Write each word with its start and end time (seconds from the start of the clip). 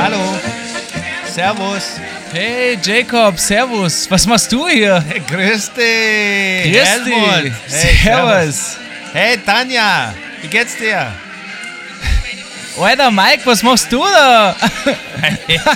Hallo. 0.00 0.40
Servus. 1.26 2.00
Hey 2.32 2.78
Jacob, 2.82 3.38
servus. 3.38 4.10
Was 4.10 4.26
machst 4.26 4.50
du 4.50 4.66
hier? 4.66 5.04
Hey, 5.06 5.20
grüß 5.28 5.72
dich. 5.74 6.72
Grüß 6.72 6.88
Helmut. 6.88 7.44
dich. 7.44 7.52
Hey, 7.68 7.96
servus. 8.02 8.76
Hey, 9.12 9.36
Tanja. 9.44 10.14
Wie 10.40 10.48
geht's 10.48 10.76
dir? 10.76 11.12
Alter 12.80 13.10
Mike, 13.10 13.42
was 13.44 13.62
machst 13.62 13.92
du 13.92 14.02
da? 14.02 14.56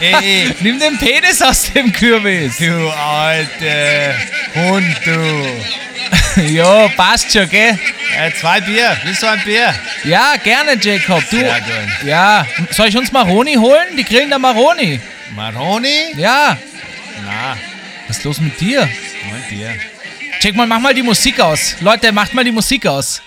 Hey, 0.01 0.55
Nimm 0.61 0.79
den 0.79 0.97
Penis 0.97 1.43
aus 1.43 1.71
dem 1.75 1.93
Kürbis. 1.93 2.57
du 2.57 2.89
alte 2.91 4.15
Hund, 4.55 4.97
du. 5.05 5.47
ja, 6.49 6.89
passt 6.89 7.33
schon, 7.33 7.49
gell? 7.49 7.79
Äh, 8.17 8.33
zwei 8.33 8.61
Bier. 8.61 8.97
Willst 9.05 9.23
du 9.23 9.27
ein 9.29 9.41
Bier? 9.45 9.75
Ja, 10.05 10.35
gerne 10.43 10.77
Jacob. 10.81 11.23
Du. 11.31 11.37
Sehr 11.39 11.61
gut. 11.61 12.07
Ja, 12.07 12.47
soll 12.71 12.89
ich 12.89 12.97
uns 12.97 13.13
Maroni 13.13 13.55
holen? 13.55 13.97
Die 13.97 14.05
grillen 14.05 14.31
da 14.31 14.39
Maroni. 14.39 15.01
Maroni? 15.35 16.13
Ja. 16.17 16.57
Na, 17.25 17.57
Was 18.09 18.19
ist 18.19 18.25
los 18.25 18.41
mit 18.41 18.61
dir? 18.61 18.83
ein 18.83 19.45
Bier. 19.49 19.75
Check 20.41 20.55
mal, 20.57 20.67
mach 20.67 20.81
mal 20.81 20.95
die 20.95 21.03
Musik 21.03 21.41
aus. 21.41 21.77
Leute, 21.81 22.13
macht 22.13 22.35
mal 22.35 22.45
die 22.45 22.53
Musik 22.53 22.87
aus. 22.87 23.23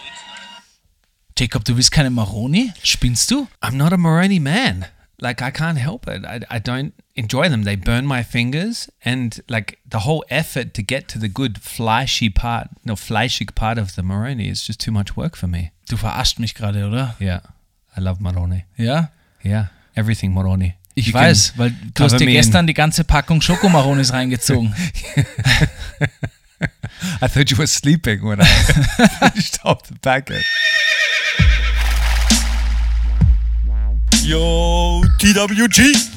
Jacob, 1.38 1.64
du 1.66 1.76
willst 1.76 1.92
keine 1.92 2.10
Maroni? 2.10 2.74
Spinnst 2.84 3.30
du? 3.32 3.48
I'm 3.62 3.76
not 3.76 3.94
a 3.94 3.98
Moroni 3.98 4.40
man. 4.40 4.86
Like 5.20 5.42
I 5.42 5.52
can't 5.52 5.78
help 5.78 6.08
it. 6.08 6.26
I, 6.26 6.38
I 6.56 6.60
don't 6.60 6.92
enjoy 7.18 7.50
them. 7.50 7.64
They 7.64 7.76
burn 7.76 8.06
my 8.06 8.24
fingers, 8.24 8.90
and 9.04 9.42
like 9.50 9.80
the 9.90 10.00
whole 10.00 10.24
effort 10.30 10.74
to 10.76 10.84
get 10.84 11.08
to 11.10 11.20
the 11.20 11.28
good 11.28 11.58
fleshy 11.60 12.30
part, 12.30 12.70
no 12.86 12.96
fleischig 12.96 13.56
part 13.56 13.78
of 13.78 13.96
the 13.96 14.04
Maroni 14.04 14.48
is 14.48 14.64
just 14.66 14.80
too 14.80 14.92
much 14.92 15.18
work 15.18 15.36
for 15.36 15.48
me. 15.48 15.72
Du 15.90 15.98
verarscht 15.98 16.40
mich 16.40 16.54
gerade, 16.54 16.86
oder? 16.88 17.16
Yeah, 17.20 17.42
I 17.98 18.02
love 18.02 18.22
Maroni. 18.22 18.66
Yeah, 18.78 19.08
Yeah, 19.44 19.68
everything 19.96 20.34
Maroni. 20.34 20.76
Ich 20.96 21.08
You 21.08 21.14
weiß, 21.14 21.54
weil 21.58 21.74
du 21.94 22.04
hast 22.04 22.20
dir 22.20 22.26
gestern 22.26 22.66
die 22.68 22.74
ganze 22.74 23.04
Packung 23.04 23.42
Schokomaronis 23.42 24.12
reingezogen. 24.14 24.74
I 27.22 27.28
thought 27.28 27.52
you 27.52 27.58
were 27.58 27.68
sleeping 27.68 28.24
when 28.24 28.40
I 28.42 28.46
finished 29.20 29.64
off 29.64 29.84
the 29.88 29.96
packet. 30.02 30.44
Yo, 34.24 35.04
TWG. 35.20 36.17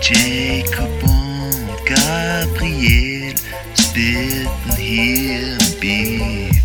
Jacob 0.00 1.02
und 1.02 1.86
Gabriel 1.86 3.34
spitten 3.78 4.76
hier 4.76 5.58
im 5.58 5.80
Beat. 5.80 6.62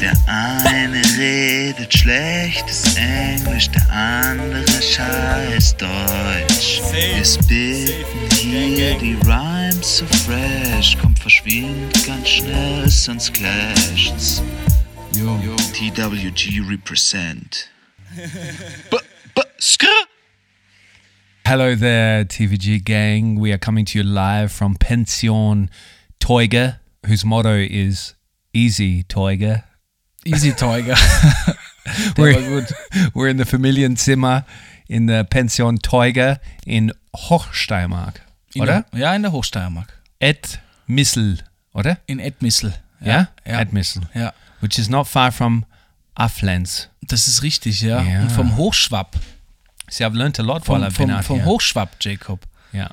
Der 0.00 0.12
eine 0.26 1.02
redet 1.18 1.96
schlechtes 1.96 2.96
Englisch, 2.96 3.68
der 3.70 3.90
andere 3.90 4.64
scheiß 4.82 5.76
Deutsch. 5.76 6.80
Wir 6.92 7.24
spitten 7.24 8.30
hier 8.36 8.98
die 8.98 9.16
Rhymes 9.24 9.98
so 9.98 10.06
fresh, 10.06 10.96
kommt 11.00 11.18
verschwind 11.18 12.06
ganz 12.06 12.28
schnell, 12.28 12.88
sonst 12.88 13.34
clasht's. 13.34 14.42
Yo. 15.12 15.38
TWG 15.72 16.60
represent. 16.68 17.70
B 18.90 18.96
b 19.34 19.42
skr. 19.60 19.86
Hello 21.48 21.74
there, 21.74 22.26
TVG 22.26 22.84
gang. 22.84 23.40
We 23.40 23.52
are 23.52 23.58
coming 23.58 23.86
to 23.86 23.98
you 23.98 24.04
live 24.04 24.52
from 24.52 24.74
Pension 24.74 25.70
Teuge, 26.20 26.78
whose 27.06 27.24
motto 27.24 27.54
is 27.54 28.14
Easy 28.52 29.02
Teuge. 29.04 29.64
Easy 30.26 30.52
war 30.60 30.78
We're, 32.18 32.66
we're 33.14 33.28
in 33.28 33.38
the 33.38 33.46
Familienzimmer 33.46 34.44
in 34.90 35.06
the 35.06 35.26
Pension 35.30 35.78
Teuge 35.78 36.38
in 36.66 36.92
Hochsteiermark, 37.16 38.20
In 38.54 38.60
oder? 38.60 38.84
Der, 38.92 39.00
ja, 39.00 39.14
in 39.14 39.22
der 39.22 39.32
Hochsteiermark. 39.32 39.90
Et 40.20 40.60
Missel, 40.86 41.38
oder? 41.72 41.96
In 42.06 42.20
Edmissel. 42.20 42.74
Yeah? 43.00 43.28
Ja. 43.46 43.62
Et 43.62 43.72
Missel, 43.72 44.02
ja. 44.14 44.34
which 44.60 44.78
is 44.78 44.90
not 44.90 45.08
far 45.08 45.32
from 45.32 45.64
Afflens. 46.14 46.90
Das 47.00 47.26
ist 47.26 47.42
richtig, 47.42 47.80
ja. 47.80 48.02
Ja. 48.02 48.20
Und 48.20 48.32
vom 48.32 48.58
Hochschwapp. 48.58 49.16
See, 49.90 50.04
I've 50.04 50.14
learned 50.14 50.38
a 50.38 50.42
lot 50.42 50.66
while 50.68 50.80
Vom, 50.80 50.82
I've 50.84 50.96
been 50.96 51.08
vom, 51.08 51.16
out 51.18 51.24
vom 51.24 51.36
here. 51.38 51.46
Hochschwapp, 51.46 51.96
Jacob. 52.00 52.40
yeah. 52.72 52.90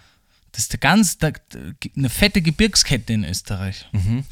Das 0.51 0.63
ist 0.63 0.72
der 0.72 0.79
ganz, 0.79 1.17
der, 1.17 1.33
eine 1.97 2.09
fette 2.09 2.41
Gebirgskette 2.41 3.11
in 3.11 3.25
Österreich. 3.25 3.85
Mhm. 3.91 4.23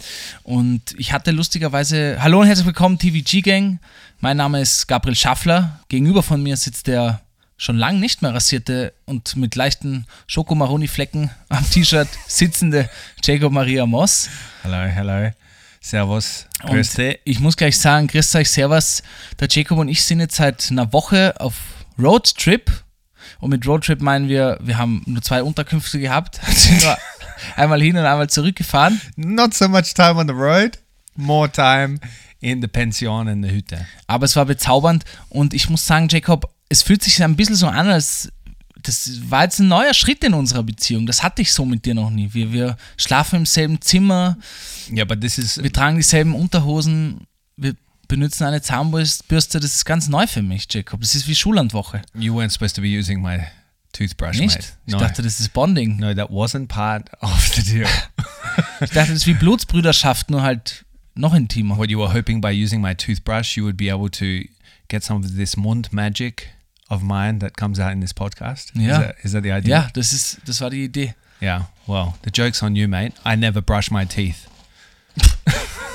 Und 0.43 0.95
ich 0.97 1.11
hatte 1.11 1.31
lustigerweise, 1.31 2.15
hallo 2.21 2.39
und 2.39 2.47
herzlich 2.47 2.65
willkommen, 2.65 2.97
TVG 2.97 3.41
Gang. 3.41 3.79
Mein 4.21 4.37
Name 4.37 4.61
ist 4.61 4.87
Gabriel 4.87 5.17
Schaffler. 5.17 5.81
Gegenüber 5.89 6.23
von 6.23 6.41
mir 6.41 6.55
sitzt 6.55 6.87
der 6.87 7.19
schon 7.57 7.75
lang 7.75 7.99
nicht 7.99 8.21
mehr 8.21 8.33
rasierte 8.33 8.93
und 9.03 9.35
mit 9.35 9.55
leichten 9.55 10.05
Schokomaroni-Flecken 10.27 11.29
am 11.49 11.69
T-Shirt 11.69 12.07
sitzende 12.27 12.89
Jacob 13.21 13.51
Maria 13.51 13.85
Moss. 13.85 14.29
Hello, 14.61 14.77
hello. 14.85 15.29
Servus. 15.81 16.45
Grüß 16.61 16.93
dich. 16.93 17.19
ich 17.25 17.41
muss 17.41 17.57
gleich 17.57 17.77
sagen, 17.77 18.07
grüß 18.07 18.33
euch, 18.35 18.49
servus. 18.49 19.03
Der 19.41 19.49
Jacob 19.51 19.77
und 19.77 19.89
ich 19.89 20.01
sind 20.03 20.21
jetzt 20.21 20.37
seit 20.37 20.71
einer 20.71 20.93
Woche 20.93 21.33
auf 21.41 21.55
Roadtrip. 21.99 22.71
Und 23.39 23.49
mit 23.49 23.65
Roadtrip 23.65 24.01
meinen 24.01 24.27
wir, 24.29 24.57
wir 24.61 24.77
haben 24.77 25.01
nur 25.05 25.21
zwei 25.21 25.43
Unterkünfte 25.43 25.99
gehabt, 25.99 26.39
sind 26.47 26.83
nur 26.83 26.97
einmal 27.55 27.81
hin 27.81 27.97
und 27.97 28.05
einmal 28.05 28.29
zurückgefahren. 28.29 29.01
Not 29.15 29.53
so 29.53 29.67
much 29.67 29.93
time 29.93 30.15
on 30.15 30.27
the 30.27 30.33
road, 30.33 30.79
more 31.15 31.51
time 31.51 31.99
in 32.39 32.61
the 32.61 32.67
Pension 32.67 33.27
in 33.27 33.43
the 33.43 33.49
Hütte. 33.49 33.85
Aber 34.07 34.25
es 34.25 34.35
war 34.35 34.45
bezaubernd 34.45 35.05
und 35.29 35.53
ich 35.53 35.69
muss 35.69 35.85
sagen, 35.85 36.07
Jacob, 36.09 36.53
es 36.69 36.81
fühlt 36.81 37.03
sich 37.03 37.21
ein 37.23 37.35
bisschen 37.35 37.55
so 37.55 37.67
an, 37.67 37.89
als 37.89 38.29
das 38.81 39.29
war 39.29 39.43
jetzt 39.43 39.59
ein 39.59 39.69
neuer 39.69 39.93
Schritt 39.93 40.23
in 40.25 40.33
unserer 40.33 40.63
Beziehung. 40.63 41.05
Das 41.05 41.23
hatte 41.23 41.41
ich 41.41 41.53
so 41.53 41.63
mit 41.65 41.85
dir 41.85 41.93
noch 41.93 42.09
nie. 42.09 42.33
Wir, 42.33 42.51
wir 42.51 42.77
schlafen 42.97 43.37
im 43.37 43.45
selben 43.45 43.79
Zimmer, 43.81 44.37
Yeah, 44.91 45.05
but 45.05 45.21
this 45.21 45.37
is 45.37 45.63
wir 45.63 45.71
tragen 45.71 45.95
dieselben 45.95 46.35
Unterhosen, 46.35 47.25
wir 47.55 47.75
benutzen 48.07 48.43
eine 48.45 48.61
Zahnbürste. 48.61 49.59
Das 49.59 49.63
ist 49.75 49.85
ganz 49.85 50.07
neu 50.09 50.27
für 50.27 50.41
mich, 50.41 50.67
Jacob. 50.69 51.01
Das 51.01 51.15
ist 51.15 51.27
wie 51.27 51.35
Schullandwoche. 51.35 52.01
you 52.13 52.33
weren't 52.39 52.49
supposed 52.51 52.75
to 52.75 52.81
be 52.81 52.87
using 52.87 53.21
my 53.21 53.39
toothbrush, 53.93 54.37
Nicht? 54.39 54.55
mate. 54.55 54.67
Ich 54.85 54.93
No, 54.93 54.99
dachte, 54.99 55.21
das 55.21 55.39
ist 55.39 55.53
Bonding. 55.53 55.97
no, 55.97 56.13
that 56.13 56.29
wasn't 56.29 56.67
part 56.67 57.09
of 57.21 57.47
the 57.55 57.63
deal. 57.63 57.87
Ich 58.81 58.89
dachte, 58.91 59.09
das 59.13 59.21
ist 59.21 59.27
wie 59.27 59.33
Blutsbrüderschaft, 59.33 60.29
nur 60.29 60.43
halt 60.43 60.85
noch 61.15 61.33
intimer. 61.33 61.77
what 61.77 61.89
you 61.89 61.99
were 61.99 62.13
hoping 62.13 62.39
by 62.41 62.49
using 62.49 62.81
my 62.81 62.93
toothbrush, 62.93 63.55
you 63.57 63.63
would 63.63 63.77
be 63.77 63.89
able 63.91 64.09
to 64.11 64.47
get 64.89 65.03
some 65.03 65.25
of 65.25 65.35
this 65.35 65.55
Mund 65.57 65.91
magic 65.91 66.49
of 66.89 67.01
mine 67.01 67.39
that 67.39 67.55
comes 67.57 67.79
out 67.79 67.91
in 67.91 68.01
this 68.01 68.13
podcast. 68.13 68.71
Yeah. 68.75 68.91
Is 68.91 68.97
that, 68.99 69.15
is 69.23 69.31
that 69.31 69.43
the 69.43 69.51
idea? 69.51 69.75
Ja, 69.83 69.89
das, 69.93 70.13
ist, 70.13 70.37
das 70.45 70.61
war 70.61 70.69
die 70.69 70.83
Idee. 70.83 71.15
Yeah. 71.41 71.67
Well, 71.87 72.13
the 72.23 72.29
joke's 72.31 72.61
on 72.61 72.75
you, 72.75 72.87
mate. 72.87 73.13
I 73.25 73.35
never 73.35 73.61
brush 73.61 73.89
my 73.89 74.05
teeth. 74.05 74.47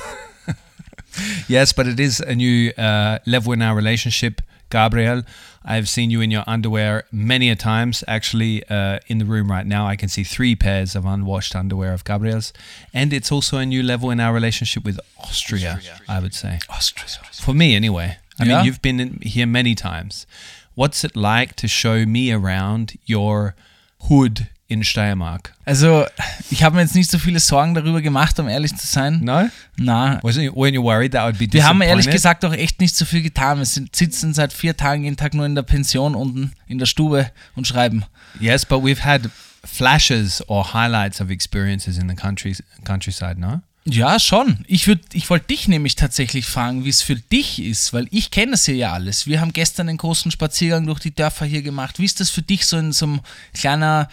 yes, 1.49 1.73
but 1.73 1.87
it 1.87 2.01
is 2.01 2.21
a 2.21 2.35
new 2.35 2.71
uh, 2.79 3.19
level 3.27 3.53
in 3.53 3.63
our 3.63 3.75
relationship, 3.77 4.41
Gabriel. 4.71 5.23
I've 5.65 5.89
seen 5.89 6.11
you 6.11 6.21
in 6.23 6.31
your 6.31 6.45
underwear 6.47 7.05
many 7.13 7.51
a 7.51 7.57
times. 7.57 8.03
Actually, 8.09 8.63
uh, 8.71 9.01
in 9.07 9.19
the 9.19 9.25
room 9.27 9.51
right 9.51 9.67
now, 9.67 9.87
I 9.87 9.97
can 9.97 10.09
see 10.09 10.25
three 10.25 10.57
pairs 10.57 10.95
of 10.97 11.05
unwashed 11.05 11.55
underwear 11.55 11.93
of 11.93 12.05
Gabriel's, 12.05 12.53
and 12.95 13.13
it's 13.13 13.31
also 13.31 13.59
a 13.59 13.67
new 13.67 13.83
level 13.83 14.11
in 14.11 14.21
our 14.21 14.33
relationship 14.33 14.85
with 14.85 14.99
Austria. 15.19 15.81
I 16.09 16.21
would 16.21 16.35
say, 16.35 16.59
Austria. 16.71 17.07
for 17.33 17.55
me 17.55 17.75
anyway. 17.77 18.17
I 18.41 18.45
Yeah? 18.45 18.57
mean, 18.59 18.67
you've 18.67 18.81
been 18.83 19.01
in 19.01 19.21
here 19.21 19.47
many 19.47 19.75
times. 19.75 20.27
What's 20.75 21.03
it 21.05 21.17
like 21.17 21.55
to 21.57 21.67
show 21.69 22.07
me 22.07 22.31
around 22.33 22.97
your 23.05 23.55
hood 24.03 24.49
in 24.69 24.85
Steiermark? 24.85 25.55
Also, 25.65 26.05
ich 26.51 26.63
habe 26.63 26.77
mir 26.77 26.83
jetzt 26.83 26.95
nicht 26.95 27.11
so 27.11 27.19
viele 27.19 27.41
Sorgen 27.41 27.75
darüber 27.75 28.01
gemacht, 28.03 28.39
um 28.39 28.49
ehrlich 28.49 28.77
zu 28.77 28.87
sein. 28.87 29.21
No? 29.25 29.49
Na, 29.77 30.19
Wasn't 30.21 30.43
you, 30.43 30.83
worried 30.83 31.13
that 31.13 31.23
I 31.23 31.27
would 31.27 31.39
be 31.39 31.53
wir 31.53 31.65
haben 31.67 31.81
ehrlich 31.81 32.09
gesagt 32.11 32.45
auch 32.45 32.53
echt 32.53 32.81
nicht 32.81 32.95
so 32.95 33.05
viel 33.05 33.23
getan. 33.23 33.59
Wir 33.59 33.65
sind, 33.65 33.97
sitzen 33.97 34.35
seit 34.35 34.53
vier 34.53 34.77
Tagen 34.77 35.05
jeden 35.05 35.17
Tag 35.17 35.35
nur 35.35 35.47
in 35.47 35.55
der 35.55 35.63
Pension 35.63 36.15
unten 36.15 36.53
in 36.67 36.79
der 36.79 36.87
Stube 36.87 37.31
und 37.57 37.67
schreiben. 37.67 38.05
Yes, 38.41 38.67
but 38.67 38.83
we've 38.83 39.03
had 39.05 39.31
flashes 39.65 40.43
or 40.49 40.73
highlights 40.75 41.21
of 41.21 41.31
experiences 41.31 41.99
in 41.99 42.09
the 42.09 42.15
country, 42.15 42.55
countryside, 42.85 43.41
no? 43.41 43.61
Ja, 43.85 44.19
schon. 44.21 44.65
Ich, 44.67 44.85
würd- 44.87 45.15
ich 45.15 45.31
wollte 45.31 45.47
dich 45.47 45.67
nämlich 45.67 45.97
tatsächlich 45.97 46.45
fragen, 46.45 46.85
wie 46.85 46.91
es 46.91 47.01
für 47.01 47.17
dich 47.17 47.59
ist, 47.63 47.95
weil 47.95 48.07
ich 48.11 48.31
kenne 48.31 48.53
es 48.53 48.67
hier 48.67 48.75
ja 48.77 48.93
alles. 48.93 49.27
Wir 49.27 49.41
haben 49.41 49.55
gestern 49.55 49.89
einen 49.89 49.97
großen 49.97 50.31
Spaziergang 50.31 50.85
durch 50.85 51.01
die 51.01 51.15
Dörfer 51.15 51.47
hier 51.47 51.63
gemacht. 51.63 51.99
Wie 51.99 52.05
ist 52.05 52.21
das 52.21 52.29
für 52.29 52.43
dich 52.43 52.67
so 52.67 52.77
in 52.77 52.93
so 52.93 53.07
einem 53.07 53.21
kleiner, 53.55 54.11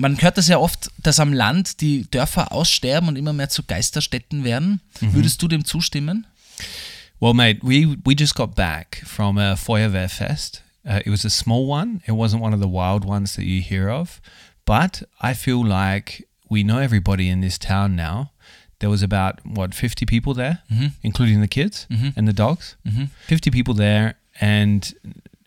man 0.00 0.20
hört 0.20 0.38
das 0.38 0.48
ja 0.48 0.58
oft, 0.58 0.90
dass 0.98 1.20
am 1.20 1.32
Land 1.32 1.80
die 1.80 2.10
Dörfer 2.10 2.52
aussterben 2.52 3.08
und 3.08 3.16
immer 3.16 3.32
mehr 3.32 3.48
zu 3.48 3.62
Geisterstädten 3.62 4.44
werden. 4.44 4.80
Würdest 5.00 5.42
du 5.42 5.48
dem 5.48 5.64
zustimmen? 5.64 6.26
Well, 7.20 7.34
mate, 7.34 7.60
we 7.62 7.96
we 8.04 8.14
just 8.18 8.34
got 8.34 8.54
back 8.54 9.02
from 9.04 9.36
a 9.38 9.54
Feuerwehrfest. 9.56 10.62
Uh, 10.86 11.00
it 11.04 11.08
was 11.08 11.24
a 11.26 11.30
small 11.30 11.68
one. 11.68 12.00
It 12.06 12.12
wasn't 12.12 12.40
one 12.42 12.54
of 12.54 12.60
the 12.60 12.68
wild 12.68 13.04
ones 13.04 13.34
that 13.36 13.44
you 13.44 13.60
hear 13.60 13.90
of, 13.90 14.20
but 14.64 15.06
I 15.20 15.34
feel 15.34 15.62
like 15.62 16.26
we 16.48 16.62
know 16.62 16.78
everybody 16.78 17.28
in 17.28 17.42
this 17.42 17.58
town 17.58 17.94
now. 17.94 18.30
There 18.78 18.88
was 18.88 19.02
about 19.02 19.40
what 19.44 19.74
50 19.74 20.06
people 20.06 20.32
there, 20.32 20.62
including 21.02 21.42
the 21.42 21.48
kids 21.48 21.86
and 22.16 22.26
the 22.26 22.32
dogs. 22.32 22.76
50 23.28 23.50
people 23.50 23.74
there, 23.74 24.14
and 24.40 24.94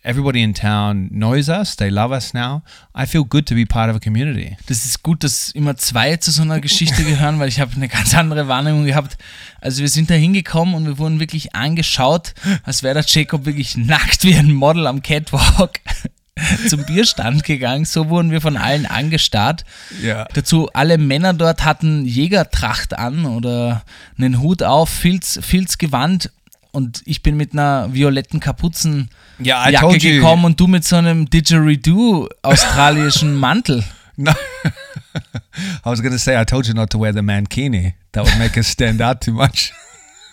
everybody 0.04 0.44
in 0.44 0.54
town 0.54 1.10
knows 1.10 1.50
us. 1.50 1.76
They 1.76 1.90
love 1.90 2.12
us 2.12 2.34
now. 2.34 2.62
I 2.94 3.06
feel 3.06 3.24
good 3.24 3.48
to 3.48 3.56
be 3.56 3.66
part 3.66 3.90
of 3.90 3.96
a 3.96 4.00
community. 4.00 4.58
Das 4.68 4.86
ist 4.86 5.02
gut, 5.02 5.24
dass 5.24 5.52
immer 5.52 5.78
zwei 5.78 6.18
zu 6.18 6.32
so 6.32 6.42
einer 6.42 6.60
Geschichte 6.60 7.04
gehören, 7.04 7.40
weil 7.40 7.48
ich 7.48 7.60
habe 7.60 7.76
eine 7.76 7.88
ganz 7.88 8.14
andere 8.14 8.48
Wahrnehmung 8.48 8.86
gehabt. 8.86 9.18
Also 9.62 9.82
wir 9.82 9.90
sind 9.90 10.10
da 10.10 10.16
hingekommen 10.16 10.76
und 10.76 10.86
wir 10.86 10.98
wurden 10.98 11.20
wirklich 11.20 11.56
angeschaut, 11.56 12.34
als 12.64 12.84
wäre 12.84 12.96
der 12.96 13.06
Jacob 13.08 13.46
wirklich 13.46 13.78
nackt 13.78 14.24
wie 14.24 14.36
ein 14.36 14.52
Model 14.52 14.88
am 14.88 15.02
Catwalk 15.02 15.80
zum 16.68 16.86
Bierstand 16.86 17.44
gegangen. 17.44 17.86
So 17.86 18.10
wurden 18.10 18.32
wir 18.32 18.42
von 18.42 18.58
allen 18.58 18.86
angestarrt. 18.86 19.64
Ja. 20.02 20.26
Dazu, 20.34 20.70
alle 20.74 20.98
Männer 20.98 21.34
dort 21.34 21.64
hatten 21.64 22.06
Jägertracht 22.06 22.98
an 22.98 23.26
oder 23.26 23.84
einen 24.18 24.42
Hut 24.42 24.64
auf, 24.64 24.90
Filz, 24.90 25.40
Filzgewand 25.42 26.30
und 26.74 27.04
ich 27.06 27.22
bin 27.22 27.38
mit 27.38 27.54
einer 27.54 27.94
violetten 27.94 28.40
Kapuzenjacke 28.40 29.98
you. 29.98 30.00
gekommen 30.00 30.44
und 30.46 30.60
du 30.60 30.68
mit 30.68 30.84
so 30.84 30.96
einem 30.96 31.30
Didgeridoo 31.30 32.28
australischen 32.42 33.36
Mantel. 33.40 33.84
No. 34.18 34.32
I 35.86 35.90
was 35.90 36.02
to 36.02 36.18
say, 36.18 36.40
I 36.40 36.44
told 36.44 36.68
you 36.68 36.74
not 36.74 36.90
to 36.92 36.98
wear 36.98 37.14
the 37.14 37.22
mankini. 37.22 37.94
That 38.12 38.26
would 38.26 38.38
make 38.38 38.58
us 38.58 38.68
stand 38.68 39.02
out 39.02 39.22
too 39.22 39.34
much 39.34 39.72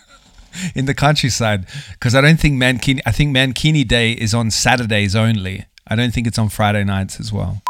in 0.75 0.85
the 0.85 0.93
countryside. 0.93 1.65
Because 1.93 2.15
I 2.15 2.21
don't 2.21 2.39
think 2.39 2.61
mankini, 2.61 3.01
I 3.05 3.11
think 3.11 3.35
mankini 3.35 3.87
day 3.87 4.11
is 4.11 4.33
on 4.33 4.49
Saturdays 4.49 5.15
only. 5.15 5.65
I 5.87 5.95
don't 5.95 6.13
think 6.13 6.27
it's 6.27 6.39
on 6.39 6.49
Friday 6.49 6.83
nights 6.83 7.19
as 7.19 7.31
well. 7.31 7.61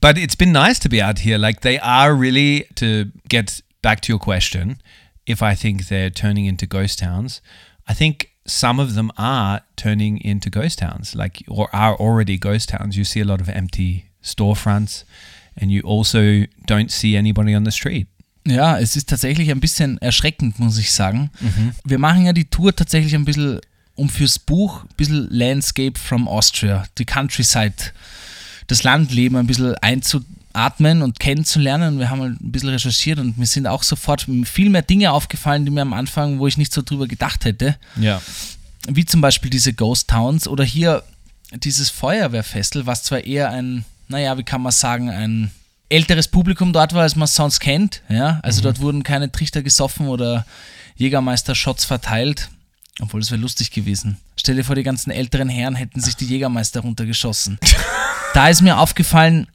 But 0.00 0.16
it's 0.18 0.34
been 0.34 0.52
nice 0.52 0.78
to 0.80 0.88
be 0.88 1.00
out 1.00 1.20
here. 1.20 1.38
Like 1.38 1.60
they 1.60 1.78
are 1.78 2.14
really, 2.14 2.66
to 2.76 3.10
get 3.28 3.60
back 3.82 4.00
to 4.02 4.12
your 4.12 4.18
question, 4.18 4.78
if 5.26 5.42
I 5.42 5.54
think 5.54 5.88
they're 5.88 6.10
turning 6.10 6.46
into 6.46 6.66
ghost 6.66 6.98
towns, 6.98 7.40
I 7.88 7.94
think 7.94 8.30
some 8.46 8.80
of 8.80 8.94
them 8.94 9.10
are 9.16 9.62
turning 9.76 10.18
into 10.18 10.50
ghost 10.50 10.78
towns, 10.78 11.14
like 11.14 11.44
or 11.48 11.68
are 11.74 11.94
already 11.96 12.38
ghost 12.38 12.70
towns. 12.70 12.96
You 12.96 13.04
see 13.04 13.20
a 13.20 13.24
lot 13.24 13.40
of 13.40 13.48
empty 13.48 14.06
storefronts, 14.22 15.04
and 15.56 15.70
you 15.70 15.82
also 15.82 16.46
don't 16.66 16.90
see 16.90 17.16
anybody 17.16 17.54
on 17.54 17.64
the 17.64 17.70
street. 17.70 18.08
Ja, 18.46 18.78
es 18.78 18.94
ist 18.96 19.08
tatsächlich 19.08 19.50
ein 19.50 19.60
bisschen 19.60 19.98
erschreckend, 19.98 20.58
muss 20.60 20.78
ich 20.78 20.92
sagen. 20.92 21.30
Wir 21.84 21.98
machen 21.98 22.26
ja 22.26 22.32
die 22.32 22.44
Tour 22.44 22.74
tatsächlich 22.74 23.14
ein 23.14 23.24
bisschen, 23.24 23.60
um 23.96 24.08
fürs 24.08 24.38
Buch, 24.38 24.84
ein 24.84 24.96
bisschen 24.96 25.28
Landscape 25.30 25.98
from 25.98 26.28
Austria, 26.28 26.84
die 26.98 27.04
Countryside, 27.04 27.74
das 28.68 28.84
Landleben 28.84 29.36
ein 29.36 29.48
bisschen 29.48 29.74
einzuatmen 30.56 31.02
und 31.02 31.20
kennenzulernen. 31.20 31.94
Und 31.94 31.98
wir 32.00 32.10
haben 32.10 32.20
halt 32.20 32.40
ein 32.40 32.52
bisschen 32.52 32.70
recherchiert 32.70 33.18
und 33.18 33.38
mir 33.38 33.46
sind 33.46 33.66
auch 33.66 33.82
sofort 33.82 34.26
viel 34.44 34.70
mehr 34.70 34.82
Dinge 34.82 35.12
aufgefallen, 35.12 35.64
die 35.64 35.70
mir 35.70 35.82
am 35.82 35.92
Anfang, 35.92 36.38
wo 36.38 36.46
ich 36.46 36.56
nicht 36.56 36.72
so 36.72 36.82
drüber 36.82 37.06
gedacht 37.06 37.44
hätte. 37.44 37.76
Yeah. 38.00 38.20
wie 38.88 39.04
zum 39.04 39.20
Beispiel 39.20 39.50
diese 39.50 39.72
Ghost 39.72 40.08
Towns 40.08 40.48
oder 40.48 40.64
hier 40.64 41.02
dieses 41.52 41.90
Feuerwehrfestel, 41.90 42.86
was 42.86 43.02
zwar 43.02 43.24
eher 43.24 43.50
ein, 43.50 43.84
naja, 44.08 44.36
wie 44.38 44.42
kann 44.42 44.62
man 44.62 44.72
sagen, 44.72 45.10
ein 45.10 45.50
älteres 45.88 46.28
Publikum 46.28 46.72
dort 46.72 46.92
war, 46.94 47.02
als 47.02 47.16
man 47.16 47.24
es 47.24 47.34
sonst 47.34 47.60
kennt. 47.60 48.02
Ja? 48.08 48.40
Also 48.42 48.62
dort 48.62 48.80
wurden 48.80 49.02
keine 49.02 49.30
Trichter 49.30 49.62
gesoffen 49.62 50.08
oder 50.08 50.44
Jägermeister-Shots 50.96 51.84
verteilt. 51.84 52.48
Obwohl, 53.00 53.20
es 53.20 53.30
wäre 53.30 53.40
lustig 53.40 53.70
gewesen. 53.72 54.16
Stell 54.36 54.56
dir 54.56 54.64
vor, 54.64 54.74
die 54.74 54.82
ganzen 54.82 55.10
älteren 55.10 55.50
Herren 55.50 55.74
hätten 55.74 56.00
sich 56.00 56.16
die 56.16 56.24
Jägermeister 56.24 56.80
runtergeschossen. 56.80 57.58
da 58.34 58.48
ist 58.48 58.62
mir 58.62 58.78
aufgefallen, 58.78 59.46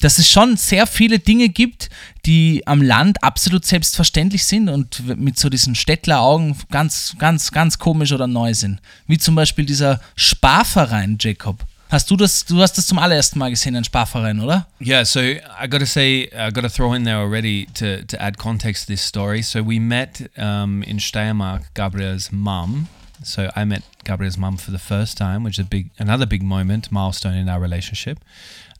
dass 0.00 0.18
es 0.18 0.28
schon 0.28 0.56
sehr 0.56 0.86
viele 0.86 1.18
Dinge 1.18 1.48
gibt, 1.48 1.90
die 2.26 2.62
am 2.66 2.82
Land 2.82 3.22
absolut 3.22 3.64
selbstverständlich 3.64 4.44
sind 4.44 4.68
und 4.68 5.18
mit 5.18 5.38
so 5.38 5.48
diesen 5.48 5.74
Städtleraugen 5.74 6.56
ganz, 6.70 7.16
ganz, 7.18 7.50
ganz 7.50 7.78
komisch 7.78 8.12
oder 8.12 8.26
neu 8.26 8.54
sind. 8.54 8.80
Wie 9.06 9.18
zum 9.18 9.34
Beispiel 9.34 9.64
dieser 9.64 10.00
Sparverein, 10.14 11.16
Jacob. 11.20 11.64
Hast 11.90 12.10
du 12.10 12.16
das, 12.16 12.44
du 12.44 12.60
hast 12.60 12.74
das 12.74 12.86
zum 12.86 12.98
allerersten 12.98 13.38
Mal 13.38 13.48
gesehen, 13.48 13.74
ein 13.74 13.84
Sparverein, 13.84 14.40
oder? 14.40 14.66
Yeah, 14.78 15.06
so 15.06 15.20
I 15.20 15.66
got 15.68 15.80
to 15.80 15.86
say, 15.86 16.28
I 16.34 16.52
got 16.52 16.62
to 16.62 16.68
throw 16.68 16.94
in 16.94 17.04
there 17.04 17.16
already 17.16 17.66
to, 17.74 18.04
to 18.04 18.20
add 18.20 18.36
context 18.36 18.86
to 18.86 18.92
this 18.92 19.02
story. 19.02 19.42
So 19.42 19.62
we 19.64 19.80
met 19.80 20.30
um, 20.36 20.82
in 20.82 20.98
Steiermark 20.98 21.62
Gabriel's 21.74 22.30
mum. 22.30 22.88
So 23.24 23.48
I 23.56 23.64
met 23.64 23.82
Gabriel's 24.04 24.36
mum 24.36 24.58
for 24.58 24.70
the 24.70 24.78
first 24.78 25.16
time, 25.16 25.44
which 25.44 25.58
is 25.58 25.64
a 25.64 25.68
big, 25.68 25.90
another 25.98 26.26
big 26.26 26.42
moment, 26.42 26.92
milestone 26.92 27.34
in 27.34 27.48
our 27.48 27.60
relationship. 27.60 28.18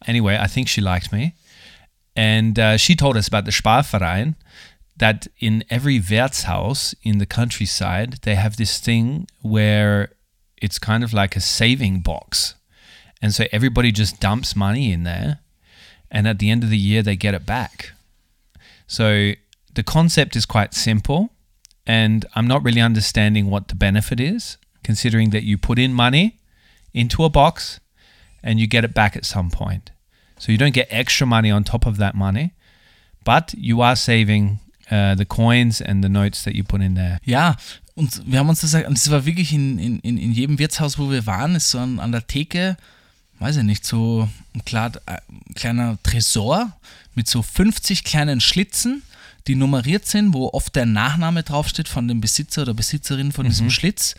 Anyway, 0.06 0.39
I 0.41 0.47
think 0.47 0.69
she 0.69 0.81
liked 0.81 1.12
me, 1.12 1.35
and 2.15 2.59
uh, 2.59 2.77
she 2.77 2.95
told 2.95 3.17
us 3.17 3.29
about 3.29 3.45
the 3.45 3.53
Sparverein. 3.53 4.35
That 4.97 5.29
in 5.39 5.62
every 5.71 6.00
Wirtshaus 6.00 6.93
in 7.05 7.19
the 7.19 7.27
countryside, 7.27 8.19
they 8.23 8.35
have 8.35 8.56
this 8.56 8.81
thing 8.81 9.29
where 9.43 10.11
it's 10.61 10.79
kind 10.79 11.05
of 11.05 11.12
like 11.12 11.37
a 11.37 11.41
saving 11.41 12.00
box. 12.00 12.55
And 13.21 13.35
so 13.35 13.45
everybody 13.53 13.93
just 13.93 14.21
dumps 14.21 14.56
money 14.56 14.93
in 14.93 15.05
there. 15.05 15.39
And 16.11 16.27
at 16.27 16.39
the 16.39 16.51
end 16.51 16.65
of 16.65 16.71
the 16.71 16.79
year, 16.79 17.03
they 17.03 17.17
get 17.17 17.35
it 17.35 17.47
back. 17.47 17.93
So 18.87 19.33
the 19.75 19.83
concept 19.83 20.37
is 20.37 20.47
quite 20.47 20.75
simple. 20.75 21.31
And 21.87 22.27
I'm 22.35 22.47
not 22.47 22.65
really 22.65 22.81
understanding 22.81 23.51
what 23.51 23.69
the 23.69 23.75
benefit 23.75 24.21
is, 24.21 24.59
considering 24.83 25.31
that 25.31 25.44
you 25.44 25.59
put 25.59 25.79
in 25.79 25.93
money 25.94 26.39
into 26.93 27.25
a 27.25 27.31
box 27.31 27.81
and 28.43 28.58
you 28.58 28.67
get 28.69 28.85
it 28.85 28.94
back 28.94 29.17
at 29.17 29.25
some 29.25 29.50
point. 29.50 29.93
So 30.38 30.52
you 30.52 30.58
don't 30.58 30.75
get 30.75 30.88
extra 30.90 31.26
money 31.26 31.50
on 31.50 31.64
top 31.64 31.87
of 31.87 31.99
that 31.99 32.14
money, 32.14 32.52
but 33.25 33.55
you 33.56 33.81
are 33.81 33.96
saving 33.96 34.61
uh, 34.90 35.14
the 35.14 35.25
coins 35.25 35.81
and 35.81 36.02
the 36.02 36.08
notes 36.08 36.44
that 36.44 36.55
you 36.55 36.64
put 36.64 36.81
in 36.81 36.94
there. 36.94 37.19
Ja, 37.25 37.56
und 37.94 38.23
wir 38.26 38.38
haben 38.38 38.49
uns 38.49 38.61
das, 38.61 38.75
und 38.75 38.96
das 38.96 39.11
war 39.11 39.26
wirklich 39.26 39.52
in, 39.52 39.79
in, 39.79 39.99
in 40.00 40.32
jedem 40.32 40.58
Wirtshaus, 40.58 40.99
wo 40.99 41.11
wir 41.11 41.26
waren, 41.26 41.56
ist 41.56 41.70
so 41.70 41.81
an, 41.81 41.99
an 41.99 42.12
der 42.12 42.26
Theke, 42.26 42.76
weiß 43.41 43.56
ich 43.56 43.65
nicht, 43.65 43.84
so 43.84 44.29
ein 44.55 44.65
klar, 44.65 44.93
äh, 45.06 45.19
kleiner 45.55 45.98
Tresor 46.05 46.72
mit 47.15 47.27
so 47.27 47.43
50 47.43 48.05
kleinen 48.05 48.41
Schlitzen, 48.41 49.03
die 49.48 49.56
nummeriert 49.56 50.06
sind, 50.06 50.32
wo 50.32 50.51
oft 50.53 50.77
der 50.77 50.86
Nachname 50.86 51.43
draufsteht 51.43 51.89
von 51.89 52.06
dem 52.06 52.20
Besitzer 52.20 52.63
oder 52.63 52.74
Besitzerin 52.74 53.32
von 53.32 53.46
diesem 53.46 53.70
Schlitz. 53.70 54.15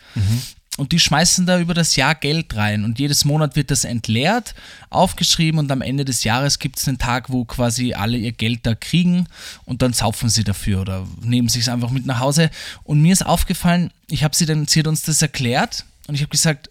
Und 0.76 0.92
die 0.92 1.00
schmeißen 1.00 1.46
da 1.46 1.58
über 1.58 1.74
das 1.74 1.96
Jahr 1.96 2.14
Geld 2.14 2.54
rein. 2.56 2.84
Und 2.84 2.98
jedes 2.98 3.24
Monat 3.24 3.56
wird 3.56 3.70
das 3.70 3.84
entleert, 3.84 4.54
aufgeschrieben 4.88 5.58
und 5.58 5.70
am 5.70 5.82
Ende 5.82 6.04
des 6.04 6.24
Jahres 6.24 6.58
gibt 6.58 6.78
es 6.78 6.86
einen 6.86 6.98
Tag, 6.98 7.28
wo 7.28 7.44
quasi 7.44 7.92
alle 7.92 8.16
ihr 8.16 8.32
Geld 8.32 8.64
da 8.64 8.74
kriegen 8.74 9.26
und 9.64 9.82
dann 9.82 9.92
saufen 9.92 10.28
sie 10.28 10.44
dafür 10.44 10.80
oder 10.80 11.06
nehmen 11.22 11.48
sich 11.48 11.62
es 11.62 11.68
einfach 11.68 11.90
mit 11.90 12.06
nach 12.06 12.20
Hause. 12.20 12.50
Und 12.84 13.02
mir 13.02 13.12
ist 13.12 13.26
aufgefallen, 13.26 13.92
ich 14.08 14.22
habe 14.22 14.36
sie 14.36 14.46
dann, 14.46 14.66
sie 14.66 14.80
hat 14.80 14.86
uns 14.86 15.02
das 15.02 15.20
erklärt 15.20 15.84
und 16.06 16.14
ich 16.14 16.22
habe 16.22 16.30
gesagt, 16.30 16.70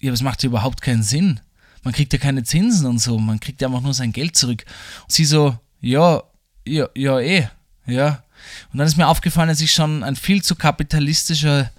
ja, 0.00 0.10
das 0.10 0.22
macht 0.22 0.42
ja 0.42 0.48
überhaupt 0.48 0.82
keinen 0.82 1.02
Sinn. 1.02 1.40
Man 1.82 1.94
kriegt 1.94 2.12
ja 2.12 2.18
keine 2.18 2.42
Zinsen 2.42 2.86
und 2.86 2.98
so, 2.98 3.16
man 3.18 3.38
kriegt 3.38 3.62
ja 3.62 3.68
einfach 3.68 3.80
nur 3.80 3.94
sein 3.94 4.12
Geld 4.12 4.36
zurück. 4.36 4.64
Und 5.04 5.12
sie 5.12 5.24
so, 5.24 5.56
ja, 5.80 6.22
ja, 6.66 6.88
ja, 6.94 7.20
eh, 7.20 7.48
ja. 7.86 8.24
Und 8.72 8.78
dann 8.78 8.86
ist 8.86 8.96
mir 8.96 9.06
aufgefallen, 9.06 9.48
dass 9.48 9.60
ich 9.60 9.72
schon 9.72 10.02
ein 10.02 10.16
viel 10.16 10.42
zu 10.42 10.56
kapitalistischer 10.56 11.70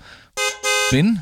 bin, 0.91 1.19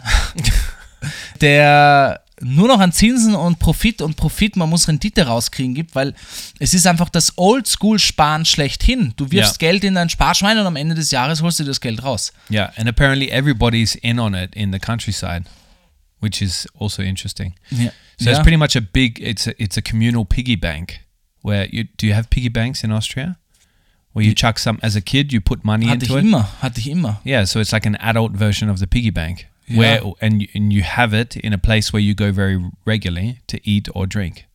der 1.41 2.21
nur 2.41 2.67
noch 2.67 2.79
an 2.79 2.91
Zinsen 2.91 3.33
und 3.33 3.59
Profit 3.59 4.01
und 4.01 4.17
Profit, 4.17 4.57
man 4.57 4.69
muss 4.69 4.87
Rendite 4.87 5.25
rauskriegen 5.25 5.73
gibt, 5.73 5.95
weil 5.95 6.13
es 6.59 6.73
ist 6.73 6.85
einfach 6.85 7.09
das 7.09 7.37
Oldschool-Sparen 7.37 8.45
schlechthin. 8.45 9.13
Du 9.15 9.31
wirfst 9.31 9.61
Ja. 9.61 9.69
Geld 9.69 9.83
in 9.85 9.95
dein 9.95 10.09
Sparschwein 10.09 10.57
und 10.57 10.65
am 10.65 10.75
Ende 10.75 10.95
des 10.95 11.11
Jahres 11.11 11.41
holst 11.41 11.59
du 11.59 11.63
das 11.63 11.79
Geld 11.79 12.03
raus. 12.03 12.33
Yeah, 12.51 12.73
and 12.75 12.89
apparently 12.89 13.29
everybody's 13.29 13.95
in 13.95 14.19
on 14.19 14.33
it 14.33 14.53
in 14.53 14.73
the 14.73 14.79
countryside, 14.79 15.43
which 16.19 16.41
is 16.41 16.67
also 16.77 17.01
interesting. 17.01 17.55
Ja. 17.69 17.91
So 18.19 18.29
ja. 18.29 18.31
it's 18.31 18.41
pretty 18.41 18.57
much 18.57 18.75
a 18.75 18.81
big. 18.81 19.19
It's 19.19 19.47
a 19.47 19.51
it's 19.57 19.77
a 19.77 19.81
communal 19.81 20.25
piggy 20.25 20.55
bank. 20.57 20.99
Where 21.41 21.67
you 21.71 21.85
do 21.97 22.05
you 22.05 22.15
have 22.15 22.27
piggy 22.29 22.49
banks 22.49 22.83
in 22.83 22.91
Austria? 22.91 23.37
Where 24.13 24.25
you 24.25 24.33
chuck 24.33 24.59
some 24.59 24.77
as 24.81 24.95
a 24.95 25.01
kid, 25.01 25.31
you 25.33 25.41
put 25.41 25.63
money 25.65 25.87
hatte 25.87 26.05
ich 26.05 26.09
into 26.09 26.17
it. 26.19 26.25
immer, 26.25 26.49
hatte 26.61 26.79
ich 26.79 26.89
immer. 26.89 27.21
Yeah, 27.25 27.45
so 27.45 27.59
it's 27.59 27.71
like 27.71 27.85
an 27.85 27.95
adult 27.95 28.37
version 28.37 28.69
of 28.69 28.77
the 28.79 28.87
piggy 28.87 29.11
bank. 29.11 29.47
Yeah. 29.67 29.79
Where 29.79 30.13
and 30.19 30.41
you, 30.41 30.47
and 30.53 30.71
you 30.71 30.83
have 30.83 31.13
it 31.13 31.35
in 31.35 31.53
a 31.53 31.57
place 31.57 31.91
where 31.91 32.01
you 32.01 32.13
go 32.13 32.31
very 32.31 32.59
regularly 32.85 33.39
to 33.47 33.57
eat 33.63 33.89
or 33.95 34.07
drink. 34.07 34.45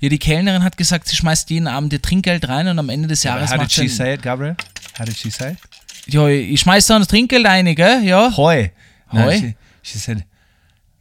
Ja, 0.00 0.08
die 0.08 0.18
Kellnerin 0.18 0.62
hat 0.62 0.76
gesagt, 0.76 1.08
sie 1.08 1.16
schmeißt 1.16 1.50
jeden 1.50 1.66
Abend 1.66 1.92
ihr 1.92 2.00
Trinkgeld 2.00 2.48
rein 2.48 2.68
und 2.68 2.78
am 2.78 2.88
Ende 2.88 3.08
des 3.08 3.24
Jahres 3.24 3.50
How 3.50 3.58
did 3.58 3.72
she 3.72 3.88
sie 3.88 3.88
say 3.88 4.14
it, 4.14 4.22
Gabriel? 4.22 4.56
How 4.98 5.04
did 5.04 5.16
she 5.16 5.30
say 5.30 5.52
it? 5.52 5.58
Ja, 6.06 6.28
ich 6.28 6.60
schmeiß 6.60 6.86
da 6.86 6.98
das 6.98 7.08
Trinkgeld 7.08 7.46
rein, 7.46 7.74
gell? 7.74 8.04
Ja. 8.04 8.36
Hoi. 8.36 8.70
No, 9.10 9.22
Hoi? 9.22 9.38
She, 9.38 9.54
she 9.82 9.98
said, 9.98 10.24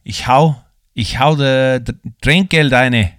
ich 0.03 0.27
hau, 0.27 0.63
ich 0.93 1.19
hau 1.19 1.35
the, 1.35 1.79
the 1.85 1.93
Trinkgeld 2.21 2.73
eine. 2.73 3.13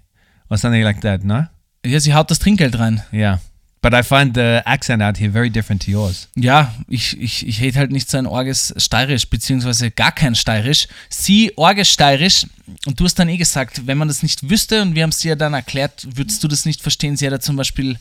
Or 0.49 0.59
something 0.59 0.83
like 0.83 1.01
that, 1.03 1.25
no? 1.25 1.47
Ja, 1.85 1.99
sie 2.01 2.15
haut 2.15 2.31
das 2.31 2.39
Trinkgeld 2.39 2.79
rein. 2.79 3.03
Yeah. 3.13 3.41
But 3.83 3.95
I 3.95 4.05
find 4.05 4.33
the 4.35 4.61
accent 4.65 5.03
out 5.03 5.19
here 5.19 5.29
very 5.29 5.51
different 5.51 5.83
to 5.87 5.91
yours. 5.91 6.29
Ja, 6.37 6.73
ich, 6.89 7.21
ich, 7.21 7.45
ich 7.45 7.61
hätte 7.61 7.81
halt 7.81 7.91
nicht 7.91 8.09
so 8.09 8.17
ein 8.17 8.27
orges 8.27 8.73
Steirisch, 8.77 9.29
beziehungsweise 9.29 9.91
gar 9.91 10.13
kein 10.13 10.37
Steirisch. 10.37 10.87
Sie 11.09 11.53
orges 11.57 11.91
Steirisch. 11.91 12.47
Und 12.87 13.01
du 13.01 13.05
hast 13.05 13.17
dann 13.19 13.29
eh 13.29 13.37
gesagt, 13.37 13.85
wenn 13.89 13.99
man 13.99 14.07
das 14.07 14.23
nicht 14.23 14.49
wüsste, 14.49 14.83
und 14.83 14.95
wir 14.95 15.03
haben 15.03 15.11
es 15.11 15.19
dir 15.19 15.31
ja 15.31 15.35
dann 15.35 15.53
erklärt, 15.53 16.07
würdest 16.17 16.45
du 16.45 16.49
das 16.49 16.65
nicht 16.65 16.81
verstehen. 16.81 17.17
Sie 17.17 17.27
hat 17.27 17.33
ja 17.33 17.41
zum 17.41 17.57
Beispiel, 17.57 17.99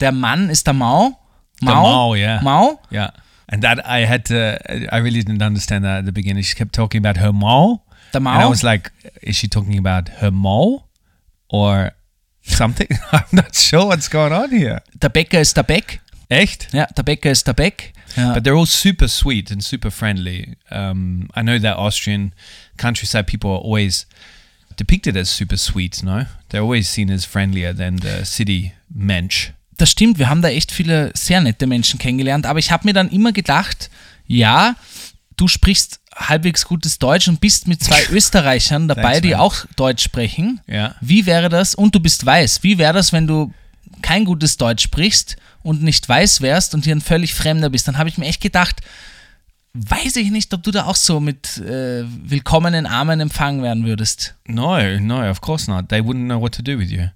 der 0.00 0.12
Mann 0.12 0.50
ist 0.50 0.66
der 0.66 0.74
Mau. 0.74 1.18
Der 1.62 1.74
Mau, 1.76 2.14
yeah. 2.14 2.42
Mau. 2.42 2.78
Yeah. 2.92 3.14
And 3.46 3.62
that 3.62 3.78
I 3.86 4.06
had 4.06 4.26
to, 4.26 4.34
I 4.34 5.00
really 5.00 5.20
didn't 5.20 5.42
understand 5.42 5.84
that 5.84 6.00
at 6.00 6.04
the 6.04 6.12
beginning. 6.12 6.42
She 6.44 6.54
kept 6.54 6.74
talking 6.74 7.04
about 7.04 7.18
her 7.18 7.32
mole. 7.32 7.80
Der 8.12 8.18
And 8.18 8.28
I 8.28 8.42
Mau. 8.42 8.50
was 8.50 8.62
like, 8.62 8.92
is 9.22 9.36
she 9.36 9.48
talking 9.48 9.78
about 9.78 10.10
her 10.20 10.30
mole 10.30 10.82
or 11.48 11.92
something? 12.42 12.88
I'm 13.12 13.24
not 13.32 13.54
sure 13.54 13.86
what's 13.86 14.08
going 14.08 14.32
on 14.32 14.50
here. 14.50 14.82
Der 14.94 15.08
Bäcker 15.08 15.40
ist 15.40 15.56
der 15.56 15.62
Beck. 15.62 16.00
Echt? 16.28 16.68
Ja, 16.72 16.86
der 16.86 17.02
Bäcker 17.02 17.30
ist 17.30 17.46
der 17.46 17.52
Beck. 17.52 17.92
Ja. 18.16 18.34
But 18.34 18.44
they're 18.44 18.58
all 18.58 18.66
super 18.66 19.08
sweet 19.08 19.50
and 19.50 19.62
super 19.62 19.90
friendly. 19.90 20.56
Um, 20.70 21.28
I 21.36 21.42
know 21.42 21.58
that 21.58 21.76
Austrian 21.76 22.32
countryside 22.76 23.24
people 23.24 23.50
are 23.50 23.62
always 23.62 24.06
depicted 24.76 25.16
as 25.16 25.30
super 25.30 25.56
sweet, 25.56 26.02
no? 26.02 26.26
They're 26.50 26.62
always 26.62 26.88
seen 26.88 27.10
as 27.10 27.24
friendlier 27.24 27.74
than 27.74 27.98
the 27.98 28.24
city 28.24 28.72
mensch. 28.94 29.52
das 29.82 29.90
stimmt, 29.90 30.20
wir 30.20 30.28
haben 30.28 30.42
da 30.42 30.48
echt 30.48 30.70
viele 30.70 31.10
sehr 31.14 31.40
nette 31.40 31.66
Menschen 31.66 31.98
kennengelernt, 31.98 32.46
aber 32.46 32.60
ich 32.60 32.70
habe 32.70 32.86
mir 32.86 32.92
dann 32.92 33.10
immer 33.10 33.32
gedacht, 33.32 33.90
ja, 34.28 34.76
du 35.36 35.48
sprichst 35.48 35.98
halbwegs 36.16 36.64
gutes 36.66 36.98
Deutsch 36.98 37.28
und 37.28 37.40
bist 37.40 37.66
mit 37.68 37.82
zwei 37.82 38.02
Österreichern 38.10 38.88
dabei, 38.88 39.20
die 39.20 39.36
auch 39.36 39.64
Deutsch 39.76 40.02
sprechen. 40.04 40.60
Ja. 40.66 40.94
Wie 41.00 41.26
wäre 41.26 41.48
das, 41.48 41.74
und 41.74 41.94
du 41.94 42.00
bist 42.00 42.24
weiß, 42.24 42.62
wie 42.62 42.78
wäre 42.78 42.92
das, 42.92 43.12
wenn 43.12 43.26
du 43.26 43.52
kein 44.02 44.24
gutes 44.24 44.56
Deutsch 44.56 44.82
sprichst 44.84 45.36
und 45.62 45.82
nicht 45.82 46.08
weiß 46.08 46.40
wärst 46.40 46.74
und 46.74 46.84
hier 46.84 46.94
ein 46.94 47.00
völlig 47.00 47.34
Fremder 47.34 47.70
bist? 47.70 47.88
Dann 47.88 47.98
habe 47.98 48.08
ich 48.08 48.18
mir 48.18 48.26
echt 48.26 48.40
gedacht, 48.40 48.80
weiß 49.74 50.16
ich 50.16 50.30
nicht, 50.30 50.52
ob 50.52 50.62
du 50.62 50.70
da 50.70 50.84
auch 50.84 50.96
so 50.96 51.18
mit 51.18 51.56
äh, 51.58 52.04
willkommenen 52.06 52.86
Armen 52.86 53.20
empfangen 53.20 53.62
werden 53.62 53.84
würdest. 53.86 54.34
No, 54.46 54.78
no, 55.00 55.28
of 55.30 55.40
course 55.40 55.70
not. 55.70 55.88
They 55.88 56.00
wouldn't 56.00 56.26
know 56.26 56.40
what 56.40 56.54
to 56.56 56.62
do 56.62 56.78
with 56.78 56.90
you. 56.90 57.06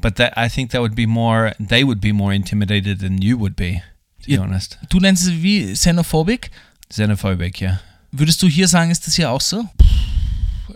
But 0.00 0.16
that, 0.16 0.32
I 0.36 0.48
think 0.48 0.70
that 0.72 0.80
would 0.80 0.94
be 0.96 1.06
more, 1.06 1.54
they 1.60 1.84
would 1.84 2.00
be 2.00 2.12
more 2.12 2.34
intimidated 2.34 3.00
than 3.00 3.20
you 3.22 3.38
would 3.38 3.54
be, 3.54 3.82
to 4.22 4.26
be 4.26 4.32
Ja. 4.32 4.42
honest. 4.42 4.78
Du 4.88 4.98
nennst 4.98 5.24
es 5.26 5.42
wie 5.42 5.72
xenophobic. 5.74 6.50
Xenophobic, 6.92 7.60
yeah. 7.60 7.78
Würdest 8.12 8.42
du 8.42 8.48
hier 8.48 8.66
sagen, 8.68 8.90
ist 8.90 9.06
das 9.06 9.14
hier 9.14 9.30
auch 9.30 9.40
so? 9.40 9.64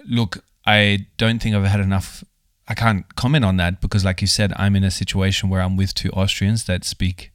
Look, 0.04 0.42
I 0.66 1.06
don't 1.18 1.40
think 1.40 1.54
I've 1.56 1.68
had 1.68 1.80
enough. 1.80 2.24
I 2.68 2.74
can't 2.74 3.04
comment 3.16 3.44
on 3.44 3.56
that 3.58 3.80
because, 3.80 4.04
like 4.04 4.22
you 4.22 4.26
said, 4.28 4.52
I'm 4.56 4.74
in 4.76 4.84
a 4.84 4.90
situation 4.90 5.50
where 5.50 5.62
I'm 5.62 5.76
with 5.76 5.94
two 5.94 6.10
Austrians 6.10 6.64
that 6.64 6.84
speak 6.84 7.30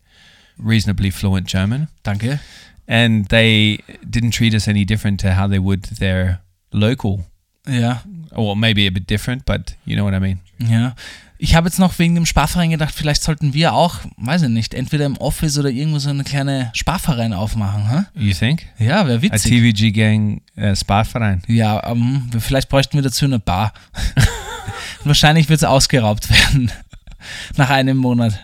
reasonably 0.58 1.12
fluent 1.12 1.48
German, 1.48 1.88
Danke. 2.04 2.40
and 2.88 3.28
they 3.30 3.80
didn't 4.10 4.32
treat 4.32 4.54
us 4.54 4.68
any 4.68 4.86
different 4.86 5.20
to 5.22 5.34
how 5.34 5.48
they 5.48 5.60
would 5.60 5.84
their 6.00 6.40
local, 6.74 7.26
Yeah. 7.68 8.00
or 8.32 8.56
maybe 8.56 8.88
a 8.88 8.92
bit 8.92 9.06
different, 9.08 9.46
but 9.46 9.76
you 9.86 9.96
know 9.96 10.04
what 10.04 10.14
I 10.16 10.20
mean. 10.20 10.40
ja. 10.60 10.94
Ich 11.42 11.56
habe 11.56 11.70
jetzt 11.70 11.80
noch 11.80 11.98
wegen 12.00 12.16
dem 12.16 12.26
Sparverein 12.26 12.70
gedacht, 12.70 12.94
vielleicht 12.94 13.24
sollten 13.24 13.54
wir 13.54 13.74
auch, 13.74 13.96
weiß 14.18 14.42
ich 14.42 14.50
nicht, 14.50 14.74
entweder 14.74 15.06
im 15.06 15.16
Office 15.16 15.58
oder 15.58 15.70
irgendwo 15.70 15.98
so 15.98 16.10
eine 16.10 16.26
kleine 16.26 16.70
Sparverein 16.76 17.32
aufmachen. 17.32 17.90
Hä? 17.90 18.04
You 18.14 18.34
think? 18.34 18.66
Ja, 18.78 19.08
wäre 19.08 19.20
A 19.20 19.22
witzig. 19.22 19.50
TVG 19.50 19.94
gang 19.94 20.42
uh, 20.58 20.76
Sparverein. 20.76 21.42
Ja, 21.48 21.82
ähm, 21.90 22.30
vielleicht 22.40 22.68
bräuchten 22.68 22.98
wir 22.98 23.04
dazu 23.04 23.24
eine 23.24 23.40
Bar. 23.40 23.72
Wahrscheinlich 25.06 25.48
wird 25.48 25.62
es 25.62 25.64
ausgeraubt 25.64 26.30
werden. 26.30 26.74
Nach 27.56 27.70
einem 27.70 27.96
Monat. 27.96 28.38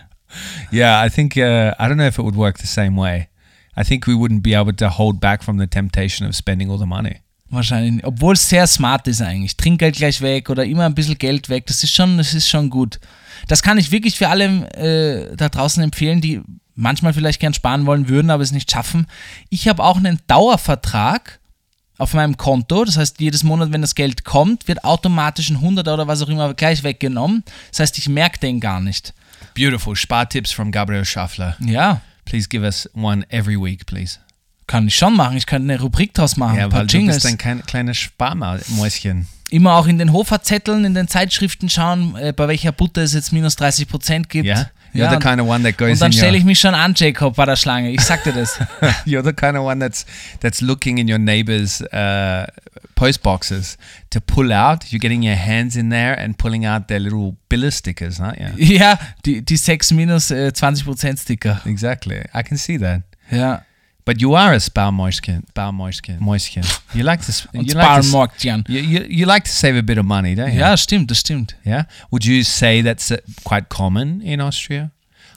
Yeah, 0.72 1.04
I 1.04 1.10
think 1.10 1.36
uh, 1.36 1.40
I 1.78 1.82
don't 1.86 1.96
know 1.96 2.06
if 2.06 2.16
it 2.16 2.24
would 2.24 2.36
work 2.36 2.58
the 2.58 2.66
same 2.66 2.98
way. 2.98 3.28
I 3.76 3.84
think 3.84 4.06
we 4.06 4.14
wouldn't 4.14 4.40
be 4.40 4.54
able 4.54 4.74
to 4.74 4.88
hold 4.88 5.20
back 5.20 5.44
from 5.44 5.58
the 5.58 5.66
temptation 5.66 6.26
of 6.26 6.34
spending 6.34 6.70
all 6.70 6.78
the 6.78 6.86
money. 6.86 7.20
Wahrscheinlich. 7.50 8.04
Obwohl 8.04 8.34
es 8.34 8.48
sehr 8.48 8.66
smart 8.66 9.06
ist 9.06 9.22
eigentlich. 9.22 9.56
Trinkgeld 9.56 9.96
gleich 9.96 10.20
weg 10.20 10.50
oder 10.50 10.64
immer 10.64 10.84
ein 10.86 10.94
bisschen 10.94 11.18
Geld 11.18 11.48
weg. 11.48 11.66
Das 11.66 11.82
ist 11.84 11.94
schon, 11.94 12.18
das 12.18 12.34
ist 12.34 12.48
schon 12.48 12.70
gut. 12.70 12.98
Das 13.48 13.62
kann 13.62 13.78
ich 13.78 13.92
wirklich 13.92 14.16
für 14.16 14.28
alle 14.28 14.68
äh, 14.74 15.36
da 15.36 15.48
draußen 15.48 15.82
empfehlen, 15.82 16.20
die 16.20 16.40
manchmal 16.74 17.12
vielleicht 17.12 17.40
gern 17.40 17.54
sparen 17.54 17.86
wollen 17.86 18.08
würden, 18.08 18.30
aber 18.30 18.42
es 18.42 18.52
nicht 18.52 18.70
schaffen. 18.70 19.06
Ich 19.48 19.68
habe 19.68 19.84
auch 19.84 19.96
einen 19.96 20.18
Dauervertrag 20.26 21.38
auf 21.98 22.14
meinem 22.14 22.36
Konto. 22.36 22.84
Das 22.84 22.96
heißt, 22.96 23.20
jedes 23.20 23.44
Monat, 23.44 23.72
wenn 23.72 23.80
das 23.80 23.94
Geld 23.94 24.24
kommt, 24.24 24.68
wird 24.68 24.84
automatisch 24.84 25.50
ein 25.50 25.56
100 25.56 25.86
oder 25.88 26.08
was 26.08 26.22
auch 26.22 26.28
immer 26.28 26.52
gleich 26.54 26.82
weggenommen. 26.82 27.44
Das 27.70 27.80
heißt, 27.80 27.98
ich 27.98 28.08
merke 28.08 28.40
den 28.40 28.60
gar 28.60 28.80
nicht. 28.80 29.14
Beautiful. 29.54 29.96
Spartips 29.96 30.52
from 30.52 30.72
Gabriel 30.72 31.04
Schaffler. 31.04 31.56
Ja, 31.60 32.02
Please 32.26 32.48
give 32.48 32.64
us 32.64 32.88
one 32.92 33.24
every 33.30 33.56
week, 33.56 33.86
please. 33.86 34.18
Kann 34.66 34.88
ich 34.88 34.96
schon 34.96 35.16
machen. 35.16 35.36
Ich 35.36 35.46
könnte 35.46 35.72
eine 35.72 35.80
Rubrik 35.80 36.12
draus 36.14 36.36
machen. 36.36 36.56
Ja, 36.58 36.64
ein 36.64 36.70
paar 36.70 36.80
weil 36.80 36.86
du 36.86 36.96
Jingles. 36.96 37.16
bist 37.16 37.26
ein 37.26 37.38
klein, 37.38 37.62
kleines 37.66 37.96
Sparmäuschen. 37.98 39.26
immer 39.50 39.74
auch 39.74 39.86
in 39.86 39.98
den 39.98 40.12
Hoferzetteln, 40.12 40.84
in 40.84 40.94
den 40.94 41.08
Zeitschriften 41.08 41.68
schauen, 41.68 42.16
äh, 42.16 42.32
bei 42.32 42.48
welcher 42.48 42.72
Butter 42.72 43.02
es 43.02 43.14
jetzt 43.14 43.32
minus 43.32 43.56
30 43.56 43.88
Prozent 43.88 44.28
gibt. 44.28 44.46
Yeah? 44.46 44.70
You're 44.94 44.98
Ja, 45.04 45.10
the 45.10 45.16
und, 45.16 45.22
kind 45.22 45.40
of 45.40 45.46
one 45.48 45.62
that 45.62 45.76
goes 45.76 45.92
und 45.92 46.00
dann 46.00 46.12
stelle 46.12 46.36
ich 46.38 46.44
mich 46.44 46.58
schon 46.58 46.74
an, 46.74 46.94
Jacob, 46.96 47.36
bei 47.36 47.44
der 47.44 47.56
Schlange. 47.56 47.90
Ich 47.90 48.00
sag 48.00 48.24
dir 48.24 48.32
das. 48.32 48.58
You're 49.04 49.22
the 49.24 49.32
kind 49.32 49.56
of 49.56 49.64
one 49.64 49.78
that's 49.78 50.06
that's 50.40 50.60
looking 50.62 50.96
in 50.98 51.08
your 51.10 51.18
neighbor's 51.18 51.82
uh, 51.92 52.46
post 52.94 53.22
boxes 53.22 53.76
to 54.10 54.20
pull 54.20 54.52
out. 54.52 54.84
You're 54.84 55.00
getting 55.00 55.22
your 55.22 55.36
hands 55.36 55.76
in 55.76 55.90
there 55.90 56.18
and 56.18 56.38
pulling 56.38 56.64
out 56.66 56.88
their 56.88 56.98
little 57.00 57.36
biller 57.50 57.70
stickers, 57.70 58.18
aren't 58.20 58.38
you? 58.40 58.76
ja, 58.78 58.98
die, 59.26 59.42
die 59.42 59.56
6 59.56 59.90
minus 59.92 60.30
äh, 60.30 60.52
20 60.52 60.84
Prozent 60.86 61.18
Sticker. 61.18 61.60
Exactly. 61.66 62.22
I 62.34 62.42
can 62.42 62.56
see 62.56 62.78
that. 62.78 63.02
Ja. 63.30 63.62
But 64.06 64.20
you 64.20 64.36
are 64.36 64.54
a 64.54 64.60
Sparmäuschen. 64.60 65.42
Sparmäuschen. 65.50 66.18
Mäuschen. 66.20 66.62
You 66.94 67.02
like 67.02 67.20
to. 67.26 67.32
you 67.52 67.74
like 67.74 68.38
to, 68.38 68.72
you, 68.72 68.80
you, 68.80 69.00
you 69.08 69.26
like 69.26 69.44
to 69.44 69.50
save 69.50 69.76
a 69.76 69.82
bit 69.82 69.98
of 69.98 70.06
money, 70.06 70.36
don't 70.36 70.52
you? 70.52 70.60
Ja, 70.60 70.76
stimmt, 70.76 71.10
das 71.10 71.18
stimmt. 71.18 71.56
Yeah. 71.64 71.86
Would 72.10 72.24
you 72.24 72.44
say 72.44 72.82
that's 72.82 73.10
uh, 73.10 73.16
quite 73.44 73.68
common 73.68 74.20
in 74.20 74.40
Austria? 74.40 74.92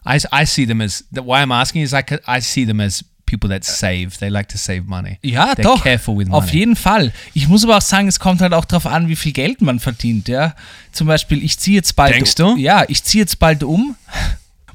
I, 0.05 0.19
I 0.31 0.45
see 0.45 0.67
them 0.67 0.81
as 0.81 1.03
the 1.11 1.23
why 1.23 1.41
I'm 1.41 1.51
asking 1.51 1.81
is 1.81 1.91
like 1.91 2.11
I 2.27 2.39
see 2.41 2.63
them 2.63 2.79
as 2.79 3.03
people 3.25 3.49
that 3.49 3.63
save. 3.63 4.19
They 4.19 4.29
like 4.29 4.49
to 4.49 4.57
save 4.59 4.83
money. 4.87 5.17
Ja, 5.23 5.55
They're 5.55 5.63
doch. 5.63 5.81
careful 5.81 6.15
with 6.15 6.27
money. 6.27 6.37
Auf 6.37 6.53
jeden 6.53 6.75
Fall. 6.75 7.11
Ich 7.33 7.47
muss 7.47 7.63
aber 7.63 7.77
auch 7.77 7.81
sagen, 7.81 8.07
es 8.07 8.19
kommt 8.19 8.39
halt 8.39 8.53
auch 8.53 8.65
darauf 8.65 8.85
an, 8.85 9.07
wie 9.07 9.15
viel 9.15 9.33
Geld 9.33 9.61
man 9.61 9.79
verdient. 9.79 10.27
Ja? 10.27 10.55
Zum 10.91 11.07
Beispiel, 11.07 11.43
ich 11.43 11.57
ziehe 11.57 11.75
jetzt 11.75 11.95
bald 11.95 12.13
Denkst 12.13 12.35
du? 12.35 12.55
Ja, 12.57 12.85
ich 12.87 13.03
ziehe 13.03 13.23
jetzt 13.23 13.39
bald 13.39 13.63
um 13.63 13.95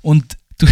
und 0.03 0.37
du. 0.59 0.67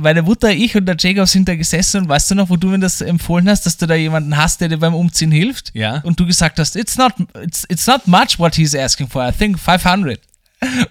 Meine 0.00 0.22
Mutter, 0.22 0.50
ich 0.50 0.76
und 0.76 0.86
der 0.86 0.96
Jacob 0.98 1.28
sind 1.28 1.48
da 1.48 1.54
gesessen 1.54 2.02
und 2.02 2.08
weißt 2.08 2.30
du 2.30 2.34
noch, 2.34 2.50
wo 2.50 2.56
du 2.56 2.68
mir 2.68 2.78
das 2.78 3.00
empfohlen 3.00 3.48
hast, 3.48 3.66
dass 3.66 3.76
du 3.76 3.86
da 3.86 3.94
jemanden 3.94 4.36
hast, 4.36 4.60
der 4.60 4.68
dir 4.68 4.78
beim 4.78 4.94
Umziehen 4.94 5.32
hilft? 5.32 5.70
Ja. 5.74 6.00
Und 6.04 6.18
du 6.18 6.26
gesagt 6.26 6.58
hast, 6.58 6.76
it's 6.76 6.96
not, 6.96 7.12
it's, 7.42 7.64
it's 7.68 7.86
not 7.86 8.06
much 8.06 8.38
what 8.38 8.54
he's 8.54 8.74
asking 8.74 9.08
for, 9.08 9.26
I 9.26 9.32
think 9.32 9.58
500. 9.58 10.20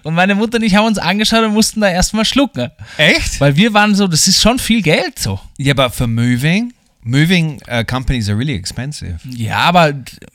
Und 0.02 0.14
meine 0.14 0.34
Mutter 0.34 0.58
und 0.58 0.64
ich 0.64 0.74
haben 0.74 0.86
uns 0.86 0.98
angeschaut 0.98 1.44
und 1.44 1.52
mussten 1.52 1.80
da 1.80 1.88
erstmal 1.88 2.24
schlucken. 2.24 2.70
Echt? 2.96 3.40
Weil 3.40 3.54
wir 3.56 3.72
waren 3.72 3.94
so, 3.94 4.08
das 4.08 4.26
ist 4.26 4.40
schon 4.40 4.58
viel 4.58 4.82
Geld 4.82 5.18
so. 5.18 5.38
Yeah, 5.58 5.74
but 5.74 5.94
for 5.94 6.08
moving, 6.08 6.72
moving 7.04 7.60
uh, 7.68 7.82
companies 7.86 8.28
are 8.28 8.36
really 8.36 8.54
expensive. 8.54 9.20
Ja, 9.24 9.58
aber 9.68 9.94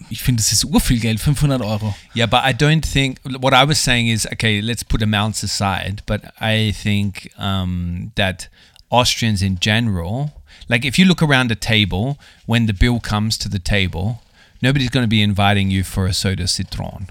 ich 0.09 0.21
finde, 0.23 0.41
das 0.41 0.51
ist 0.51 0.65
urviel 0.65 0.99
Geld, 0.99 1.19
500 1.19 1.61
Euro. 1.61 1.95
Yeah, 2.13 2.25
but 2.27 2.41
I 2.43 2.53
don't 2.53 2.85
think 2.85 3.19
what 3.39 3.53
I 3.53 3.63
was 3.67 3.79
saying 3.79 4.07
is 4.07 4.25
okay. 4.33 4.61
Let's 4.61 4.83
put 4.83 5.01
amounts 5.01 5.43
aside, 5.43 6.01
but 6.05 6.21
I 6.39 6.71
think 6.71 7.31
um, 7.37 8.11
that 8.15 8.49
Austrians 8.89 9.41
in 9.41 9.59
general, 9.59 10.31
like 10.67 10.85
if 10.85 10.97
you 10.97 11.05
look 11.05 11.21
around 11.21 11.51
a 11.51 11.55
table 11.55 12.17
when 12.45 12.65
the 12.65 12.73
bill 12.73 12.99
comes 12.99 13.37
to 13.39 13.49
the 13.49 13.59
table, 13.59 14.21
nobody's 14.61 14.89
going 14.89 15.03
to 15.03 15.09
be 15.09 15.21
inviting 15.21 15.69
you 15.69 15.83
for 15.83 16.05
a 16.05 16.13
soda 16.13 16.47
citron 16.47 17.09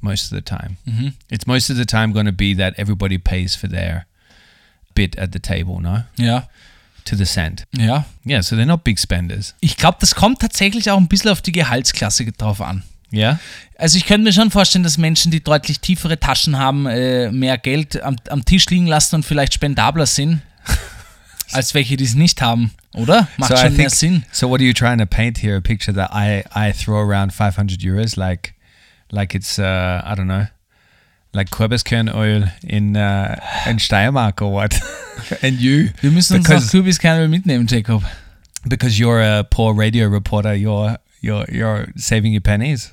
most 0.00 0.24
of 0.24 0.34
the 0.36 0.42
time. 0.42 0.76
It's 1.30 1.46
most 1.46 1.70
of 1.70 1.76
the 1.76 1.86
time 1.86 2.12
going 2.12 2.26
to 2.26 2.32
be 2.32 2.54
that 2.54 2.74
everybody 2.76 3.16
pays 3.18 3.56
for 3.56 3.68
their 3.68 4.06
bit 4.94 5.16
at 5.18 5.32
the 5.32 5.38
table, 5.40 5.80
no, 5.80 6.02
Ja, 6.16 6.42
to 7.04 7.16
the 7.16 7.24
cent. 7.24 7.64
ja. 7.76 8.04
Yeah, 8.26 8.42
so 8.42 8.56
they're 8.56 8.64
not 8.66 8.84
big 8.84 8.98
spenders. 8.98 9.54
Ich 9.60 9.76
glaube, 9.76 9.98
das 10.00 10.14
kommt 10.14 10.40
tatsächlich 10.40 10.90
auch 10.90 10.98
ein 10.98 11.08
bisschen 11.08 11.30
auf 11.30 11.42
die 11.42 11.52
Gehaltsklasse 11.52 12.24
drauf 12.32 12.60
an. 12.60 12.82
Yeah. 13.12 13.38
Also 13.78 13.96
ich 13.96 14.06
könnte 14.06 14.24
mir 14.24 14.32
schon 14.32 14.50
vorstellen, 14.50 14.82
dass 14.82 14.98
Menschen, 14.98 15.30
die 15.30 15.42
deutlich 15.42 15.80
tiefere 15.80 16.18
Taschen 16.18 16.58
haben, 16.58 16.86
äh, 16.86 17.30
mehr 17.30 17.58
Geld 17.58 18.02
am, 18.02 18.16
am 18.28 18.44
Tisch 18.44 18.66
liegen 18.66 18.86
lassen 18.86 19.16
und 19.16 19.24
vielleicht 19.24 19.54
spendabler 19.54 20.06
sind, 20.06 20.42
als 21.52 21.74
welche, 21.74 21.96
die 21.96 22.04
es 22.04 22.14
nicht 22.14 22.42
haben, 22.42 22.72
oder? 22.92 23.28
Macht 23.36 23.50
so 23.50 23.56
schon 23.56 23.76
mehr 23.76 23.88
think, 23.88 23.90
Sinn. 23.90 24.24
So 24.32 24.48
what 24.48 24.60
are 24.60 24.66
you 24.66 24.72
trying 24.72 24.98
to 24.98 25.06
paint 25.06 25.38
here? 25.38 25.56
A 25.56 25.60
picture 25.60 25.94
that 25.94 26.10
I 26.12 26.44
I 26.54 26.72
throw 26.72 26.98
around 26.98 27.32
500 27.32 27.80
euros 27.82 28.16
like 28.16 28.54
like 29.10 29.34
it's 29.34 29.58
uh 29.58 29.62
I 30.04 30.14
don't 30.16 30.26
know 30.26 30.46
like 31.34 31.50
Kürbiskernöl 31.50 32.50
in 32.62 32.96
uh, 32.96 33.36
in 33.66 33.78
Steiermark 33.78 34.40
or 34.40 34.52
what? 34.52 34.80
and 35.42 35.58
you, 35.60 35.90
Wir 36.00 36.10
müssen 36.10 36.36
uns 36.36 36.48
noch 36.48 36.56
because 36.56 36.70
Kürbiskernöl 36.70 37.28
mitnehmen, 37.28 37.66
Jacob. 37.66 38.02
because 38.68 38.98
you're 38.98 39.20
a 39.20 39.44
poor 39.44 39.74
radio 39.74 40.06
reporter, 40.08 40.54
you're 40.54 40.96
you're 41.20 41.44
you're 41.50 41.86
saving 41.96 42.32
your 42.32 42.40
pennies. 42.42 42.90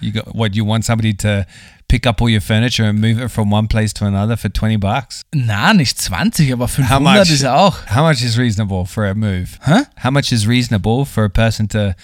You 0.00 0.12
got 0.12 0.34
what? 0.34 0.54
You 0.54 0.64
want 0.64 0.84
somebody 0.84 1.12
to 1.14 1.46
pick 1.88 2.06
up 2.06 2.22
all 2.22 2.28
your 2.30 2.40
furniture 2.40 2.84
and 2.84 3.00
move 3.00 3.20
it 3.20 3.28
from 3.30 3.50
one 3.50 3.66
place 3.66 3.92
to 3.94 4.06
another 4.06 4.36
for 4.36 4.48
twenty 4.48 4.76
bucks? 4.76 5.24
Na, 5.34 5.72
nicht 5.72 5.98
20, 5.98 6.52
aber 6.52 6.66
How 6.68 6.98
500 6.98 7.00
much? 7.02 7.30
ist 7.30 7.44
auch. 7.44 7.76
How 7.86 8.02
much 8.04 8.22
is 8.22 8.38
reasonable 8.38 8.86
for 8.86 9.06
a 9.06 9.14
move? 9.14 9.58
Huh? 9.62 9.84
How 9.96 10.10
much 10.10 10.32
is 10.32 10.46
reasonable 10.46 11.04
for 11.04 11.24
a 11.24 11.30
person 11.30 11.66
to 11.68 11.94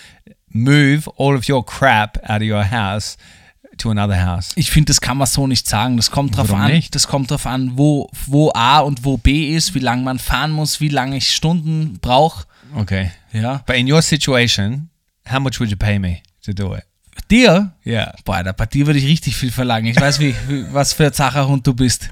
move 0.52 1.08
all 1.16 1.34
of 1.34 1.48
your 1.48 1.62
crap 1.64 2.18
out 2.28 2.42
of 2.42 2.46
your 2.48 2.64
house 2.64 3.16
to 3.78 3.90
another 3.90 4.24
house? 4.24 4.52
Ich 4.56 4.70
finde, 4.70 4.86
das 4.86 5.00
kann 5.00 5.16
man 5.16 5.26
so 5.26 5.46
nicht 5.46 5.68
sagen. 5.68 5.96
Das 5.96 6.10
kommt 6.10 6.36
drauf 6.36 6.48
Warum 6.48 6.62
an. 6.62 6.72
nicht? 6.72 6.94
Das 6.94 7.06
kommt 7.06 7.30
drauf 7.30 7.46
an, 7.46 7.72
wo, 7.74 8.10
wo 8.26 8.50
A 8.54 8.80
und 8.80 9.04
wo 9.04 9.16
B 9.16 9.54
ist, 9.54 9.74
wie 9.74 9.80
lange 9.80 10.02
man 10.02 10.18
fahren 10.18 10.52
muss, 10.52 10.80
wie 10.80 10.88
lange 10.88 11.16
ich 11.18 11.34
Stunden 11.34 11.98
brauche. 12.00 12.46
Okay. 12.74 13.10
Ja. 13.32 13.62
But 13.66 13.76
in 13.76 13.90
your 13.90 14.02
situation, 14.02 14.88
how 15.30 15.38
much 15.40 15.60
would 15.60 15.70
you 15.70 15.76
pay 15.76 15.98
me 15.98 16.18
to 16.44 16.52
do 16.52 16.74
it? 16.74 16.84
Dir? 17.30 17.72
Yeah. 17.84 18.14
Boah, 18.24 18.36
Alter, 18.36 18.52
bei 18.52 18.66
dir 18.66 18.86
würde 18.86 18.98
ich 18.98 19.06
richtig 19.06 19.36
viel 19.36 19.50
verlangen. 19.50 19.86
Ich 19.86 20.00
weiß, 20.00 20.20
wie, 20.20 20.34
wie 20.48 20.64
was 20.72 20.92
für 20.92 21.06
ein 21.06 21.12
Zacherhund 21.12 21.66
du 21.66 21.74
bist. 21.74 22.10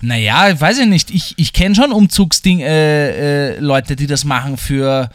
Naja, 0.00 0.58
weiß 0.58 0.78
ich 0.78 0.86
nicht. 0.86 1.10
Ich, 1.10 1.34
ich 1.36 1.52
kenne 1.52 1.74
schon 1.74 1.92
Umzugsding, 1.92 2.60
äh, 2.60 3.50
äh, 3.54 3.58
Leute, 3.58 3.96
die 3.96 4.06
das 4.06 4.24
machen 4.24 4.56
für 4.56 5.10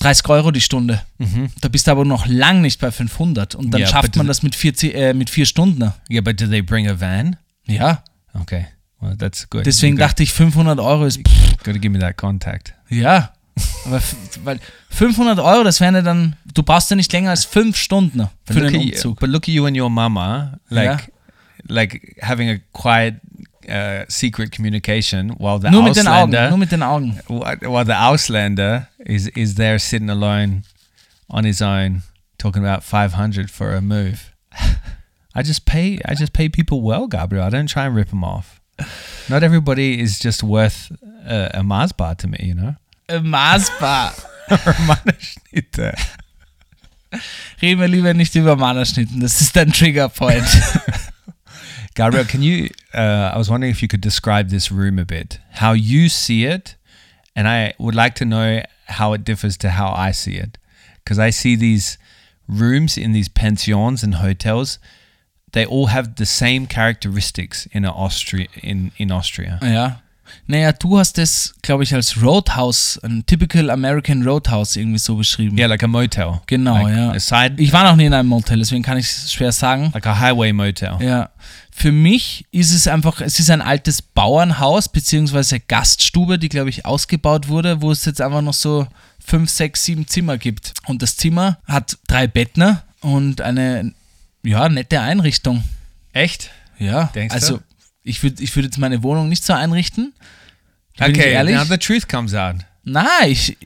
30 0.00 0.28
Euro 0.28 0.50
die 0.52 0.60
Stunde. 0.60 1.02
Da 1.60 1.68
bist 1.68 1.86
du 1.86 1.90
aber 1.90 2.04
noch 2.04 2.26
lang 2.26 2.60
nicht 2.60 2.80
bei 2.80 2.90
500. 2.92 3.54
Und 3.56 3.72
dann 3.72 3.80
Ja, 3.80 3.86
schafft 3.88 4.16
man 4.16 4.26
das 4.26 4.42
mit, 4.42 4.54
40, 4.54 4.94
äh, 4.94 5.12
mit 5.14 5.28
vier 5.30 5.44
Stunden. 5.46 5.92
Yeah, 6.10 6.20
but 6.22 6.40
do 6.40 6.46
they 6.46 6.62
bring 6.62 6.88
a 6.88 7.00
van? 7.00 7.36
Ja, 7.66 8.02
Okay. 8.40 8.66
Well, 9.00 9.16
that's 9.16 9.48
good. 9.48 9.64
deswegen 9.66 9.94
you 9.96 10.00
dachte 10.00 10.22
ich, 10.22 10.32
500 10.32 10.78
Euro 10.80 11.04
ist. 11.06 11.22
got 11.64 11.74
to 11.74 11.80
give 11.80 11.90
me 11.90 11.98
that 12.00 12.16
contact. 12.16 12.74
Ja, 12.88 13.32
aber 13.86 14.00
weil 14.44 14.60
500 14.90 15.38
Euro, 15.40 15.62
das 15.64 15.80
wären 15.80 15.94
ja 15.96 16.02
dann, 16.02 16.36
du 16.54 16.62
brauchst 16.62 16.90
ja 16.90 16.96
nicht 16.96 17.12
länger 17.12 17.30
als 17.30 17.44
fünf 17.44 17.76
Stunden 17.76 18.18
But 18.18 18.30
für 18.46 18.60
den 18.60 18.66
at 18.66 18.72
you, 18.82 18.92
Umzug. 18.92 19.20
but 19.20 19.28
look 19.28 19.42
at 19.44 19.48
you 19.48 19.66
and 19.66 19.76
your 19.76 19.90
mama, 19.90 20.58
like, 20.68 20.84
Yeah. 20.84 21.00
like 21.68 22.16
having 22.22 22.48
a 22.50 22.56
quiet, 22.72 23.16
uh, 23.68 24.04
secret 24.08 24.52
communication, 24.52 25.30
while 25.38 25.58
the 25.58 25.70
Nur 25.70 25.92
den 25.92 26.06
Augen, 26.06 26.50
nur 26.50 26.58
mit 26.58 26.70
den 26.70 26.82
Augen. 26.82 27.20
while 27.28 27.84
the 27.84 27.94
Auslander 27.94 28.88
is 29.04 29.28
is 29.28 29.54
there 29.54 29.78
sitting 29.78 30.10
alone 30.10 30.62
on 31.30 31.44
his 31.44 31.60
own, 31.60 32.02
talking 32.38 32.64
about 32.64 32.82
five 32.82 33.14
hundred 33.14 33.50
for 33.50 33.74
a 33.74 33.80
move. 33.80 34.32
I 35.34 35.42
just 35.42 35.66
pay. 35.66 35.98
I 36.04 36.14
just 36.14 36.32
pay 36.32 36.48
people 36.48 36.82
well, 36.82 37.06
Gabriel. 37.06 37.44
I 37.44 37.50
don't 37.50 37.68
try 37.68 37.86
and 37.86 37.94
rip 37.94 38.08
them 38.08 38.24
off. 38.24 38.60
Not 39.28 39.42
everybody 39.42 40.00
is 40.00 40.18
just 40.18 40.42
worth 40.42 40.90
a, 41.26 41.50
a 41.54 41.62
Mars 41.62 41.92
bar 41.92 42.14
to 42.16 42.26
me, 42.26 42.38
you 42.40 42.54
know. 42.54 42.76
A 43.08 43.20
Mannerschnitte. 43.20 45.94
Reden 47.62 47.80
wir 47.80 47.88
lieber 47.88 48.14
nicht 48.14 48.34
über 48.34 48.56
Mannerschnitten, 48.56 49.20
das 49.20 49.40
ist 49.40 49.56
ein 49.56 49.72
Triggerpoint. 49.72 50.44
Gabriel, 51.98 52.24
can 52.24 52.42
you? 52.42 52.70
Uh, 52.94 53.32
I 53.34 53.36
was 53.36 53.50
wondering 53.50 53.72
if 53.72 53.82
you 53.82 53.88
could 53.88 54.00
describe 54.00 54.50
this 54.50 54.70
room 54.70 55.00
a 55.00 55.04
bit, 55.04 55.40
how 55.54 55.72
you 55.72 56.08
see 56.08 56.44
it, 56.44 56.76
and 57.34 57.48
I 57.48 57.74
would 57.76 57.96
like 57.96 58.14
to 58.16 58.24
know 58.24 58.62
how 58.86 59.14
it 59.14 59.24
differs 59.24 59.56
to 59.58 59.70
how 59.70 59.92
I 59.92 60.12
see 60.12 60.36
it, 60.36 60.58
because 61.02 61.18
I 61.18 61.30
see 61.30 61.56
these 61.56 61.98
rooms 62.46 62.96
in 62.96 63.10
these 63.10 63.28
pensions 63.28 64.04
and 64.04 64.14
hotels. 64.14 64.78
They 65.50 65.66
all 65.66 65.86
have 65.86 66.14
the 66.14 66.24
same 66.24 66.68
characteristics 66.68 67.66
in 67.72 67.84
Austria. 67.84 68.46
In 68.62 68.92
in 68.96 69.10
Austria, 69.10 69.58
ja. 69.60 69.96
Naja, 70.46 70.72
du 70.72 70.98
hast 70.98 71.18
es, 71.18 71.54
glaube 71.62 71.82
ich, 71.84 71.94
als 71.94 72.22
Roadhouse, 72.22 72.98
ein 73.02 73.24
typical 73.26 73.70
American 73.70 74.22
Roadhouse 74.22 74.76
irgendwie 74.76 74.98
so 74.98 75.16
beschrieben. 75.16 75.56
yeah, 75.58 75.66
like 75.68 75.82
a 75.82 75.88
motel. 75.88 76.40
Genau, 76.46 76.82
like 76.86 76.96
ja. 76.96 77.18
Side, 77.20 77.54
Ich 77.62 77.72
war 77.72 77.84
noch 77.84 77.96
nie 77.96 78.06
in 78.06 78.14
einem 78.14 78.28
Motel, 78.28 78.58
deswegen 78.58 78.82
kann 78.82 78.98
ich 78.98 79.06
es 79.06 79.32
schwer 79.32 79.52
sagen. 79.52 79.90
like 79.94 80.06
a 80.06 80.18
highway 80.18 80.52
motel. 80.52 80.96
Ja. 81.00 81.30
Für 81.70 81.92
mich 81.92 82.44
ist 82.50 82.72
es 82.72 82.88
einfach, 82.88 83.20
es 83.20 83.38
ist 83.38 83.50
ein 83.50 83.62
altes 83.62 84.02
Bauernhaus, 84.02 84.88
beziehungsweise 84.88 85.60
Gaststube, 85.60 86.38
die, 86.38 86.48
glaube 86.48 86.70
ich, 86.70 86.84
ausgebaut 86.84 87.48
wurde, 87.48 87.80
wo 87.82 87.92
es 87.92 88.04
jetzt 88.04 88.20
einfach 88.20 88.42
noch 88.42 88.54
so 88.54 88.86
fünf, 89.24 89.48
sechs, 89.50 89.84
sieben 89.84 90.06
Zimmer 90.08 90.38
gibt. 90.38 90.74
Und 90.86 91.02
das 91.02 91.16
Zimmer 91.16 91.58
hat 91.66 91.96
drei 92.08 92.26
Bettner 92.26 92.82
und 93.00 93.40
eine, 93.42 93.92
ja, 94.42 94.68
nette 94.68 95.00
Einrichtung. 95.00 95.62
Echt? 96.12 96.50
Ja, 96.80 97.04
Denkst 97.14 97.46
du? 97.46 97.60
Ich 98.08 98.22
würde 98.22 98.42
ich 98.42 98.54
würd 98.56 98.64
jetzt 98.66 98.78
meine 98.78 99.02
Wohnung 99.02 99.28
nicht 99.28 99.44
so 99.44 99.52
einrichten. 99.52 100.12
Bin 100.98 101.10
ich 101.12 101.18
Okay, 101.18 101.32
ehrlich? 101.32 101.54
now 101.54 101.64
the 101.64 101.78
truth 101.78 102.08
comes 102.08 102.34
out. 102.34 102.56
Nein, 102.84 103.04
ich, 103.26 103.56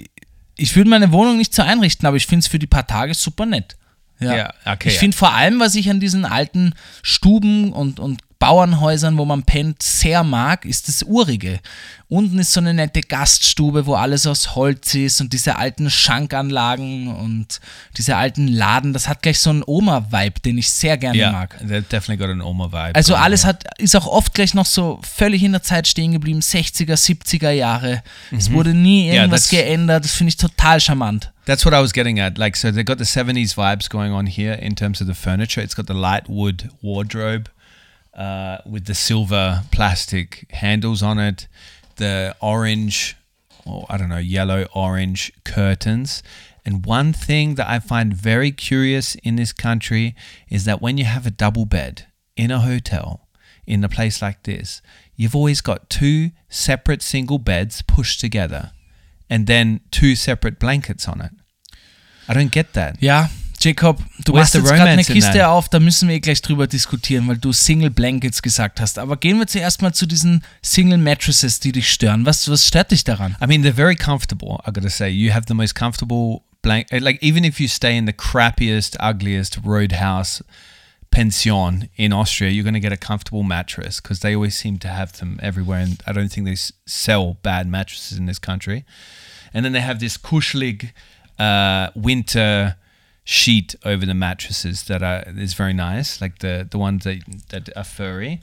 ich 0.57 0.74
würde 0.76 0.90
meine 0.90 1.12
Wohnung 1.12 1.38
nicht 1.38 1.55
so 1.55 1.62
einrichten, 1.62 2.07
aber 2.07 2.16
ich 2.16 2.26
finde 2.26 2.40
es 2.44 2.48
für 2.48 2.59
die 2.59 2.66
paar 2.66 2.87
Tage 2.87 3.14
super 3.14 3.46
nett. 3.46 3.76
Ja, 4.20 4.37
Ja, 4.37 4.55
okay, 4.66 4.88
Ich 4.88 4.94
ja. 4.94 5.00
finde 5.00 5.16
vor 5.16 5.33
allem, 5.33 5.59
was 5.61 5.74
ich 5.74 5.88
an 5.90 5.98
diesen 6.00 6.24
alten 6.24 6.74
Stuben 7.02 7.72
und, 7.72 7.98
und 8.00 8.20
Bauernhäusern, 8.42 9.18
wo 9.18 9.24
man 9.24 9.44
pennt, 9.44 9.81
sehr 9.85 10.24
mag, 10.24 10.64
ist 10.64 10.88
das 10.88 11.05
Urige. 11.05 11.61
Unten 12.09 12.40
ist 12.40 12.50
so 12.50 12.59
eine 12.59 12.74
nette 12.74 13.00
Gaststube, 13.00 13.87
wo 13.87 13.94
alles 13.94 14.26
aus 14.26 14.57
Holz 14.57 14.94
ist 14.96 15.20
und 15.20 15.33
diese 15.33 15.57
alten 15.57 15.88
Schankanlagen 15.90 17.07
und 17.14 17.61
diese 17.96 18.16
alten 18.16 18.48
Laden, 18.48 18.92
das 18.92 19.07
hat 19.07 19.22
gleich 19.22 19.38
so 19.38 19.50
einen 19.50 19.62
Oma-Vibe, 19.64 20.40
den 20.40 20.59
ich 20.59 20.70
sehr 20.72 20.96
gerne 20.98 21.16
Yeah, 21.16 21.31
mag. 21.31 21.57
definitely 21.61 22.16
got 22.16 22.31
an 22.31 22.40
Oma 22.40 22.66
vibe. 22.72 22.96
Also 22.96 23.14
alles 23.14 23.44
hat, 23.44 23.64
ist 23.78 23.94
auch 23.94 24.09
oft 24.09 24.35
gleich 24.35 24.55
noch 24.55 24.66
so 24.66 25.00
völlig 25.02 25.44
in 25.44 25.52
der 25.52 25.62
Zeit 25.62 25.87
stehen 25.87 26.11
geblieben, 26.11 26.40
60er, 26.40 26.94
70er 26.96 27.50
Jahre. 27.50 28.02
Es 28.37 28.50
wurde 28.50 28.74
nie 28.74 29.07
Ja, 29.07 29.14
irgendwas 29.14 29.42
das- 29.42 29.50
geändert, 29.50 30.05
das 30.05 30.12
finde 30.12 30.31
ich 30.31 30.37
total 30.37 30.81
charmant. 30.81 31.31
That's 31.46 31.64
what 31.64 31.72
I 31.72 31.76
was 31.78 31.92
getting 31.92 32.18
at. 32.20 32.38
Like, 32.38 32.57
so 32.57 32.68
they've 32.72 32.85
got 32.85 32.98
the 32.98 33.05
70s 33.05 33.57
vibes 33.57 33.88
going 33.88 34.12
on 34.12 34.26
here 34.26 34.55
in 34.55 34.74
terms 34.74 35.00
of 35.00 35.07
the 35.07 35.14
furniture. 35.14 35.62
It's 35.62 35.76
got 35.76 35.87
the 35.87 35.92
light 35.94 36.28
wood 36.28 36.68
wardrobe 36.83 37.44
uh, 38.14 38.59
with 38.66 38.87
the 38.87 38.94
silver 38.94 39.62
plastic 39.72 40.46
handles 40.51 41.03
on 41.03 41.18
it, 41.18 41.48
the 41.96 42.35
orange, 42.40 43.16
or 43.64 43.87
I 43.88 43.96
don't 43.96 44.09
know, 44.09 44.18
yellow 44.18 44.66
orange 44.75 45.33
curtains. 45.44 46.22
And 46.64 46.87
one 46.87 47.12
thing 47.12 47.57
that 47.57 47.68
I 47.68 47.81
find 47.81 48.14
very 48.14 48.53
curious 48.53 49.16
in 49.16 49.37
this 49.37 49.53
country 49.53 50.14
is 50.48 50.64
that 50.64 50.81
when 50.81 50.98
you 50.98 51.05
have 51.05 51.27
a 51.27 51.31
double 51.31 51.64
bed 51.64 52.07
in 52.37 52.51
a 52.51 52.61
hotel, 52.61 53.29
in 53.66 53.83
a 53.85 53.88
place 53.88 54.22
like 54.22 54.42
this, 54.44 54.83
you've 55.16 55.35
always 55.35 55.61
got 55.61 55.90
two 55.90 56.31
separate 56.48 57.03
single 57.03 57.38
beds 57.38 57.83
pushed 57.83 58.20
together 58.20 58.72
and 59.31 59.46
then 59.46 59.81
two 59.90 60.14
separate 60.14 60.59
blankets 60.59 61.09
on 61.09 61.20
it. 61.20 61.33
I 62.29 62.35
don't 62.35 62.53
get 62.53 62.75
that. 62.75 63.03
Ja, 63.03 63.27
Jacob, 63.62 64.03
du 64.25 64.33
machst 64.33 64.53
the 64.53 64.59
jetzt 64.59 64.70
gerade 64.70 64.90
eine 64.90 65.05
Kiste 65.05 65.38
that? 65.38 65.46
auf, 65.46 65.68
da 65.68 65.79
müssen 65.79 66.09
wir 66.09 66.16
eh 66.16 66.20
gleich 66.20 66.42
drüber 66.42 66.66
diskutieren, 66.66 67.29
weil 67.29 67.38
du 67.38 67.53
Single 67.53 67.90
Blankets 67.90 68.42
gesagt 68.42 68.81
hast. 68.81 68.98
Aber 68.98 69.16
gehen 69.16 69.38
wir 69.38 69.46
zuerst 69.46 69.83
mal 69.83 69.92
zu 69.94 70.07
diesen 70.07 70.42
Single 70.62 70.98
Mattresses, 70.98 71.61
die 71.61 71.70
dich 71.70 71.88
stören. 71.88 72.27
Was, 72.27 72.51
was 72.51 72.66
stört 72.66 72.90
dich 72.90 73.05
daran? 73.05 73.37
I 73.40 73.46
mean, 73.46 73.62
they're 73.62 73.72
very 73.72 73.94
comfortable. 73.94 74.59
I 74.66 74.72
gotta 74.72 74.90
say, 74.90 75.11
you 75.11 75.33
have 75.33 75.46
the 75.46 75.55
most 75.55 75.77
comfortable 75.77 76.42
blanket. 76.61 77.03
Like 77.03 77.22
even 77.22 77.44
if 77.44 77.61
you 77.61 77.68
stay 77.68 77.96
in 77.96 78.07
the 78.07 78.12
crappiest, 78.12 78.98
ugliest 78.98 79.61
roadhouse 79.64 80.42
pension 81.12 81.88
in 81.96 82.12
Austria, 82.12 82.51
you're 82.51 82.64
gonna 82.64 82.81
get 82.81 82.92
a 82.92 82.96
comfortable 82.96 83.44
mattress 83.44 84.01
because 84.01 84.20
they 84.20 84.35
always 84.35 84.57
seem 84.57 84.81
to 84.81 84.88
have 84.88 85.12
them 85.20 85.38
everywhere. 85.40 85.79
And 85.79 86.03
I 86.05 86.12
don't 86.12 86.33
think 86.33 86.46
they 86.46 86.57
sell 86.85 87.37
bad 87.44 87.68
mattresses 87.68 88.18
in 88.18 88.27
this 88.27 88.40
country. 88.40 88.85
And 89.55 89.64
then 89.64 89.72
they 89.72 89.83
have 89.83 90.01
this 90.01 90.16
kuschelig 90.16 90.90
uh, 91.38 91.90
winter 91.94 92.77
sheet 93.25 93.75
over 93.85 94.05
the 94.07 94.15
mattresses 94.15 94.83
that 94.85 95.03
are 95.03 95.25
is 95.37 95.55
very 95.55 95.73
nice, 95.73 96.21
like 96.21 96.39
the 96.39 96.67
the 96.71 96.79
ones 96.79 97.05
that 97.05 97.19
that 97.51 97.69
are 97.77 97.85
furry. 97.85 98.41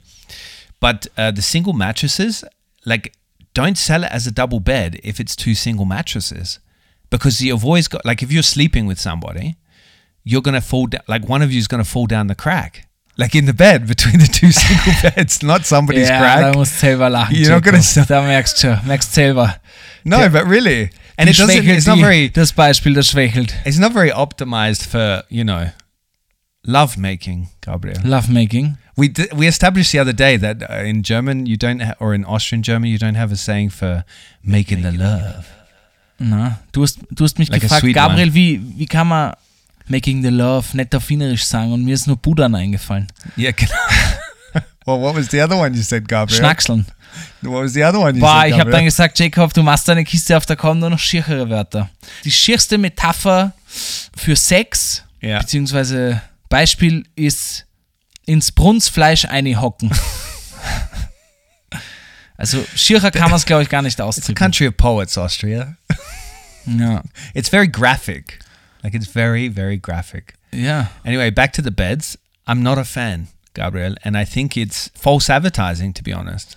But 0.80 1.06
uh, 1.18 1.30
the 1.30 1.42
single 1.42 1.74
mattresses, 1.74 2.42
like, 2.86 3.12
don't 3.52 3.76
sell 3.76 4.02
it 4.04 4.10
as 4.10 4.26
a 4.26 4.30
double 4.30 4.60
bed 4.60 4.98
if 5.04 5.20
it's 5.20 5.36
two 5.36 5.54
single 5.54 5.84
mattresses, 5.84 6.58
because 7.10 7.40
you've 7.42 7.64
always 7.64 7.88
got 7.88 8.04
like 8.06 8.22
if 8.22 8.32
you're 8.32 8.42
sleeping 8.42 8.86
with 8.86 8.98
somebody, 8.98 9.56
you're 10.24 10.40
gonna 10.42 10.60
fall 10.62 10.86
down. 10.86 11.02
Like 11.06 11.28
one 11.28 11.42
of 11.42 11.52
you 11.52 11.58
is 11.58 11.68
gonna 11.68 11.84
fall 11.84 12.06
down 12.06 12.28
the 12.28 12.34
crack, 12.34 12.88
like 13.18 13.34
in 13.34 13.44
the 13.44 13.52
bed 13.52 13.86
between 13.94 14.18
the 14.20 14.26
two 14.32 14.52
single 14.52 14.94
beds, 15.10 15.42
not 15.42 15.66
somebody's 15.66 16.08
da 16.08 16.18
crack. 16.18 16.54
musst 16.56 16.80
du 16.80 16.86
selber 16.86 17.10
lachen. 17.10 17.36
You're 17.36 17.50
not 17.50 17.62
gonna 17.62 17.82
sell- 17.92 18.06
Da 18.06 18.22
merkst 18.22 18.62
du 18.62 18.80
merkst 18.86 19.12
selber. 19.12 19.60
No, 20.04 20.28
but 20.30 20.46
really, 20.46 20.90
and 21.16 21.28
it 21.28 21.36
doesn't. 21.36 21.66
It's 21.66 21.86
not 21.86 21.98
very. 21.98 22.30
Das 22.30 22.52
Beispiel, 22.52 22.94
das 22.94 23.08
schwächelt. 23.08 23.54
It's 23.64 23.78
not 23.78 23.92
very 23.92 24.12
optimized 24.12 24.84
for 24.86 25.24
you 25.28 25.44
know, 25.44 25.70
love 26.64 26.98
making, 26.98 27.48
Gabriel. 27.60 28.00
Lovemaking. 28.04 28.76
We 28.96 29.08
d- 29.08 29.28
we 29.34 29.46
established 29.46 29.92
the 29.92 30.00
other 30.00 30.12
day 30.12 30.36
that 30.38 30.62
uh, 30.68 30.84
in 30.84 31.02
German 31.02 31.46
you 31.46 31.56
don't 31.56 31.80
ha- 31.80 31.94
or 32.00 32.14
in 32.14 32.24
Austrian 32.24 32.62
German 32.62 32.90
you 32.90 32.98
don't 32.98 33.16
have 33.16 33.32
a 33.32 33.36
saying 33.36 33.70
for 33.70 34.04
making 34.42 34.82
the 34.82 34.92
love. 34.92 35.46
Na, 36.18 36.58
du 36.72 36.82
hast, 36.82 36.98
du 37.10 37.24
hast 37.24 37.38
mich 37.38 37.48
Like 37.48 37.62
gefragt, 37.62 37.82
Gabriel, 37.94 38.34
wie, 38.34 38.60
wie 38.76 38.84
kann 38.84 39.08
man 39.08 39.32
Making 39.88 40.22
the 40.22 40.28
Love 40.28 40.76
nicht 40.76 40.94
auf 40.94 41.08
Wienerisch 41.08 41.44
sagen 41.44 41.72
und 41.72 41.82
mir 41.84 41.94
ist 41.94 42.06
nur 42.06 42.16
Budan 42.16 42.54
eingefallen. 42.54 43.08
Yeah. 43.38 43.52
Can 43.52 43.68
well, 44.90 45.00
what 45.00 45.14
was 45.14 45.28
the 45.28 45.40
other 45.40 45.56
one 45.56 45.74
you 45.74 45.82
said, 45.82 46.08
Gabriel? 46.08 46.38
Schnackseln. 46.40 46.84
What 47.42 47.62
was 47.62 47.72
the 47.72 47.82
other 47.84 47.98
one 47.98 48.14
you 48.14 48.20
Boah, 48.20 48.42
said, 48.42 48.50
ich 48.52 48.58
habe 48.60 48.70
dann 48.70 48.84
gesagt, 48.84 49.18
Jacob, 49.18 49.52
du 49.54 49.62
machst 49.62 49.88
deine 49.88 50.04
Kiste 50.04 50.36
auf, 50.36 50.46
da 50.46 50.54
kommen 50.56 50.80
nur 50.80 50.90
noch 50.90 50.98
schierchere 50.98 51.48
Wörter. 51.50 51.90
Die 52.24 52.30
schierste 52.30 52.78
Metapher 52.78 53.52
für 53.66 54.36
Sex, 54.36 55.02
Ja. 55.20 55.38
beziehungsweise 55.40 56.20
Beispiel 56.48 57.04
ist 57.16 57.66
ins 58.26 58.52
Brunsfleisch 58.52 59.24
einhocken. 59.24 59.90
also 62.36 62.64
schierer 62.74 63.10
kann 63.10 63.30
man 63.30 63.34
es, 63.38 63.44
glaube 63.46 63.62
ich, 63.62 63.68
gar 63.68 63.82
nicht 63.82 63.94
It's 63.94 64.00
a 64.00 64.04
ausdrücken. 64.04 64.34
country 64.34 64.68
of 64.68 64.76
poets, 64.76 65.16
Austria. 65.18 65.76
Ja. 66.66 67.02
It's 67.34 67.48
very 67.48 67.68
graphic. 67.68 68.38
Like 68.82 68.94
it's 68.94 69.08
very, 69.08 69.48
very 69.52 69.78
graphic. 69.78 70.34
ja. 70.52 70.90
Anyway, 71.04 71.30
back 71.30 71.52
to 71.54 71.62
the 71.62 71.70
beds. 71.70 72.18
I'm 72.46 72.62
not 72.62 72.78
a 72.78 72.84
fan, 72.84 73.28
Gabriel, 73.54 73.96
and 74.04 74.16
I 74.16 74.24
think 74.24 74.56
it's 74.56 74.90
false 74.94 75.30
advertising, 75.32 75.92
to 75.94 76.02
be 76.02 76.12
honest. 76.14 76.56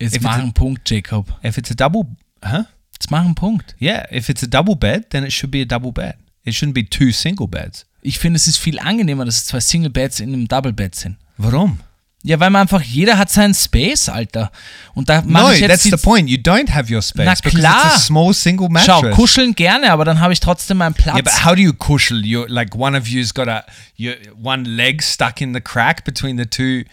Jetzt 0.00 0.16
If 0.16 0.22
mach 0.22 0.38
it's 0.38 0.48
a- 0.48 0.52
Punkt, 0.52 0.84
Jacob. 0.88 1.32
If 1.42 1.58
it's 1.58 1.70
a 1.70 1.74
double, 1.74 2.06
huh? 2.42 2.64
Jetzt 2.92 3.10
mach 3.10 3.34
Punkt. 3.34 3.74
Yeah, 3.78 4.06
if 4.10 4.28
it's 4.28 4.42
a 4.42 4.46
double 4.48 4.74
bed, 4.76 5.06
then 5.10 5.24
it 5.24 5.32
should 5.32 5.50
be 5.50 5.60
a 5.60 5.66
double 5.66 5.92
bed. 5.92 6.14
It 6.44 6.54
shouldn't 6.54 6.74
be 6.74 6.84
two 6.84 7.12
single 7.12 7.46
beds. 7.46 7.84
Ich 8.02 8.18
finde, 8.18 8.36
es 8.38 8.46
ist 8.46 8.56
viel 8.58 8.78
angenehmer, 8.78 9.26
dass 9.26 9.36
es 9.36 9.44
zwei 9.46 9.60
Single-Beds 9.60 10.20
in 10.20 10.32
einem 10.32 10.48
Double-Bed 10.48 10.94
sind. 10.94 11.18
Warum? 11.36 11.80
Ja, 12.22 12.38
weil 12.38 12.50
man 12.50 12.62
einfach, 12.62 12.82
jeder 12.82 13.16
hat 13.16 13.30
seinen 13.30 13.54
Space, 13.54 14.10
Alter. 14.10 14.50
Und 14.92 15.08
da 15.08 15.22
mache 15.24 15.44
No, 15.44 15.52
ich 15.52 15.60
jetzt 15.60 15.70
that's 15.70 15.82
die, 15.84 15.90
the 15.90 15.96
point. 15.96 16.28
You 16.28 16.36
don't 16.36 16.70
have 16.70 16.92
your 16.92 17.00
space 17.00 17.24
Na 17.24 17.34
because 17.34 17.56
klar. 17.56 17.86
it's 17.86 17.94
a 17.94 17.98
small 17.98 18.34
single 18.34 18.68
Schau, 18.84 19.00
mattress. 19.00 19.16
kuscheln 19.16 19.54
gerne, 19.54 19.90
aber 19.90 20.04
dann 20.04 20.20
habe 20.20 20.32
ich 20.34 20.40
trotzdem 20.40 20.76
meinen 20.78 20.92
Platz. 20.92 21.14
Yeah, 21.16 21.22
but 21.22 21.44
how 21.46 21.54
do 21.54 21.62
you 21.62 21.72
kuschel? 21.72 22.24
You 22.26 22.44
like 22.46 22.74
one 22.74 22.94
of 22.98 23.08
you's 23.08 23.32
got 23.32 23.48
a 23.48 23.64
your 23.98 24.16
one 24.42 24.64
leg 24.64 25.02
stuck 25.02 25.40
in 25.40 25.54
the 25.54 25.62
crack 25.62 26.04
between 26.04 26.36
the 26.36 26.44
two 26.44 26.84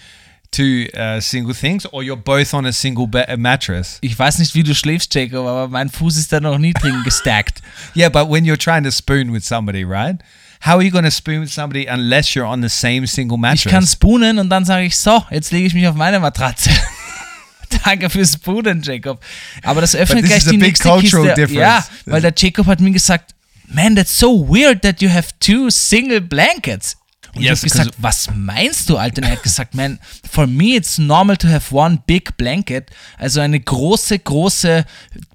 two 0.50 0.86
uh, 0.98 1.20
single 1.20 1.54
things, 1.54 1.86
or 1.92 2.02
you're 2.02 2.16
both 2.16 2.54
on 2.54 2.66
a 2.66 2.72
single 2.72 3.06
mattress. 3.38 3.98
ich 4.00 4.18
weiß 4.18 4.40
nicht, 4.40 4.56
wie 4.56 4.64
du 4.64 4.74
schläfst, 4.74 5.14
Jacob, 5.14 5.46
aber 5.46 5.68
mein 5.68 5.90
Fuß 5.90 6.16
ist 6.16 6.32
da 6.32 6.40
noch 6.40 6.58
niedrig 6.58 6.94
gestackt. 7.04 7.62
Yeah, 7.98 8.08
but 8.08 8.30
when 8.32 8.46
you're 8.46 8.58
trying 8.58 8.86
to 8.86 8.92
spoon 8.92 9.34
with 9.34 9.44
somebody, 9.44 9.84
right? 9.84 10.20
How 10.66 10.74
are 10.76 10.84
you 10.84 10.92
to 10.92 11.12
spoon 11.12 11.42
with 11.42 11.52
somebody 11.52 11.88
unless 11.88 12.34
you're 12.36 12.46
on 12.46 12.62
the 12.62 12.70
same 12.70 13.06
single 13.08 13.38
Ich 13.38 13.42
mattress? 13.42 13.72
kann 13.72 13.86
spoonen 13.88 14.40
und 14.40 14.50
dann 14.50 14.66
sage 14.66 14.86
ich, 14.86 14.98
so, 14.98 15.24
jetzt 15.30 15.52
lege 15.52 15.68
ich 15.68 15.74
mich 15.74 15.88
auf 15.88 15.96
meine 15.96 16.20
Matratze. 16.20 16.70
Danke 17.84 18.10
fürs 18.10 18.34
Spoonen, 18.34 18.82
Jacob. 18.82 19.22
Aber 19.64 19.82
das 19.82 19.96
öffnet 19.96 20.26
gleich 20.26 20.44
die 20.46 20.52
big 20.52 20.62
nächste 20.62 20.90
cultural 20.90 21.26
Kiste. 21.34 21.48
difference. 21.48 21.90
Ja, 22.06 22.12
weil 22.12 22.22
der 22.22 22.34
Jacob 22.36 22.66
hat 22.68 22.80
mir 22.80 22.92
gesagt, 22.92 23.36
man, 23.68 23.96
that's 23.96 24.18
so 24.18 24.48
weird 24.48 24.82
that 24.84 25.02
you 25.02 25.10
have 25.10 25.28
two 25.40 25.70
single 25.70 26.22
blankets. 26.22 26.96
Und 27.36 27.44
Yes, 27.44 27.64
ich 27.64 27.72
habe 27.72 27.80
gesagt, 27.84 27.98
was 28.02 28.30
meinst 28.34 28.90
du, 28.90 28.98
Alter? 28.98 29.22
Und 29.22 29.28
er 29.28 29.32
hat 29.34 29.44
gesagt, 29.44 29.76
man, 29.76 30.00
for 30.32 30.48
me 30.48 30.76
it's 30.76 30.98
normal 30.98 31.36
to 31.38 31.48
have 31.50 31.76
one 31.76 32.02
big 32.08 32.36
blanket, 32.38 32.90
also 33.18 33.42
eine 33.42 33.60
große, 33.60 34.18
große 34.18 34.86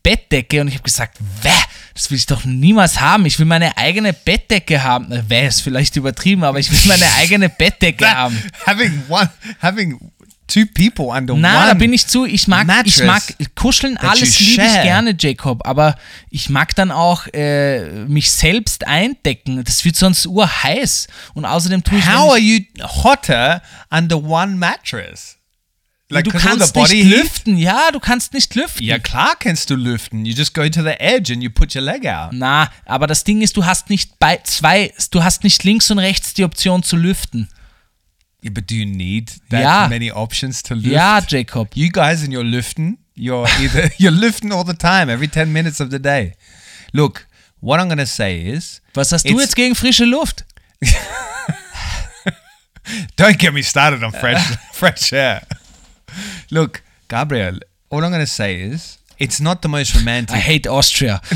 Bettdecke. 0.02 0.62
Und 0.62 0.68
ich 0.68 0.74
habe 0.74 0.85
gesagt, 0.85 1.18
wäh, 1.42 1.50
das 1.94 2.11
will 2.11 2.16
ich 2.18 2.26
doch 2.26 2.44
niemals 2.44 3.00
haben. 3.00 3.26
Ich 3.26 3.38
will 3.38 3.46
meine 3.46 3.76
eigene 3.76 4.12
Bettdecke 4.12 4.83
haben. 4.83 5.07
Na, 5.09 5.28
Wäh 5.28 5.46
ist 5.46 5.61
vielleicht 5.62 5.96
übertrieben, 5.96 6.44
aber 6.44 6.59
ich 6.59 6.70
will 6.70 6.78
meine 6.87 7.11
eigene 7.18 7.48
Bettdecke 7.48 8.09
haben. 8.09 8.40
having 8.66 9.02
one, 9.09 9.31
having 9.61 9.98
two 10.46 10.66
people 10.74 11.07
under 11.07 11.35
Na, 11.35 11.61
one. 11.61 11.66
da 11.68 11.74
bin 11.74 11.92
ich 11.92 12.07
zu. 12.07 12.24
Ich 12.26 12.46
mag, 12.48 12.66
ich 12.85 13.02
mag 13.02 13.22
kuscheln, 13.55 13.96
alles 13.96 14.38
liebe 14.40 14.62
ich 14.64 14.83
gerne, 14.83 15.14
Jacob. 15.18 15.66
Aber 15.66 15.96
ich 16.31 16.48
mag 16.50 16.74
dann 16.74 16.90
auch 16.90 17.26
äh, 17.33 18.05
mich 18.07 18.31
selbst 18.31 18.87
eindecken. 18.87 19.62
Das 19.64 19.85
wird 19.85 19.96
sonst 19.96 20.26
urheiß. 20.26 21.09
Und 21.35 21.44
außerdem 21.44 21.85
tue 21.85 21.98
ich. 21.98 22.07
How 22.07 22.31
are 22.33 22.38
you 22.38 22.61
hotter 22.83 23.62
under 23.90 24.22
one 24.22 24.57
mattress? 24.57 25.38
Like 26.12 26.25
du 26.25 26.31
kannst 26.33 26.75
nicht 26.77 26.92
heat? 26.92 27.07
lüften. 27.07 27.57
Ja, 27.57 27.90
du 27.90 27.98
kannst 28.01 28.35
nicht 28.35 28.55
lüften. 28.55 28.85
Ja, 28.85 28.98
klar 28.98 29.35
kannst 29.38 29.70
du 29.70 29.77
lüften. 29.77 30.25
You 30.25 30.35
just 30.35 30.53
go 30.55 30.68
to 30.68 30.83
the 30.83 30.98
edge 31.01 31.33
and 31.33 31.42
you 31.42 31.51
put 31.51 31.75
your 31.75 31.83
leg 31.83 32.07
out. 32.07 32.33
Na, 32.33 32.70
aber 32.85 33.07
das 33.07 33.25
Ding 33.25 33.40
ist, 33.40 33.57
du 33.57 33.64
hast 33.64 33.88
nicht 33.90 34.18
bei 34.18 34.38
zwei, 34.44 34.92
du 35.11 35.25
hast 35.25 35.42
nicht 35.44 35.64
links 35.64 35.90
und 35.90 35.98
rechts 35.98 36.35
die 36.35 36.44
Option 36.44 36.83
zu 36.83 36.96
lüften. 36.96 37.48
Yeah, 38.44 38.53
but 38.53 38.68
do 38.70 38.75
you 38.75 38.85
need 38.87 39.33
that 39.51 39.62
Ja. 39.62 39.88
many 39.88 40.11
options 40.11 40.62
to 40.62 40.75
lift? 40.75 40.87
Ja, 40.92 41.20
Jacob. 41.27 41.70
You 41.77 41.88
guys 41.90 42.22
in 42.25 42.37
your 42.37 42.44
lifting, 42.44 42.98
you're 43.16 43.48
either 43.61 43.90
you're 43.98 44.11
lifting 44.11 44.53
all 44.53 44.64
the 44.66 44.75
time, 44.75 45.11
every 45.12 45.29
10 45.29 45.53
minutes 45.53 45.81
of 45.81 45.90
the 45.90 45.98
day. 46.01 46.35
Look, 46.92 47.27
what 47.61 47.81
I'm 47.81 47.88
gonna 47.88 48.05
say 48.07 48.40
is 48.42 48.83
Was 48.94 49.12
hast 49.12 49.25
du 49.29 49.38
jetzt 49.40 49.55
gegen 49.57 49.75
frische 49.75 50.05
Luft? 50.05 50.44
Don't 53.16 53.38
get 53.38 53.53
me 53.55 53.62
started 53.62 54.03
on 54.03 54.12
fresh 54.12 54.42
fresh 54.72 55.12
air. 55.12 55.42
Look, 56.52 56.82
Gabriel, 57.08 57.60
all 57.88 58.04
I'm 58.04 58.12
gonna 58.12 58.26
say 58.26 58.60
is 58.60 58.98
it's 59.18 59.40
not 59.40 59.62
the 59.62 59.68
most 59.68 59.96
romantic 59.96 60.36
I 60.36 60.38
hate 60.38 60.66
Austria. 60.66 61.22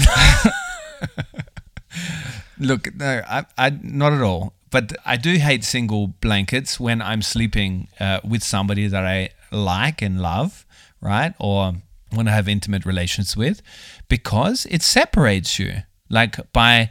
Look, 2.59 2.94
no, 2.94 3.22
I, 3.26 3.46
I 3.57 3.70
not 3.83 4.12
at 4.12 4.20
all. 4.20 4.52
But 4.70 4.92
I 5.07 5.16
do 5.16 5.37
hate 5.37 5.64
single 5.64 6.09
blankets 6.20 6.79
when 6.79 7.00
I'm 7.00 7.22
sleeping 7.22 7.88
uh, 7.98 8.20
with 8.22 8.42
somebody 8.42 8.88
that 8.88 9.07
I 9.07 9.31
like 9.50 10.02
and 10.02 10.20
love, 10.20 10.66
right? 11.00 11.33
Or 11.38 11.72
when 12.11 12.29
I 12.29 12.33
have 12.33 12.46
intimate 12.46 12.85
relations 12.85 13.38
with, 13.38 13.62
because 14.09 14.66
it 14.66 14.83
separates 14.83 15.59
you. 15.59 15.83
Like 16.11 16.52
by, 16.52 16.90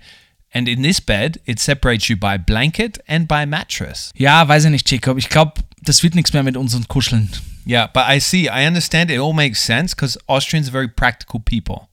and 0.51 0.67
in 0.67 0.81
this 0.81 0.99
bed, 0.99 1.38
it 1.45 1.59
separates 1.59 2.09
you 2.09 2.15
by 2.15 2.38
blanket 2.38 2.97
and 3.07 3.27
by 3.27 3.45
mattress. 3.45 4.11
Ja, 4.15 4.47
weiß 4.47 4.65
ich 4.65 4.71
nicht, 4.71 4.89
Jacob. 4.89 5.19
Ich 5.19 5.29
glaube, 5.29 5.61
das 5.83 6.01
wird 6.01 6.15
nichts 6.15 6.33
mehr 6.33 6.43
mit 6.43 6.57
uns 6.57 6.73
und 6.73 6.88
Kuscheln. 6.88 7.29
Yeah, 7.65 7.88
but 7.91 8.08
I 8.08 8.19
see, 8.19 8.47
I 8.47 8.65
understand 8.65 9.10
it 9.10 9.17
all 9.17 9.34
makes 9.34 9.60
sense 9.60 9.95
because 9.95 10.17
Austrians 10.28 10.69
are 10.69 10.71
very 10.71 10.88
practical 10.88 11.39
people. 11.39 11.89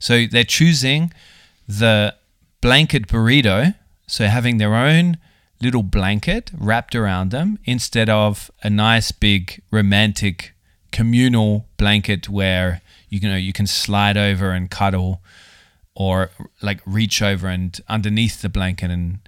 So 0.00 0.26
they're 0.26 0.44
choosing 0.44 1.12
the 1.68 2.16
blanket 2.60 3.06
burrito, 3.06 3.76
so 4.06 4.26
having 4.26 4.58
their 4.58 4.74
own 4.74 5.18
little 5.60 5.84
blanket 5.84 6.50
wrapped 6.58 6.94
around 6.94 7.30
them 7.30 7.58
instead 7.64 8.10
of 8.10 8.50
a 8.62 8.68
nice 8.68 9.12
big 9.12 9.62
romantic 9.70 10.52
communal 10.90 11.66
blanket 11.76 12.28
where 12.28 12.82
you 13.08 13.20
know 13.20 13.36
you 13.36 13.52
can 13.52 13.66
slide 13.66 14.16
over 14.16 14.50
and 14.50 14.70
cuddle 14.70 15.20
or 15.94 16.30
like 16.60 16.80
reach 16.84 17.22
over 17.22 17.48
and 17.48 17.80
underneath 17.88 18.42
the 18.42 18.48
blanket 18.48 18.90
and 18.90 19.18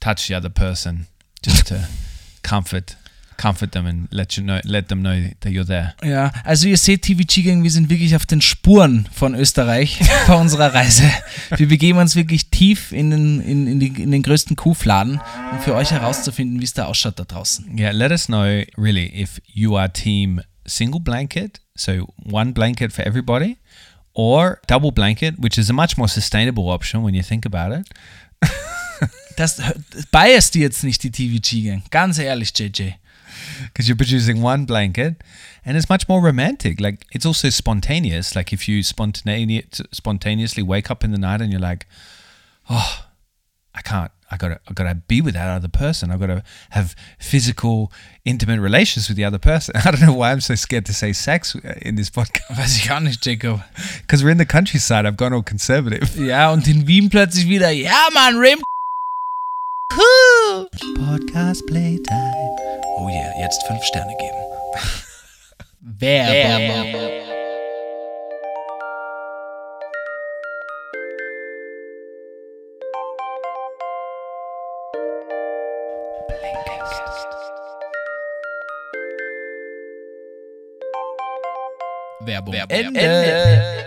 touch 0.00 0.28
the 0.28 0.34
other 0.34 0.48
person 0.48 1.06
just 1.42 1.66
to 1.66 1.88
comfort 2.42 2.96
comfort 3.36 3.72
them 3.72 3.86
and 3.86 4.12
let 4.12 4.36
you 4.36 4.42
know 4.42 4.58
let 4.64 4.88
them 4.88 5.00
know 5.00 5.14
that 5.40 5.52
you're 5.52 5.66
there. 5.66 5.94
Ja, 6.02 6.32
also 6.44 6.68
ihr 6.68 6.76
seht, 6.76 7.02
TVG 7.02 7.42
Gang, 7.44 7.62
wir 7.62 7.70
sind 7.70 7.90
wirklich 7.90 8.14
auf 8.16 8.26
den 8.26 8.40
Spuren 8.40 9.08
von 9.12 9.34
Österreich 9.34 10.00
bei 10.26 10.34
unserer 10.34 10.74
Reise. 10.74 11.04
Wir 11.56 11.68
begeben 11.68 11.98
uns 11.98 12.16
wirklich 12.16 12.50
tief 12.50 12.92
in 12.92 13.10
den, 13.10 13.40
in, 13.40 13.66
in, 13.66 13.80
die, 13.80 14.02
in 14.02 14.10
den 14.10 14.22
größten 14.22 14.56
Kuhfladen, 14.56 15.20
um 15.52 15.60
für 15.60 15.74
euch 15.74 15.90
herauszufinden, 15.90 16.60
wie 16.60 16.64
es 16.64 16.74
da 16.74 16.86
ausschaut 16.86 17.18
da 17.18 17.24
draußen. 17.24 17.78
Yeah, 17.78 17.92
let 17.92 18.10
us 18.10 18.26
know 18.26 18.62
really 18.76 19.06
if 19.06 19.40
you 19.46 19.76
are 19.76 19.92
team 19.92 20.40
single 20.66 21.00
blanket, 21.00 21.60
so 21.76 22.08
one 22.24 22.52
blanket 22.52 22.92
for 22.92 23.04
everybody, 23.06 23.58
or 24.14 24.60
double 24.66 24.92
blanket, 24.92 25.34
which 25.38 25.58
is 25.58 25.68
a 25.70 25.72
much 25.72 25.96
more 25.96 26.08
sustainable 26.08 26.70
option 26.70 27.02
when 27.02 27.14
you 27.14 27.22
think 27.22 27.46
about 27.46 27.72
it. 27.72 27.88
Das 29.36 29.60
biased 30.12 30.54
jetzt 30.54 30.84
nicht 30.84 31.02
die 31.02 31.10
TVG 31.10 31.64
Gang, 31.64 31.82
ganz 31.90 32.18
ehrlich, 32.18 32.52
JJ. 32.56 32.92
Because 33.64 33.88
you're 33.88 33.96
producing 33.96 34.42
one 34.42 34.64
blanket 34.64 35.22
and 35.64 35.76
it's 35.76 35.88
much 35.88 36.08
more 36.08 36.22
romantic. 36.22 36.80
Like 36.80 37.06
it's 37.12 37.26
also 37.26 37.50
spontaneous. 37.50 38.34
Like 38.34 38.52
if 38.52 38.68
you 38.68 38.82
spontaneous, 38.82 39.80
spontaneously 39.92 40.62
wake 40.62 40.90
up 40.90 41.04
in 41.04 41.12
the 41.12 41.18
night 41.18 41.40
and 41.40 41.50
you're 41.50 41.60
like, 41.60 41.86
oh, 42.70 43.06
I 43.74 43.82
can't. 43.82 44.10
I 44.30 44.36
gotta, 44.36 44.58
I 44.68 44.72
gotta 44.72 44.94
be 44.96 45.20
with 45.20 45.34
that 45.34 45.48
other 45.48 45.68
person. 45.68 46.10
I 46.10 46.16
gotta 46.16 46.42
have 46.70 46.96
physical, 47.18 47.92
intimate 48.24 48.58
relations 48.60 49.06
with 49.08 49.16
the 49.16 49.24
other 49.24 49.38
person. 49.38 49.76
I 49.84 49.90
don't 49.90 50.00
know 50.00 50.14
why 50.14 50.32
I'm 50.32 50.40
so 50.40 50.54
scared 50.54 50.86
to 50.86 50.94
say 50.94 51.12
sex 51.12 51.54
uh, 51.54 51.74
in 51.82 51.94
this 51.94 52.10
podcast. 52.10 52.56
Weiß 52.56 52.76
ich 52.76 52.88
gar 52.88 53.00
nicht, 53.00 53.24
Jacob. 53.24 53.62
Because 54.00 54.24
we're 54.24 54.30
in 54.30 54.38
the 54.38 54.46
countryside. 54.46 55.06
I've 55.06 55.16
gone 55.16 55.32
all 55.32 55.42
conservative. 55.42 56.16
Ja, 56.24 56.50
und 56.50 56.66
in 56.66 56.86
Wien 56.86 57.10
plötzlich 57.10 57.48
wieder, 57.48 57.70
ja 57.70 58.08
man 58.12 58.36
Rim. 58.36 58.60
Podcast 60.96 61.64
playtime. 61.66 62.73
Oh 62.96 63.08
yeah, 63.08 63.32
jetzt 63.40 63.66
fünf 63.66 63.82
Sterne 63.84 64.14
geben. 64.16 64.36
Werbung. 66.00 66.94
Werbung. 82.52 82.54
Ende. 82.68 83.83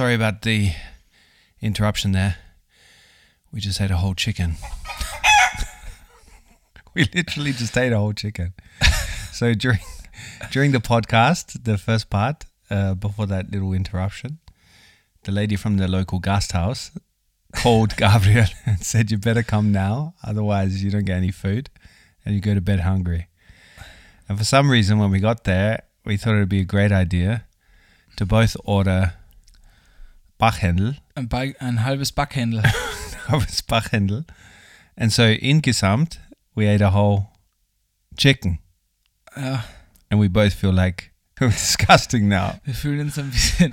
Sorry 0.00 0.14
about 0.14 0.40
the 0.40 0.72
interruption 1.60 2.12
there. 2.12 2.36
We 3.52 3.60
just 3.60 3.78
ate 3.82 3.90
a 3.90 3.98
whole 3.98 4.14
chicken. 4.14 4.54
we 6.94 7.06
literally 7.14 7.52
just 7.52 7.76
ate 7.76 7.92
a 7.92 7.98
whole 7.98 8.14
chicken. 8.14 8.54
so 9.30 9.52
during 9.52 9.80
during 10.50 10.72
the 10.72 10.78
podcast, 10.78 11.64
the 11.64 11.76
first 11.76 12.08
part, 12.08 12.46
uh, 12.70 12.94
before 12.94 13.26
that 13.26 13.52
little 13.52 13.74
interruption, 13.74 14.38
the 15.24 15.32
lady 15.32 15.54
from 15.54 15.76
the 15.76 15.86
local 15.86 16.18
guest 16.18 16.52
house 16.52 16.92
called 17.54 17.94
Gabriel 17.98 18.46
and 18.64 18.82
said, 18.82 19.10
"You 19.10 19.18
better 19.18 19.42
come 19.42 19.70
now, 19.70 20.14
otherwise 20.24 20.82
you 20.82 20.90
don't 20.90 21.04
get 21.04 21.18
any 21.18 21.30
food, 21.30 21.68
and 22.24 22.34
you 22.34 22.40
go 22.40 22.54
to 22.54 22.62
bed 22.62 22.80
hungry." 22.80 23.26
And 24.30 24.38
for 24.38 24.44
some 24.44 24.70
reason, 24.70 24.98
when 24.98 25.10
we 25.10 25.20
got 25.20 25.44
there, 25.44 25.82
we 26.06 26.16
thought 26.16 26.36
it 26.36 26.38
would 26.38 26.48
be 26.48 26.60
a 26.60 26.74
great 26.76 26.90
idea 26.90 27.44
to 28.16 28.24
both 28.24 28.56
order 28.64 29.19
Bachhändel, 30.40 30.96
Ein, 31.14 31.28
Ba- 31.28 31.52
ein 31.60 31.84
halbes 31.84 32.12
Backhändel. 32.12 32.62
halbes 33.28 33.62
Bachhändel, 33.62 34.24
and 34.96 35.12
so 35.12 35.22
insgesamt 35.22 36.18
we 36.56 36.66
ate 36.68 36.84
a 36.84 36.92
whole 36.92 37.28
chicken, 38.16 38.58
and 39.36 40.18
we 40.20 40.28
both 40.28 40.52
feel 40.54 40.72
like 40.72 41.12
disgusting 41.40 42.28
now, 42.28 42.58
wir 42.64 42.74
fühlen 42.74 43.00
uns 43.00 43.18
ein 43.18 43.30
bisschen. 43.30 43.72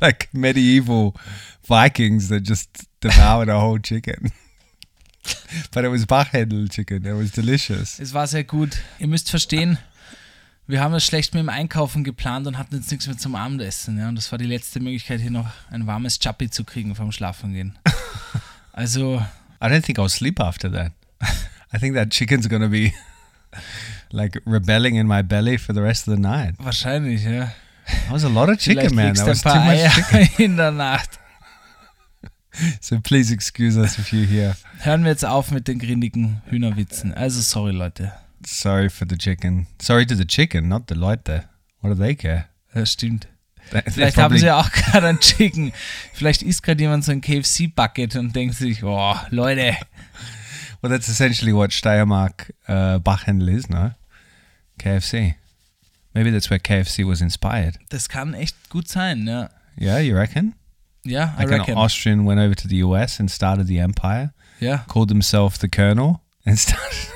like 0.00 0.28
medieval 0.32 1.14
Vikings 1.66 2.28
that 2.28 2.42
just 2.46 2.68
devoured 3.00 3.48
a 3.48 3.60
whole 3.60 3.78
chicken. 3.78 4.32
but 5.72 5.84
it 5.84 5.88
was 5.88 6.06
Bachhändel 6.06 6.68
chicken. 6.70 7.04
It 7.06 7.14
was 7.14 7.30
delicious. 7.32 7.98
Es 7.98 8.12
war 8.14 8.26
sehr 8.26 8.44
gut. 8.44 8.78
Ihr 8.98 9.06
müsst 9.08 9.30
verstehen, 9.30 9.78
wir 10.68 10.82
haben 10.82 10.94
es 10.94 11.04
schlecht 11.04 11.34
mit 11.34 11.42
dem 11.42 11.48
Einkaufen 11.48 12.04
geplant 12.04 12.46
und 12.46 12.58
hatten 12.58 12.76
jetzt 12.76 12.90
nichts 12.90 13.06
mehr 13.06 13.16
zum 13.16 13.34
Abendessen. 13.34 13.98
Ja? 13.98 14.08
Und 14.10 14.16
das 14.16 14.30
war 14.30 14.38
die 14.38 14.44
letzte 14.44 14.80
Möglichkeit, 14.80 15.20
hier 15.20 15.30
noch 15.30 15.48
ein 15.70 15.86
warmes 15.86 16.18
Chappi 16.18 16.50
zu 16.50 16.62
kriegen 16.64 16.94
vom 16.94 17.10
Schlafengehen. 17.10 17.78
Also, 18.70 19.20
I 19.60 19.64
don't 19.64 19.82
think 19.82 19.98
I'll 19.98 20.08
sleep 20.08 20.38
after 20.38 20.70
that. 20.70 20.92
I 21.74 21.78
think 21.80 21.96
that 21.96 22.10
chicken's 22.10 22.48
gonna 22.48 22.68
be 22.68 22.92
like 24.12 24.40
rebelling 24.46 24.94
in 24.94 25.08
my 25.08 25.20
belly 25.20 25.58
for 25.58 25.74
the 25.74 25.80
rest 25.80 26.06
of 26.06 26.14
the 26.14 26.20
night. 26.20 26.54
wahrscheinlich, 26.58 27.24
ja. 27.24 27.50
That 27.86 28.12
was 28.12 28.24
a 28.24 28.28
lot 28.28 28.48
of 28.48 28.58
chicken, 28.58 28.90
Vielleicht 28.90 28.94
man. 28.94 29.14
That 29.14 29.26
was 29.26 29.44
ein 29.44 29.52
too 29.52 29.58
paar 29.58 29.64
much 29.64 29.94
chicken. 29.94 30.28
In 30.44 30.56
der 30.56 30.70
Nacht. 30.70 31.18
So 32.80 33.00
please 33.00 33.34
excuse 33.34 33.76
us 33.76 33.98
if 33.98 34.12
you 34.12 34.24
hear. 34.24 34.56
Hören 34.78 35.02
wir 35.02 35.10
jetzt 35.10 35.24
auf 35.24 35.50
mit 35.50 35.66
den 35.66 35.80
grindigen 35.80 36.40
Hühnerwitzen. 36.46 37.12
Also, 37.14 37.40
sorry, 37.40 37.72
Leute. 37.72 38.12
Sorry 38.46 38.88
for 38.88 39.06
the 39.08 39.16
chicken. 39.16 39.66
Sorry 39.80 40.06
to 40.06 40.14
the 40.16 40.24
chicken, 40.26 40.68
not 40.68 40.84
the 40.88 40.94
Leute. 40.94 41.44
What 41.80 41.90
do 41.90 41.94
they 41.94 42.14
care? 42.14 42.46
Das 42.74 42.92
stimmt. 42.92 43.26
They- 43.70 43.82
Vielleicht 43.90 44.16
haben 44.16 44.38
sie 44.38 44.46
ja 44.46 44.58
auch 44.60 44.70
gerade 44.72 45.08
einen 45.08 45.20
Chicken. 45.20 45.72
Vielleicht 46.14 46.42
isst 46.42 46.62
gerade 46.62 46.80
jemand 46.80 47.04
so 47.04 47.12
ein 47.12 47.20
KFC-Bucket 47.20 48.16
und 48.16 48.34
denkt 48.34 48.54
sich, 48.54 48.82
oh, 48.82 49.14
Leute, 49.30 49.76
Well, 50.80 50.90
that's 50.90 51.08
essentially 51.08 51.52
what 51.52 51.72
Steiermark 51.72 52.54
uh, 52.68 52.98
Bachhändel 53.00 53.48
is, 53.48 53.68
no? 53.68 53.90
KFC. 54.78 55.34
Maybe 56.14 56.30
that's 56.30 56.48
where 56.50 56.60
KFC 56.60 57.04
was 57.04 57.20
inspired. 57.20 57.78
das 57.90 58.08
kann 58.08 58.32
echt 58.34 58.70
gut 58.70 58.88
sein, 58.88 59.26
ja. 59.26 59.50
Yeah, 59.80 59.98
you 59.98 60.14
reckon? 60.16 60.54
Ja, 61.04 61.34
I 61.38 61.42
Like 61.42 61.52
an 61.52 61.60
reckon. 61.60 61.74
Austrian 61.76 62.26
went 62.26 62.40
over 62.40 62.54
to 62.54 62.68
the 62.68 62.82
US 62.84 63.18
and 63.20 63.30
started 63.30 63.66
the 63.66 63.78
empire, 63.78 64.32
Ja, 64.60 64.78
called 64.88 65.10
himself 65.10 65.58
the 65.58 65.68
Colonel, 65.68 66.20
and 66.44 66.58
started 66.58 67.08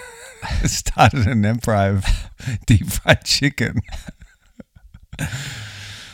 started 0.64 1.26
an 1.26 1.44
empire 1.44 1.96
of 1.96 2.04
deep 2.66 2.88
fried 2.90 3.24
chicken. 3.24 3.80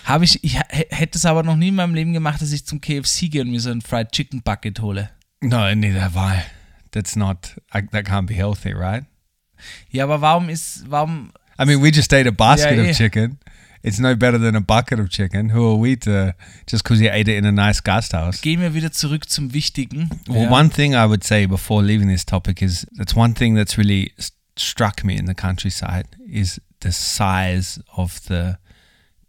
habe 0.04 0.24
ich, 0.24 0.42
ich 0.42 0.58
hätte 0.68 1.18
es 1.18 1.26
aber 1.26 1.42
noch 1.42 1.56
nie 1.56 1.68
in 1.68 1.74
meinem 1.74 1.94
Leben 1.94 2.12
gemacht, 2.12 2.40
dass 2.42 2.52
ich 2.52 2.66
zum 2.66 2.80
KFC 2.80 3.30
gehe 3.30 3.42
und 3.42 3.50
mir 3.50 3.60
so 3.60 3.70
ein 3.70 3.80
Fried 3.80 4.10
Chicken 4.12 4.42
Bucket 4.42 4.80
hole. 4.80 5.10
No, 5.40 5.74
neither 5.74 6.02
have 6.02 6.18
I. 6.18 6.42
That's 6.90 7.14
not. 7.14 7.56
I, 7.72 7.82
that 7.92 8.06
can't 8.06 8.26
be 8.26 8.34
healthy, 8.34 8.72
right? 8.72 9.04
Ja, 9.90 10.04
aber 10.04 10.20
warum 10.20 10.48
ist, 10.48 10.90
warum, 10.90 11.32
I 11.58 11.64
mean, 11.64 11.82
we 11.82 11.90
just 11.90 12.12
ate 12.12 12.26
a 12.26 12.32
basket 12.32 12.76
yeah. 12.76 12.90
of 12.90 12.96
chicken. 12.96 13.38
It's 13.82 13.98
no 13.98 14.16
better 14.16 14.38
than 14.38 14.56
a 14.56 14.60
bucket 14.60 14.98
of 14.98 15.10
chicken. 15.10 15.50
Who 15.50 15.70
are 15.70 15.76
we 15.76 15.96
to 15.96 16.34
just 16.66 16.82
because 16.82 17.00
you 17.00 17.10
ate 17.10 17.28
it 17.28 17.36
in 17.36 17.44
a 17.44 17.52
nice 17.52 17.80
guest 17.80 18.12
house? 18.12 18.40
gehen 18.40 18.60
wir 18.60 18.74
wieder 18.74 18.92
zurück 18.92 19.28
zum 19.28 19.52
Wichtigen. 19.52 20.10
Well, 20.26 20.44
ja. 20.44 20.50
one 20.50 20.70
thing 20.70 20.94
I 20.94 21.06
would 21.06 21.24
say 21.24 21.46
before 21.46 21.82
leaving 21.82 22.08
this 22.08 22.24
topic 22.24 22.62
is 22.62 22.86
that's 22.96 23.14
one 23.14 23.34
thing 23.34 23.54
that's 23.54 23.78
really 23.78 24.12
struck 24.56 25.04
me 25.04 25.16
in 25.16 25.26
the 25.26 25.34
countryside 25.34 26.06
is 26.26 26.60
the 26.80 26.92
size 26.92 27.80
of 27.96 28.26
the 28.26 28.58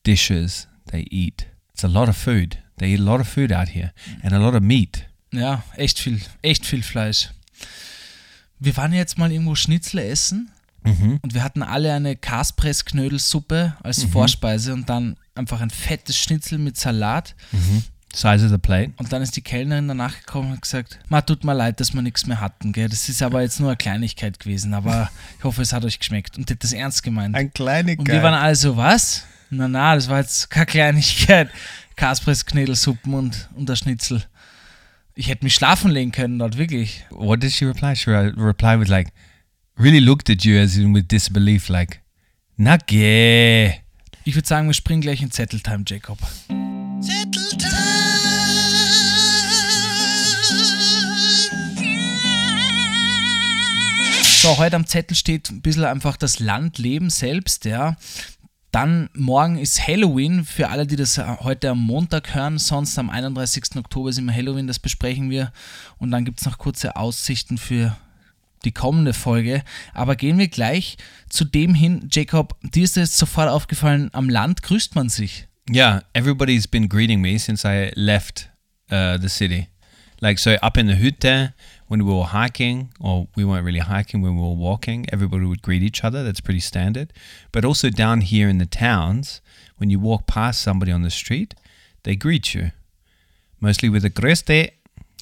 dishes 0.03 0.67
they 0.91 1.05
eat. 1.11 1.47
It's 1.73 1.83
a 1.83 1.87
lot 1.87 2.09
of 2.09 2.17
food. 2.17 2.57
They 2.77 2.89
eat 2.93 2.99
a 2.99 3.03
lot 3.03 3.19
of 3.19 3.27
food 3.27 3.51
out 3.51 3.69
here 3.69 3.93
and 4.23 4.33
a 4.33 4.39
lot 4.39 4.55
of 4.55 4.63
meat. 4.63 5.05
Ja, 5.31 5.63
echt 5.77 5.99
viel, 5.99 6.19
echt 6.41 6.65
viel 6.65 6.81
Fleisch. 6.81 7.29
Wir 8.59 8.75
waren 8.75 8.93
jetzt 8.93 9.17
mal 9.17 9.31
irgendwo 9.31 9.55
Schnitzel 9.55 9.99
essen 9.99 10.51
Mhm. 10.89 11.19
und 11.21 11.33
wir 11.33 11.43
hatten 11.43 11.63
alle 11.63 11.93
eine 11.93 12.15
Kaspressknödelsuppe 12.15 13.75
als 13.83 14.03
Vorspeise 14.03 14.73
und 14.73 14.89
dann 14.89 15.17
einfach 15.35 15.61
ein 15.61 15.69
fettes 15.69 16.17
Schnitzel 16.17 16.57
mit 16.57 16.77
Salat. 16.77 17.35
Size 18.13 18.45
of 18.45 18.49
the 18.51 18.57
plate. 18.57 18.91
Und 18.97 19.13
dann 19.13 19.21
ist 19.21 19.35
die 19.35 19.41
Kellnerin 19.41 19.87
danach 19.87 20.17
gekommen 20.17 20.47
und 20.49 20.55
hat 20.55 20.61
gesagt, 20.63 20.99
Ma, 21.09 21.21
tut 21.21 21.43
mir 21.43 21.53
leid, 21.53 21.79
dass 21.79 21.93
wir 21.93 22.01
nichts 22.01 22.25
mehr 22.25 22.41
hatten, 22.41 22.73
gell? 22.73 22.89
Das 22.89 23.07
ist 23.07 23.21
aber 23.21 23.41
jetzt 23.43 23.59
nur 23.59 23.69
eine 23.69 23.77
Kleinigkeit 23.77 24.39
gewesen, 24.39 24.73
aber 24.73 25.09
ich 25.37 25.43
hoffe, 25.43 25.61
es 25.61 25.73
hat 25.73 25.85
euch 25.85 25.99
geschmeckt. 25.99 26.37
Und 26.37 26.49
die 26.49 26.53
hat 26.53 26.63
das 26.63 26.73
ernst 26.73 27.03
gemeint. 27.03 27.35
Ein 27.35 27.53
kleiner 27.53 27.91
Und 27.97 28.07
wir 28.07 28.23
waren 28.23 28.33
alle 28.33 28.55
so, 28.55 28.75
was? 28.75 29.25
Na, 29.51 29.67
na, 29.67 29.93
das 29.95 30.09
war 30.09 30.19
jetzt 30.19 30.49
keine 30.49 30.65
Kleinigkeit. 30.65 31.49
Kaspressknödelsuppen 31.95 33.13
und, 33.13 33.49
und 33.55 33.69
der 33.69 33.75
Schnitzel. 33.75 34.23
Ich 35.15 35.27
hätte 35.27 35.43
mich 35.43 35.53
schlafen 35.53 35.91
legen 35.91 36.11
können 36.11 36.39
dort, 36.39 36.57
wirklich. 36.57 37.05
What 37.11 37.43
did 37.43 37.51
she 37.51 37.65
reply? 37.65 37.95
She 37.95 38.09
re- 38.09 38.33
replied 38.37 38.79
with 38.79 38.87
like, 38.87 39.09
really 39.79 40.01
looked 40.01 40.29
at 40.29 40.43
you 40.43 40.59
as 40.59 40.77
in 40.77 40.93
with 40.93 41.07
disbelief, 41.07 41.69
like, 41.69 42.01
nage. 42.57 43.81
Ich 44.25 44.35
würde 44.35 44.47
sagen, 44.47 44.67
wir 44.67 44.73
springen 44.73 45.01
gleich 45.01 45.21
in 45.21 45.31
Zetteltime, 45.31 45.83
Jacob. 45.87 46.19
So, 54.41 54.57
heute 54.57 54.75
am 54.75 54.85
Zettel 54.85 55.15
steht 55.15 55.49
ein 55.49 55.61
bisschen 55.61 55.85
einfach 55.85 56.17
das 56.17 56.39
Landleben 56.39 57.09
selbst, 57.09 57.65
ja. 57.65 57.95
Dann 58.71 59.09
morgen 59.13 59.57
ist 59.57 59.87
Halloween, 59.87 60.45
für 60.45 60.69
alle, 60.69 60.85
die 60.85 60.95
das 60.95 61.17
heute 61.17 61.71
am 61.71 61.79
Montag 61.79 62.35
hören. 62.35 62.59
Sonst 62.59 62.99
am 62.99 63.09
31. 63.09 63.77
Oktober 63.77 64.09
ist 64.11 64.19
immer 64.19 64.33
Halloween, 64.33 64.67
das 64.67 64.77
besprechen 64.77 65.29
wir. 65.31 65.51
Und 65.97 66.11
dann 66.11 66.23
gibt 66.23 66.39
es 66.39 66.45
noch 66.45 66.59
kurze 66.59 66.95
Aussichten 66.95 67.57
für 67.57 67.97
die 68.65 68.71
kommende 68.71 69.13
Folge. 69.13 69.63
Aber 69.93 70.15
gehen 70.15 70.37
wir 70.37 70.47
gleich 70.47 70.97
zu 71.29 71.45
dem 71.45 71.73
hin, 71.73 72.09
Jacob, 72.11 72.57
dir 72.63 72.83
ist 72.83 72.95
jetzt 72.95 73.17
sofort 73.17 73.49
aufgefallen, 73.49 74.09
am 74.13 74.29
Land 74.29 74.63
grüßt 74.63 74.95
man 74.95 75.09
sich. 75.09 75.47
Yeah, 75.71 76.01
everybody's 76.13 76.67
been 76.67 76.89
greeting 76.89 77.21
me 77.21 77.37
since 77.37 77.63
I 77.67 77.91
left 77.95 78.49
uh, 78.91 79.17
the 79.19 79.29
city. 79.29 79.67
Like, 80.21 80.39
so 80.39 80.51
up 80.61 80.77
in 80.77 80.87
the 80.87 80.95
Hütte, 80.95 81.53
when 81.87 82.05
we 82.05 82.11
were 82.11 82.33
hiking, 82.33 82.89
or 82.99 83.27
we 83.35 83.45
weren't 83.45 83.65
really 83.65 83.79
hiking, 83.79 84.21
when 84.21 84.35
we 84.35 84.41
were 84.41 84.55
walking, 84.55 85.05
everybody 85.11 85.45
would 85.45 85.61
greet 85.61 85.81
each 85.81 86.03
other. 86.03 86.23
That's 86.23 86.41
pretty 86.41 86.59
standard. 86.59 87.13
But 87.51 87.63
also 87.63 87.89
down 87.89 88.21
here 88.21 88.49
in 88.49 88.57
the 88.57 88.65
towns, 88.65 89.41
when 89.77 89.89
you 89.89 89.99
walk 89.99 90.27
past 90.27 90.61
somebody 90.61 90.91
on 90.91 91.03
the 91.03 91.09
street, 91.09 91.55
they 92.03 92.15
greet 92.15 92.53
you. 92.53 92.71
Mostly 93.61 93.89
with 93.89 94.03
a 94.03 94.09
Grüß 94.09 94.71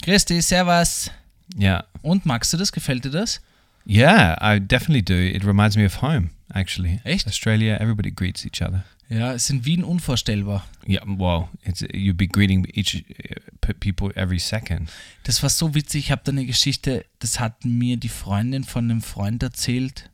Christi, 0.04 0.42
Servus. 0.42 1.10
Yeah. 1.56 1.86
Und 2.02 2.26
magst 2.26 2.52
du 2.54 2.58
das? 2.58 2.72
Gefällt 2.72 3.06
dir 3.06 3.12
das? 3.12 3.42
Yeah, 3.88 4.38
I 4.42 4.60
definitely 4.60 5.04
do. 5.04 5.14
It 5.14 5.46
reminds 5.46 5.78
me 5.78 5.86
of 5.86 6.02
home, 6.02 6.32
actually. 6.54 7.00
Echt? 7.04 7.28
Australia, 7.28 7.78
everybody 7.80 8.12
greets 8.12 8.46
each 8.46 8.62
other. 8.62 8.84
Ja, 9.10 9.32
ist 9.32 9.50
in 9.50 9.64
Wien 9.64 9.86
unvorstellbar. 9.86 10.66
Yeah, 10.86 11.04
well, 11.06 11.48
it's 11.64 11.82
you'd 11.82 12.18
be 12.18 12.28
greeting 12.28 12.66
each 12.74 12.96
uh, 12.96 13.74
people 13.80 14.14
every 14.16 14.40
second. 14.40 14.90
Das 15.24 15.42
war 15.42 15.50
so 15.50 15.74
witzig. 15.74 16.06
Ich 16.06 16.12
habe 16.12 16.22
da 16.26 16.34
eine 16.34 16.46
Geschichte, 16.46 17.06
das 17.20 17.40
hat 17.40 17.64
mir 17.64 17.96
die 17.96 18.10
Freundin 18.10 18.66
von 18.66 18.86
einem 18.86 19.02
Freund 19.02 19.42
erzählt. 19.44 20.10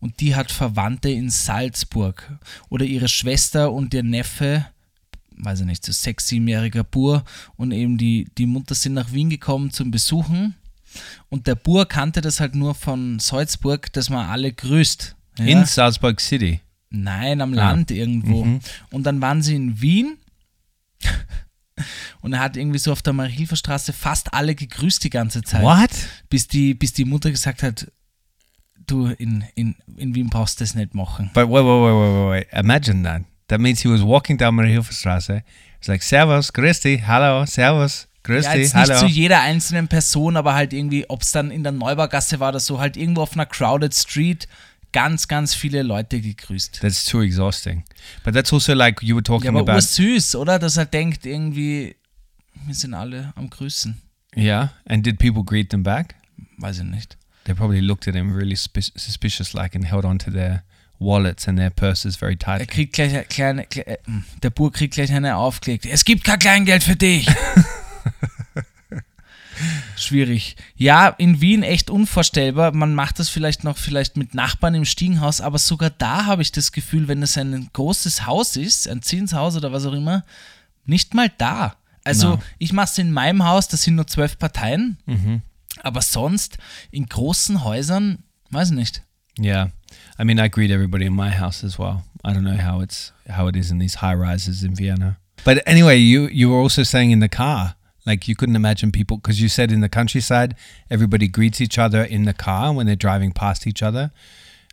Und 0.00 0.20
die 0.20 0.34
hat 0.34 0.50
Verwandte 0.50 1.10
in 1.10 1.28
Salzburg. 1.28 2.38
Oder 2.70 2.86
ihre 2.86 3.08
Schwester 3.08 3.70
und 3.70 3.92
ihr 3.92 4.02
Neffe, 4.02 4.66
weiß 5.36 5.60
ich 5.60 5.66
nicht, 5.66 5.84
so 5.84 5.92
sechs, 5.92 6.28
siebenjähriger 6.28 6.84
Bur. 6.84 7.24
Und 7.56 7.72
eben 7.72 7.98
die, 7.98 8.28
die 8.38 8.46
Mutter 8.46 8.74
sind 8.74 8.94
nach 8.94 9.12
Wien 9.12 9.28
gekommen 9.28 9.70
zum 9.70 9.90
Besuchen. 9.90 10.54
Und 11.28 11.46
der 11.46 11.54
Bur 11.54 11.86
kannte 11.86 12.20
das 12.20 12.40
halt 12.40 12.54
nur 12.54 12.74
von 12.74 13.18
Salzburg, 13.18 13.92
dass 13.92 14.10
man 14.10 14.28
alle 14.28 14.52
grüßt. 14.52 15.16
Ja? 15.38 15.44
In 15.44 15.64
Salzburg 15.64 16.20
City. 16.20 16.60
Nein, 16.90 17.40
am 17.40 17.52
Ah. 17.54 17.56
Land 17.70 17.90
irgendwo. 17.90 18.44
Mhm. 18.44 18.60
Und 18.90 19.04
dann 19.04 19.20
waren 19.20 19.42
sie 19.42 19.54
in 19.56 19.80
Wien. 19.80 20.18
Und 22.20 22.34
er 22.34 22.40
hat 22.40 22.56
irgendwie 22.56 22.78
so 22.78 22.92
auf 22.92 23.02
der 23.02 23.12
Marie-Hilfer-Straße 23.14 23.92
fast 23.92 24.32
alle 24.34 24.54
gegrüßt 24.54 25.02
die 25.02 25.10
ganze 25.10 25.42
Zeit. 25.42 25.62
What? 25.62 25.90
Bis 26.28 26.46
die, 26.46 26.74
bis 26.74 26.92
die 26.92 27.04
Mutter 27.04 27.30
gesagt 27.30 27.62
hat, 27.62 27.90
du, 28.86 29.06
in, 29.06 29.44
in, 29.54 29.74
in 29.96 30.14
Wien 30.14 30.28
brauchst 30.28 30.60
du 30.60 30.64
das 30.64 30.74
nicht 30.74 30.94
machen. 30.94 31.30
But 31.34 31.48
wait, 31.48 31.64
wait, 31.64 31.64
wait, 31.64 31.94
wait, 31.94 32.48
wait. 32.52 32.52
Imagine 32.52 33.02
that. 33.04 33.22
That 33.48 33.60
means 33.60 33.80
he 33.80 33.88
was 33.88 34.02
walking 34.02 34.38
down 34.38 34.54
Mariahilferstraße. 34.54 35.42
It's 35.78 35.88
like, 35.88 36.02
Servus, 36.02 36.52
grüß 36.52 36.80
dich, 36.80 37.04
hallo, 37.06 37.44
Servus, 37.46 38.06
grüß 38.24 38.44
Ja, 38.44 38.52
dich, 38.54 38.62
jetzt 38.62 38.74
nicht 38.76 38.88
hallo. 38.90 39.00
zu 39.00 39.06
jeder 39.06 39.40
einzelnen 39.40 39.88
Person, 39.88 40.36
aber 40.36 40.54
halt 40.54 40.72
irgendwie, 40.72 41.08
ob 41.08 41.22
es 41.22 41.32
dann 41.32 41.50
in 41.50 41.62
der 41.62 41.72
Neubaugasse 41.72 42.40
war 42.40 42.50
oder 42.50 42.60
so, 42.60 42.78
halt 42.80 42.96
irgendwo 42.96 43.22
auf 43.22 43.32
einer 43.34 43.46
crowded 43.46 43.94
Street 43.94 44.46
ganz, 44.92 45.26
ganz 45.26 45.54
viele 45.54 45.82
Leute 45.82 46.20
gegrüßt. 46.20 46.80
That's 46.80 47.04
too 47.06 47.22
exhausting. 47.22 47.82
But 48.24 48.34
that's 48.34 48.52
also 48.52 48.74
like 48.74 49.02
you 49.02 49.14
were 49.16 49.22
talking 49.22 49.46
Ja, 49.46 49.50
aber 49.60 49.60
about. 49.72 49.76
ursüß, 49.76 50.36
oder? 50.36 50.58
Dass 50.58 50.76
er 50.76 50.84
denkt 50.86 51.24
irgendwie, 51.26 51.96
wir 52.66 52.74
sind 52.74 52.94
alle 52.94 53.32
am 53.36 53.48
Grüßen. 53.50 54.00
Yeah. 54.36 54.72
And 54.86 55.04
did 55.04 55.18
people 55.18 55.42
greet 55.44 55.70
them 55.70 55.82
back? 55.82 56.14
Weiß 56.58 56.78
ich 56.78 56.84
nicht. 56.84 57.16
They 57.44 57.54
probably 57.54 57.80
looked 57.80 58.06
at 58.06 58.14
him 58.14 58.32
really 58.34 58.56
spi- 58.56 58.80
suspicious 58.94 59.52
like 59.52 59.74
and 59.74 59.84
held 59.90 60.04
onto 60.04 60.30
their 60.30 60.62
wallets 60.98 61.48
and 61.48 61.58
their 61.58 61.70
purses 61.70 62.14
very 62.16 62.34
Er 62.34 62.38
tightly. 62.38 62.66
kriegt 62.66 62.92
gleich 62.92 63.12
eine 63.14 63.24
kleine, 63.24 63.64
kle- 63.64 63.86
äh, 63.86 63.98
hm, 64.04 64.24
der 64.42 64.50
Bur 64.50 64.70
kriegt 64.72 64.94
gleich 64.94 65.10
eine 65.12 65.36
aufgelegt. 65.36 65.86
Es 65.86 66.04
gibt 66.04 66.22
kein 66.24 66.38
Kleingeld 66.38 66.84
für 66.84 66.94
dich. 66.96 67.26
Schwierig. 69.96 70.56
Ja, 70.76 71.08
in 71.08 71.40
Wien 71.40 71.62
echt 71.62 71.90
unvorstellbar. 71.90 72.72
Man 72.72 72.94
macht 72.94 73.18
das 73.18 73.28
vielleicht 73.28 73.64
noch 73.64 73.76
vielleicht 73.76 74.16
mit 74.16 74.34
Nachbarn 74.34 74.74
im 74.74 74.84
Stiegenhaus, 74.84 75.40
aber 75.40 75.58
sogar 75.58 75.90
da 75.90 76.26
habe 76.26 76.42
ich 76.42 76.52
das 76.52 76.72
Gefühl, 76.72 77.08
wenn 77.08 77.22
es 77.22 77.36
ein 77.36 77.68
großes 77.72 78.26
Haus 78.26 78.56
ist, 78.56 78.88
ein 78.88 79.02
Zinshaus 79.02 79.56
oder 79.56 79.72
was 79.72 79.86
auch 79.86 79.92
immer, 79.92 80.24
nicht 80.84 81.14
mal 81.14 81.30
da. 81.38 81.76
Also 82.04 82.36
Na. 82.36 82.42
ich 82.58 82.72
mache 82.72 82.86
es 82.86 82.98
in 82.98 83.12
meinem 83.12 83.44
Haus, 83.44 83.68
das 83.68 83.82
sind 83.82 83.94
nur 83.94 84.06
zwölf 84.06 84.38
Parteien, 84.38 84.98
aber 85.82 86.02
sonst 86.02 86.58
in 86.90 87.06
großen 87.06 87.62
Häusern, 87.62 88.24
weiß 88.50 88.70
ich 88.70 88.76
nicht. 88.76 89.02
Yeah. 89.38 89.70
I 90.18 90.24
mean, 90.24 90.38
I 90.38 90.48
greet 90.48 90.70
everybody 90.70 91.06
in 91.06 91.14
my 91.14 91.30
house 91.30 91.64
as 91.64 91.78
well. 91.78 92.02
I 92.24 92.32
don't 92.32 92.42
know 92.42 92.58
how 92.58 92.82
it's 92.82 93.12
how 93.28 93.48
it 93.48 93.56
is 93.56 93.70
in 93.70 93.78
these 93.78 94.00
high 94.00 94.14
rises 94.14 94.62
in 94.62 94.76
Vienna. 94.76 95.16
But 95.44 95.66
anyway, 95.66 95.96
you 95.96 96.28
you 96.28 96.50
were 96.50 96.60
also 96.60 96.82
saying 96.82 97.12
in 97.12 97.20
the 97.20 97.28
car, 97.28 97.74
like 98.04 98.28
you 98.28 98.34
couldn't 98.34 98.56
imagine 98.56 98.90
people 98.92 99.16
because 99.16 99.40
you 99.40 99.48
said 99.48 99.70
in 99.72 99.80
the 99.80 99.88
countryside, 99.88 100.54
everybody 100.90 101.28
greets 101.28 101.60
each 101.60 101.78
other 101.78 102.02
in 102.04 102.24
the 102.24 102.32
car 102.32 102.72
when 102.72 102.86
they're 102.86 102.96
driving 102.96 103.32
past 103.32 103.66
each 103.66 103.82
other, 103.82 104.10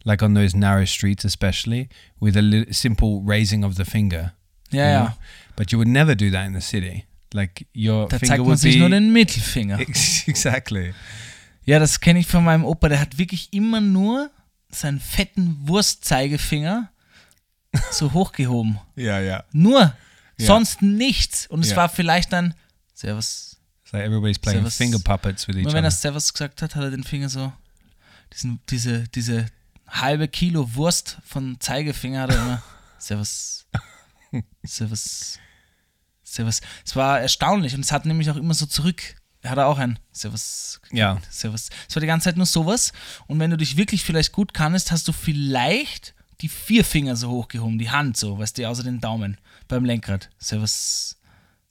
like 0.05 0.23
on 0.23 0.33
those 0.33 0.55
narrow 0.55 0.85
streets, 0.85 1.23
especially 1.25 1.89
with 2.19 2.35
a 2.37 2.41
li- 2.41 2.71
simple 2.71 3.21
raising 3.21 3.63
of 3.63 3.75
the 3.75 3.85
finger. 3.85 4.33
Ja, 4.71 4.83
you 4.85 4.91
ja. 4.91 4.99
know? 5.05 5.13
But 5.55 5.71
you 5.71 5.77
would 5.77 5.87
never 5.87 6.15
do 6.15 6.29
that 6.31 6.45
in 6.45 6.53
the 6.53 6.61
city. 6.61 7.05
Like 7.33 7.67
your 7.75 8.07
Da 8.07 8.17
finger 8.17 8.35
zeigt 8.37 8.47
man 8.47 8.57
sich 8.57 8.77
nur 8.77 8.89
den 8.89 9.11
Mittelfinger. 9.13 9.79
exactly. 10.27 10.93
Ja, 11.65 11.77
das 11.77 11.99
kenne 11.99 12.19
ich 12.19 12.27
von 12.27 12.43
meinem 12.43 12.65
Opa. 12.65 12.89
Der 12.89 12.99
hat 12.99 13.17
wirklich 13.19 13.49
immer 13.53 13.81
nur 13.81 14.31
seinen 14.71 14.99
fetten 14.99 15.57
Wurstzeigefinger 15.67 16.89
so 17.91 18.13
hochgehoben. 18.13 18.79
Yeah, 18.97 19.19
yeah. 19.21 19.43
Nur. 19.51 19.93
Sonst 20.39 20.81
nichts. 20.81 21.47
Und 21.47 21.59
es 21.65 21.71
Ja. 21.71 21.75
war 21.75 21.89
vielleicht 21.89 22.31
dann 22.31 22.53
Servus. 22.99 23.55
Like 23.93 24.03
everybody's 24.03 24.37
playing 24.37 24.59
Servus. 24.59 24.77
finger 24.77 24.99
puppets 24.99 25.47
with 25.47 25.55
each 25.55 25.63
Nur 25.63 25.73
wenn 25.73 25.85
er. 25.85 25.91
Servus 25.91 26.33
gesagt 26.33 26.61
hat, 26.61 26.75
hat 26.75 26.83
er 26.83 26.91
den 26.91 27.05
Finger 27.05 27.29
so, 27.29 27.53
diesen, 28.33 28.59
diese, 28.69 29.07
diese 29.07 29.45
halbe 29.87 30.27
Kilo 30.27 30.75
Wurst 30.75 31.17
von 31.25 31.57
Zeigefinger 31.61 32.23
hat 32.23 32.31
er 32.31 32.41
immer 32.41 32.63
Servus. 32.99 33.65
Servus. 34.63 35.39
Servus. 36.23 36.61
Es 36.85 36.95
war 36.97 37.21
erstaunlich 37.21 37.73
und 37.73 37.81
es 37.81 37.91
hat 37.93 38.05
nämlich 38.05 38.29
auch 38.29 38.35
immer 38.35 38.53
so 38.53 38.65
zurück. 38.65 39.01
Er 39.41 39.51
hat 39.51 39.59
auch 39.59 39.77
ein 39.77 39.97
Servus. 40.11 40.81
Ja. 40.91 41.21
Servus. 41.29 41.69
Es 41.87 41.95
war 41.95 42.01
die 42.01 42.07
ganze 42.07 42.25
Zeit 42.25 42.35
nur 42.35 42.45
sowas. 42.45 42.91
Und 43.27 43.39
wenn 43.39 43.49
du 43.49 43.57
dich 43.57 43.77
wirklich 43.77 44.03
vielleicht 44.03 44.33
gut 44.33 44.53
kannst, 44.53 44.91
hast 44.91 45.07
du 45.07 45.13
vielleicht 45.13 46.13
die 46.41 46.49
vier 46.49 46.83
Finger 46.83 47.15
so 47.15 47.29
hochgehoben, 47.29 47.79
die 47.79 47.89
Hand 47.89 48.17
so, 48.17 48.37
weißt 48.37 48.57
du, 48.57 48.67
außer 48.67 48.83
den 48.83 48.99
Daumen 48.99 49.37
beim 49.69 49.85
Lenkrad. 49.85 50.29
Servus. 50.37 51.15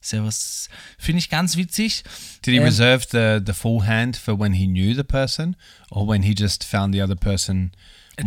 Servus. 0.01 0.69
Finde 0.97 1.19
ich 1.19 1.29
ganz 1.29 1.57
witzig. 1.57 2.03
Did 2.45 2.53
he 2.53 2.59
Um, 2.59 2.65
reserve 2.65 3.05
the, 3.11 3.39
the 3.45 3.53
full 3.53 3.85
hand 3.85 4.15
for 4.15 4.39
when 4.39 4.53
he 4.53 4.65
knew 4.65 4.95
the 4.95 5.03
person 5.03 5.55
or 5.91 6.07
when 6.07 6.23
he 6.23 6.33
just 6.37 6.63
found 6.63 6.93
the 6.93 7.01
other 7.01 7.15
person 7.15 7.71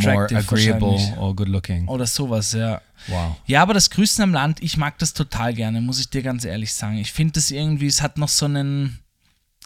more 0.02 0.26
agreeable 0.34 1.00
or 1.18 1.34
good 1.34 1.48
looking? 1.48 1.88
Oder 1.88 2.06
sowas, 2.06 2.52
ja. 2.52 2.80
Wow. 3.08 3.36
Ja, 3.46 3.62
aber 3.62 3.74
das 3.74 3.90
Grüßen 3.90 4.22
am 4.22 4.32
Land, 4.32 4.62
ich 4.62 4.76
mag 4.76 4.98
das 4.98 5.14
total 5.14 5.54
gerne, 5.54 5.80
muss 5.80 5.98
ich 5.98 6.10
dir 6.10 6.22
ganz 6.22 6.44
ehrlich 6.44 6.72
sagen. 6.74 6.98
Ich 6.98 7.12
finde 7.12 7.32
das 7.32 7.50
irgendwie, 7.50 7.86
es 7.86 8.02
hat 8.02 8.18
noch 8.18 8.28
so 8.28 8.44
einen 8.44 8.98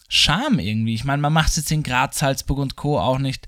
Charme 0.09 0.61
irgendwie. 0.61 0.95
Ich 0.95 1.05
meine, 1.05 1.21
man 1.21 1.33
macht 1.33 1.51
es 1.51 1.57
jetzt 1.57 1.73
in 1.73 1.83
Graz, 1.83 2.19
Salzburg 2.21 2.59
und 2.59 2.77
Co. 2.77 3.01
auch 3.01 3.19
nicht. 3.19 3.47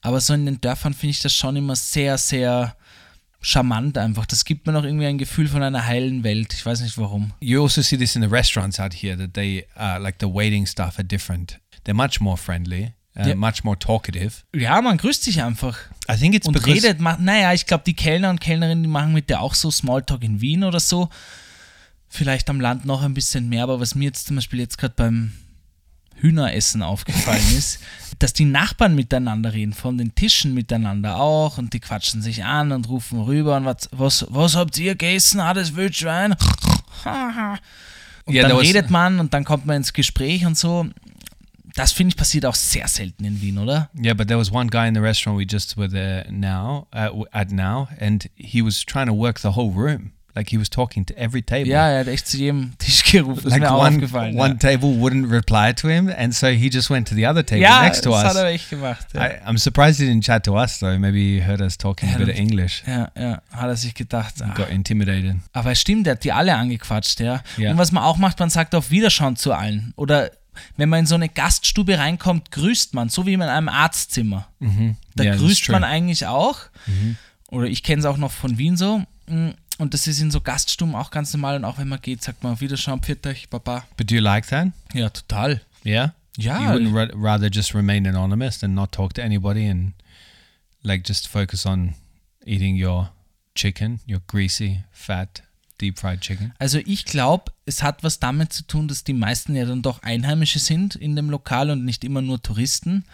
Aber 0.00 0.20
so 0.20 0.32
in 0.32 0.46
den 0.46 0.60
Dörfern 0.60 0.94
finde 0.94 1.10
ich 1.10 1.20
das 1.20 1.34
schon 1.34 1.56
immer 1.56 1.76
sehr, 1.76 2.16
sehr 2.16 2.76
charmant 3.40 3.96
einfach. 3.98 4.26
Das 4.26 4.44
gibt 4.44 4.66
mir 4.66 4.72
noch 4.72 4.84
irgendwie 4.84 5.06
ein 5.06 5.18
Gefühl 5.18 5.48
von 5.48 5.62
einer 5.62 5.86
heilen 5.86 6.22
Welt. 6.24 6.52
Ich 6.52 6.64
weiß 6.64 6.80
nicht 6.82 6.98
warum. 6.98 7.32
You 7.40 7.62
also 7.62 7.82
see 7.82 7.96
this 7.96 8.14
in 8.16 8.22
the 8.22 8.28
restaurants 8.28 8.78
out 8.78 8.92
here 8.94 9.16
that 9.16 9.34
they, 9.34 9.66
uh, 9.78 9.98
like 9.98 10.16
the 10.20 10.26
waiting 10.26 10.66
staff 10.66 10.98
are 10.98 11.04
different. 11.04 11.58
They're 11.84 11.94
much 11.94 12.20
more 12.20 12.36
friendly, 12.36 12.92
uh, 13.16 13.26
Yeah. 13.26 13.34
much 13.34 13.64
more 13.64 13.78
talkative. 13.78 14.32
Ja, 14.54 14.80
man 14.82 14.98
grüßt 14.98 15.22
sich 15.24 15.42
einfach. 15.42 15.78
I 16.10 16.16
think 16.16 16.34
it's 16.34 16.46
und 16.46 16.56
redet, 16.66 17.00
macht, 17.00 17.20
naja, 17.20 17.52
ich 17.54 17.66
glaube, 17.66 17.84
die 17.86 17.94
Kellner 17.94 18.30
und 18.30 18.40
Kellnerinnen, 18.40 18.82
die 18.82 18.88
machen 18.88 19.12
mit 19.12 19.30
der 19.30 19.40
auch 19.40 19.54
so 19.54 19.70
Smalltalk 19.70 20.22
in 20.22 20.40
Wien 20.40 20.64
oder 20.64 20.80
so. 20.80 21.08
Vielleicht 22.08 22.50
am 22.50 22.60
Land 22.60 22.84
noch 22.84 23.02
ein 23.02 23.14
bisschen 23.14 23.48
mehr, 23.48 23.62
aber 23.62 23.80
was 23.80 23.94
mir 23.94 24.04
jetzt 24.06 24.26
zum 24.26 24.36
Beispiel 24.36 24.58
jetzt 24.58 24.76
gerade 24.78 24.94
beim 24.96 25.32
Hühneressen 26.20 26.82
aufgefallen 26.82 27.42
ist, 27.56 27.80
dass 28.18 28.32
die 28.32 28.44
Nachbarn 28.44 28.94
miteinander 28.94 29.52
reden, 29.52 29.72
von 29.72 29.98
den 29.98 30.14
Tischen 30.14 30.54
miteinander 30.54 31.16
auch 31.16 31.58
und 31.58 31.72
die 31.72 31.80
quatschen 31.80 32.22
sich 32.22 32.44
an 32.44 32.72
und 32.72 32.88
rufen 32.88 33.20
rüber 33.22 33.56
und 33.56 33.64
was, 33.64 33.88
was, 33.92 34.26
was 34.28 34.56
habt 34.56 34.78
ihr 34.78 34.92
gegessen? 34.92 35.40
Ah, 35.40 35.54
das 35.54 35.74
Wildschwein. 35.74 36.34
Und 38.26 38.34
Yeah, 38.34 38.46
dann 38.48 38.58
redet 38.58 38.90
man 38.90 39.18
und 39.18 39.34
dann 39.34 39.44
kommt 39.44 39.66
man 39.66 39.78
ins 39.78 39.92
Gespräch 39.92 40.46
und 40.46 40.56
so. 40.56 40.86
Das 41.74 41.90
finde 41.90 42.10
ich 42.10 42.16
passiert 42.16 42.44
auch 42.46 42.54
sehr 42.54 42.86
selten 42.86 43.24
in 43.24 43.40
Wien, 43.40 43.58
oder? 43.58 43.90
Yeah, 43.98 44.14
but 44.14 44.28
there 44.28 44.38
was 44.38 44.52
one 44.52 44.68
guy 44.68 44.86
in 44.86 44.94
the 44.94 45.00
restaurant 45.00 45.38
we 45.38 45.46
just 45.50 45.76
were 45.76 45.88
there 45.88 46.30
now 46.30 46.86
uh, 46.94 47.24
at 47.32 47.50
now, 47.50 47.88
and 47.98 48.28
he 48.36 48.62
was 48.62 48.84
trying 48.84 49.06
to 49.06 49.14
work 49.14 49.38
the 49.40 49.56
whole 49.56 49.72
room. 49.72 50.12
Like 50.34 50.48
he 50.50 50.58
was 50.60 50.70
talking 50.70 51.04
to 51.06 51.14
every 51.14 51.42
table. 51.42 51.66
Ja, 51.68 51.88
er 51.88 52.00
hat 52.00 52.06
echt 52.08 52.28
zu 52.28 52.36
jedem 52.36 52.72
Tisch 52.78 53.02
gerufen. 53.04 53.36
Das 53.42 53.44
ist 53.46 53.50
like 53.50 53.60
mir 53.62 53.72
auch 53.72 53.80
one 53.84 53.96
aufgefallen. 53.96 54.38
one 54.38 54.50
ja. 54.50 54.54
table 54.54 54.88
wouldn't 54.90 55.30
reply 55.30 55.74
to 55.74 55.88
him, 55.88 56.08
and 56.16 56.32
so 56.34 56.46
he 56.46 56.68
just 56.68 56.88
went 56.88 57.08
to 57.08 57.14
the 57.14 57.26
other 57.26 57.44
table 57.44 57.62
ja, 57.62 57.82
next 57.82 58.02
to 58.04 58.10
das 58.10 58.22
us. 58.22 58.28
hat 58.30 58.36
er 58.36 58.46
echt 58.46 58.70
gemacht. 58.70 59.06
Ja. 59.12 59.26
I, 59.26 59.30
I'm 59.46 59.58
surprised 59.58 59.98
he 60.00 60.06
didn't 60.06 60.22
chat 60.24 60.44
to 60.44 60.54
us 60.56 60.78
though. 60.78 60.96
Maybe 60.98 61.18
he 61.18 61.44
heard 61.44 61.60
us 61.60 61.76
talking 61.76 62.08
a 62.08 62.12
Ja, 62.12 62.18
bit 62.18 62.28
of 62.28 62.34
das- 62.34 62.40
English. 62.40 62.82
ja, 62.86 63.10
ja, 63.16 63.42
hat 63.50 63.68
er 63.68 63.76
sich 63.76 63.94
gedacht. 63.94 64.34
ah. 64.40 64.54
Got 64.54 64.68
intimidated. 64.70 65.36
Aber 65.52 65.72
es 65.72 65.80
stimmt, 65.80 66.06
er 66.06 66.12
hat 66.12 66.22
die 66.24 66.32
alle 66.32 66.54
angequatscht, 66.54 67.18
ja. 67.20 67.42
Ja. 67.56 67.72
Und 67.72 67.78
was 67.78 67.90
man 67.90 68.04
auch 68.04 68.16
macht, 68.18 68.38
man 68.38 68.50
sagt 68.50 68.74
auf 68.74 68.90
Wiederschauen 68.90 69.34
zu 69.36 69.52
allen. 69.52 69.92
Oder 69.96 70.30
wenn 70.76 70.88
man 70.88 71.00
in 71.00 71.06
so 71.06 71.14
eine 71.14 71.28
Gaststube 71.28 71.98
reinkommt, 71.98 72.50
grüßt 72.50 72.94
man, 72.94 73.08
so 73.08 73.24
wie 73.26 73.32
in 73.32 73.42
einem 73.42 73.68
Arztzimmer. 73.68 74.46
Da 75.16 75.24
Yeah, 75.24 75.36
grüßt 75.36 75.68
man 75.70 75.84
eigentlich 75.84 76.26
auch. 76.26 76.58
Oder 77.50 77.66
ich 77.66 77.82
kenne 77.82 78.00
es 78.00 78.04
auch 78.06 78.16
noch 78.16 78.30
von 78.30 78.58
Wien 78.58 78.76
so. 78.76 79.02
Und 79.80 79.94
das 79.94 80.06
ist 80.06 80.20
in 80.20 80.30
so 80.30 80.40
Gaststuben 80.42 80.94
auch 80.94 81.10
ganz 81.10 81.32
normal. 81.32 81.56
Und 81.56 81.64
auch 81.64 81.78
wenn 81.78 81.88
man 81.88 82.00
geht, 82.02 82.22
sagt 82.22 82.42
man 82.42 82.52
auf 82.52 82.60
Wiederschauen, 82.60 83.00
pfiat 83.00 83.26
euch, 83.26 83.48
Papa. 83.48 83.84
But 83.96 84.10
do 84.10 84.14
you 84.16 84.20
like 84.20 84.46
that? 84.48 84.68
Ja, 84.92 85.08
total. 85.08 85.62
Yeah. 85.84 86.14
Ja. 86.36 86.60
You 86.60 86.68
wouldn't 86.78 86.94
ra- 86.94 87.14
rather 87.16 87.48
just 87.50 87.74
remain 87.74 88.06
anonymous 88.06 88.62
and 88.62 88.74
not 88.74 88.92
talk 88.92 89.14
to 89.14 89.22
anybody 89.22 89.68
and 89.68 89.94
like 90.82 91.08
just 91.08 91.26
focus 91.28 91.64
on 91.64 91.94
eating 92.44 92.76
your 92.82 93.10
chicken, 93.54 94.00
your 94.06 94.20
greasy, 94.26 94.84
fat, 94.92 95.42
deep 95.80 95.98
fried 95.98 96.20
chicken. 96.20 96.52
Also 96.58 96.78
ich 96.84 97.06
glaube, 97.06 97.50
es 97.64 97.82
hat 97.82 98.02
was 98.02 98.20
damit 98.20 98.52
zu 98.52 98.64
tun, 98.66 98.86
dass 98.86 99.02
die 99.02 99.14
meisten 99.14 99.56
ja 99.56 99.64
dann 99.64 99.80
doch 99.82 100.02
Einheimische 100.02 100.58
sind 100.58 100.94
in 100.94 101.16
dem 101.16 101.30
Lokal 101.30 101.70
und 101.70 101.84
nicht 101.86 102.04
immer 102.04 102.20
nur 102.22 102.42
Touristen. 102.42 103.04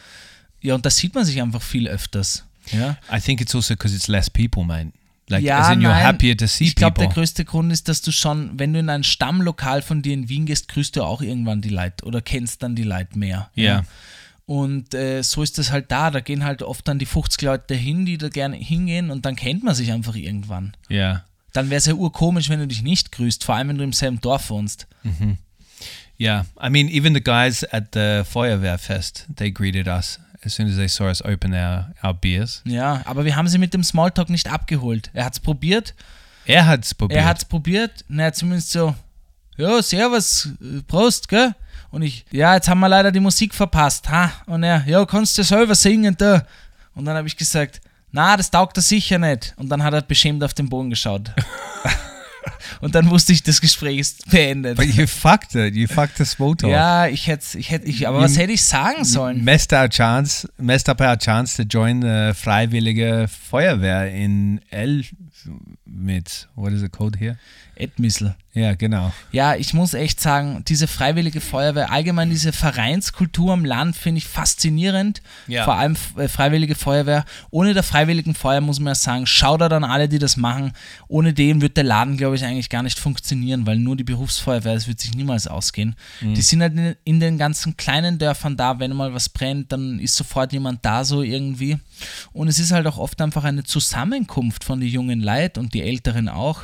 Ja, 0.60 0.74
und 0.74 0.84
da 0.84 0.90
sieht 0.90 1.14
man 1.14 1.24
sich 1.24 1.40
einfach 1.40 1.62
viel 1.62 1.86
öfters. 1.86 2.44
Ja, 2.72 2.96
I 3.12 3.20
think 3.20 3.40
it's 3.40 3.54
also 3.54 3.74
because 3.74 3.94
it's 3.94 4.08
less 4.08 4.28
people, 4.28 4.64
mate. 4.64 4.92
Like, 5.28 5.42
ja 5.42 5.58
as 5.58 5.74
in 5.74 5.80
you're 5.80 5.88
nein. 5.88 6.04
happier 6.04 6.36
to 6.36 6.46
see 6.46 6.64
Ich 6.64 6.74
glaube, 6.76 6.98
der 7.00 7.08
größte 7.08 7.44
Grund 7.44 7.72
ist, 7.72 7.88
dass 7.88 8.00
du 8.00 8.12
schon, 8.12 8.58
wenn 8.58 8.72
du 8.72 8.78
in 8.78 8.88
ein 8.88 9.02
Stammlokal 9.02 9.82
von 9.82 10.02
dir 10.02 10.14
in 10.14 10.28
Wien 10.28 10.46
gehst, 10.46 10.68
grüßt 10.68 10.94
du 10.94 11.02
auch 11.02 11.20
irgendwann 11.20 11.60
die 11.60 11.68
Leute 11.68 12.04
oder 12.04 12.20
kennst 12.20 12.62
dann 12.62 12.76
die 12.76 12.84
Leute 12.84 13.18
mehr. 13.18 13.50
Ja. 13.54 13.82
Und 14.46 14.94
äh, 14.94 15.22
so 15.22 15.42
ist 15.42 15.58
das 15.58 15.72
halt 15.72 15.90
da. 15.90 16.12
Da 16.12 16.20
gehen 16.20 16.44
halt 16.44 16.62
oft 16.62 16.86
dann 16.86 17.00
die 17.00 17.06
50 17.06 17.42
Leute 17.42 17.74
hin, 17.74 18.06
die 18.06 18.16
da 18.16 18.28
gerne 18.28 18.56
hingehen 18.56 19.10
und 19.10 19.26
dann 19.26 19.34
kennt 19.34 19.64
man 19.64 19.74
sich 19.74 19.90
einfach 19.90 20.14
irgendwann. 20.14 20.76
Yeah. 20.88 21.24
Dann 21.52 21.70
wäre 21.70 21.78
es 21.78 21.86
ja 21.86 21.94
urkomisch, 21.94 22.48
wenn 22.48 22.60
du 22.60 22.68
dich 22.68 22.82
nicht 22.82 23.10
grüßt, 23.10 23.42
vor 23.42 23.56
allem 23.56 23.68
wenn 23.68 23.78
du 23.78 23.84
im 23.84 23.92
selben 23.92 24.20
Dorf 24.20 24.50
wohnst. 24.50 24.86
Yeah. 26.18 26.46
I 26.62 26.70
mean, 26.70 26.88
even 26.88 27.12
the 27.12 27.20
guys 27.20 27.64
at 27.64 27.88
the 27.92 28.22
Feuerwehrfest, 28.24 29.26
they 29.34 29.50
greeted 29.50 29.88
us 29.88 30.18
as 30.46 30.54
soon 30.54 30.68
as 30.68 30.76
they 30.76 30.88
saw 30.88 31.04
us 31.10 31.22
open 31.24 31.52
our, 31.52 31.92
our 32.02 32.14
beers. 32.14 32.62
Ja, 32.64 33.02
aber 33.04 33.24
wir 33.24 33.36
haben 33.36 33.48
sie 33.48 33.58
mit 33.58 33.74
dem 33.74 33.82
Smalltalk 33.84 34.30
nicht 34.30 34.48
abgeholt. 34.50 35.10
Er 35.12 35.24
hat 35.26 35.34
es 35.34 35.40
probiert, 35.40 35.94
Er 36.46 36.66
hat's 36.66 36.94
probiert. 36.94 37.20
er 37.20 37.26
hat 37.26 37.38
es 37.38 37.44
probiert, 37.44 38.04
na 38.08 38.32
zumindest 38.32 38.70
so, 38.70 38.94
ja, 39.56 39.82
servus, 39.82 40.48
Prost, 40.86 41.28
gell? 41.28 41.54
Und 41.90 42.02
ich, 42.02 42.24
ja, 42.30 42.54
jetzt 42.54 42.68
haben 42.68 42.80
wir 42.80 42.88
leider 42.88 43.10
die 43.10 43.20
Musik 43.20 43.54
verpasst, 43.54 44.08
ha? 44.08 44.30
Und 44.46 44.62
er, 44.62 44.84
ja, 44.86 45.04
kannst 45.04 45.36
du 45.38 45.42
selber 45.42 45.74
singen 45.74 46.16
da? 46.16 46.46
Und 46.94 47.04
dann 47.06 47.16
habe 47.16 47.26
ich 47.28 47.36
gesagt, 47.36 47.80
na, 48.12 48.36
das 48.36 48.50
taugt 48.50 48.76
er 48.78 48.82
sicher 48.82 49.18
nicht. 49.18 49.54
Und 49.56 49.68
dann 49.68 49.82
hat 49.82 49.92
er 49.94 50.02
beschämt 50.02 50.42
auf 50.44 50.54
den 50.54 50.68
Boden 50.68 50.90
geschaut. 50.90 51.30
und 52.80 52.94
dann 52.94 53.10
wusste 53.10 53.32
ich, 53.32 53.42
das 53.42 53.60
Gespräch 53.60 53.98
ist 53.98 54.30
beendet. 54.30 54.76
But 54.76 54.86
you 54.86 55.06
fucked 55.06 55.54
it. 55.54 55.74
You 55.74 55.86
fucked 55.86 56.16
the 56.18 56.24
small 56.24 56.54
talk. 56.54 56.70
Ja, 56.70 57.06
ich 57.06 57.26
hätte, 57.26 57.58
ich 57.58 57.70
hätte, 57.70 57.86
ich, 57.86 58.06
aber 58.06 58.20
was 58.20 58.36
hätte 58.38 58.52
ich 58.52 58.64
sagen 58.64 59.04
sollen? 59.04 59.44
Messed 59.44 59.72
our 59.72 59.88
chance, 59.88 60.48
messed 60.58 60.88
up 60.88 61.00
our 61.00 61.16
chance 61.16 61.56
to 61.56 61.62
join 61.62 62.02
the 62.02 62.32
Freiwillige 62.34 63.26
Feuerwehr 63.28 64.12
in 64.12 64.60
El 64.70 65.04
mit. 65.96 66.48
What 66.54 66.72
is 66.72 66.82
it 66.82 66.92
called 66.92 67.18
here? 67.18 67.38
Edmissel. 67.76 68.34
Ja, 68.54 68.74
genau. 68.74 69.12
Ja, 69.32 69.54
ich 69.54 69.74
muss 69.74 69.92
echt 69.92 70.18
sagen, 70.18 70.64
diese 70.66 70.86
freiwillige 70.86 71.42
Feuerwehr, 71.42 71.92
allgemein 71.92 72.30
diese 72.30 72.54
Vereinskultur 72.54 73.52
im 73.52 73.66
Land 73.66 73.96
finde 73.96 74.16
ich 74.18 74.26
faszinierend. 74.26 75.20
Ja. 75.46 75.64
Vor 75.64 75.74
allem 75.74 75.94
äh, 76.16 76.26
freiwillige 76.26 76.74
Feuerwehr. 76.74 77.26
Ohne 77.50 77.74
der 77.74 77.82
freiwilligen 77.82 78.34
Feuer 78.34 78.62
muss 78.62 78.80
man 78.80 78.92
ja 78.92 78.94
sagen, 78.94 79.26
schaut 79.26 79.60
da 79.60 79.66
an 79.66 79.84
alle, 79.84 80.08
die 80.08 80.18
das 80.18 80.38
machen. 80.38 80.72
Ohne 81.06 81.34
den 81.34 81.60
wird 81.60 81.76
der 81.76 81.84
Laden, 81.84 82.16
glaube 82.16 82.36
ich, 82.36 82.44
eigentlich 82.46 82.70
gar 82.70 82.82
nicht 82.82 82.98
funktionieren, 82.98 83.66
weil 83.66 83.78
nur 83.78 83.94
die 83.94 84.04
Berufsfeuerwehr, 84.04 84.72
das 84.72 84.88
wird 84.88 85.00
sich 85.00 85.14
niemals 85.14 85.46
ausgehen. 85.46 85.94
Die 86.22 86.40
sind 86.40 86.62
halt 86.62 86.72
in, 86.72 86.96
in 87.04 87.20
den 87.20 87.36
ganzen 87.36 87.76
kleinen 87.76 88.18
Dörfern 88.18 88.56
da, 88.56 88.78
wenn 88.78 88.94
mal 88.94 89.12
was 89.12 89.28
brennt, 89.28 89.70
dann 89.70 89.98
ist 89.98 90.16
sofort 90.16 90.54
jemand 90.54 90.82
da 90.82 91.04
so 91.04 91.22
irgendwie. 91.22 91.76
Und 92.32 92.48
es 92.48 92.58
ist 92.58 92.72
halt 92.72 92.86
auch 92.86 92.96
oft 92.96 93.20
einfach 93.20 93.44
eine 93.44 93.64
Zusammenkunft 93.64 94.64
von 94.64 94.80
den 94.80 94.88
jungen 94.88 95.20
Leuten 95.20 95.60
und 95.60 95.74
die 95.74 95.82
Älteren 95.86 96.28
auch 96.28 96.62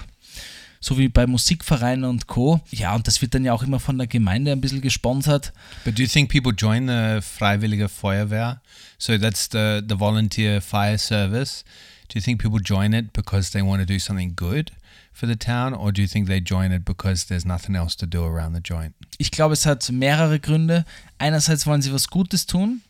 so 0.82 0.98
wie 0.98 1.08
bei 1.08 1.26
Musikvereinen 1.26 2.04
und 2.04 2.26
Co. 2.26 2.60
Ja, 2.70 2.94
und 2.94 3.06
das 3.06 3.22
wird 3.22 3.34
dann 3.34 3.44
ja 3.44 3.52
auch 3.52 3.62
immer 3.62 3.78
von 3.78 3.96
der 3.96 4.08
Gemeinde 4.08 4.50
ein 4.50 4.60
bisschen 4.60 4.80
gesponsert. 4.80 5.52
But 5.84 5.96
do 5.96 6.02
you 6.02 6.08
think 6.08 6.30
people 6.30 6.52
join 6.52 6.88
the 6.88 7.20
Freiwillige 7.22 7.88
Feuerwehr? 7.88 8.60
So 8.98 9.16
that's 9.16 9.48
the, 9.50 9.80
the 9.88 9.98
volunteer 9.98 10.60
fire 10.60 10.98
service. 10.98 11.64
Do 12.08 12.18
you 12.18 12.20
think 12.20 12.42
people 12.42 12.60
join 12.60 12.92
it 12.92 13.12
because 13.12 13.52
they 13.52 13.62
want 13.62 13.80
to 13.80 13.86
do 13.86 13.98
something 13.98 14.34
good 14.34 14.72
for 15.12 15.28
the 15.28 15.36
town, 15.36 15.72
or 15.72 15.92
do 15.92 16.02
you 16.02 16.08
think 16.08 16.26
they 16.26 16.40
join 16.40 16.72
it 16.72 16.84
because 16.84 17.26
there's 17.28 17.44
nothing 17.44 17.76
else 17.76 17.96
to 17.96 18.06
do 18.06 18.24
around 18.24 18.54
the 18.54 18.60
joint? 18.62 18.94
Ich 19.18 19.30
glaube, 19.30 19.52
es 19.54 19.64
hat 19.66 19.88
mehrere 19.92 20.40
Gründe. 20.40 20.84
Einerseits 21.18 21.66
wollen 21.66 21.80
sie 21.80 21.92
was 21.92 22.08
Gutes 22.08 22.46
tun, 22.46 22.82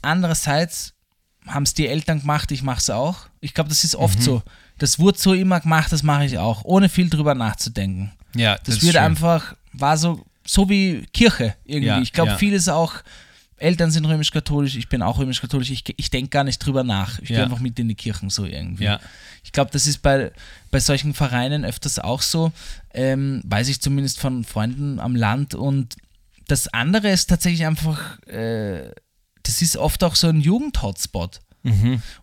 andererseits 0.00 0.94
haben 1.46 1.64
es 1.64 1.74
die 1.74 1.86
Eltern 1.88 2.20
gemacht, 2.20 2.50
ich 2.52 2.62
mache 2.62 2.78
es 2.78 2.90
auch. 2.90 3.26
Ich 3.40 3.54
glaube, 3.54 3.68
das 3.68 3.84
ist 3.84 3.96
oft 3.96 4.22
so. 4.22 4.42
Das 4.78 4.98
wurde 4.98 5.18
so 5.18 5.34
immer 5.34 5.60
gemacht, 5.60 5.92
das 5.92 6.02
mache 6.02 6.24
ich 6.24 6.38
auch, 6.38 6.64
ohne 6.64 6.88
viel 6.88 7.08
drüber 7.10 7.34
nachzudenken. 7.34 8.12
Yeah, 8.36 8.58
Das 8.64 8.82
wird 8.82 8.96
einfach, 8.96 9.54
war 9.72 9.96
so, 9.96 10.24
so 10.46 10.68
wie 10.68 11.06
Kirche 11.12 11.54
irgendwie. 11.64 11.86
Ja, 11.88 12.00
ich 12.00 12.12
glaube, 12.12 12.30
ja. 12.32 12.36
vieles 12.38 12.68
auch, 12.68 12.94
Eltern 13.58 13.90
sind 13.92 14.04
römisch-katholisch, 14.06 14.74
ich 14.76 14.88
bin 14.88 15.02
auch 15.02 15.18
römisch-katholisch, 15.18 15.70
ich, 15.70 15.84
ich 15.96 16.10
denke 16.10 16.30
gar 16.30 16.42
nicht 16.42 16.58
drüber 16.58 16.82
nach. 16.82 17.18
Ich 17.20 17.28
gehe 17.28 17.36
Ja. 17.38 17.44
einfach 17.44 17.60
mit 17.60 17.78
in 17.78 17.88
die 17.88 17.94
Kirchen 17.94 18.28
so 18.28 18.44
irgendwie. 18.44 18.84
Ja. 18.84 18.98
Ich 19.44 19.52
glaube, 19.52 19.70
das 19.70 19.86
ist 19.86 19.98
bei, 20.02 20.32
bei 20.72 20.80
solchen 20.80 21.14
Vereinen 21.14 21.64
öfters 21.64 21.98
auch 22.00 22.22
so, 22.22 22.50
ähm, 22.92 23.40
weiß 23.44 23.68
ich 23.68 23.80
zumindest 23.80 24.18
von 24.18 24.44
Freunden 24.44 24.98
am 24.98 25.14
Land. 25.14 25.54
Und 25.54 25.94
das 26.48 26.66
andere 26.68 27.10
ist 27.10 27.26
tatsächlich 27.28 27.64
einfach, 27.64 28.18
äh, 28.26 28.90
das 29.44 29.62
ist 29.62 29.76
oft 29.76 30.02
auch 30.04 30.14
so 30.14 30.28
ein 30.28 30.40
Jugend-Hotspot. 30.40 31.40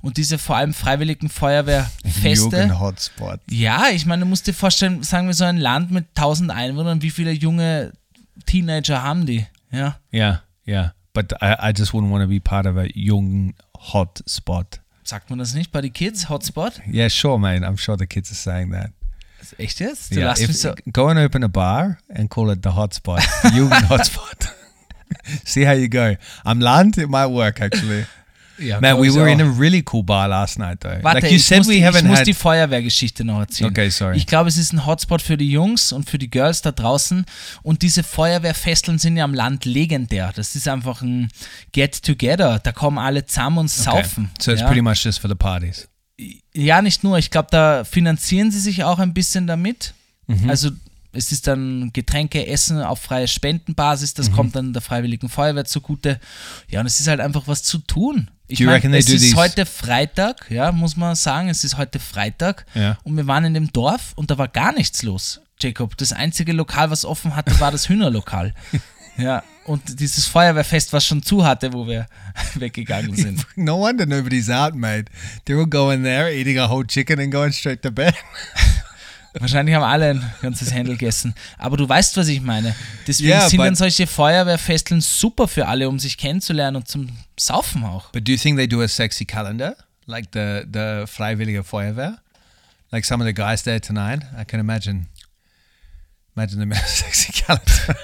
Und 0.02 0.18
diese 0.18 0.38
vor 0.38 0.58
allem 0.58 0.74
freiwilligen 0.74 1.30
Feuerwehrfeste. 1.30 2.78
Hotspot. 2.80 3.40
Ja, 3.50 3.88
ich 3.90 4.06
meine, 4.06 4.24
du 4.24 4.26
musst 4.26 4.48
dir 4.48 4.54
vorstellen, 4.54 5.02
sagen 5.04 5.28
wir 5.28 5.34
so 5.34 5.46
ein 5.46 5.58
Land 5.58 5.92
mit 5.92 6.08
1000 6.16 6.52
Einwohnern, 6.52 7.02
wie 7.02 7.10
viele 7.10 7.32
junge 7.32 7.94
Teenager 8.46 9.02
haben 9.02 9.26
die? 9.26 9.46
Ja. 9.72 9.98
Yeah, 10.14 10.44
yeah. 10.68 10.94
But 11.14 11.34
I, 11.42 11.70
I 11.70 11.74
just 11.76 11.94
wouldn't 11.94 12.12
want 12.12 12.24
to 12.24 12.28
be 12.28 12.40
part 12.42 12.66
of 12.66 12.76
a 12.76 12.88
young 12.94 13.54
hotspot. 13.94 14.82
Sagt 15.04 15.30
man 15.30 15.40
das 15.40 15.54
nicht 15.54 15.72
bei 15.72 15.82
den 15.82 15.94
Kids? 15.94 16.28
Hotspot? 16.30 16.82
Yeah, 16.92 17.10
sure, 17.10 17.40
mate. 17.40 17.66
I'm 17.66 17.78
sure 17.78 17.98
the 17.98 18.08
kids 18.08 18.30
are 18.32 18.36
saying 18.36 18.72
that. 18.74 18.92
Echt 19.58 19.80
jetzt? 19.80 20.12
Du 20.14 20.20
Yeah, 20.20 20.34
if, 20.34 20.50
mich 20.50 20.60
so. 20.60 20.74
go 20.92 21.08
and 21.08 21.18
open 21.18 21.44
a 21.44 21.48
bar 21.48 21.98
and 22.10 22.30
call 22.30 22.52
it 22.52 22.60
the 22.64 22.70
hotspot, 22.70 23.22
Jugend 23.54 23.88
hotspot. 23.90 24.54
See 25.46 25.66
how 25.68 25.74
you 25.76 25.90
go. 25.90 26.16
Am 26.44 26.60
Land, 26.60 26.98
it 26.98 27.10
might 27.10 27.30
work 27.30 27.60
actually. 27.62 28.06
Ja, 28.62 28.82
Man, 28.82 29.00
we 29.02 29.08
ich 29.08 29.14
were 29.16 29.24
auch. 29.24 29.32
in 29.32 29.40
a 29.40 29.46
really 29.58 29.82
cool 29.94 30.04
bar 30.04 30.28
last 30.28 30.60
night, 30.60 30.82
though. 30.82 31.02
Warte, 31.02 31.22
like 31.22 31.32
you 31.32 31.38
ich, 31.38 31.46
said, 31.46 31.60
muss, 31.60 31.70
we 31.70 31.74
die, 31.76 31.80
ich 31.80 31.86
haven't 31.86 32.04
muss 32.08 32.20
had. 32.20 32.28
die 32.28 32.34
Feuerwehrgeschichte 32.34 33.24
noch 33.24 33.40
erzählen. 33.40 33.70
Okay, 33.70 33.90
sorry. 33.90 34.18
Ich 34.18 34.28
glaube, 34.28 34.50
es 34.50 34.58
ist 34.58 34.74
ein 34.74 34.86
Hotspot 34.86 35.22
für 35.22 35.38
die 35.38 35.50
Jungs 35.50 35.94
und 35.94 36.10
für 36.10 36.18
die 36.18 36.30
Girls 36.30 36.62
da 36.62 36.74
draußen. 36.74 37.26
Und 37.64 37.84
diese 37.84 38.04
Feuerwehrfesteln 38.04 39.00
sind 39.00 39.16
ja 39.16 39.24
am 39.24 39.34
Land 39.34 39.64
legendär. 39.64 40.34
Das 40.36 40.56
ist 40.56 40.68
einfach 40.68 41.02
ein 41.02 41.30
Get-Together. 41.72 42.60
Da 42.62 42.72
kommen 42.74 42.98
alle 42.98 43.26
zusammen 43.26 43.60
und 43.60 43.72
Okay. 43.72 43.84
saufen. 44.04 44.30
So 44.42 44.52
it's 44.52 44.60
ja. 44.60 44.68
pretty 44.68 44.82
much 44.82 45.06
just 45.06 45.20
for 45.20 45.30
the 45.30 45.36
parties. 45.36 45.88
ja, 46.54 46.82
nicht 46.82 47.02
nur. 47.06 47.18
Ich 47.18 47.32
glaube, 47.32 47.48
da 47.52 47.86
finanzieren 47.86 48.52
sie 48.52 48.60
sich 48.60 48.84
auch 48.84 49.00
ein 49.00 49.14
bisschen 49.14 49.48
damit. 49.48 49.94
Mhm. 50.28 50.50
Also 50.50 50.72
es 51.12 51.32
ist 51.32 51.48
dann 51.48 51.92
Getränke, 51.94 52.46
Essen 52.46 52.82
auf 52.82 53.00
freie 53.02 53.28
Spendenbasis. 53.28 54.14
Mhm. 54.14 54.18
Das 54.18 54.32
kommt 54.32 54.56
dann 54.56 54.74
der 54.74 54.82
Freiwilligen 54.82 55.30
Feuerwehr 55.30 55.66
zugute. 55.66 56.20
Ja, 56.70 56.80
und 56.82 56.86
es 56.86 57.00
ist 57.00 57.08
halt 57.08 57.20
einfach 57.20 57.44
was 57.48 57.64
zu 57.64 57.80
tun. 57.80 58.30
Ich 58.48 58.62
meine, 58.62 58.82
they 58.82 59.00
es 59.00 59.10
ist 59.10 59.22
these- 59.22 59.36
heute 59.36 59.66
Freitag, 59.66 60.50
ja, 60.50 60.72
muss 60.72 60.98
man 60.98 61.16
sagen. 61.16 61.50
Es 61.50 61.64
ist 61.64 61.78
heute 61.78 62.00
Freitag. 62.00 62.66
Ja. 62.74 62.98
Und 63.04 63.16
wir 63.18 63.28
waren 63.28 63.46
in 63.46 63.54
dem 63.54 63.72
Dorf 63.74 64.14
und 64.16 64.32
da 64.32 64.38
war 64.38 64.48
gar 64.48 64.72
nichts 64.74 65.04
los, 65.04 65.42
Jacob. 65.62 65.96
Das 65.98 66.14
einzige 66.14 66.54
Lokal, 66.54 66.90
was 66.90 67.06
offen 67.06 67.36
hatte, 67.36 67.60
war 67.60 67.72
das 67.72 67.88
Hühnerlokal. 67.90 68.54
ja, 69.18 69.44
und 69.66 70.00
dieses 70.00 70.26
Feuerwehrfest, 70.26 70.94
was 70.94 71.06
schon 71.06 71.22
zu 71.22 71.46
hatte, 71.46 71.74
wo 71.74 71.86
wir 71.86 72.08
weggegangen 72.56 73.16
sind. 73.16 73.46
No 73.56 73.78
wonder 73.80 74.06
nobody's 74.08 74.50
out, 74.50 74.74
mate. 74.74 75.12
They're 75.46 75.60
all 75.60 75.68
going 75.68 76.04
there, 76.04 76.34
eating 76.36 76.58
a 76.58 76.68
whole 76.68 76.86
chicken 76.88 77.20
and 77.20 77.32
going 77.32 77.52
straight 77.52 77.82
to 77.84 77.92
bed. 77.92 78.16
Wahrscheinlich 79.40 79.76
haben 79.76 79.84
alle 79.84 80.12
ein 80.12 80.34
ganzes 80.42 80.74
Händel 80.74 80.96
gegessen. 80.96 81.34
Aber 81.58 81.78
du 81.78 81.88
weißt, 81.88 82.18
was 82.18 82.28
ich 82.28 82.42
meine. 82.42 82.76
Deswegen 83.08 83.30
Ja, 83.30 83.50
sind 83.50 83.60
dann 83.60 83.76
solche 83.76 84.08
Feuerwehrfesteln 84.08 85.02
super 85.02 85.48
für 85.48 85.68
alle, 85.68 85.88
um 85.88 86.00
sich 86.00 86.18
kennenzulernen 86.18 86.78
und 86.78 86.88
zum 86.88 87.10
Saufen 87.40 87.84
auch. 87.84 88.12
But 88.12 88.28
do 88.28 88.32
you 88.32 88.38
think 88.38 88.58
they 88.58 88.68
do 88.68 88.82
a 88.82 88.88
sexy 88.88 89.26
calendar 89.26 89.76
like 90.06 90.30
the 90.34 90.64
the 90.72 91.06
Freiwillige 91.06 91.64
Feuerwehr? 91.64 92.18
Like 92.92 93.06
some 93.06 93.24
of 93.24 93.28
the 93.28 93.34
guys 93.34 93.64
there 93.64 93.80
tonight, 93.80 94.24
I 94.40 94.44
can 94.46 94.60
imagine. 94.60 95.06
Imagine 96.36 96.60
them 96.60 96.72
a 96.72 96.76
sexy 96.88 97.32
calendar. 97.32 97.96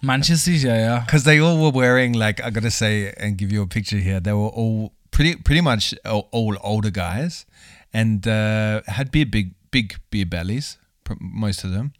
Manche 0.00 0.36
sicher, 0.36 0.78
ja. 0.78 0.98
Because 1.00 1.24
they 1.24 1.40
all 1.40 1.56
were 1.58 1.72
wearing 1.72 2.14
like 2.14 2.42
I 2.44 2.50
gotta 2.50 2.70
say 2.70 3.12
and 3.16 3.38
give 3.38 3.52
you 3.52 3.62
a 3.62 3.66
picture 3.66 3.98
here. 3.98 4.20
They 4.20 4.32
were 4.32 4.50
all 4.50 4.92
pretty 5.10 5.36
pretty 5.36 5.62
much 5.62 5.94
all, 6.04 6.28
all 6.30 6.56
older 6.62 6.90
guys, 6.90 7.46
and 7.92 8.26
uh, 8.26 8.82
had 8.86 9.10
beer 9.10 9.24
big 9.24 9.52
big 9.74 9.88
beer 10.10 10.26
bellies, 10.26 10.78
pr- 11.04 11.18
most 11.20 11.64
of 11.64 11.70
them, 11.72 11.92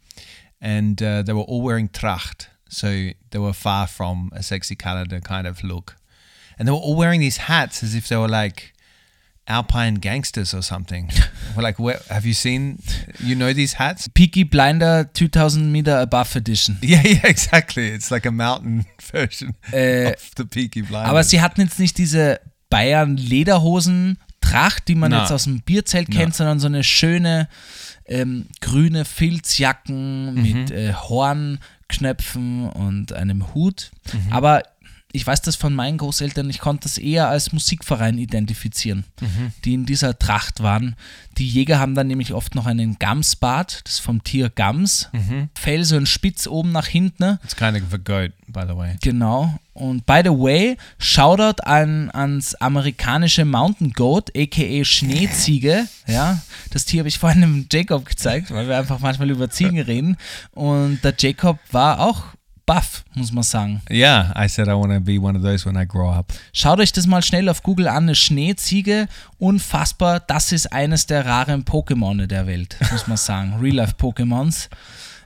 and 0.61 1.01
uh, 1.01 1.21
they 1.25 1.33
were 1.33 1.47
all 1.51 1.61
wearing 1.61 1.89
Tracht, 1.89 2.47
so 2.69 2.87
they 3.31 3.39
were 3.39 3.53
far 3.53 3.87
from 3.87 4.29
a 4.33 4.41
sexy 4.41 4.75
calendar 4.75 5.19
kind 5.21 5.47
of 5.47 5.63
look, 5.63 5.95
and 6.57 6.67
they 6.67 6.71
were 6.71 6.83
all 6.87 6.95
wearing 6.95 7.21
these 7.21 7.37
hats 7.49 7.83
as 7.83 7.93
if 7.95 8.07
they 8.07 8.17
were 8.17 8.29
like. 8.43 8.71
Alpine 9.47 9.99
gangsters 10.01 10.55
or 10.55 10.63
something. 10.63 11.11
We're 11.55 11.61
like, 11.69 11.77
where, 11.77 11.99
have 12.09 12.25
you 12.25 12.33
seen? 12.33 12.79
You 13.19 13.35
know 13.35 13.53
these 13.53 13.73
hats? 13.77 14.07
Peaky 14.07 14.41
Blinder 14.43 15.07
2000 15.13 15.71
Meter 15.71 15.99
Above 16.01 16.35
Edition. 16.35 16.77
Yeah, 16.81 17.03
yeah, 17.05 17.27
exactly. 17.27 17.89
It's 17.89 18.09
like 18.09 18.25
a 18.25 18.31
mountain 18.31 18.85
version 19.13 19.53
Äh, 19.71 20.13
of 20.15 20.31
the 20.35 20.45
Peaky 20.45 20.81
Blinder. 20.81 21.07
Aber 21.09 21.23
sie 21.23 21.41
hatten 21.41 21.61
jetzt 21.61 21.77
nicht 21.77 21.95
diese 21.99 22.39
Bayern 22.71 23.17
Lederhosen 23.17 24.17
Tracht, 24.49 24.87
die 24.87 24.95
man 24.95 25.11
Na. 25.11 25.21
jetzt 25.21 25.31
aus 25.31 25.45
dem 25.45 25.61
Bierzelt 25.61 26.09
kennt, 26.11 26.35
sondern 26.35 26.59
so 26.59 26.67
eine 26.67 26.83
schöne 26.83 27.47
ähm, 28.07 28.45
grüne 28.61 29.05
Filzjacken 29.05 30.33
mit 30.35 30.71
äh, 30.71 30.93
Hornknöpfen 30.93 32.69
und 32.69 33.13
einem 33.13 33.53
Hut. 33.53 33.91
Aber 34.29 34.61
ich 35.11 35.25
weiß 35.25 35.41
das 35.41 35.55
von 35.55 35.73
meinen 35.73 35.97
Großeltern, 35.97 36.49
ich 36.49 36.59
konnte 36.59 36.83
das 36.83 36.97
eher 36.97 37.29
als 37.29 37.53
Musikverein 37.53 38.17
identifizieren, 38.17 39.05
die 39.63 39.73
in 39.73 39.85
dieser 39.85 40.19
Tracht 40.19 40.61
waren. 40.61 40.95
Die 41.37 41.47
Jäger 41.47 41.79
haben 41.79 41.95
dann 41.95 42.07
nämlich 42.07 42.33
oft 42.33 42.53
noch 42.53 42.65
einen 42.65 42.99
Gamsbart, 42.99 43.81
das 43.85 43.93
ist 43.93 43.99
vom 43.99 44.23
Tier 44.25 44.49
Gams. 44.49 45.09
Fell 45.55 45.85
so 45.85 45.95
ein 45.95 46.05
Spitz 46.05 46.47
oben 46.47 46.73
nach 46.73 46.87
hinten. 46.87 47.39
It's 47.43 47.55
kind 47.55 47.81
of 47.81 47.93
a 47.93 47.97
goat, 47.97 48.31
by 48.47 48.63
the 48.67 48.75
way. 48.75 48.97
Genau. 49.01 49.57
Und 49.75 50.05
by 50.05 50.21
the 50.23 50.31
way, 50.31 50.77
Shoutout 50.97 51.61
an, 51.63 52.09
ans 52.11 52.55
amerikanische 52.55 53.43
Mountain 53.43 53.91
Goat, 53.91 54.31
aka 54.35 54.83
Schneeziege. 54.83 55.87
Ja, 56.07 56.39
das 56.69 56.85
Tier 56.85 56.99
habe 56.99 57.09
ich 57.09 57.17
vorhin 57.17 57.41
dem 57.41 57.67
Jacob 57.71 58.05
gezeigt, 58.05 58.51
weil 58.51 58.67
wir 58.67 58.77
einfach 58.77 58.99
manchmal 58.99 59.31
über 59.31 59.49
Ziegen 59.49 59.79
reden. 59.81 60.17
Und 60.51 61.03
der 61.03 61.15
Jacob 61.17 61.57
war 61.71 61.99
auch 61.99 62.23
buff, 62.65 63.03
muss 63.15 63.31
man 63.31 63.43
sagen. 63.43 63.81
Yeah, 63.89 64.33
I 64.37 64.47
said 64.47 64.67
I 64.67 64.71
want 64.71 64.93
to 64.93 64.99
be 64.99 65.19
one 65.19 65.37
of 65.37 65.43
those 65.43 65.65
when 65.65 65.75
I 65.75 65.85
grow 65.85 66.09
up. 66.11 66.31
Schaut 66.53 66.79
euch 66.79 66.91
das 66.91 67.07
mal 67.07 67.21
schnell 67.21 67.49
auf 67.49 67.63
Google 67.63 67.87
an, 67.87 68.03
eine 68.03 68.15
Schneeziege. 68.15 69.07
Unfassbar, 69.39 70.19
das 70.19 70.51
ist 70.51 70.71
eines 70.71 71.05
der 71.05 71.25
raren 71.25 71.65
Pokémon 71.65 72.25
der 72.27 72.47
Welt, 72.47 72.77
muss 72.91 73.07
man 73.07 73.17
sagen. 73.17 73.55
Real-Life-Pokémons. 73.61 74.69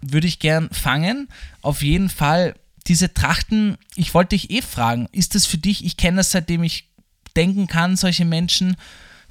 Würde 0.01 0.27
ich 0.27 0.39
gern 0.39 0.69
fangen. 0.71 1.27
Auf 1.61 1.83
jeden 1.83 2.09
Fall, 2.09 2.55
diese 2.89 3.13
Trachten, 3.13 3.77
ich 3.95 4.13
wollte 4.13 4.29
dich 4.29 4.49
eh 4.49 4.61
fragen, 4.61 5.07
ist 5.11 5.35
das 5.35 5.45
für 5.45 5.57
dich, 5.57 5.85
ich 5.85 5.95
kenne 5.95 6.17
das 6.17 6.31
seitdem 6.31 6.63
ich 6.63 6.89
denken 7.35 7.67
kann, 7.67 7.95
solche 7.95 8.25
Menschen, 8.25 8.75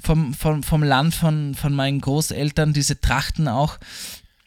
vom, 0.01 0.33
vom, 0.33 0.63
vom 0.63 0.83
Land 0.83 1.15
von, 1.15 1.57
von 1.57 1.75
meinen 1.75 2.01
Großeltern, 2.01 2.73
diese 2.73 3.01
Trachten 3.01 3.49
auch. 3.49 3.79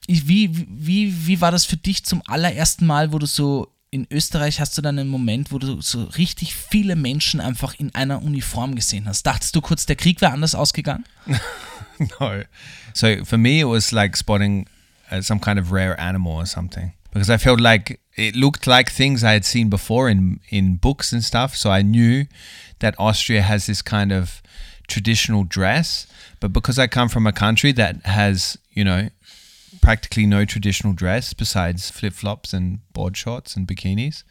Wie, 0.08 0.50
wie, 0.70 1.28
wie 1.28 1.42
war 1.42 1.52
das 1.52 1.66
für 1.66 1.78
dich 1.78 2.06
zum 2.06 2.22
allerersten 2.26 2.86
Mal, 2.86 3.12
wo 3.12 3.20
du 3.20 3.26
so 3.26 3.68
in 3.92 4.08
Österreich 4.10 4.62
hast 4.62 4.78
du 4.78 4.82
dann 4.82 4.98
einen 4.98 5.10
Moment, 5.10 5.52
wo 5.52 5.60
du 5.60 5.82
so 5.82 6.06
richtig 6.06 6.56
viele 6.56 6.96
Menschen 6.96 7.42
einfach 7.42 7.76
in 7.78 7.94
einer 7.94 8.22
Uniform 8.22 8.76
gesehen 8.76 9.06
hast? 9.08 9.24
Dachtest 9.24 9.54
du 9.56 9.62
kurz, 9.62 9.86
der 9.86 9.98
Krieg 9.98 10.22
wäre 10.22 10.32
anders 10.32 10.56
ausgegangen? 10.56 11.04
no. 11.98 12.42
So 12.94 13.26
for 13.26 13.38
me, 13.38 13.60
it 13.60 13.68
was 13.68 13.92
like 13.92 14.16
spotting 14.16 14.68
uh, 15.12 15.22
some 15.22 15.42
kind 15.42 15.60
of 15.60 15.74
rare 15.74 16.00
animal 16.00 16.34
or 16.34 16.46
something 16.46 16.94
because 17.12 17.30
I 17.30 17.38
felt 17.38 17.60
like 17.60 18.00
it 18.16 18.36
looked 18.36 18.68
like 18.68 18.92
things 18.92 19.24
I 19.24 19.34
had 19.34 19.46
seen 19.46 19.70
before 19.70 20.10
in 20.10 20.40
in 20.50 20.76
books 20.76 21.14
and 21.14 21.24
stuff. 21.24 21.56
So 21.56 21.70
I 21.70 21.82
knew 21.82 22.26
that 22.80 22.96
Austria 23.00 23.42
has 23.42 23.66
this 23.66 23.82
kind 23.82 24.12
of 24.12 24.42
traditional 24.88 25.44
dress, 25.44 26.08
but 26.40 26.52
because 26.52 26.78
I 26.78 26.88
come 26.88 27.10
from 27.10 27.26
a 27.26 27.32
country 27.32 27.72
that 27.74 28.06
has, 28.06 28.58
you 28.72 28.84
know, 28.84 29.10
practically 29.82 30.26
no 30.26 30.46
traditional 30.46 30.94
dress 30.94 31.34
besides 31.34 31.90
flip 31.90 32.14
flops 32.14 32.54
and 32.54 32.80
board 32.94 33.16
shorts 33.16 33.56
and 33.56 33.68
bikinis, 33.68 34.24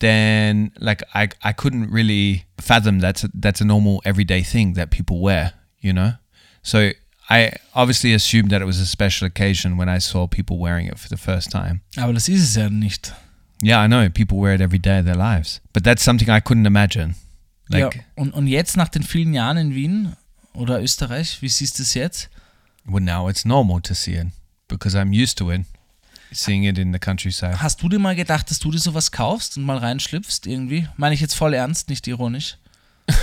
then 0.00 0.72
like 0.80 1.02
I 1.14 1.28
I 1.42 1.52
couldn't 1.52 1.90
really 1.90 2.44
fathom 2.58 3.00
that's 3.00 3.24
a, 3.24 3.30
that's 3.34 3.60
a 3.60 3.64
normal 3.64 4.00
everyday 4.04 4.42
thing 4.42 4.72
that 4.74 4.90
people 4.90 5.20
wear, 5.20 5.52
you 5.80 5.92
know. 5.92 6.14
So 6.62 6.92
I 7.30 7.52
obviously 7.72 8.14
assumed 8.14 8.50
that 8.50 8.60
it 8.60 8.66
was 8.66 8.80
a 8.80 8.86
special 8.86 9.26
occasion 9.26 9.78
when 9.78 9.88
I 9.88 9.98
saw 9.98 10.26
people 10.26 10.58
wearing 10.58 10.86
it 10.86 10.98
for 10.98 11.08
the 11.08 11.16
first 11.16 11.50
time. 11.50 11.80
Aber 11.96 12.12
das 12.12 12.28
ist 12.28 12.42
es 12.42 12.54
ja 12.54 12.68
nicht. 12.68 13.12
Yeah, 13.62 13.82
I 13.82 13.88
know 13.88 14.08
people 14.10 14.38
wear 14.38 14.54
it 14.54 14.60
every 14.60 14.78
day 14.78 14.98
of 14.98 15.06
their 15.06 15.16
lives, 15.16 15.60
but 15.72 15.84
that's 15.84 16.02
something 16.02 16.28
I 16.28 16.40
couldn't 16.40 16.66
imagine. 16.66 17.14
Like, 17.68 17.94
ja, 17.94 18.02
und, 18.16 18.34
und 18.34 18.46
jetzt 18.46 18.76
nach 18.76 18.88
den 18.88 19.02
vielen 19.02 19.32
Jahren 19.32 19.56
in 19.56 19.74
Wien 19.74 20.16
oder 20.52 20.82
Österreich, 20.82 21.40
wie 21.40 21.48
siehst 21.48 21.78
du 21.78 21.82
es 21.82 21.94
jetzt? 21.94 22.28
well, 22.86 23.00
now 23.00 23.28
it's 23.28 23.44
normal 23.44 23.80
to 23.80 23.94
see 23.94 24.14
it 24.14 24.26
because 24.68 24.94
I'm 24.94 25.12
used 25.12 25.38
to 25.38 25.50
it, 25.50 25.62
seeing 26.32 26.64
it 26.64 26.78
in 26.78 26.92
the 26.92 26.98
countryside. 26.98 27.62
Hast 27.62 27.82
du 27.82 27.88
dir 27.88 27.98
mal 27.98 28.14
gedacht, 28.14 28.50
dass 28.50 28.58
du 28.58 28.70
dir 28.70 28.78
sowas 28.78 29.10
kaufst 29.10 29.56
und 29.56 29.64
mal 29.64 29.78
reinschlüpfst 29.78 30.46
irgendwie? 30.46 30.88
Meine 30.96 31.14
ich 31.14 31.20
jetzt 31.20 31.34
voll 31.34 31.54
ernst, 31.54 31.88
nicht 31.88 32.06
ironisch. 32.06 32.56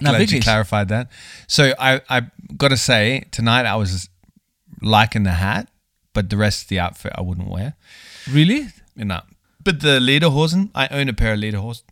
Na 0.00 0.10
Glad 0.10 0.30
you 0.30 0.40
clarified 0.40 0.88
that. 0.88 1.08
So 1.46 1.72
I 1.78 2.00
I 2.08 2.22
got 2.56 2.68
to 2.68 2.76
say 2.76 3.24
tonight 3.30 3.66
I 3.66 3.76
was 3.76 4.08
liking 4.82 5.24
the 5.24 5.32
hat, 5.32 5.68
but 6.12 6.30
the 6.30 6.36
rest 6.36 6.62
of 6.62 6.68
the 6.68 6.80
outfit 6.80 7.12
I 7.16 7.22
wouldn't 7.22 7.48
wear. 7.48 7.74
Really? 8.30 8.68
No. 8.96 9.20
But 9.62 9.80
the 9.80 10.00
lederhosen, 10.00 10.70
I 10.74 10.88
own 10.90 11.08
a 11.08 11.12
pair 11.12 11.34
of 11.34 11.40
lederhosen. 11.40 11.84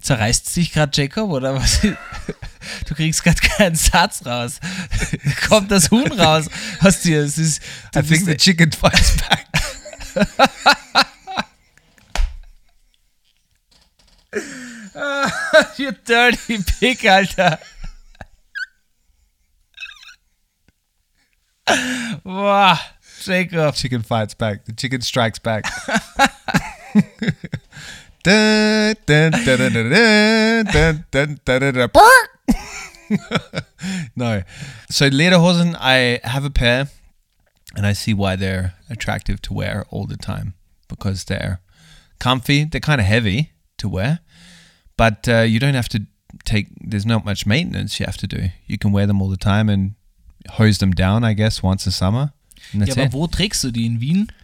Zerreißt 0.00 0.46
sich 0.46 0.72
gerade 0.72 0.92
Jacob 0.94 1.30
oder 1.30 1.54
was? 1.54 1.80
Du 2.86 2.94
kriegst 2.94 3.22
gerade 3.22 3.40
keinen 3.40 3.76
Satz 3.76 4.24
raus. 4.24 4.58
Kommt 5.48 5.70
das 5.70 5.90
Huhn 5.90 6.10
raus 6.12 6.48
aus 6.80 7.02
dir? 7.02 7.22
Es 7.22 7.36
ist, 7.36 7.62
I 7.94 8.02
think 8.02 8.24
the 8.24 8.36
chicken 8.36 8.72
fights 8.72 9.16
back. 9.18 9.46
you 15.76 15.92
dirty 16.04 16.58
pig, 16.78 17.04
Alter. 17.06 17.58
Boah, 22.24 22.78
Jacob. 23.22 23.74
chicken 23.74 24.02
fights 24.02 24.34
back. 24.34 24.64
The 24.64 24.72
chicken 24.72 25.00
strikes 25.00 25.38
back. 25.38 25.64
Dun, 28.24 28.94
dun, 29.04 29.32
dun, 29.32 29.44
dun, 29.44 29.72
dun, 29.74 29.90
dun, 29.90 30.64
dun, 30.64 31.04
dun, 31.10 31.40
dun, 31.44 31.74
dun, 31.74 31.90
no. 34.16 34.42
So 34.90 35.10
lederhosen, 35.10 35.76
I 35.78 36.20
have 36.24 36.42
a 36.42 36.50
pair, 36.50 36.88
and 37.76 37.86
I 37.86 37.92
see 37.92 38.14
why 38.14 38.36
they're 38.36 38.72
attractive 38.88 39.42
to 39.42 39.52
wear 39.52 39.84
all 39.90 40.06
the 40.06 40.16
time 40.16 40.54
because 40.88 41.24
they're 41.24 41.60
comfy. 42.18 42.64
They're 42.64 42.80
kind 42.80 42.98
of 42.98 43.06
heavy 43.06 43.52
to 43.76 43.90
wear, 43.90 44.20
but 44.96 45.28
uh, 45.28 45.42
you 45.42 45.58
don't 45.58 45.74
have 45.74 45.88
to 45.88 46.00
take. 46.44 46.68
There's 46.80 47.06
not 47.06 47.24
much 47.24 47.46
maintenance 47.46 47.98
you 47.98 48.06
have 48.06 48.18
to 48.18 48.26
do. 48.26 48.50
You 48.66 48.78
can 48.78 48.92
wear 48.92 49.06
them 49.06 49.20
all 49.20 49.30
the 49.30 49.36
time 49.36 49.68
and 49.68 49.94
hose 50.58 50.78
them 50.78 50.92
down. 50.92 51.24
I 51.24 51.34
guess 51.34 51.62
once 51.62 51.86
a 51.86 51.90
summer. 51.90 52.32
Ja, 52.72 52.92
aber 52.92 53.04
it. 53.04 53.12
wo 53.12 53.26
trägst 53.26 53.62
du 53.64 53.70
die? 53.70 53.86
In 53.86 54.00
Wien? 54.00 54.28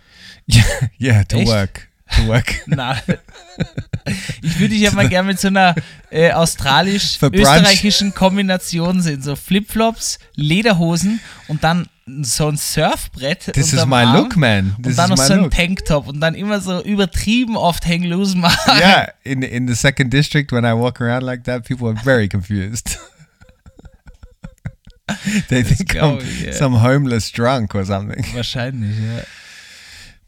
Yeah, 0.53 0.65
yeah, 0.99 1.23
to 1.25 1.37
Echt? 1.37 1.49
work. 1.49 1.89
To 2.17 2.27
work. 2.27 2.63
Na, 2.67 3.01
ich 4.43 4.59
würde 4.59 4.71
dich 4.71 4.81
ja 4.81 4.91
mal 4.91 5.09
gerne 5.09 5.29
mit 5.29 5.39
so 5.39 5.47
einer 5.47 5.77
äh, 6.11 6.33
australisch-österreichischen 6.33 8.15
Kombination 8.15 9.01
sehen. 9.01 9.23
So 9.23 9.37
Flipflops, 9.37 10.19
Lederhosen 10.35 11.21
und 11.47 11.63
dann 11.63 11.87
so 12.23 12.49
ein 12.49 12.57
Surfbrett. 12.57 13.53
This 13.53 13.73
is 13.73 13.87
my 13.87 14.05
Arm 14.05 14.17
look, 14.17 14.37
man. 14.37 14.75
Und 14.77 14.87
This 14.87 14.97
dann 14.97 15.13
is 15.13 15.19
noch 15.19 15.27
so 15.27 15.35
ein 15.35 15.41
look. 15.41 15.53
Tanktop 15.53 16.09
und 16.09 16.21
dann 16.21 16.35
immer 16.35 16.61
so 16.61 16.83
übertrieben 16.83 17.57
oft 17.57 17.87
hang 17.87 18.03
loose 18.03 18.37
machen. 18.37 18.79
Yeah, 18.79 19.09
in 19.25 19.43
in 19.43 19.67
the 19.69 19.75
second 19.75 20.13
district, 20.13 20.53
when 20.53 20.65
I 20.65 20.73
walk 20.73 21.01
around 21.01 21.23
like 21.23 21.45
that, 21.45 21.65
people 21.65 21.89
are 21.89 21.97
very 22.05 22.29
confused. 22.29 22.99
they 25.49 25.63
think 25.63 25.97
I'm 25.97 26.21
yeah. 26.41 26.53
some 26.53 26.79
homeless 26.79 27.31
drunk 27.31 27.75
or 27.75 27.85
something. 27.85 28.25
Wahrscheinlich, 28.35 28.97
ja. 28.99 29.25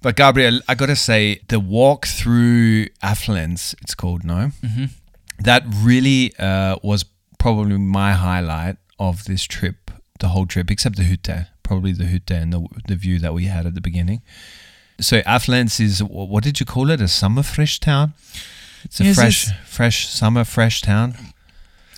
But 0.03 0.17
Gabriel, 0.17 0.61
I 0.69 0.75
gotta 0.75 0.97
say, 0.97 1.41
the 1.49 1.61
walk 1.61 2.07
through 2.07 2.89
Affluence, 3.03 3.75
it's 3.81 3.95
called, 3.95 4.25
no, 4.25 4.51
that 5.39 5.63
really 5.83 6.35
uh, 6.39 6.77
was 6.83 7.05
probably 7.39 7.79
my 7.79 8.13
highlight 8.13 8.77
of 8.99 9.25
this 9.25 9.45
trip, 9.45 9.93
the 10.19 10.29
whole 10.29 10.47
trip, 10.47 10.71
except 10.73 10.97
the 10.97 11.05
Hütte, 11.05 11.47
probably 11.73 11.93
the 11.93 12.05
Hütte 12.13 12.31
and 12.43 12.53
the 12.53 12.61
the 12.91 12.97
view 13.05 13.19
that 13.25 13.33
we 13.39 13.45
had 13.55 13.65
at 13.67 13.75
the 13.75 13.81
beginning. 13.81 14.21
So 15.01 15.17
Affluence 15.37 15.81
is 15.81 16.03
what 16.03 16.43
did 16.45 16.61
you 16.61 16.67
call 16.67 16.91
it? 16.95 17.01
A 17.01 17.09
summer 17.09 17.43
fresh 17.43 17.81
town. 17.81 18.13
It's 18.85 19.01
a 19.01 19.05
Yes, 19.05 19.17
fresh, 19.17 19.39
it's- 19.47 19.69
fresh 19.77 19.99
summer 20.09 20.45
fresh 20.45 20.81
town. 20.83 21.09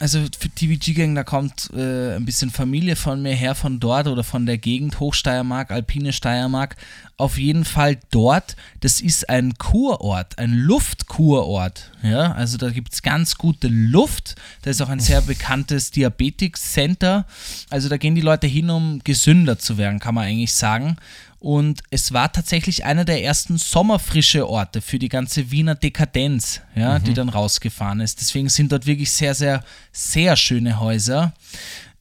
Also 0.00 0.24
für 0.38 0.48
TVG-Gang, 0.48 1.14
da 1.14 1.22
kommt 1.22 1.70
äh, 1.72 2.16
ein 2.16 2.24
bisschen 2.24 2.50
Familie 2.50 2.96
von 2.96 3.22
mir 3.22 3.34
her, 3.34 3.54
von 3.54 3.78
dort 3.78 4.08
oder 4.08 4.24
von 4.24 4.44
der 4.44 4.58
Gegend, 4.58 4.98
Hochsteiermark, 4.98 5.70
Alpine 5.70 6.12
Steiermark. 6.12 6.74
Auf 7.16 7.38
jeden 7.38 7.64
Fall 7.64 7.98
dort, 8.10 8.56
das 8.80 9.00
ist 9.00 9.28
ein 9.28 9.54
Kurort, 9.54 10.36
ein 10.38 10.52
Luftkurort. 10.52 11.92
Ja, 12.02 12.32
also 12.32 12.58
da 12.58 12.70
gibt 12.70 12.92
es 12.92 13.02
ganz 13.02 13.36
gute 13.36 13.68
Luft. 13.68 14.34
Da 14.62 14.70
ist 14.70 14.82
auch 14.82 14.88
ein 14.88 14.98
sehr 14.98 15.20
bekanntes 15.22 15.92
Diabetik-Center. 15.92 17.24
Also 17.70 17.88
da 17.88 17.96
gehen 17.96 18.16
die 18.16 18.20
Leute 18.20 18.48
hin, 18.48 18.70
um 18.70 18.98
gesünder 19.04 19.60
zu 19.60 19.78
werden, 19.78 20.00
kann 20.00 20.16
man 20.16 20.24
eigentlich 20.24 20.54
sagen. 20.54 20.96
Und 21.44 21.82
es 21.90 22.14
war 22.14 22.32
tatsächlich 22.32 22.86
einer 22.86 23.04
der 23.04 23.22
ersten 23.22 23.58
sommerfrische 23.58 24.48
Orte 24.48 24.80
für 24.80 24.98
die 24.98 25.10
ganze 25.10 25.50
Wiener 25.50 25.74
Dekadenz, 25.74 26.62
ja, 26.74 26.98
die 26.98 27.12
dann 27.12 27.28
rausgefahren 27.28 28.00
ist. 28.00 28.22
Deswegen 28.22 28.48
sind 28.48 28.72
dort 28.72 28.86
wirklich 28.86 29.12
sehr, 29.12 29.34
sehr, 29.34 29.62
sehr 29.92 30.36
schöne 30.36 30.80
Häuser. 30.80 31.34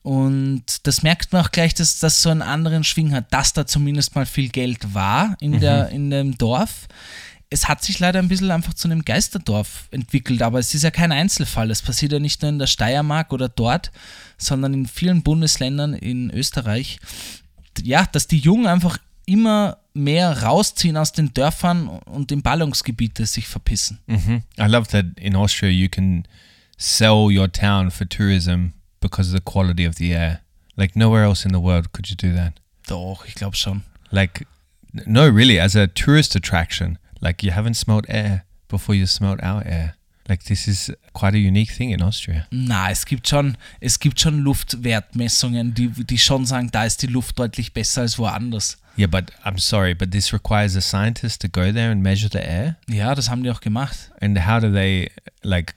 Und 0.02 0.88
das 0.88 1.04
merkt 1.04 1.34
man 1.34 1.44
auch 1.44 1.52
gleich, 1.52 1.74
dass 1.74 2.00
das 2.00 2.22
so 2.22 2.30
einen 2.30 2.42
anderen 2.42 2.86
Schwing 2.86 3.12
hat, 3.12 3.34
dass 3.34 3.52
da 3.52 3.68
zumindest 3.68 4.16
mal 4.16 4.26
viel 4.26 4.48
Geld 4.48 4.94
war 4.94 5.36
in, 5.42 5.60
der, 5.60 5.90
in 5.90 6.10
dem 6.10 6.38
Dorf. 6.38 6.88
Es 7.50 7.68
hat 7.68 7.84
sich 7.84 8.00
leider 8.00 8.20
ein 8.20 8.30
bisschen 8.30 8.50
einfach 8.50 8.76
zu 8.76 8.88
einem 8.88 9.04
Geisterdorf 9.04 9.90
entwickelt, 9.92 10.42
aber 10.42 10.60
es 10.60 10.74
ist 10.74 10.84
ja 10.84 10.92
kein 10.92 11.12
Einzelfall. 11.12 11.70
Es 11.70 11.82
passiert 11.82 12.14
ja 12.14 12.20
nicht 12.20 12.42
nur 12.42 12.48
in 12.48 12.60
der 12.60 12.68
Steiermark 12.68 13.34
oder 13.34 13.50
dort, 13.50 13.92
sondern 14.38 14.74
in 14.74 14.88
vielen 14.88 15.22
Bundesländern 15.22 15.94
in 15.94 16.32
Österreich. 16.32 16.98
Ja, 17.82 18.06
dass 18.10 18.28
die 18.28 18.40
Jungen 18.40 18.68
einfach 18.68 19.00
immer 19.26 19.78
mehr 19.94 20.44
rausziehen 20.44 20.98
aus 20.98 21.12
den 21.12 21.34
Dörfern 21.34 21.88
und 21.88 22.32
in 22.32 22.42
Ballungsgebiete 22.42 23.26
sich 23.26 23.48
verpissen. 23.48 24.00
hmm 24.08 24.42
I 24.60 24.68
love 24.68 24.88
that 24.90 25.06
in 25.18 25.36
Austria 25.36 25.70
you 25.70 25.90
can 25.90 26.28
sell 26.78 27.30
your 27.32 27.52
town 27.52 27.92
for 27.92 28.08
tourism 28.08 28.74
because 29.00 29.30
of 29.30 29.36
the 29.36 29.44
quality 29.44 29.88
of 29.88 29.96
the 29.96 30.12
air. 30.12 30.42
Like 30.76 30.96
nowhere 30.96 31.26
else 31.26 31.48
in 31.48 31.54
the 31.54 31.62
world 31.62 31.94
could 31.94 32.08
you 32.10 32.16
do 32.16 32.36
that. 32.36 32.54
Doch, 32.88 33.26
ich 33.28 33.36
glaube 33.36 33.56
schon. 33.56 33.84
Like, 34.10 34.46
no, 35.06 35.28
really, 35.28 35.60
as 35.60 35.76
a 35.76 35.88
tourist 35.88 36.36
attraction, 36.36 36.98
like 37.22 37.44
you 37.44 37.52
haven't 37.52 37.76
smelled 37.76 38.08
air 38.10 38.44
before 38.68 38.96
you 38.96 39.06
smelled 39.06 39.42
our 39.42 39.64
air. 39.66 39.96
Like 40.28 40.46
this 40.46 40.68
is 40.68 40.92
quite 41.14 41.36
a 41.36 41.40
unique 41.40 41.72
thing 41.72 41.92
in 41.92 42.02
Austria. 42.02 42.48
Na, 42.50 42.90
es 42.90 43.06
gibt 43.06 43.28
schon, 43.28 43.58
es 43.82 44.00
gibt 44.00 44.20
schon 44.20 44.40
Luftwertmessungen, 44.40 45.74
die, 45.74 45.90
die 45.90 46.18
schon 46.18 46.46
sagen, 46.46 46.72
da 46.72 46.86
ist 46.86 47.02
die 47.02 47.08
Luft 47.08 47.38
deutlich 47.38 47.74
besser 47.74 48.02
als 48.02 48.18
woanders. 48.18 48.78
Yeah, 48.96 49.08
but 49.08 49.32
I'm 49.44 49.58
sorry, 49.58 49.94
but 49.96 50.12
this 50.12 50.32
requires 50.34 50.76
a 50.76 50.82
scientist 50.82 51.42
to 51.42 51.48
go 51.48 51.72
there 51.72 51.90
and 51.92 52.04
measure 52.04 52.30
the 52.30 52.48
air. 52.48 52.78
Ja, 52.88 53.16
das 53.16 53.30
haben 53.30 53.44
die 53.44 53.50
auch 53.52 53.62
gemacht. 53.62 54.12
And 54.22 54.38
how 54.48 54.60
do 54.60 54.72
they 54.72 55.10
like 55.44 55.74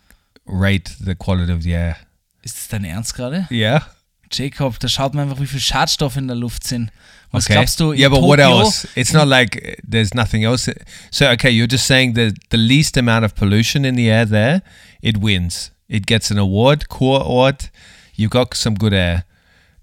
rate 0.46 0.90
the 1.00 1.14
quality 1.14 1.52
of 1.52 1.62
the 1.62 1.72
air? 1.74 1.96
Ist 2.42 2.56
das 2.56 2.68
dein 2.68 2.84
Ernst 2.84 3.14
gerade? 3.14 3.46
Yeah. 3.50 3.86
Jacob, 4.30 4.78
da 4.80 4.88
schaut 4.88 5.14
man 5.14 5.28
einfach, 5.28 5.40
wie 5.40 5.46
viel 5.46 5.60
Schadstoffe 5.60 6.16
in 6.16 6.26
der 6.26 6.36
Luft 6.36 6.64
sind. 6.64 6.90
Was 7.30 7.46
Okay. 7.46 7.54
glaubst 7.54 7.80
du? 7.80 7.92
yeah, 7.92 8.08
but 8.08 8.22
what 8.22 8.38
Tokio- 8.38 8.60
else? 8.62 8.86
It's 8.96 9.12
not 9.12 9.28
like 9.28 9.56
uh, 9.56 9.74
there's 9.88 10.14
nothing 10.14 10.44
else. 10.44 10.70
So 11.10 11.26
okay, 11.30 11.50
you're 11.50 11.66
just 11.68 11.86
saying 11.86 12.14
that 12.14 12.34
the 12.50 12.56
least 12.56 12.96
amount 12.96 13.24
of 13.24 13.34
pollution 13.34 13.84
in 13.84 13.96
the 13.96 14.08
air 14.10 14.26
there, 14.26 14.62
it 15.02 15.18
wins. 15.18 15.70
It 15.88 16.06
gets 16.06 16.30
an 16.30 16.38
award, 16.38 16.88
core 16.88 17.22
award. 17.22 17.70
You've 18.14 18.30
got 18.30 18.54
some 18.54 18.74
good 18.76 18.92
air. 18.92 19.24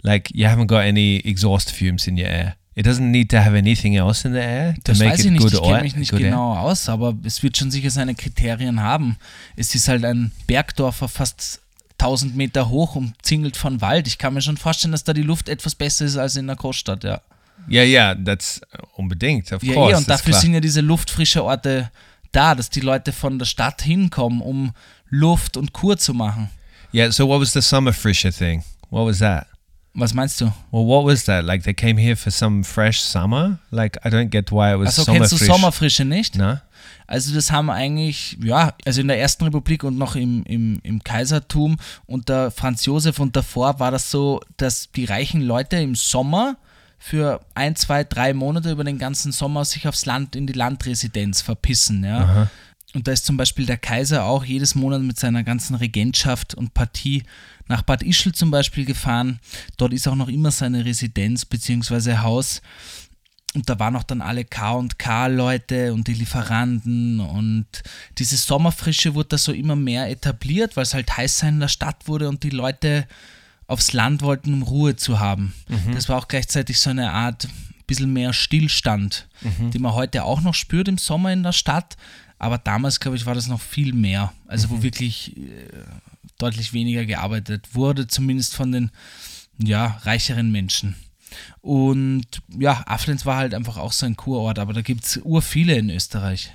Like 0.04 0.30
you 0.34 0.46
haven't 0.46 0.68
got 0.68 0.86
any 0.86 1.18
exhaust 1.26 1.72
fumes 1.72 2.08
in 2.08 2.18
your 2.18 2.28
air. 2.28 2.56
It 2.76 2.88
doesn't 2.88 3.11
need 3.11 3.30
to 3.30 3.38
have 3.38 3.55
anything 3.55 3.95
else 3.95 4.28
in 4.28 4.34
the 4.34 4.39
air 4.39 4.74
to 4.76 4.82
Das 4.86 4.99
make 4.99 5.11
weiß 5.11 5.19
it 5.19 5.26
ich 5.28 5.32
nicht, 5.32 5.41
good 5.43 5.53
ich 5.53 5.61
kenne 5.61 5.82
mich 5.84 5.95
nicht 5.95 6.11
good 6.11 6.21
air. 6.21 6.30
genau 6.32 6.55
aus, 6.55 6.89
aber 6.89 7.15
es 7.24 7.43
wird 7.43 7.55
schon 7.57 7.69
sicher 7.69 7.91
seine 7.91 8.15
Kriterien 8.15 8.82
haben. 8.82 9.17
Es 9.55 9.76
ist 9.76 9.88
halt 9.88 10.03
ein 10.03 10.32
Bergdorf 10.47 11.01
auf 11.03 11.11
fast 11.11 11.61
1000 11.99 12.36
Meter 12.36 12.69
hoch, 12.69 12.95
umzingelt 12.95 13.55
von 13.57 13.80
Wald. 13.82 14.07
Ich 14.07 14.17
kann 14.17 14.34
mir 14.34 14.41
schon 14.41 14.57
vorstellen, 14.57 14.91
dass 14.91 15.03
da 15.03 15.13
die 15.13 15.21
Luft 15.21 15.49
etwas 15.49 15.76
besser 15.76 16.05
ist 16.05 16.17
als 16.17 16.36
in 16.36 16.47
der 16.47 16.55
Großstadt, 16.55 17.03
ja. 17.03 17.21
Yeah, 17.69 17.84
yeah, 17.86 18.15
that's 18.15 18.59
unbedingt, 18.95 19.51
of 19.53 19.63
Ja, 19.63 19.74
course. 19.76 19.93
eh, 19.93 19.97
und 19.97 20.09
dafür 20.09 20.34
sind 20.34 20.53
ja 20.55 20.59
diese 20.59 20.82
luftfrische 20.82 21.43
Orte 21.43 21.91
da, 22.32 22.55
dass 22.55 22.69
die 22.71 22.80
Leute 22.82 23.13
von 23.13 23.38
der 23.38 23.45
Stadt 23.45 23.84
hinkommen, 23.84 24.41
um 24.41 24.74
Luft 25.09 25.55
und 25.55 25.71
Kur 25.74 25.95
zu 25.97 26.13
machen. 26.15 26.49
Yeah, 26.93 27.11
so 27.11 27.28
what 27.28 27.39
was 27.39 27.53
the 27.53 27.61
summer 27.61 27.93
frisher 27.93 28.34
thing? 28.34 28.63
What 28.89 29.05
was 29.07 29.19
that? 29.19 29.45
Was 29.96 30.14
meinst 30.14 30.41
du? 30.41 30.46
Well, 30.72 30.86
what 30.88 31.06
was 31.06 31.26
that? 31.26 31.46
Like 31.46 31.64
they 31.64 31.74
came 31.74 32.02
here 32.02 32.16
for 32.16 32.32
some 32.32 32.64
fresh 32.64 33.00
summer? 33.02 33.60
Like 33.70 34.04
I 34.04 34.10
don't 34.10 34.30
get 34.30 34.52
why 34.52 34.74
it 34.74 34.80
was 34.80 35.00
Also 35.00 35.12
kennst 35.12 35.32
du 35.32 35.38
frisch. 35.38 35.48
Sommerfrische 35.48 36.04
nicht? 36.04 36.36
No? 36.36 36.58
Also 37.06 37.34
das 37.36 37.52
haben 37.52 37.70
eigentlich, 37.70 38.38
ja, 38.41 38.74
also 38.86 39.02
in 39.02 39.08
der 39.08 39.20
Ersten 39.20 39.44
Republik 39.44 39.84
und 39.84 39.98
noch 39.98 40.16
im, 40.16 40.44
im, 40.46 40.80
im 40.84 41.04
Kaisertum 41.04 41.78
unter 42.08 42.50
Franz 42.50 42.86
Josef 42.86 43.20
und 43.20 43.36
davor 43.36 43.80
war 43.80 43.91
das 43.91 44.10
so, 44.10 44.41
dass 44.58 44.91
die 44.91 45.06
reichen 45.06 45.41
Leute 45.41 45.76
im 45.78 45.96
Sommer 45.96 46.58
für 46.98 47.41
ein, 47.54 47.76
zwei, 47.76 48.04
drei 48.04 48.34
Monate 48.34 48.72
über 48.72 48.84
den 48.84 48.98
ganzen 48.98 49.32
Sommer 49.32 49.66
sich 49.66 49.88
aufs 49.88 50.06
Land 50.06 50.36
in 50.36 50.48
die 50.48 50.54
Landresidenz 50.54 51.41
verpissen, 51.41 52.04
ja. 52.04 52.50
Und 52.96 53.08
da 53.08 53.12
ist 53.12 53.26
zum 53.26 53.38
Beispiel 53.38 53.66
der 53.66 53.78
Kaiser 53.78 54.24
auch 54.24 54.46
jedes 54.46 54.76
Monat 54.76 55.02
mit 55.02 55.20
seiner 55.20 55.44
ganzen 55.44 55.76
Regentschaft 55.76 56.54
und 56.56 56.74
Partie 56.74 57.24
nach 57.68 57.82
Bad 57.82 58.03
Ischl 58.03 58.34
zum 58.34 58.51
Beispiel 58.51 58.86
gefahren. 58.86 59.39
Dort 59.78 59.93
ist 59.93 60.07
auch 60.07 60.16
noch 60.16 60.28
immer 60.28 60.51
seine 60.51 60.86
Residenz 60.86 61.45
bzw. 61.45 62.18
Haus. 62.18 62.61
Und 63.55 63.70
da 63.70 63.78
waren 63.80 63.95
auch 63.95 64.03
dann 64.03 64.22
alle 64.22 64.45
K&K-Leute 64.45 65.93
und 65.93 66.07
die 66.07 66.16
Lieferanten 66.16 67.20
und 67.20 67.68
diese 68.18 68.36
Sommerfrische 68.36 69.14
wurde 69.14 69.30
da 69.30 69.38
so 69.38 69.51
immer 69.51 69.76
mehr 69.76 70.09
etabliert, 70.09 70.76
weil 70.76 70.84
es 70.84 70.95
halt 70.95 71.16
heiß 71.16 71.43
in 71.43 71.59
der 71.59 71.68
Stadt 71.68 72.07
wurde 72.07 72.30
und 72.30 72.41
die 72.41 72.49
Leute 72.49 73.07
aufs 73.68 73.93
Land 73.93 74.24
wollten, 74.24 74.53
um 74.53 74.64
Ruhe 74.64 74.95
zu 74.95 75.20
haben. 75.20 75.53
Das 75.93 76.09
war 76.09 76.18
auch 76.18 76.28
gleichzeitig 76.28 76.80
so 76.80 76.89
eine 76.89 77.11
Art 77.11 77.47
bisschen 77.86 78.11
mehr 78.11 78.34
Stillstand, 78.34 79.28
den 79.74 79.82
man 79.82 79.93
heute 79.93 80.24
auch 80.24 80.41
noch 80.41 80.55
spürt 80.55 80.88
im 80.88 80.97
Sommer 80.97 81.32
in 81.32 81.43
der 81.43 81.51
Stadt, 81.51 81.95
aber 82.39 82.57
damals, 82.57 82.99
glaube 82.99 83.18
ich, 83.18 83.26
war 83.26 83.36
das 83.36 83.47
noch 83.47 83.61
viel 83.61 83.93
mehr, 83.93 84.34
also 84.47 84.70
wo 84.70 84.82
wirklich 84.82 85.38
äh, 85.38 85.68
deutlich 86.38 86.74
weniger 86.74 87.06
gearbeitet 87.06 87.76
wurde, 87.76 88.08
zumindest 88.08 88.56
von 88.56 88.72
den 88.72 88.92
ja, 89.58 90.00
reicheren 90.04 90.52
Menschen. 90.52 90.96
Und 91.62 92.26
ja, 92.58 92.84
Afflens 92.86 93.26
war 93.26 93.38
halt 93.38 93.54
einfach 93.54 93.78
auch 93.78 93.92
so 93.92 94.06
ein 94.06 94.16
Kurort, 94.16 94.60
aber 94.60 94.74
da 94.74 94.82
gibt 94.82 95.06
es 95.06 95.20
ur 95.24 95.42
viele 95.42 95.76
in 95.76 95.90
Österreich. 95.90 96.52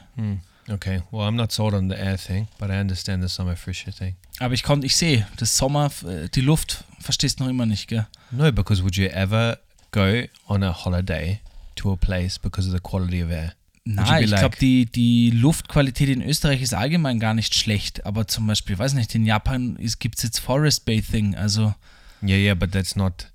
Okay. 0.70 1.02
Well, 1.10 1.22
I'm 1.22 1.32
not 1.36 1.50
sold 1.50 1.74
on 1.74 1.88
the 1.88 1.96
air 1.96 2.18
thing, 2.18 2.46
but 2.58 2.70
I 2.70 2.78
understand 2.78 3.22
the 3.22 3.28
summer 3.28 3.56
frisher 3.56 3.92
thing. 3.92 4.16
Aber 4.38 4.54
ich 4.54 4.62
konnte, 4.62 4.86
ich 4.86 4.96
sehe, 4.96 5.26
das 5.36 5.56
Sommer, 5.56 5.90
äh, 6.06 6.28
die 6.28 6.42
Luft, 6.42 6.84
verstehst 7.00 7.40
noch 7.40 7.48
immer 7.48 7.66
nicht, 7.66 7.88
gell? 7.88 8.06
No, 8.30 8.52
because 8.52 8.82
would 8.82 8.96
you 8.96 9.06
ever 9.06 9.58
go 9.90 10.24
on 10.46 10.62
a 10.62 10.72
holiday 10.72 11.40
to 11.76 11.92
a 11.92 11.96
place 11.96 12.38
because 12.38 12.68
of 12.68 12.74
the 12.74 12.80
quality 12.80 13.22
of 13.22 13.30
air? 13.30 13.54
Nein, 13.94 14.24
ich 14.24 14.30
like- 14.30 14.40
glaube, 14.40 14.56
die, 14.60 14.86
die 14.86 15.30
Luftqualität 15.30 16.08
in 16.10 16.22
Österreich 16.22 16.60
ist 16.60 16.74
allgemein 16.74 17.18
gar 17.20 17.32
nicht 17.34 17.54
schlecht, 17.54 18.04
aber 18.04 18.26
zum 18.26 18.46
Beispiel, 18.46 18.78
weiß 18.78 18.92
nicht, 18.94 19.14
in 19.14 19.24
Japan 19.24 19.78
gibt 19.98 20.16
es 20.18 20.24
jetzt 20.24 20.40
Forest 20.40 20.84
Bathing, 20.84 21.34
also 21.34 21.74
Yeah, 22.22 22.36
yeah, 22.36 22.54
but 22.54 22.72
that's 22.72 22.96
not. 22.96 23.28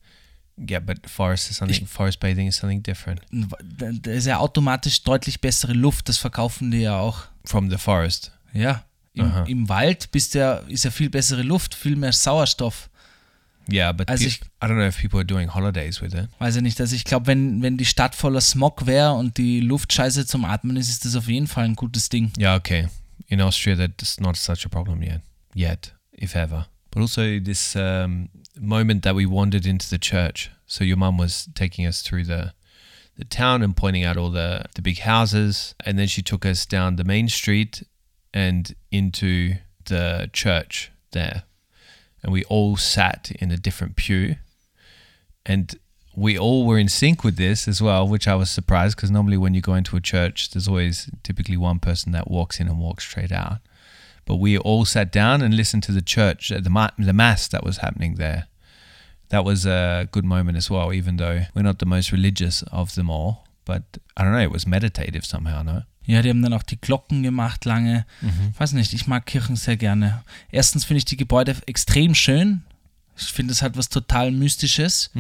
Yeah, 0.70 0.80
but 0.80 1.10
forest 1.10 1.50
is 1.50 1.58
something. 1.58 1.88
forest 1.88 2.20
bathing 2.20 2.48
is 2.48 2.58
something 2.58 2.84
different 2.84 3.22
da 3.32 4.12
ist 4.12 4.28
ja 4.28 4.38
automatisch 4.38 5.02
deutlich 5.02 5.42
bessere 5.42 5.74
Luft, 5.74 6.08
das 6.10 6.18
verkaufen 6.20 6.70
die 6.70 6.82
ja 6.82 7.00
auch. 7.00 7.24
from 7.46 7.72
the 7.72 7.78
forest. 7.78 8.32
Ja, 8.54 8.84
im, 9.14 9.32
im 9.48 9.70
Wald 9.70 10.12
bist 10.12 10.36
ja, 10.36 10.58
ist 10.68 10.86
ja 10.86 10.92
viel 10.92 11.10
bessere 11.10 11.42
Luft, 11.42 11.74
viel 11.74 11.96
mehr 11.96 12.14
Sauerstoff. 12.14 12.90
Yeah, 13.72 13.94
but 13.94 14.10
Also 14.10 14.24
pe- 14.26 14.30
ich- 14.30 14.42
I 14.62 14.66
don't 14.68 14.76
know 14.76 14.88
if 14.88 15.00
people 15.00 15.20
are 15.20 15.26
doing 15.26 15.54
holidays 15.54 16.02
with 16.02 16.14
it. 16.14 16.28
Weiß 16.40 16.56
ich 16.58 16.62
nicht, 16.62 16.80
also 16.82 16.96
ich 16.96 17.06
glaube, 17.06 17.28
wenn, 17.28 17.62
wenn 17.62 17.78
die 17.78 17.86
Stadt 17.86 18.14
voller 18.16 18.42
Smog 18.42 18.86
wäre 18.86 19.14
und 19.14 19.38
die 19.38 19.62
Luft 19.62 19.94
scheiße 19.94 20.26
zum 20.26 20.44
Atmen 20.46 20.76
ist, 20.78 20.90
ist 20.90 21.06
das 21.06 21.16
auf 21.16 21.28
jeden 21.28 21.48
Fall 21.48 21.66
ein 21.66 21.76
gutes 21.76 22.10
Ding. 22.10 22.32
Yeah, 22.38 22.56
okay. 22.56 22.88
In 23.28 23.40
Austria, 23.42 23.76
that's 23.76 24.20
not 24.20 24.36
such 24.36 24.66
a 24.66 24.70
problem 24.70 25.02
yet. 25.02 25.22
Yet, 25.56 25.94
if 26.18 26.36
ever. 26.36 26.68
But 26.92 27.02
also 27.02 27.40
this 27.40 27.76
um, 27.76 28.30
moment 28.60 29.04
that 29.04 29.16
we 29.16 29.26
wandered 29.26 29.66
into 29.66 29.88
the 29.90 29.98
church. 30.00 30.52
So 30.68 30.84
your 30.84 30.98
mum 30.98 31.18
was 31.18 31.50
taking 31.56 31.88
us 31.88 32.02
through 32.04 32.26
the 32.26 32.54
the 33.18 33.26
town 33.26 33.62
and 33.64 33.76
pointing 33.76 34.04
out 34.06 34.18
all 34.18 34.32
the 34.32 34.66
the 34.76 34.82
big 34.82 35.00
houses, 35.02 35.74
and 35.86 35.98
then 35.98 36.08
she 36.08 36.22
took 36.22 36.46
us 36.46 36.66
down 36.68 36.96
the 36.98 37.04
main 37.04 37.30
street 37.30 37.84
and 38.34 38.76
into 38.92 39.56
the 39.86 40.30
church 40.34 40.92
there, 41.12 41.44
and 42.24 42.32
we 42.32 42.44
all 42.46 42.78
sat 42.78 43.32
in 43.40 43.52
a 43.52 43.58
different 43.58 43.96
pew, 43.96 44.38
and 45.46 45.76
we 46.16 46.38
all 46.38 46.66
were 46.66 46.78
in 46.78 46.88
sync 46.88 47.24
with 47.24 47.38
this 47.38 47.68
as 47.68 47.82
well, 47.82 48.08
which 48.08 48.28
I 48.28 48.36
was 48.36 48.50
surprised 48.50 48.96
because 48.96 49.12
normally 49.12 49.38
when 49.38 49.54
you 49.54 49.62
go 49.62 49.74
into 49.74 49.98
a 49.98 50.02
church, 50.02 50.52
there's 50.52 50.68
always 50.68 51.10
typically 51.24 51.58
one 51.58 51.80
person 51.80 52.12
that 52.14 52.30
walks 52.30 52.60
in 52.60 52.68
and 52.68 52.80
walks 52.80 53.04
straight 53.06 53.32
out. 53.32 53.58
But 54.26 54.36
we 54.36 54.58
all 54.58 54.86
sat 54.86 55.12
down 55.12 55.42
and 55.42 55.56
listened 55.56 55.84
to 55.84 55.92
the 55.92 56.02
church, 56.02 56.50
the 56.50 57.14
mass 57.14 57.48
that 57.48 57.64
was 57.64 57.78
happening 57.78 58.16
there. 58.16 58.48
That 59.30 59.44
was 59.44 59.66
a 59.66 60.08
good 60.12 60.24
moment 60.24 60.58
as 60.58 60.70
well, 60.70 60.94
even 60.94 61.18
though 61.18 61.42
we're 61.54 61.64
not 61.64 61.80
the 61.80 61.86
most 61.86 62.12
religious 62.12 62.62
of 62.72 62.96
them 62.96 63.10
all. 63.10 63.48
But 63.66 63.98
I 64.16 64.24
don't 64.24 64.34
know, 64.34 64.40
it 64.40 64.52
was 64.52 64.68
meditative 64.68 65.26
somehow, 65.26 65.64
no? 65.64 65.82
Ja, 66.06 66.22
die 66.22 66.30
haben 66.30 66.42
dann 66.42 66.54
auch 66.54 66.64
die 66.64 66.80
Glocken 66.80 67.24
gemacht 67.24 67.66
lange. 67.66 68.06
Mhm. 68.22 68.54
Weiß 68.58 68.74
nicht, 68.74 68.94
ich 68.94 69.08
mag 69.08 69.26
Kirchen 69.26 69.56
sehr 69.56 69.78
gerne. 69.78 70.24
Erstens 70.52 70.86
finde 70.86 71.00
ich 71.00 71.06
die 71.06 71.18
Gebäude 71.18 71.56
extrem 71.66 72.14
schön. 72.16 72.64
Ich 73.18 73.28
finde, 73.28 73.54
es 73.54 73.62
hat 73.62 73.78
was 73.78 73.90
total 73.90 74.32
Mystisches. 74.32 75.12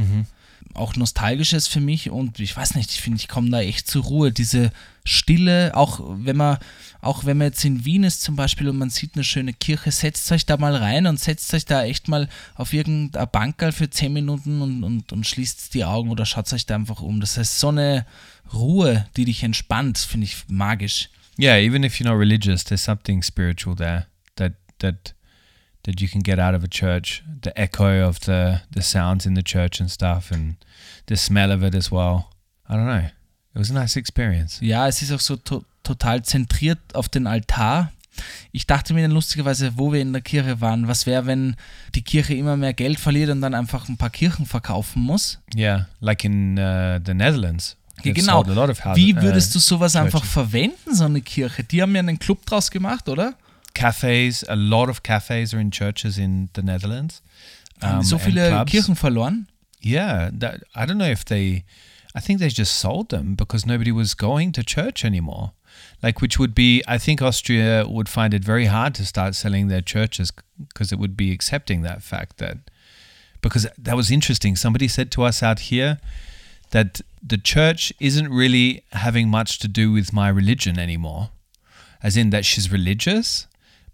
Auch 0.74 0.96
Nostalgisches 0.96 1.68
für 1.68 1.80
mich. 1.80 2.10
Und 2.10 2.40
ich 2.40 2.56
weiß 2.56 2.76
nicht, 2.76 2.92
ich 2.92 3.02
finde, 3.02 3.18
ich 3.18 3.28
komme 3.28 3.50
da 3.50 3.62
echt 3.62 3.88
zur 3.88 4.04
Ruhe. 4.04 4.32
Diese 4.32 4.72
Stille, 5.06 5.76
auch 5.76 6.02
wenn 6.04 6.38
man, 6.38 6.58
auch 7.04 7.26
wenn 7.26 7.38
man 7.38 7.48
jetzt 7.48 7.66
in 7.66 7.84
Wien 7.84 8.04
ist 8.04 8.22
zum 8.22 8.36
Beispiel 8.36 8.70
und 8.70 8.78
man 8.78 8.90
sieht 8.90 9.16
eine 9.16 9.24
schöne 9.24 9.54
Kirche, 9.54 9.92
setzt 9.92 10.32
euch 10.32 10.46
da 10.46 10.58
mal 10.58 10.76
rein 10.76 11.06
und 11.06 11.20
setzt 11.20 11.54
euch 11.54 11.66
da 11.66 11.84
echt 11.84 12.08
mal 12.08 12.30
auf 12.56 12.72
irgendein 12.72 13.28
Bankerl 13.30 13.74
für 13.74 13.90
10 13.90 14.14
Minuten 14.14 14.62
und, 14.62 14.84
und, 14.84 15.12
und 15.12 15.28
schließt 15.28 15.74
die 15.74 15.84
Augen 15.84 16.10
oder 16.10 16.26
schaut 16.26 16.52
euch 16.54 16.66
da 16.66 16.76
einfach 16.76 17.02
um. 17.02 17.20
Das 17.20 17.38
heißt, 17.38 17.60
so 17.60 17.70
eine 17.70 18.06
Ruhe, 18.54 19.06
die 19.18 19.26
dich 19.26 19.44
entspannt, 19.44 19.98
finde 19.98 20.26
ich 20.26 20.46
magisch. 20.48 21.10
Yeah, 21.38 21.58
even 21.58 21.84
if 21.84 21.96
you're 21.96 22.06
not 22.06 22.18
religious, 22.20 22.64
there's 22.64 22.84
something 22.84 23.22
spiritual 23.22 23.76
there 23.76 24.06
that 24.36 24.54
that 24.80 25.16
that 25.84 26.00
you 26.00 26.08
can 26.08 26.22
get 26.22 26.40
out 26.40 26.54
of 26.54 26.64
a 26.64 26.68
church. 26.68 27.24
The 27.42 27.58
echo 27.58 28.08
of 28.08 28.20
the 28.22 28.62
the 28.72 28.82
sounds 28.82 29.26
in 29.26 29.36
the 29.36 29.44
church 29.44 29.82
and 29.82 29.90
stuff, 29.90 30.32
and 30.32 30.56
the 31.08 31.18
smell 31.18 31.52
of 31.52 31.64
it 31.64 31.76
as 31.76 31.92
well. 31.92 32.30
I 32.70 32.76
don't 32.76 32.86
know. 32.86 33.10
It 33.56 33.60
was 33.60 33.72
a 33.72 33.74
nice 33.74 33.96
experience. 33.96 34.60
Ja, 34.62 34.88
es 34.88 35.02
ist 35.02 35.12
auch 35.12 35.20
so 35.20 35.36
to 35.36 35.66
total 35.84 36.24
zentriert 36.24 36.80
auf 36.94 37.10
den 37.10 37.28
Altar. 37.28 37.92
Ich 38.52 38.68
dachte 38.68 38.94
mir 38.94 39.02
dann 39.02 39.12
lustigerweise, 39.12 39.78
wo 39.78 39.92
wir 39.92 40.02
in 40.02 40.14
der 40.14 40.22
Kirche 40.22 40.62
waren, 40.62 40.88
was 40.88 41.06
wäre, 41.06 41.26
wenn 41.26 41.56
die 41.96 42.04
Kirche 42.04 42.36
immer 42.36 42.56
mehr 42.58 42.74
Geld 42.74 43.00
verliert 43.00 43.30
und 43.32 43.42
dann 43.42 43.56
einfach 43.56 43.90
ein 43.90 43.98
paar 43.98 44.12
Kirchen 44.12 44.46
verkaufen 44.46 45.02
muss? 45.02 45.40
Yeah, 45.56 45.88
like 46.00 46.24
in 46.24 46.58
uh, 46.58 47.00
the 47.04 47.14
Netherlands. 47.14 47.76
Ja, 47.98 48.12
They've 48.12 48.14
genau. 48.14 48.46
Wie 48.96 49.16
würdest 49.16 49.52
uh, 49.52 49.54
du 49.54 49.60
sowas 49.60 49.96
einfach 49.96 50.20
churches. 50.20 50.34
verwenden, 50.34 50.96
so 50.96 51.06
eine 51.06 51.22
Kirche? 51.22 51.64
Die 51.64 51.82
haben 51.82 51.96
ja 51.96 52.00
einen 52.00 52.20
Club 52.20 52.46
draus 52.46 52.70
gemacht, 52.70 53.10
oder? 53.10 53.36
cafes? 53.74 54.44
A 54.44 54.56
lot 54.56 54.90
of 54.90 55.04
cafes 55.04 55.54
are 55.54 55.60
in 55.60 55.72
churches 55.72 56.18
in 56.18 56.50
the 56.56 56.62
Netherlands. 56.62 57.22
Um, 57.82 58.02
so 58.04 58.18
viele. 58.18 58.64
Kirchen 58.66 58.96
verloren? 58.96 59.48
Yeah, 59.82 60.30
that, 60.40 60.62
I 60.76 60.86
don't 60.86 60.98
know 60.98 61.10
if 61.10 61.26
they. 61.26 61.66
I 62.16 62.22
think 62.22 62.40
they 62.40 62.50
just 62.50 62.76
sold 62.76 63.10
them 63.10 63.36
because 63.36 63.66
nobody 63.66 63.92
was 63.92 64.16
going 64.16 64.54
to 64.54 64.64
church 64.64 65.04
anymore. 65.04 65.52
Like, 66.02 66.22
which 66.22 66.38
would 66.38 66.54
be, 66.54 66.84
I 66.88 66.98
think 66.98 67.22
Austria 67.22 67.86
would 67.88 68.10
find 68.10 68.34
it 68.34 68.44
very 68.44 68.66
hard 68.66 68.94
to 68.96 69.06
start 69.06 69.36
selling 69.36 69.68
their 69.68 69.82
churches 69.82 70.32
because 70.68 70.92
it 70.92 71.00
would 71.00 71.16
be 71.16 71.32
accepting 71.32 71.82
that 71.82 72.04
fact 72.04 72.38
that. 72.38 72.58
Because 73.42 73.68
that 73.78 73.96
was 73.96 74.10
interesting. 74.12 74.56
Somebody 74.56 74.88
said 74.88 75.12
to 75.12 75.24
us 75.24 75.44
out 75.44 75.60
here 75.60 76.00
that 76.72 77.02
the 77.22 77.38
church 77.38 77.94
isn't 78.00 78.30
really 78.30 78.84
having 78.92 79.30
much 79.30 79.60
to 79.60 79.68
do 79.68 79.92
with 79.92 80.14
my 80.14 80.30
religion 80.30 80.80
anymore, 80.80 81.30
as 82.02 82.18
in 82.18 82.30
that 82.32 82.46
she's 82.46 82.72
religious, 82.72 83.48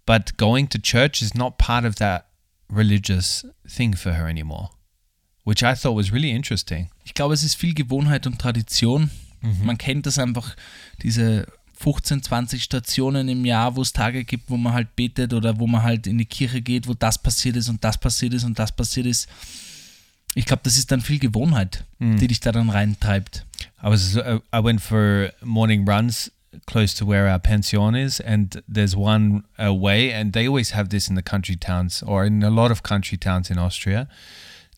but 0.06 0.36
going 0.36 0.68
to 0.68 0.78
church 0.78 1.20
is 1.22 1.34
not 1.34 1.58
part 1.58 1.84
of 1.84 1.96
that 1.96 2.28
religious 2.68 3.44
thing 3.66 3.94
for 3.94 4.12
her 4.12 4.28
anymore 4.28 4.70
which 5.44 5.62
I 5.62 5.74
thought 5.74 5.94
was 5.94 6.12
really 6.12 6.30
interesting. 6.30 6.90
Ich 7.04 7.14
glaube, 7.14 7.34
es 7.34 7.42
ist 7.42 7.56
viel 7.56 7.74
Gewohnheit 7.74 8.26
und 8.26 8.38
Tradition. 8.38 9.10
Mhm. 9.40 9.66
Man 9.66 9.78
kennt 9.78 10.06
das 10.06 10.18
einfach, 10.18 10.54
diese 11.02 11.46
15, 11.80 12.22
20 12.22 12.62
Stationen 12.62 13.28
im 13.28 13.44
Jahr, 13.46 13.74
wo 13.74 13.80
es 13.80 13.92
Tage 13.92 14.24
gibt, 14.24 14.50
wo 14.50 14.58
man 14.58 14.74
halt 14.74 14.94
betet 14.96 15.32
oder 15.32 15.58
wo 15.58 15.66
man 15.66 15.82
halt 15.82 16.06
in 16.06 16.18
die 16.18 16.26
Kirche 16.26 16.60
geht, 16.60 16.86
wo 16.86 16.92
das 16.92 17.16
passiert 17.16 17.56
ist 17.56 17.70
und 17.70 17.82
das 17.82 17.96
passiert 17.96 18.34
ist 18.34 18.44
und 18.44 18.58
das 18.58 18.70
passiert 18.70 19.06
ist. 19.06 19.28
Ich 20.34 20.44
glaube, 20.44 20.60
das 20.62 20.76
ist 20.76 20.92
dann 20.92 21.00
viel 21.00 21.18
Gewohnheit, 21.18 21.84
die 21.98 22.28
dich 22.28 22.38
da 22.40 22.52
dann 22.52 22.70
reintreibt. 22.70 23.46
I 23.82 23.86
was 23.86 24.16
uh, 24.16 24.40
I 24.54 24.62
went 24.62 24.80
for 24.80 25.32
morning 25.42 25.88
runs 25.88 26.30
close 26.66 26.94
to 26.96 27.06
where 27.06 27.30
our 27.32 27.38
pension 27.38 27.94
is, 27.94 28.20
and 28.20 28.62
there's 28.68 28.94
one 28.94 29.44
away, 29.58 30.12
and 30.12 30.32
they 30.32 30.46
always 30.46 30.74
have 30.74 30.90
this 30.90 31.08
in 31.08 31.16
the 31.16 31.22
country 31.22 31.56
towns 31.56 32.02
or 32.02 32.24
in 32.24 32.44
a 32.44 32.50
lot 32.50 32.70
of 32.70 32.82
country 32.82 33.16
towns 33.16 33.50
in 33.50 33.58
Austria. 33.58 34.06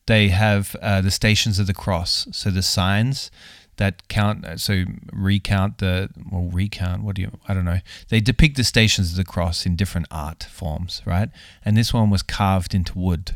They 0.05 0.29
have 0.29 0.75
uh, 0.81 1.01
the 1.01 1.11
stations 1.11 1.59
of 1.59 1.67
the 1.67 1.73
cross, 1.73 2.27
so 2.31 2.49
the 2.49 2.61
signs 2.61 3.29
that 3.77 4.07
count, 4.07 4.45
uh, 4.45 4.57
so 4.57 4.83
recount 5.11 5.79
the 5.79 6.09
well 6.31 6.49
recount. 6.51 7.03
What 7.03 7.15
do 7.15 7.23
you? 7.23 7.31
I 7.47 7.53
don't 7.53 7.65
know. 7.65 7.79
They 8.09 8.19
depict 8.19 8.57
the 8.57 8.63
stations 8.63 9.11
of 9.11 9.17
the 9.17 9.23
cross 9.23 9.65
in 9.65 9.75
different 9.75 10.07
art 10.11 10.43
forms, 10.43 11.01
right? 11.05 11.29
And 11.65 11.75
this 11.75 11.93
one 11.93 12.09
was 12.09 12.21
carved 12.23 12.73
into 12.73 12.97
wood 12.97 13.35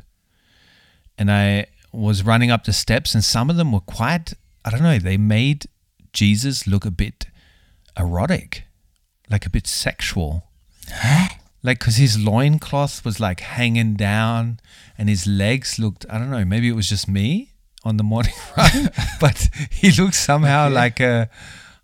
and 1.17 1.31
I 1.31 1.67
was 1.91 2.23
running 2.23 2.51
up 2.51 2.65
the 2.65 2.73
steps, 2.73 3.13
and 3.13 3.23
some 3.23 3.49
of 3.49 3.55
them 3.55 3.71
were 3.71 3.79
quite, 3.79 4.33
I 4.63 4.69
don't 4.69 4.83
know, 4.83 4.99
they 4.99 5.17
made 5.17 5.67
Jesus 6.13 6.67
look 6.67 6.85
a 6.85 6.91
bit 6.91 7.27
erotic, 7.97 8.65
like 9.29 9.45
a 9.45 9.49
bit 9.49 9.67
sexual. 9.67 10.43
Like, 11.63 11.79
because 11.79 11.97
his 11.97 12.23
loincloth 12.23 13.03
was 13.03 13.19
like 13.19 13.41
hanging 13.41 13.95
down, 13.95 14.59
and 14.97 15.09
his 15.09 15.25
legs 15.25 15.79
looked, 15.79 16.05
I 16.07 16.17
don't 16.17 16.29
know, 16.29 16.45
maybe 16.45 16.69
it 16.69 16.75
was 16.75 16.87
just 16.87 17.09
me 17.09 17.51
on 17.87 17.97
the 17.97 18.03
morning 18.03 18.33
run, 18.57 18.89
but 19.19 19.35
he 19.71 19.91
looks 19.91 20.23
somehow 20.23 20.69
like 20.69 20.99
a, 20.99 21.29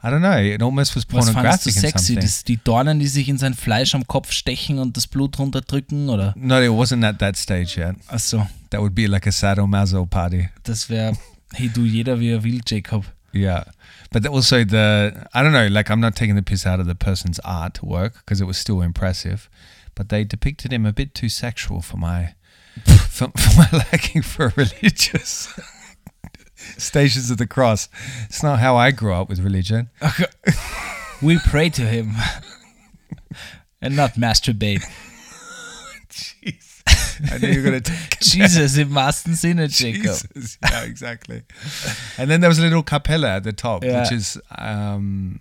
I 0.03 0.09
don't 0.09 0.21
know, 0.21 0.37
it 0.37 0.61
almost 0.61 0.95
was 0.95 1.05
Was 1.09 1.29
fandest 1.29 1.65
du 1.65 1.71
pornographic 1.71 1.73
sexy? 1.73 2.15
Das, 2.15 2.43
die 2.43 2.57
Dornen, 2.57 2.99
die 2.99 3.07
sich 3.07 3.29
in 3.29 3.37
sein 3.37 3.53
Fleisch 3.53 3.95
am 3.95 4.05
Kopf 4.05 4.31
stechen 4.31 4.79
und 4.79 4.97
das 4.97 5.07
Blut 5.07 5.39
runterdrücken? 5.39 6.09
Oder? 6.09 6.33
no, 6.35 6.61
it 6.61 6.69
wasn't 6.69 7.05
at 7.05 7.19
that 7.19 7.37
stage 7.37 7.77
yet. 7.77 7.95
Achso, 8.07 8.47
That 8.69 8.81
would 8.81 8.93
be 8.93 9.07
like 9.07 9.25
a 9.27 9.31
sadomaso 9.31 10.05
party. 10.05 10.49
das 10.63 10.89
wäre, 10.89 11.15
hey 11.53 11.69
du, 11.69 11.85
jeder 11.85 12.19
wie 12.19 12.31
er 12.31 12.43
will, 12.43 12.59
Jacob. 12.65 13.05
Yeah. 13.33 13.63
But 14.11 14.27
also 14.27 14.63
the 14.63 15.11
I 15.33 15.41
don't 15.41 15.53
know, 15.53 15.67
like 15.67 15.89
I'm 15.89 15.99
not 15.99 16.15
taking 16.15 16.35
the 16.35 16.43
piss 16.43 16.65
out 16.67 16.79
of 16.79 16.85
the 16.85 16.95
person's 16.95 17.39
artwork 17.43 18.13
because 18.19 18.41
it 18.41 18.45
was 18.45 18.57
still 18.57 18.81
impressive, 18.81 19.49
but 19.95 20.09
they 20.09 20.23
depicted 20.23 20.71
him 20.71 20.85
a 20.85 20.91
bit 20.93 21.15
too 21.15 21.29
sexual 21.29 21.81
for 21.81 21.97
my 21.97 22.35
for, 23.09 23.29
for 23.35 23.57
my 23.57 23.69
liking 23.91 24.21
for 24.21 24.51
religious 24.55 25.47
stations 26.77 27.29
of 27.31 27.37
the 27.37 27.47
cross. 27.47 27.89
It's 28.25 28.43
not 28.43 28.59
how 28.59 28.75
I 28.75 28.91
grew 28.91 29.13
up 29.13 29.29
with 29.29 29.39
religion. 29.39 29.89
We 31.21 31.39
pray 31.39 31.69
to 31.69 31.83
him 31.83 32.15
and 33.81 33.95
not 33.95 34.15
masturbate. 34.15 34.83
I 37.31 37.37
knew 37.37 37.47
you 37.47 37.59
were 37.59 37.65
gonna 37.69 37.79
take 37.81 38.19
Jesus 38.19 38.75
wahrsten 38.77 39.35
Sinne, 39.35 39.67
Jacob. 39.69 40.17
Jesus. 40.35 40.57
Yeah, 40.61 40.83
exactly. 40.83 41.43
and 42.17 42.29
then 42.29 42.41
there 42.41 42.49
was 42.49 42.59
a 42.59 42.61
little 42.61 42.83
capella 42.83 43.37
at 43.37 43.43
the 43.43 43.53
top, 43.53 43.83
Yeah. 43.85 44.01
which 44.01 44.11
is 44.11 44.37
um 44.57 45.39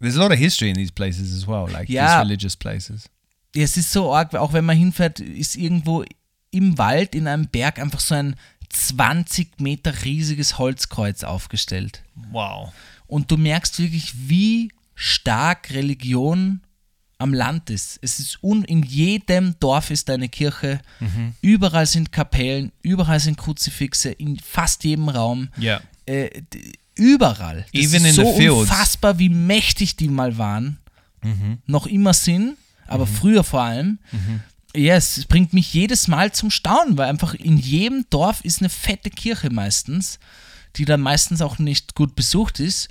there's 0.00 0.16
a 0.16 0.20
lot 0.20 0.32
of 0.32 0.38
history 0.38 0.68
in 0.68 0.74
these 0.76 0.90
places 0.90 1.32
as 1.32 1.46
well, 1.46 1.68
like 1.68 1.88
Yeah. 1.88 2.08
these 2.18 2.24
religious 2.26 2.56
places. 2.56 3.08
Ja, 3.54 3.62
es 3.62 3.76
ist 3.76 3.92
so 3.92 4.12
arg, 4.12 4.34
auch 4.34 4.52
wenn 4.52 4.64
man 4.64 4.76
hinfährt, 4.76 5.20
ist 5.20 5.54
irgendwo 5.56 6.04
im 6.50 6.76
Wald 6.76 7.14
in 7.14 7.28
einem 7.28 7.46
Berg 7.48 7.78
einfach 7.78 8.00
so 8.00 8.16
ein 8.16 8.34
20 8.74 9.60
Meter 9.60 10.04
riesiges 10.04 10.58
Holzkreuz 10.58 11.24
aufgestellt. 11.24 12.02
Wow. 12.30 12.72
Und 13.06 13.30
du 13.30 13.36
merkst 13.36 13.78
wirklich, 13.78 14.12
wie 14.28 14.72
stark 14.94 15.70
Religion 15.70 16.60
am 17.18 17.32
Land 17.32 17.70
ist. 17.70 17.98
Es 18.02 18.18
ist 18.18 18.42
un 18.42 18.64
in 18.64 18.82
jedem 18.82 19.54
Dorf 19.60 19.90
ist 19.90 20.10
eine 20.10 20.28
Kirche, 20.28 20.80
überall 21.40 21.86
sind 21.86 22.12
Kapellen, 22.12 22.72
überall 22.82 23.20
sind 23.20 23.38
Kruzifixe, 23.38 24.10
in 24.10 24.38
fast 24.38 24.84
jedem 24.84 25.08
Raum. 25.08 25.48
Yeah. 25.58 25.80
Äh, 26.06 26.42
überall. 26.94 27.66
Das 27.72 27.82
Even 27.82 28.04
ist 28.04 28.18
in 28.18 28.24
so 28.24 28.60
unfassbar, 28.60 29.18
wie 29.18 29.28
mächtig 29.28 29.96
die 29.96 30.08
mal 30.08 30.36
waren, 30.36 30.78
noch 31.66 31.86
immer 31.86 32.12
sind, 32.12 32.56
aber 32.86 33.06
früher 33.06 33.44
vor 33.44 33.62
allem. 33.62 33.98
Ja, 34.76 34.96
es 34.96 35.24
bringt 35.26 35.52
mich 35.52 35.72
jedes 35.72 36.08
Mal 36.08 36.32
zum 36.32 36.50
Staunen, 36.50 36.98
weil 36.98 37.08
einfach 37.08 37.34
in 37.34 37.58
jedem 37.58 38.06
Dorf 38.10 38.44
ist 38.44 38.60
eine 38.60 38.68
fette 38.68 39.10
Kirche 39.10 39.50
meistens, 39.50 40.18
die 40.76 40.84
dann 40.84 41.00
meistens 41.00 41.42
auch 41.42 41.58
nicht 41.58 41.94
gut 41.94 42.16
besucht 42.16 42.58
ist. 42.60 42.88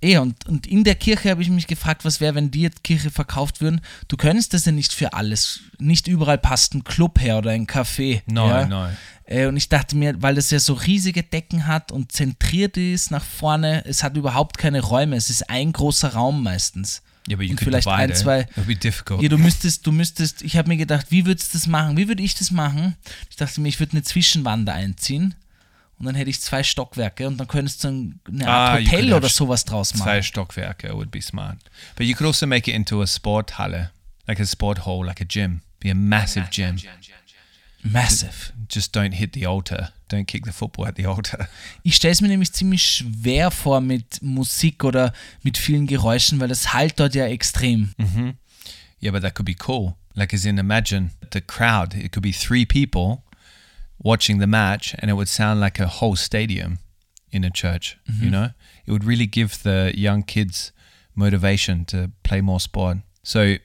Eh, 0.00 0.18
und, 0.18 0.46
und 0.46 0.66
in 0.66 0.84
der 0.84 0.94
Kirche 0.94 1.30
habe 1.30 1.42
ich 1.42 1.50
mich 1.50 1.66
gefragt, 1.66 2.04
was 2.04 2.20
wäre, 2.20 2.34
wenn 2.34 2.50
die 2.50 2.60
jetzt 2.60 2.84
Kirche 2.84 3.10
verkauft 3.10 3.60
würden. 3.60 3.80
Du 4.06 4.16
könntest 4.16 4.54
das 4.54 4.64
ja 4.64 4.72
nicht 4.72 4.92
für 4.92 5.12
alles. 5.12 5.60
Nicht 5.78 6.06
überall 6.06 6.38
passt 6.38 6.74
ein 6.74 6.84
Club 6.84 7.20
her 7.20 7.38
oder 7.38 7.50
ein 7.50 7.66
Café. 7.66 8.22
No, 8.26 8.48
ja? 8.48 8.66
no. 8.66 8.88
Äh, 9.24 9.46
und 9.46 9.56
ich 9.56 9.68
dachte 9.68 9.96
mir, 9.96 10.20
weil 10.22 10.36
das 10.36 10.50
ja 10.50 10.60
so 10.60 10.74
riesige 10.74 11.22
Decken 11.22 11.66
hat 11.66 11.90
und 11.90 12.12
zentriert 12.12 12.76
ist 12.76 13.10
nach 13.10 13.24
vorne, 13.24 13.84
es 13.86 14.02
hat 14.02 14.16
überhaupt 14.16 14.56
keine 14.56 14.80
Räume. 14.80 15.16
Es 15.16 15.30
ist 15.30 15.50
ein 15.50 15.72
großer 15.72 16.14
Raum 16.14 16.42
meistens. 16.42 17.02
But 17.36 17.44
you 17.46 17.50
Und 17.52 17.60
vielleicht 17.60 17.86
ein, 17.88 18.14
zwei. 18.14 18.46
Ja, 19.22 19.28
du 19.28 19.38
müsstest, 19.38 19.86
du 19.86 19.92
müsstest, 19.92 20.42
ich 20.42 20.56
habe 20.56 20.68
mir 20.68 20.76
gedacht, 20.76 21.06
wie 21.10 21.26
würdest 21.26 21.52
du 21.54 21.58
das 21.58 21.66
machen? 21.66 21.96
Wie 21.96 22.08
würde 22.08 22.22
ich 22.22 22.34
das 22.34 22.50
machen? 22.50 22.96
Ich 23.30 23.36
dachte 23.36 23.60
mir, 23.60 23.68
ich 23.68 23.78
würde 23.80 23.92
eine 23.92 24.02
Zwischenwand 24.02 24.68
einziehen 24.68 25.34
und 25.98 26.06
dann 26.06 26.14
hätte 26.14 26.30
ich 26.30 26.40
zwei 26.40 26.62
Stockwerke 26.62 27.26
und 27.26 27.38
dann 27.38 27.48
könntest 27.48 27.84
du 27.84 27.88
ein- 27.88 28.20
eine 28.28 28.48
Ah, 28.48 28.72
Art 28.72 28.80
you 28.82 28.86
Hotel 28.90 29.12
oder 29.14 29.28
sowas 29.28 29.64
draus 29.64 29.90
Zwei 29.90 30.04
machen. 30.16 30.22
Stockwerke 30.22 30.94
would 30.94 31.10
be 31.10 31.20
smart. 31.20 31.58
But 31.96 32.06
you 32.06 32.14
could 32.14 32.26
also 32.26 32.46
make 32.46 32.70
it 32.70 32.74
into 32.76 33.02
a 33.02 33.06
Sporthalle, 33.06 33.90
like 34.26 34.40
a 34.40 34.46
sport 34.46 34.86
hall, 34.86 35.04
like 35.04 35.20
a 35.20 35.24
gym. 35.28 35.60
Be 35.80 35.90
a 35.90 35.94
massive 35.94 36.46
gym. 36.50 36.76
Massive. 37.82 38.52
Just 38.68 38.94
don't 38.94 39.12
hit 39.12 39.32
the 39.32 39.46
altar. 39.46 39.92
Don't 40.08 40.26
kick 40.26 40.44
the 40.44 40.52
football 40.52 40.86
at 40.86 40.96
the 40.96 41.06
altar. 41.06 41.48
Ich 41.82 41.96
stelle 41.96 42.12
es 42.12 42.20
mir 42.20 42.28
nämlich 42.28 42.52
ziemlich 42.52 42.82
schwer 42.82 43.50
vor 43.50 43.80
mit 43.80 44.22
Musik 44.22 44.84
oder 44.84 45.12
mit 45.42 45.58
vielen 45.58 45.86
Geräuschen, 45.86 46.40
weil 46.40 46.48
das 46.48 46.72
halt 46.72 46.98
dort 46.98 47.14
ja 47.14 47.26
extrem. 47.26 47.94
Mhm. 47.98 48.34
Yeah, 49.00 49.12
but 49.12 49.22
that 49.22 49.34
could 49.34 49.46
be 49.46 49.54
cool. 49.66 49.96
Like, 50.14 50.34
as 50.34 50.44
in, 50.44 50.58
imagine 50.58 51.10
the 51.32 51.40
crowd. 51.40 51.94
It 51.94 52.10
could 52.12 52.22
be 52.22 52.32
three 52.32 52.66
people 52.66 53.22
watching 53.98 54.40
the 54.40 54.46
match, 54.46 54.94
and 54.98 55.10
it 55.10 55.14
would 55.14 55.28
sound 55.28 55.60
like 55.60 55.78
a 55.78 56.00
whole 56.00 56.16
stadium 56.16 56.78
in 57.30 57.44
a 57.44 57.50
church. 57.50 57.96
You 58.06 58.28
mhm. 58.28 58.30
know, 58.30 58.50
it 58.86 58.90
would 58.90 59.04
really 59.04 59.26
give 59.26 59.62
the 59.62 59.92
young 59.94 60.24
kids 60.24 60.72
motivation 61.14 61.84
to 61.86 62.10
play 62.24 62.40
more 62.40 62.58
sport. 62.58 62.98
So, 63.22 63.56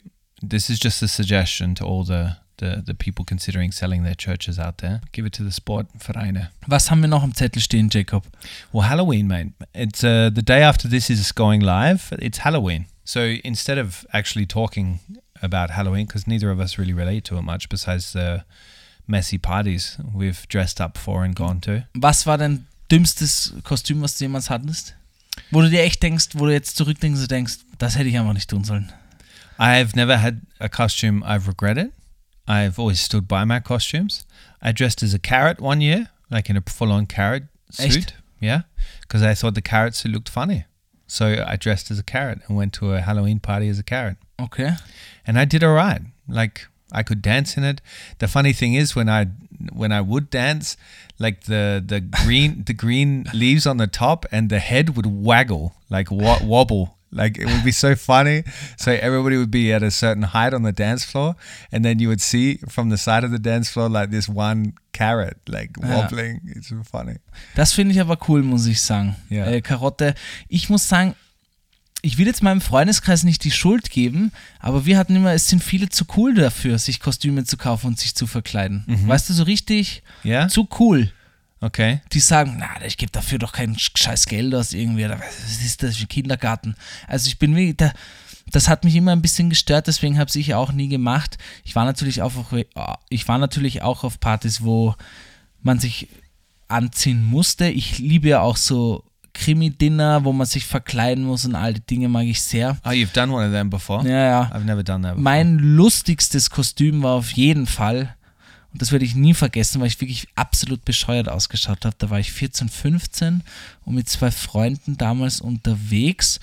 this 0.41 0.69
is 0.69 0.77
just 0.77 1.01
a 1.01 1.07
suggestion 1.07 1.73
to 1.75 1.85
all 1.85 2.03
the 2.03 2.37
the, 2.57 2.83
the 2.85 2.93
people 2.93 3.25
considering 3.25 3.71
selling 3.71 4.03
their 4.03 4.15
churches 4.15 4.59
out 4.59 4.77
there. 4.77 5.01
Give 5.11 5.25
it 5.25 5.33
to 5.33 5.43
the 5.43 5.51
Sportvereine. 5.51 6.49
Was 6.67 6.89
haben 6.89 7.01
wir 7.01 7.07
noch 7.07 7.23
am 7.23 7.33
Zettel 7.33 7.61
stehen, 7.61 7.89
Jacob? 7.89 8.23
Well, 8.71 8.87
Halloween, 8.89 9.27
mate. 9.27 9.53
It's 9.73 10.03
uh, 10.03 10.29
the 10.33 10.41
day 10.41 10.61
after 10.61 10.87
this 10.87 11.09
is 11.09 11.31
going 11.33 11.61
live. 11.61 12.13
It's 12.19 12.39
Halloween. 12.39 12.85
So 13.05 13.35
instead 13.43 13.77
of 13.77 14.05
actually 14.13 14.45
talking 14.45 14.99
about 15.41 15.71
Halloween, 15.71 16.05
because 16.05 16.27
neither 16.27 16.49
of 16.51 16.59
us 16.59 16.77
really 16.77 16.93
relate 16.93 17.25
to 17.25 17.37
it 17.37 17.41
much, 17.41 17.67
besides 17.69 18.13
the 18.13 18.43
messy 19.07 19.37
parties 19.37 19.97
we've 20.13 20.47
dressed 20.47 20.79
up 20.79 20.97
for 20.97 21.23
and 21.23 21.35
gone 21.35 21.59
to. 21.61 21.85
Was 21.95 22.25
war 22.25 22.37
dein 22.37 22.65
dümmstes 22.89 23.53
Kostüm, 23.63 24.01
was 24.01 24.17
du 24.17 24.25
jemals 24.25 24.49
hattest? 24.49 24.95
Wo 25.51 25.61
du 25.61 25.69
dir 25.69 25.83
echt 25.83 26.01
denkst, 26.01 26.29
wo 26.33 26.45
du 26.45 26.53
jetzt 26.53 26.77
zurückdenkst 26.77 27.21
und 27.21 27.31
denkst, 27.31 27.57
das 27.77 27.97
hätte 27.97 28.07
ich 28.07 28.17
einfach 28.17 28.33
nicht 28.33 28.49
tun 28.49 28.63
sollen. 28.63 28.91
I've 29.59 29.95
never 29.95 30.21
had 30.21 30.41
a 30.59 30.69
costume 30.69 31.23
I've 31.23 31.47
regretted. 31.47 31.91
I've 32.47 32.77
always 32.79 32.99
stood 32.99 33.27
by 33.27 33.43
my 33.45 33.59
costumes. 33.59 34.25
I 34.61 34.71
dressed 34.71 35.03
as 35.03 35.13
a 35.13 35.19
carrot 35.19 35.59
one 35.61 35.81
year, 35.81 36.09
like 36.29 36.49
in 36.49 36.57
a 36.57 36.61
full-on 36.61 37.05
carrot 37.05 37.43
Echt? 37.77 37.91
suit. 37.93 38.13
Yeah, 38.39 38.61
because 39.01 39.23
I 39.23 39.33
thought 39.33 39.55
the 39.55 39.61
carrot 39.61 39.95
suit 39.95 40.11
looked 40.11 40.29
funny. 40.29 40.65
So 41.07 41.43
I 41.47 41.55
dressed 41.55 41.91
as 41.91 41.99
a 41.99 42.03
carrot 42.03 42.39
and 42.47 42.57
went 42.57 42.73
to 42.73 42.93
a 42.93 42.99
Halloween 43.01 43.39
party 43.39 43.69
as 43.69 43.79
a 43.79 43.83
carrot. 43.83 44.17
Okay. 44.41 44.71
and 45.25 45.39
I 45.39 45.45
did 45.45 45.63
all 45.63 45.73
right. 45.73 46.01
Like 46.27 46.67
I 46.91 47.03
could 47.03 47.21
dance 47.21 47.55
in 47.57 47.63
it. 47.63 47.81
The 48.19 48.27
funny 48.27 48.51
thing 48.53 48.73
is 48.73 48.95
when 48.95 49.07
I 49.09 49.25
when 49.71 49.91
I 49.93 50.01
would 50.01 50.29
dance, 50.29 50.75
like 51.19 51.43
the 51.45 51.81
the 51.85 51.99
green 52.25 52.63
the 52.65 52.73
green 52.73 53.25
leaves 53.33 53.65
on 53.65 53.77
the 53.77 53.87
top 53.87 54.25
and 54.31 54.49
the 54.49 54.59
head 54.59 54.95
would 54.97 55.05
waggle 55.05 55.75
like 55.89 56.11
wa- 56.11 56.43
wobble. 56.43 56.97
Like 57.15 57.37
it 57.37 57.45
would 57.45 57.63
be 57.63 57.71
so 57.71 57.95
funny. 57.95 58.43
So 58.77 58.91
everybody 58.91 59.37
would 59.37 59.51
be 59.51 59.71
at 59.73 59.83
a 59.83 59.91
certain 59.91 60.33
height 60.33 60.53
on 60.53 60.63
the 60.63 60.73
dance 60.73 61.05
floor, 61.05 61.35
and 61.71 61.85
then 61.85 61.99
you 61.99 62.09
would 62.09 62.21
see 62.21 62.59
from 62.67 62.89
the 62.89 62.97
side 62.97 63.23
of 63.23 63.31
the 63.31 63.39
dance 63.39 63.69
floor 63.69 63.89
like 63.89 64.09
this 64.11 64.27
one 64.27 64.73
carrot 64.93 65.37
like 65.47 65.71
Ja. 65.81 65.89
wobbling. 65.97 66.41
It's 66.55 66.69
so 66.69 66.81
funny. 66.83 67.17
Das 67.55 67.73
finde 67.73 67.93
ich 67.93 68.01
aber 68.01 68.17
cool, 68.27 68.41
muss 68.43 68.65
ich 68.65 68.81
sagen. 68.81 69.15
Ja. 69.29 69.45
Äh, 69.45 69.61
Karotte. 69.61 70.15
Ich 70.49 70.69
muss 70.69 70.87
sagen, 70.89 71.15
ich 72.01 72.17
will 72.17 72.27
jetzt 72.27 72.43
meinem 72.43 72.59
Freundeskreis 72.61 73.23
nicht 73.23 73.43
die 73.45 73.51
Schuld 73.51 73.89
geben, 73.89 74.31
aber 74.59 74.85
wir 74.85 74.97
hatten 74.97 75.15
immer, 75.15 75.31
es 75.33 75.47
sind 75.47 75.63
viele 75.63 75.87
zu 75.89 76.05
cool 76.17 76.33
dafür, 76.33 76.77
sich 76.77 76.99
Kostüme 76.99 77.45
zu 77.45 77.55
kaufen 77.55 77.87
und 77.87 77.99
sich 77.99 78.13
zu 78.13 78.27
verkleiden. 78.27 78.83
Weißt 79.07 79.29
du, 79.29 79.33
so 79.33 79.43
richtig 79.43 80.03
Yeah. 80.25 80.47
zu 80.49 80.67
cool. 80.79 81.11
Okay. 81.63 82.01
Die 82.11 82.19
sagen, 82.19 82.57
na, 82.59 82.85
ich 82.85 82.97
gebe 82.97 83.11
dafür 83.11 83.39
doch 83.39 83.53
kein 83.53 83.77
scheiß 83.79 84.25
Geld 84.25 84.53
aus 84.53 84.73
irgendwie. 84.73 85.05
Oder 85.05 85.17
was 85.19 85.63
ist 85.63 85.81
das 85.81 85.95
für 85.95 86.03
ein 86.03 86.09
Kindergarten? 86.09 86.75
Also 87.07 87.27
ich 87.27 87.39
bin 87.39 87.55
wie, 87.55 87.73
da, 87.73 87.93
das 88.51 88.67
hat 88.67 88.83
mich 88.83 88.95
immer 88.95 89.13
ein 89.13 89.21
bisschen 89.21 89.49
gestört, 89.49 89.87
deswegen 89.87 90.19
habe 90.19 90.29
ich 90.33 90.53
auch 90.53 90.73
nie 90.73 90.89
gemacht. 90.89 91.37
Ich 91.63 91.75
war 91.75 91.85
natürlich 91.85 92.21
auch 92.21 92.35
auf, 92.35 92.53
ich 93.09 93.27
war 93.29 93.37
natürlich 93.37 93.81
auch 93.81 94.03
auf 94.03 94.19
Partys, 94.19 94.61
wo 94.61 94.95
man 95.61 95.79
sich 95.79 96.09
anziehen 96.67 97.23
musste. 97.23 97.69
Ich 97.69 97.97
liebe 97.97 98.27
ja 98.27 98.41
auch 98.41 98.57
so 98.57 99.05
Krimi-Dinner, 99.33 100.25
wo 100.25 100.33
man 100.33 100.45
sich 100.45 100.65
verkleiden 100.65 101.23
muss 101.23 101.45
und 101.45 101.55
all 101.55 101.73
die 101.73 101.85
Dinge 101.85 102.09
mag 102.09 102.25
ich 102.25 102.41
sehr. 102.41 102.77
Oh, 102.85 102.89
you've 102.89 103.13
done 103.13 103.31
one 103.31 103.45
of 103.45 103.53
them 103.53 103.69
before? 103.69 104.05
Ja, 104.05 104.25
ja. 104.25 104.51
I've 104.53 104.65
never 104.65 104.83
done 104.83 105.03
that 105.03 105.15
before. 105.15 105.23
Mein 105.23 105.59
lustigstes 105.59 106.49
Kostüm 106.49 107.03
war 107.03 107.13
auf 107.13 107.31
jeden 107.31 107.67
Fall, 107.67 108.15
und 108.73 108.81
das 108.81 108.91
werde 108.91 109.05
ich 109.05 109.15
nie 109.15 109.33
vergessen, 109.33 109.79
weil 109.79 109.87
ich 109.87 110.01
wirklich 110.01 110.27
absolut 110.35 110.83
bescheuert 110.83 111.29
ausgeschaut 111.29 111.85
habe. 111.85 111.95
Da 111.99 112.09
war 112.09 112.19
ich 112.19 112.31
14, 112.31 112.67
15 112.69 113.41
und 113.85 113.95
mit 113.95 114.09
zwei 114.09 114.31
Freunden 114.31 114.97
damals 114.97 115.39
unterwegs 115.41 116.39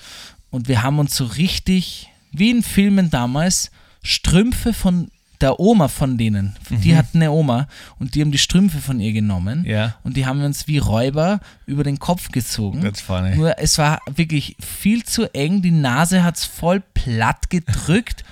und 0.49 0.67
wir 0.67 0.81
haben 0.83 0.97
uns 0.99 1.15
so 1.15 1.25
richtig, 1.25 2.09
wie 2.31 2.49
in 2.51 2.63
Filmen 2.63 3.09
damals, 3.09 3.71
Strümpfe 4.03 4.73
von 4.73 5.11
der 5.41 5.59
Oma 5.59 5.87
von 5.87 6.17
denen. 6.19 6.55
Die 6.69 6.95
hatten 6.95 7.17
eine 7.17 7.31
Oma 7.31 7.67
und 7.99 8.13
die 8.15 8.21
haben 8.21 8.31
die 8.31 8.37
Strümpfe 8.37 8.79
von 8.79 8.99
ihr 8.99 9.11
genommen 9.11 9.65
Ja. 9.65 9.95
und 10.03 10.15
die 10.15 10.25
haben 10.27 10.39
wir 10.39 10.45
uns 10.45 10.67
wie 10.67 10.77
Räuber 10.77 11.39
über 11.65 11.83
den 11.83 11.97
Kopf 11.99 12.31
gezogen. 12.31 12.81
That's 12.81 13.01
funny. 13.01 13.35
Nur 13.35 13.57
es 13.57 13.77
war 13.79 14.01
wirklich 14.13 14.55
viel 14.59 15.03
zu 15.03 15.33
eng, 15.33 15.61
die 15.63 15.71
Nase 15.71 16.23
hat 16.23 16.37
es 16.37 16.45
voll 16.45 16.79
platt 16.93 17.49
gedrückt 17.49 18.23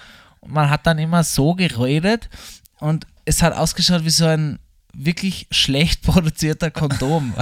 und 0.42 0.54
man 0.54 0.70
hat 0.70 0.86
dann 0.86 1.00
immer 1.00 1.24
so 1.24 1.56
geredet 1.56 2.30
und 2.80 3.08
es 3.30 3.42
hat 3.42 3.54
ausgeschaut 3.54 4.04
wie 4.06 4.10
so 4.10 4.26
ein 4.26 4.60
wirklich 4.94 5.48
schlecht 5.52 6.02
produzierter 6.10 6.72
Kondom. 6.72 7.34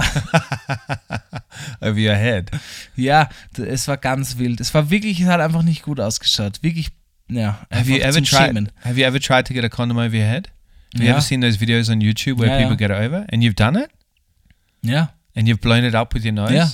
Over 1.80 1.96
your 1.98 2.14
head. 2.14 2.50
ja, 2.96 3.28
es 3.56 3.88
war 3.88 3.96
ganz 3.96 4.38
wild. 4.38 4.60
Es 4.60 4.72
war 4.74 4.90
wirklich, 4.90 5.20
es 5.20 5.26
hat 5.28 5.40
einfach 5.40 5.62
nicht 5.62 5.82
gut 5.82 6.00
ausgeschaut. 6.00 6.62
Wirklich, 6.62 6.88
ja. 7.30 7.58
Have 7.72 7.90
you 7.90 7.98
ever 7.98 8.22
tried? 8.22 8.26
Schämen. 8.28 8.70
Have 8.82 8.98
you 9.00 9.06
ever 9.06 9.20
tried 9.20 9.46
to 9.46 9.54
get 9.54 9.64
a 9.64 9.68
condom 9.68 9.96
over 9.98 10.14
your 10.14 10.24
head? 10.26 10.48
Have 10.94 11.02
you 11.02 11.08
Ja. 11.08 11.12
ever 11.12 11.20
seen 11.20 11.40
those 11.40 11.58
videos 11.60 11.88
on 11.88 12.00
YouTube 12.00 12.38
where 12.40 12.50
Ja, 12.50 12.66
people 12.68 12.82
ja. 12.82 12.88
get 12.88 12.90
it 12.90 13.06
over 13.10 13.26
and 13.32 13.42
you've 13.42 13.54
done 13.54 13.78
it 13.82 13.90
Ja, 14.82 15.12
and 15.34 15.46
you've 15.48 15.60
blown 15.60 15.84
it 15.84 15.94
up 15.94 16.14
with 16.14 16.24
your 16.24 16.32
nose? 16.32 16.54
Ja. 16.54 16.70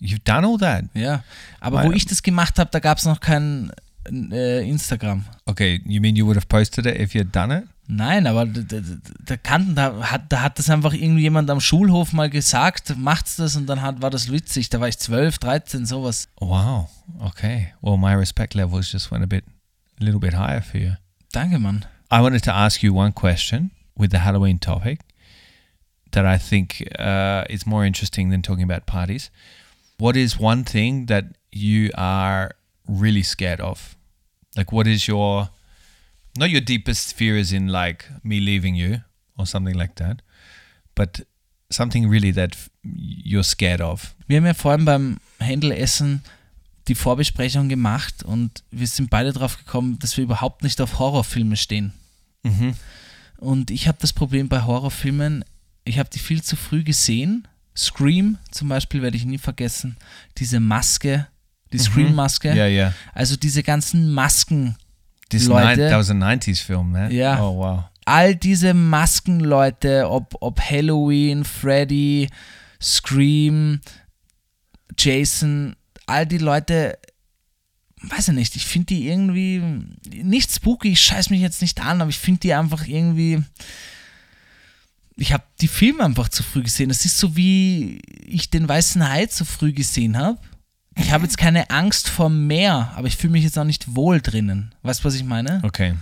You've 0.00 0.22
done 0.24 0.46
all 0.46 0.58
that. 0.58 0.84
ja. 0.94 1.22
Aber 1.60 1.78
Weil- 1.78 1.88
wo 1.88 1.92
ich 1.92 2.06
das 2.06 2.22
gemacht 2.22 2.58
habe, 2.58 2.70
da 2.70 2.78
gab 2.78 2.98
es 2.98 3.04
noch 3.04 3.20
kein 3.20 3.70
äh, 4.10 4.66
Instagram. 4.68 5.24
Okay, 5.44 5.80
you 5.84 6.00
mean 6.00 6.16
you 6.16 6.24
would 6.24 6.36
have 6.36 6.46
posted 6.46 6.86
it 6.86 6.98
if 6.98 7.14
you 7.14 7.20
had 7.22 7.34
done 7.34 7.56
it? 7.58 7.64
Nein, 7.90 8.26
aber 8.26 8.44
da, 8.44 8.80
da, 9.24 9.36
kannten, 9.38 9.74
da, 9.74 10.10
hat, 10.10 10.30
da 10.30 10.42
hat 10.42 10.58
das 10.58 10.68
einfach 10.68 10.92
irgendjemand 10.92 11.48
am 11.48 11.58
Schulhof 11.58 12.12
mal 12.12 12.28
gesagt, 12.28 12.94
macht's 12.98 13.36
das 13.36 13.56
und 13.56 13.66
dann 13.66 13.80
hat, 13.80 14.02
war 14.02 14.10
das 14.10 14.30
witzig. 14.30 14.68
Da 14.68 14.78
war 14.78 14.88
ich 14.88 14.98
12, 14.98 15.38
13, 15.38 15.86
sowas. 15.86 16.28
Wow. 16.38 16.90
Okay. 17.18 17.72
Well, 17.80 17.96
my 17.96 18.12
respect 18.12 18.54
levels 18.54 18.92
just 18.92 19.10
went 19.10 19.24
a 19.24 19.26
bit, 19.26 19.44
a 20.00 20.04
little 20.04 20.20
bit 20.20 20.34
higher 20.34 20.60
for 20.60 20.78
you. 20.78 20.92
Danke, 21.32 21.58
Mann. 21.58 21.86
I 22.10 22.20
wanted 22.20 22.44
to 22.44 22.52
ask 22.52 22.82
you 22.82 22.92
one 22.92 23.12
question 23.12 23.70
with 23.96 24.10
the 24.10 24.18
Halloween 24.18 24.58
topic 24.58 25.00
that 26.12 26.26
I 26.26 26.36
think 26.36 26.86
uh, 26.98 27.44
is 27.48 27.66
more 27.66 27.86
interesting 27.86 28.28
than 28.28 28.42
talking 28.42 28.64
about 28.64 28.84
parties. 28.84 29.30
What 29.98 30.14
is 30.14 30.38
one 30.38 30.62
thing 30.64 31.06
that 31.06 31.24
you 31.50 31.90
are 31.96 32.52
really 32.86 33.22
scared 33.22 33.60
of? 33.60 33.96
Like, 34.56 34.72
what 34.72 34.86
is 34.86 35.08
your, 35.08 35.48
not 36.36 36.50
your 36.50 36.60
deepest 36.60 37.14
fear 37.14 37.36
is 37.36 37.52
in 37.52 37.68
like 37.68 38.04
me 38.22 38.38
leaving 38.38 38.74
you 38.74 39.00
or 39.36 39.46
something 39.46 39.74
like 39.74 39.94
that, 39.96 40.22
but 40.94 41.26
something 41.70 42.08
really 42.10 42.32
that 42.32 42.56
you're 42.82 43.44
scared 43.44 43.80
of? 43.80 44.14
Wir 44.26 44.38
haben 44.38 44.46
ja 44.46 44.54
vorhin 44.54 44.84
beim 44.84 45.18
Händelessen 45.38 46.22
die 46.88 46.94
Vorbesprechung 46.94 47.68
gemacht 47.68 48.22
und 48.22 48.64
wir 48.70 48.86
sind 48.86 49.10
beide 49.10 49.32
drauf 49.32 49.58
gekommen, 49.58 49.98
dass 49.98 50.16
wir 50.16 50.24
überhaupt 50.24 50.62
nicht 50.62 50.80
auf 50.80 50.98
Horrorfilme 50.98 51.56
stehen. 51.56 51.92
Mhm. 52.42 52.74
Und 53.36 53.70
ich 53.70 53.86
habe 53.86 53.98
das 54.00 54.12
Problem 54.12 54.48
bei 54.48 54.62
Horrorfilmen, 54.62 55.44
ich 55.84 55.98
habe 55.98 56.10
die 56.10 56.18
viel 56.18 56.42
zu 56.42 56.56
früh 56.56 56.82
gesehen. 56.82 57.46
Scream 57.76 58.38
zum 58.50 58.68
Beispiel 58.68 59.02
werde 59.02 59.16
ich 59.16 59.24
nie 59.24 59.38
vergessen. 59.38 59.96
Diese 60.38 60.60
Maske, 60.60 61.28
die 61.72 61.78
Scream-Maske. 61.78 62.52
Yeah, 62.54 62.66
yeah. 62.66 62.94
Also 63.12 63.36
diese 63.36 63.62
ganzen 63.62 64.12
Masken, 64.12 64.76
This 65.30 65.46
Leute- 65.46 65.82
ni- 65.82 65.88
that 65.90 65.98
was 65.98 66.10
a 66.10 66.14
90s 66.14 66.60
film, 66.60 66.92
man. 66.92 67.10
Yeah. 67.12 67.40
Oh, 67.42 67.56
wow. 67.58 67.84
all 68.06 68.34
diese 68.34 68.72
Maskenleute, 68.72 70.08
ob, 70.08 70.34
ob 70.40 70.60
Halloween, 70.60 71.44
Freddy, 71.44 72.28
Scream, 72.80 73.80
Jason, 74.96 75.76
all 76.06 76.24
die 76.26 76.38
Leute, 76.38 76.98
weiß 78.02 78.28
ich 78.28 78.34
nicht, 78.34 78.56
ich 78.56 78.64
finde 78.64 78.86
die 78.86 79.08
irgendwie 79.08 79.62
nicht 80.22 80.50
spooky, 80.50 80.92
ich 80.92 81.00
scheiß 81.00 81.30
mich 81.30 81.40
jetzt 81.40 81.60
nicht 81.60 81.80
an, 81.84 82.00
aber 82.00 82.08
ich 82.10 82.18
finde 82.18 82.40
die 82.40 82.54
einfach 82.54 82.86
irgendwie. 82.86 83.42
Ich 85.16 85.32
habe 85.32 85.42
die 85.60 85.68
Filme 85.68 86.04
einfach 86.04 86.28
zu 86.28 86.42
früh 86.44 86.62
gesehen. 86.62 86.88
Das 86.90 87.04
ist 87.04 87.18
so 87.18 87.36
wie 87.36 88.00
ich 88.24 88.50
den 88.50 88.68
Weißen 88.68 89.06
Hai 89.06 89.26
zu 89.26 89.44
früh 89.44 89.72
gesehen 89.72 90.16
habe. 90.16 90.38
Ich 90.98 91.12
habe 91.12 91.24
jetzt 91.24 91.38
keine 91.38 91.70
Angst 91.70 92.08
vor 92.08 92.28
Meer, 92.28 92.92
aber 92.96 93.06
ich 93.06 93.16
fühle 93.16 93.32
mich 93.32 93.44
jetzt 93.44 93.58
auch 93.58 93.64
nicht 93.64 93.94
wohl 93.94 94.20
drinnen. 94.20 94.74
Weißt 94.82 95.00
du, 95.00 95.04
was 95.04 95.14
ich 95.14 95.24
meine? 95.24 95.60
Okay. 95.64 95.94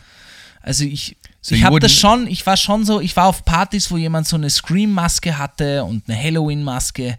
Also 0.63 0.85
ich, 0.85 1.17
So 1.41 1.55
ich 1.55 1.63
habe 1.65 1.79
das 1.79 1.93
schon, 1.93 2.27
ich 2.27 2.45
war 2.47 2.57
schon 2.57 2.85
so, 2.85 3.01
ich 3.01 3.15
war 3.17 3.27
auf 3.27 3.45
Partys, 3.45 3.91
wo 3.91 3.97
jemand 3.97 4.27
so 4.27 4.37
eine 4.37 4.51
Scream-Maske 4.51 5.39
hatte 5.39 5.85
und 5.85 6.09
eine 6.09 6.19
Halloween-Maske 6.21 7.17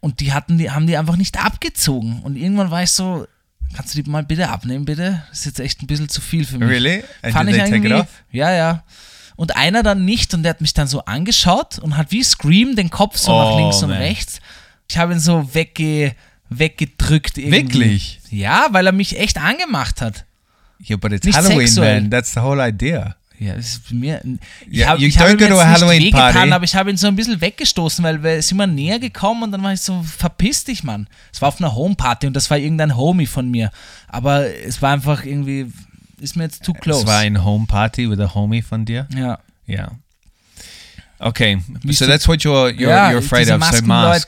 und 0.00 0.20
die 0.20 0.32
hatten 0.32 0.56
die, 0.58 0.70
haben 0.70 0.86
die 0.86 0.96
einfach 0.96 1.16
nicht 1.16 1.38
abgezogen. 1.38 2.20
Und 2.22 2.36
irgendwann 2.36 2.70
war 2.70 2.82
ich 2.82 2.90
so, 2.90 3.26
kannst 3.74 3.94
du 3.94 4.02
die 4.02 4.08
mal 4.10 4.22
bitte 4.24 4.48
abnehmen, 4.48 4.84
bitte? 4.84 5.22
Das 5.30 5.40
ist 5.40 5.44
jetzt 5.46 5.60
echt 5.60 5.82
ein 5.82 5.86
bisschen 5.86 6.08
zu 6.08 6.20
viel 6.20 6.44
für 6.46 6.58
mich. 6.58 6.68
Really? 6.68 7.04
And 7.22 7.32
Fand 7.34 7.50
ich 7.50 7.56
irgendwie, 7.56 8.02
ja, 8.32 8.50
ja. 8.52 8.82
Und 9.36 9.56
einer 9.56 9.82
dann 9.82 10.04
nicht 10.04 10.34
und 10.34 10.42
der 10.42 10.50
hat 10.50 10.60
mich 10.60 10.74
dann 10.74 10.86
so 10.86 11.04
angeschaut 11.04 11.78
und 11.78 11.96
hat 11.96 12.12
wie 12.12 12.22
Scream 12.22 12.76
den 12.76 12.90
Kopf 12.90 13.16
so 13.16 13.30
nach 13.36 13.52
Oh, 13.52 13.58
links 13.58 13.82
und 13.82 13.90
man. 13.90 13.98
rechts. 13.98 14.40
Ich 14.88 14.98
habe 14.98 15.12
ihn 15.12 15.20
so 15.20 15.54
wegge, 15.54 16.14
weggedrückt 16.58 17.38
irgendwie. 17.38 17.52
Wirklich? 17.62 18.20
Ja, 18.30 18.68
weil 18.70 18.86
er 18.86 18.92
mich 18.92 19.18
echt 19.18 19.38
angemacht 19.38 20.00
hat. 20.00 20.24
Yeah, 20.88 20.96
but 20.96 21.12
it's 21.12 21.24
Nicht 21.24 21.36
Halloween, 21.36 21.66
sexuell. 21.66 22.00
man. 22.02 22.10
That's 22.10 22.32
the 22.32 22.40
whole 22.40 22.66
idea. 22.66 23.16
Ja, 23.38 23.54
das 23.54 23.66
ist 23.74 23.92
mir. 23.92 24.20
Ich 24.70 24.78
Ja, 24.78 24.88
habe 24.88 25.04
ich 25.04 25.18
hab 25.18 25.28
ihm 25.30 25.38
jetzt 25.38 25.50
a 25.50 25.54
nicht 25.54 25.64
Halloween 25.64 26.02
wehgetan, 26.02 26.52
aber 26.52 26.64
ich 26.64 26.74
habe 26.76 26.90
ihn 26.90 26.96
so 26.96 27.08
ein 27.08 27.16
bisschen 27.16 27.40
weggestoßen, 27.40 28.04
weil 28.04 28.22
wir 28.22 28.40
sind 28.40 28.56
immer 28.56 28.66
näher 28.68 28.98
gekommen 29.00 29.42
und 29.44 29.52
dann 29.52 29.62
war 29.62 29.72
ich 29.72 29.80
so, 29.80 30.02
verpiss 30.02 30.64
dich, 30.64 30.84
Mann. 30.84 31.08
Es 31.32 31.40
war 31.42 31.48
auf 31.48 31.60
einer 31.60 31.74
Homeparty 31.74 32.28
und 32.28 32.34
das 32.34 32.50
war 32.50 32.58
irgendein 32.58 32.96
Homie 32.96 33.26
von 33.26 33.50
mir. 33.50 33.70
Aber 34.08 34.46
es 34.46 34.80
war 34.80 34.92
einfach 34.92 35.24
irgendwie, 35.24 35.72
ist 36.20 36.36
mir 36.36 36.44
jetzt 36.44 36.64
too 36.64 36.72
close. 36.72 37.00
Es 37.00 37.06
war 37.06 37.18
ein 37.18 37.44
Home 37.44 37.66
Party 37.66 38.08
with 38.08 38.20
a 38.20 38.32
homie 38.32 38.62
von 38.62 38.84
dir. 38.84 39.06
ja. 39.14 39.38
Yeah. 39.68 39.92
Okay, 41.18 41.58
so 41.90 42.04
that's 42.04 42.26
what 42.26 42.40
you're 42.40 42.68
you're, 42.70 42.90
ja, 42.90 43.10
you're 43.10 43.18
afraid 43.18 43.48
of. 43.48 43.62
So 43.62 43.84
masks. 43.86 44.26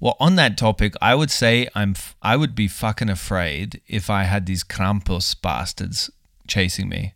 Well, 0.00 0.16
on 0.18 0.36
that 0.36 0.56
topic, 0.56 0.94
I 1.02 1.14
would 1.14 1.30
say 1.30 1.68
I'm 1.74 1.94
I 2.22 2.36
would 2.36 2.54
be 2.54 2.68
fucking 2.68 3.10
afraid 3.10 3.82
if 3.86 4.08
I 4.08 4.22
had 4.24 4.46
these 4.46 4.64
Krampus 4.64 5.40
bastards 5.40 6.10
chasing 6.48 6.88
me, 6.88 7.14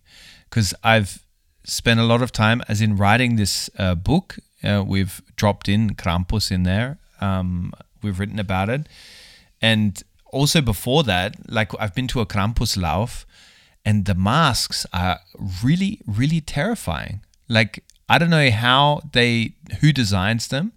because 0.51 0.75
I've 0.85 1.25
spent 1.65 1.99
a 1.99 2.05
lot 2.05 2.21
of 2.21 2.31
time, 2.31 2.63
as 2.69 2.83
in 2.83 2.97
writing 2.97 3.37
this 3.37 3.71
uh, 3.79 3.95
book. 3.95 4.37
Uh, 4.63 4.85
we've 4.87 5.23
dropped 5.37 5.69
in 5.69 5.95
Krampus 5.95 6.51
in 6.51 6.63
there. 6.63 6.99
Um, 7.21 7.73
we've 8.03 8.19
written 8.21 8.39
about 8.39 8.69
it, 8.69 8.87
and 9.63 10.03
also 10.27 10.61
before 10.61 11.05
that, 11.05 11.51
like 11.51 11.73
I've 11.81 11.95
been 11.95 12.09
to 12.09 12.21
a 12.21 12.27
Krampus 12.27 12.77
Lauf, 12.77 13.25
and 13.83 14.05
the 14.05 14.15
masks 14.15 14.85
are 14.93 15.21
really, 15.63 16.03
really 16.07 16.43
terrifying. 16.43 17.23
Like 17.49 17.83
I 18.11 18.19
don't 18.19 18.31
know 18.31 18.51
how 18.51 19.01
they 19.13 19.55
who 19.81 19.91
designs 19.91 20.49
them 20.49 20.73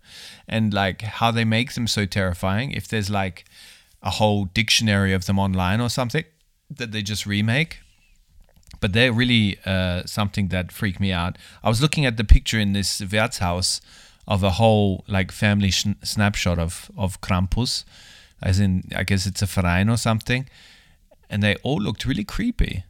and 0.48 0.74
like 0.74 1.02
how 1.02 1.32
they 1.32 1.46
make 1.46 1.74
them 1.74 1.88
so 1.88 2.06
terrifying. 2.06 2.72
If 2.72 2.88
there's 2.88 3.10
like 3.10 3.46
a 4.02 4.12
whole 4.12 4.46
dictionary 4.46 5.14
of 5.14 5.26
them 5.26 5.40
online 5.40 5.82
or 5.82 5.90
something 5.90 6.24
that 6.70 6.92
they 6.92 7.02
just 7.02 7.26
remake. 7.26 7.80
But 8.80 8.94
they're 8.94 9.14
really 9.14 9.58
uh, 9.66 10.04
something 10.06 10.50
that 10.50 10.72
freaked 10.72 11.00
me 11.00 11.12
out. 11.12 11.38
I 11.64 11.70
was 11.70 11.82
looking 11.82 12.06
at 12.06 12.18
the 12.18 12.24
picture 12.24 12.60
in 12.60 12.74
this 12.74 13.02
Wirtshaus 13.02 13.82
of 14.28 14.44
a 14.44 14.52
whole 14.52 15.04
like 15.08 15.32
family 15.32 15.70
schn- 15.70 15.96
snapshot 16.04 16.60
of 16.60 16.92
of 16.98 17.20
Krampus, 17.22 17.86
as 18.42 18.60
in 18.60 18.84
I 18.96 19.04
guess 19.04 19.26
it's 19.26 19.42
a 19.42 19.46
Verein 19.46 19.90
or 19.90 19.98
something, 19.98 20.48
and 21.30 21.42
they 21.42 21.56
all 21.64 21.78
looked 21.78 22.06
really 22.06 22.26
creepy. 22.26 22.84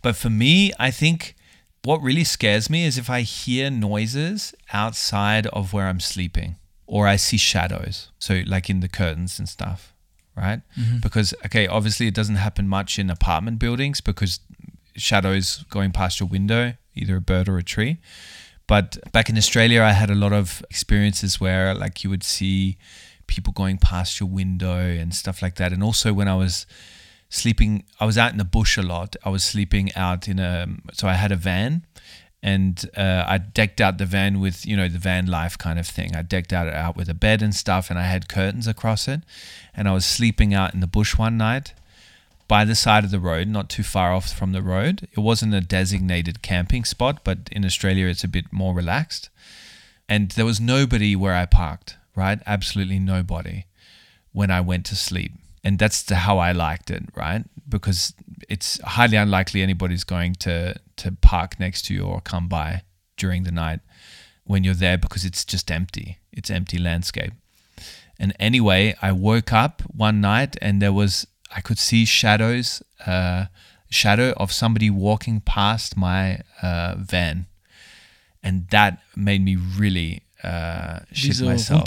But 0.00 0.16
for 0.16 0.30
me, 0.30 0.72
I 0.78 0.90
think 0.92 1.34
what 1.82 2.00
really 2.00 2.24
scares 2.24 2.70
me 2.70 2.84
is 2.86 2.96
if 2.96 3.10
I 3.10 3.22
hear 3.22 3.68
noises 3.68 4.54
outside 4.72 5.48
of 5.48 5.72
where 5.72 5.86
I'm 5.86 6.00
sleeping 6.00 6.56
or 6.90 7.06
I 7.06 7.14
see 7.14 7.36
shadows. 7.36 8.10
So, 8.18 8.42
like 8.46 8.68
in 8.68 8.80
the 8.80 8.88
curtains 8.88 9.38
and 9.38 9.48
stuff, 9.48 9.94
right? 10.36 10.60
Mm-hmm. 10.76 10.98
Because, 10.98 11.32
okay, 11.46 11.68
obviously 11.68 12.08
it 12.08 12.14
doesn't 12.14 12.34
happen 12.34 12.66
much 12.66 12.98
in 12.98 13.10
apartment 13.10 13.60
buildings 13.60 14.00
because 14.00 14.40
shadows 14.96 15.64
going 15.70 15.92
past 15.92 16.18
your 16.18 16.28
window, 16.28 16.74
either 16.96 17.16
a 17.16 17.20
bird 17.20 17.48
or 17.48 17.58
a 17.58 17.62
tree. 17.62 17.98
But 18.66 18.98
back 19.12 19.30
in 19.30 19.38
Australia, 19.38 19.82
I 19.82 19.92
had 19.92 20.10
a 20.10 20.16
lot 20.16 20.32
of 20.32 20.64
experiences 20.68 21.40
where, 21.40 21.74
like, 21.76 22.02
you 22.02 22.10
would 22.10 22.24
see 22.24 22.76
people 23.28 23.52
going 23.52 23.78
past 23.78 24.18
your 24.18 24.28
window 24.28 24.80
and 24.80 25.14
stuff 25.14 25.42
like 25.42 25.54
that. 25.56 25.72
And 25.72 25.84
also, 25.84 26.12
when 26.12 26.26
I 26.26 26.34
was 26.34 26.66
sleeping, 27.28 27.84
I 28.00 28.04
was 28.04 28.18
out 28.18 28.32
in 28.32 28.38
the 28.38 28.44
bush 28.44 28.76
a 28.76 28.82
lot. 28.82 29.14
I 29.24 29.28
was 29.28 29.44
sleeping 29.44 29.94
out 29.94 30.26
in 30.26 30.40
a, 30.40 30.66
so 30.92 31.06
I 31.06 31.14
had 31.14 31.30
a 31.30 31.36
van 31.36 31.86
and 32.42 32.88
uh, 32.96 33.24
I 33.26 33.38
decked 33.38 33.80
out 33.80 33.98
the 33.98 34.06
van 34.06 34.40
with 34.40 34.64
you 34.64 34.76
know 34.76 34.88
the 34.88 34.98
van 34.98 35.26
life 35.26 35.58
kind 35.58 35.78
of 35.78 35.86
thing. 35.86 36.16
I 36.16 36.22
decked 36.22 36.52
out 36.52 36.66
it 36.66 36.74
out 36.74 36.96
with 36.96 37.08
a 37.08 37.14
bed 37.14 37.42
and 37.42 37.54
stuff, 37.54 37.90
and 37.90 37.98
I 37.98 38.04
had 38.04 38.28
curtains 38.28 38.66
across 38.66 39.08
it. 39.08 39.20
And 39.74 39.88
I 39.88 39.92
was 39.92 40.06
sleeping 40.06 40.54
out 40.54 40.74
in 40.74 40.80
the 40.80 40.86
bush 40.86 41.16
one 41.16 41.36
night 41.36 41.74
by 42.48 42.64
the 42.64 42.74
side 42.74 43.04
of 43.04 43.12
the 43.12 43.20
road, 43.20 43.46
not 43.46 43.68
too 43.68 43.84
far 43.84 44.12
off 44.12 44.32
from 44.32 44.50
the 44.52 44.62
road. 44.62 45.06
It 45.12 45.20
wasn't 45.20 45.54
a 45.54 45.60
designated 45.60 46.42
camping 46.42 46.84
spot, 46.84 47.22
but 47.22 47.48
in 47.52 47.64
Australia 47.64 48.06
it's 48.06 48.24
a 48.24 48.28
bit 48.28 48.52
more 48.52 48.74
relaxed. 48.74 49.30
And 50.08 50.32
there 50.32 50.44
was 50.44 50.60
nobody 50.60 51.14
where 51.14 51.36
I 51.36 51.46
parked, 51.46 51.96
right? 52.16 52.40
Absolutely 52.46 52.98
nobody 52.98 53.66
when 54.32 54.50
I 54.50 54.60
went 54.60 54.84
to 54.86 54.96
sleep. 54.96 55.32
And 55.62 55.78
that's 55.78 56.02
the, 56.02 56.16
how 56.16 56.38
I 56.38 56.50
liked 56.50 56.90
it, 56.90 57.04
right? 57.14 57.44
Because 57.68 58.14
it's 58.50 58.80
highly 58.82 59.16
unlikely 59.16 59.62
anybody's 59.62 60.04
going 60.04 60.34
to 60.34 60.74
to 60.96 61.12
park 61.22 61.58
next 61.58 61.86
to 61.86 61.94
you 61.94 62.02
or 62.02 62.20
come 62.20 62.48
by 62.48 62.82
during 63.16 63.44
the 63.44 63.52
night 63.52 63.80
when 64.44 64.64
you're 64.64 64.74
there 64.74 64.98
because 64.98 65.24
it's 65.24 65.44
just 65.44 65.70
empty. 65.70 66.18
It's 66.32 66.50
empty 66.50 66.76
landscape. 66.76 67.32
And 68.18 68.34
anyway, 68.38 68.94
I 69.00 69.12
woke 69.12 69.52
up 69.52 69.82
one 69.82 70.20
night 70.20 70.56
and 70.60 70.82
there 70.82 70.92
was 70.92 71.26
I 71.54 71.60
could 71.60 71.78
see 71.78 72.04
shadows, 72.04 72.82
uh, 73.06 73.46
shadow 73.88 74.32
of 74.36 74.52
somebody 74.52 74.90
walking 74.90 75.40
past 75.40 75.96
my 75.96 76.40
uh, 76.62 76.96
van, 76.98 77.46
and 78.42 78.68
that 78.70 79.00
made 79.16 79.44
me 79.44 79.56
really 79.56 80.22
uh, 80.42 81.00
shit 81.12 81.36
so 81.36 81.44
myself. 81.46 81.82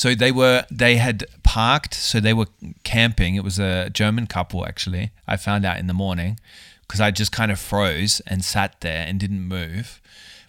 So 0.00 0.14
they 0.14 0.32
were 0.32 0.64
they 0.70 0.96
had 0.96 1.26
parked, 1.42 1.92
so 1.92 2.20
they 2.20 2.32
were 2.32 2.46
camping. 2.84 3.34
It 3.34 3.44
was 3.44 3.58
a 3.58 3.90
German 3.90 4.26
couple 4.26 4.66
actually. 4.66 5.10
I 5.28 5.36
found 5.36 5.66
out 5.66 5.76
in 5.76 5.88
the 5.88 5.92
morning 5.92 6.40
because 6.80 7.02
I 7.02 7.10
just 7.10 7.32
kind 7.32 7.52
of 7.52 7.60
froze 7.60 8.22
and 8.26 8.42
sat 8.42 8.80
there 8.80 9.04
and 9.06 9.20
didn't 9.20 9.42
move. 9.42 10.00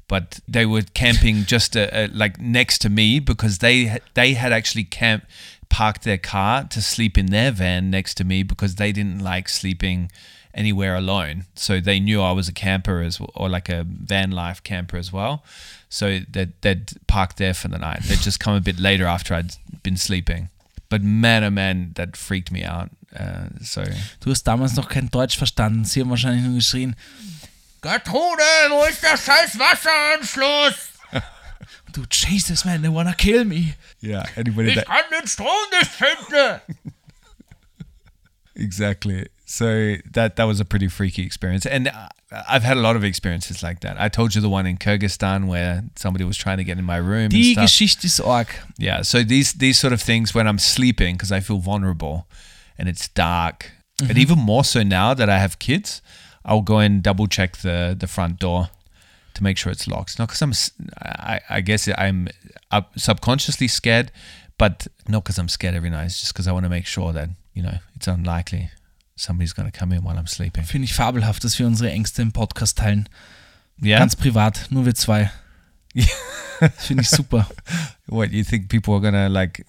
But 0.08 0.40
they 0.48 0.66
were 0.66 0.84
camping 0.94 1.44
just 1.54 1.76
uh, 1.76 1.90
uh, 1.92 2.08
like 2.14 2.40
next 2.40 2.78
to 2.84 2.90
me 2.90 3.20
because 3.20 3.58
they 3.58 4.00
they 4.14 4.36
had 4.36 4.54
actually 4.54 4.86
camp 4.86 5.26
parked 5.68 6.04
their 6.06 6.18
car 6.18 6.64
to 6.70 6.82
sleep 6.82 7.18
in 7.18 7.26
their 7.26 7.52
van 7.52 7.90
next 7.90 8.14
to 8.20 8.24
me 8.24 8.44
because 8.44 8.76
they 8.76 8.94
didn't 8.94 9.20
like 9.20 9.50
sleeping 9.50 10.10
anywhere 10.54 10.96
alone. 10.96 11.44
So 11.56 11.82
they 11.82 12.00
knew 12.00 12.22
I 12.22 12.32
was 12.32 12.48
a 12.48 12.54
camper 12.54 13.02
as 13.02 13.20
well, 13.20 13.32
or 13.36 13.50
like 13.50 13.68
a 13.68 13.84
van 13.84 14.32
life 14.32 14.64
camper 14.64 14.96
as 14.96 15.12
well. 15.12 15.44
So 15.94 16.20
they'd, 16.30 16.54
they'd 16.62 16.94
parked 17.08 17.36
there 17.36 17.54
for 17.54 17.68
the 17.68 17.78
night. 17.78 18.04
They'd 18.04 18.22
just 18.24 18.40
come 18.40 18.56
a 18.56 18.62
bit 18.62 18.80
later 18.80 19.06
after 19.06 19.34
I'd 19.36 19.58
been 19.84 19.98
sleeping. 19.98 20.48
But 20.90 21.04
man, 21.04 21.44
oh 21.44 21.50
man, 21.50 21.92
that 21.96 22.16
freaked 22.16 22.50
me 22.50 22.64
out. 22.64 22.90
Uh, 23.14 23.50
so 23.62 23.84
Du 24.22 24.30
hast 24.30 24.44
damals 24.48 24.76
noch 24.78 24.88
kein 24.88 25.10
Deutsch 25.10 25.38
verstanden. 25.38 25.84
Sie 25.84 26.00
haben 26.00 26.10
wahrscheinlich 26.10 26.44
nur 26.46 26.56
geschrien, 26.56 26.96
Gertrude, 27.82 28.44
wo 28.70 28.86
ist 28.86 29.04
der 29.04 29.18
scheiß 29.18 29.58
Wasseranschluss? 29.60 30.92
Und 31.88 31.94
du, 31.98 32.04
Jesus, 32.10 32.64
man, 32.64 32.82
they 32.82 32.90
wanna 32.94 33.14
kill 33.14 33.44
me. 33.44 33.74
yeah, 34.02 34.24
anybody 34.38 34.70
Ich 34.70 34.86
kann 34.86 35.04
den 35.12 35.28
Strom 35.28 35.48
nicht 35.78 35.92
finden. 35.92 36.62
exactly. 38.62 39.28
So 39.46 39.96
that 40.14 40.36
that 40.36 40.46
was 40.46 40.60
a 40.60 40.66
pretty 40.66 40.88
freaky 40.88 41.24
experience, 41.24 41.66
and 41.66 41.88
uh, 41.88 42.08
I've 42.48 42.64
had 42.64 42.78
a 42.78 42.82
lot 42.82 42.96
of 42.96 43.04
experiences 43.04 43.62
like 43.62 43.82
that. 43.82 44.00
I 44.00 44.10
told 44.10 44.34
you 44.34 44.42
the 44.42 44.50
one 44.50 44.66
in 44.66 44.78
Kyrgyzstan 44.78 45.48
where 45.48 45.84
somebody 45.96 46.24
was 46.24 46.38
trying 46.38 46.58
to 46.58 46.64
get 46.64 46.78
in 46.78 46.86
my 46.86 46.98
room. 46.98 47.30
and 47.34 47.56
Die. 47.56 47.62
Geschichte 47.62 48.06
ist 48.06 48.22
arg. 48.22 48.48
Yeah, 48.78 49.04
so 49.04 49.24
these 49.24 49.54
these 49.58 49.78
sort 49.80 49.94
of 49.94 50.02
things 50.02 50.34
when 50.34 50.48
I'm 50.48 50.60
sleeping 50.60 51.16
because 51.16 51.32
I 51.38 51.42
feel 51.42 51.60
vulnerable 51.60 52.26
and 52.78 52.88
it's 52.88 53.10
dark. 53.10 53.72
But 54.08 54.18
even 54.18 54.40
more 54.40 54.64
so 54.64 54.82
now 54.84 55.14
that 55.14 55.30
I 55.30 55.38
have 55.38 55.60
kids, 55.60 56.02
I'll 56.44 56.64
go 56.64 56.80
and 56.80 57.04
double 57.04 57.28
check 57.28 57.58
the 57.58 57.96
the 58.00 58.08
front 58.08 58.40
door 58.40 58.70
to 59.34 59.44
make 59.44 59.58
sure 59.58 59.72
it's 59.72 59.88
locked. 59.88 60.18
Not 60.18 60.28
because 60.30 60.42
I'm, 60.42 60.54
I, 61.02 61.40
I 61.50 61.62
guess 61.62 61.88
I'm 61.98 62.28
subconsciously 62.96 63.68
scared, 63.68 64.12
but 64.58 64.88
not 65.08 65.24
because 65.24 65.38
I'm 65.40 65.50
scared 65.50 65.76
every 65.76 65.90
night. 65.90 66.06
It's 66.06 66.20
just 66.20 66.34
because 66.34 66.48
I 66.48 66.52
want 66.52 66.66
to 66.66 66.70
make 66.70 66.86
sure 66.88 67.14
that 67.14 67.30
you 67.54 67.62
know 67.62 67.80
it's 67.96 68.08
unlikely 68.08 68.70
somebody's 69.16 69.54
going 69.54 69.70
to 69.70 69.78
come 69.78 69.92
in 69.92 70.04
while 70.04 70.18
I'm 70.18 70.28
sleeping. 70.28 70.64
Finde 70.64 70.86
ich 70.86 70.94
fabelhaft, 70.94 71.44
dass 71.44 71.58
wir 71.60 71.68
unsere 71.68 71.92
Ängste 71.92 72.22
im 72.22 72.32
Podcast 72.32 72.80
teilen. 72.80 73.08
Yeah. 73.82 74.00
Ganz 74.00 74.16
privat, 74.16 74.68
nur 74.70 74.86
wir 74.86 74.96
zwei. 74.96 75.32
Finde 76.78 77.04
ich 77.04 77.10
super. 77.10 77.48
what 78.08 78.32
you 78.32 78.44
think 78.44 78.70
people 78.70 78.94
are 78.94 79.02
going 79.02 79.14
to 79.14 79.28
like 79.28 79.66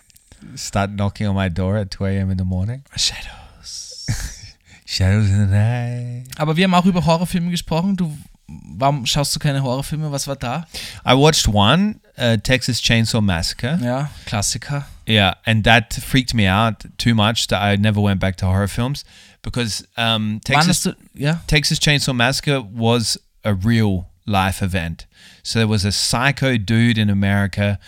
start 0.54 0.92
knocking 0.92 1.26
on 1.28 1.34
my 1.34 1.48
door 1.48 1.76
at 1.76 1.90
2 1.90 2.04
a.m. 2.04 2.30
in 2.30 2.38
the 2.38 2.44
morning? 2.44 2.82
Shadows. 2.96 4.06
Shadows 4.86 5.28
in 5.28 5.48
the 5.48 5.54
night. 5.54 6.26
Aber 6.36 6.56
wir 6.56 6.64
haben 6.64 6.74
auch 6.74 6.84
über 6.84 7.04
Horrorfilme 7.04 7.50
gesprochen. 7.50 7.96
Du, 7.96 8.16
warum 8.46 9.06
schaust 9.06 9.34
du 9.34 9.38
keine 9.38 9.62
Horrorfilme? 9.62 10.12
Was 10.12 10.26
war 10.26 10.36
da? 10.36 10.66
I 11.06 11.14
watched 11.14 11.48
one, 11.48 12.00
uh, 12.18 12.36
Texas 12.36 12.80
Chainsaw 12.80 13.20
Massacre. 13.20 13.78
Ja, 13.82 14.10
Klassiker. 14.26 14.86
Yeah, 15.06 15.34
and 15.46 15.64
that 15.64 15.94
freaked 15.94 16.34
me 16.34 16.46
out 16.46 16.84
too 16.98 17.14
much 17.14 17.48
that 17.48 17.60
I 17.60 17.76
never 17.76 18.00
went 18.00 18.20
back 18.20 18.36
to 18.36 18.46
horror 18.46 18.68
films 18.68 19.04
because 19.42 19.86
um, 19.96 20.40
Texas 20.44 20.86
ja? 21.14 21.36
Texas 21.46 21.78
Chainsaw 21.78 22.14
Massacre 22.14 22.60
was 22.60 23.18
a 23.44 23.54
real 23.54 24.08
life 24.26 24.62
event. 24.62 25.06
So 25.42 25.58
there 25.58 25.68
was 25.68 25.84
a 25.84 25.92
psycho 25.92 26.56
dude 26.56 26.98
in 26.98 27.10
America 27.10 27.78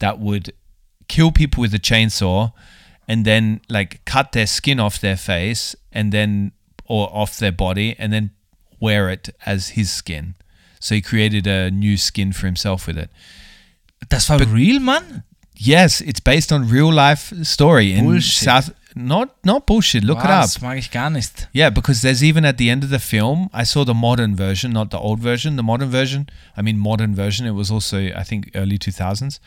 that 0.00 0.18
would 0.18 0.52
kill 1.08 1.30
people 1.30 1.60
with 1.60 1.74
a 1.74 1.78
chainsaw 1.78 2.52
and 3.06 3.24
then 3.24 3.60
like 3.68 4.04
cut 4.04 4.32
their 4.32 4.46
skin 4.46 4.80
off 4.80 5.00
their 5.00 5.16
face 5.16 5.76
and 5.92 6.12
then 6.12 6.52
or 6.86 7.08
off 7.12 7.38
their 7.38 7.52
body 7.52 7.94
and 7.98 8.12
then 8.12 8.30
wear 8.80 9.08
it 9.10 9.28
as 9.46 9.70
his 9.70 9.92
skin. 9.92 10.34
So 10.80 10.94
he 10.94 11.00
created 11.00 11.46
a 11.46 11.70
new 11.70 11.96
skin 11.96 12.32
for 12.32 12.46
himself 12.46 12.86
with 12.86 12.98
it. 12.98 13.10
Das 14.08 14.28
war 14.28 14.38
real, 14.38 14.80
Mann? 14.80 15.22
Yes, 15.56 16.00
it's 16.00 16.20
based 16.20 16.52
on 16.52 16.68
real 16.68 16.92
life 16.92 17.32
story 17.44 17.92
in 17.92 18.04
Bullshit. 18.04 18.44
South. 18.44 18.70
Not 18.96 19.28
not 19.44 19.66
bullshit. 19.66 20.04
Look 20.04 20.18
Wow, 20.18 20.24
it 20.24 20.30
up. 20.30 20.42
Das 20.44 20.60
mag 20.62 20.78
ich 20.78 20.90
gar 20.90 21.10
nicht. 21.10 21.48
Yeah, 21.52 21.70
because 21.70 22.00
there's 22.02 22.22
even 22.22 22.44
at 22.44 22.58
the 22.58 22.70
end 22.70 22.84
of 22.84 22.90
the 22.90 23.00
film, 23.00 23.48
I 23.52 23.64
saw 23.64 23.84
the 23.84 23.94
modern 23.94 24.36
version, 24.36 24.72
not 24.72 24.90
the 24.90 24.98
old 24.98 25.18
version. 25.18 25.56
The 25.56 25.62
modern 25.64 25.90
version, 25.90 26.28
I 26.56 26.62
mean 26.62 26.78
modern 26.78 27.12
version. 27.14 27.44
It 27.46 27.54
was 27.54 27.70
also 27.72 27.96
I 27.98 28.22
think 28.22 28.50
early 28.54 28.78
2000s, 28.78 29.40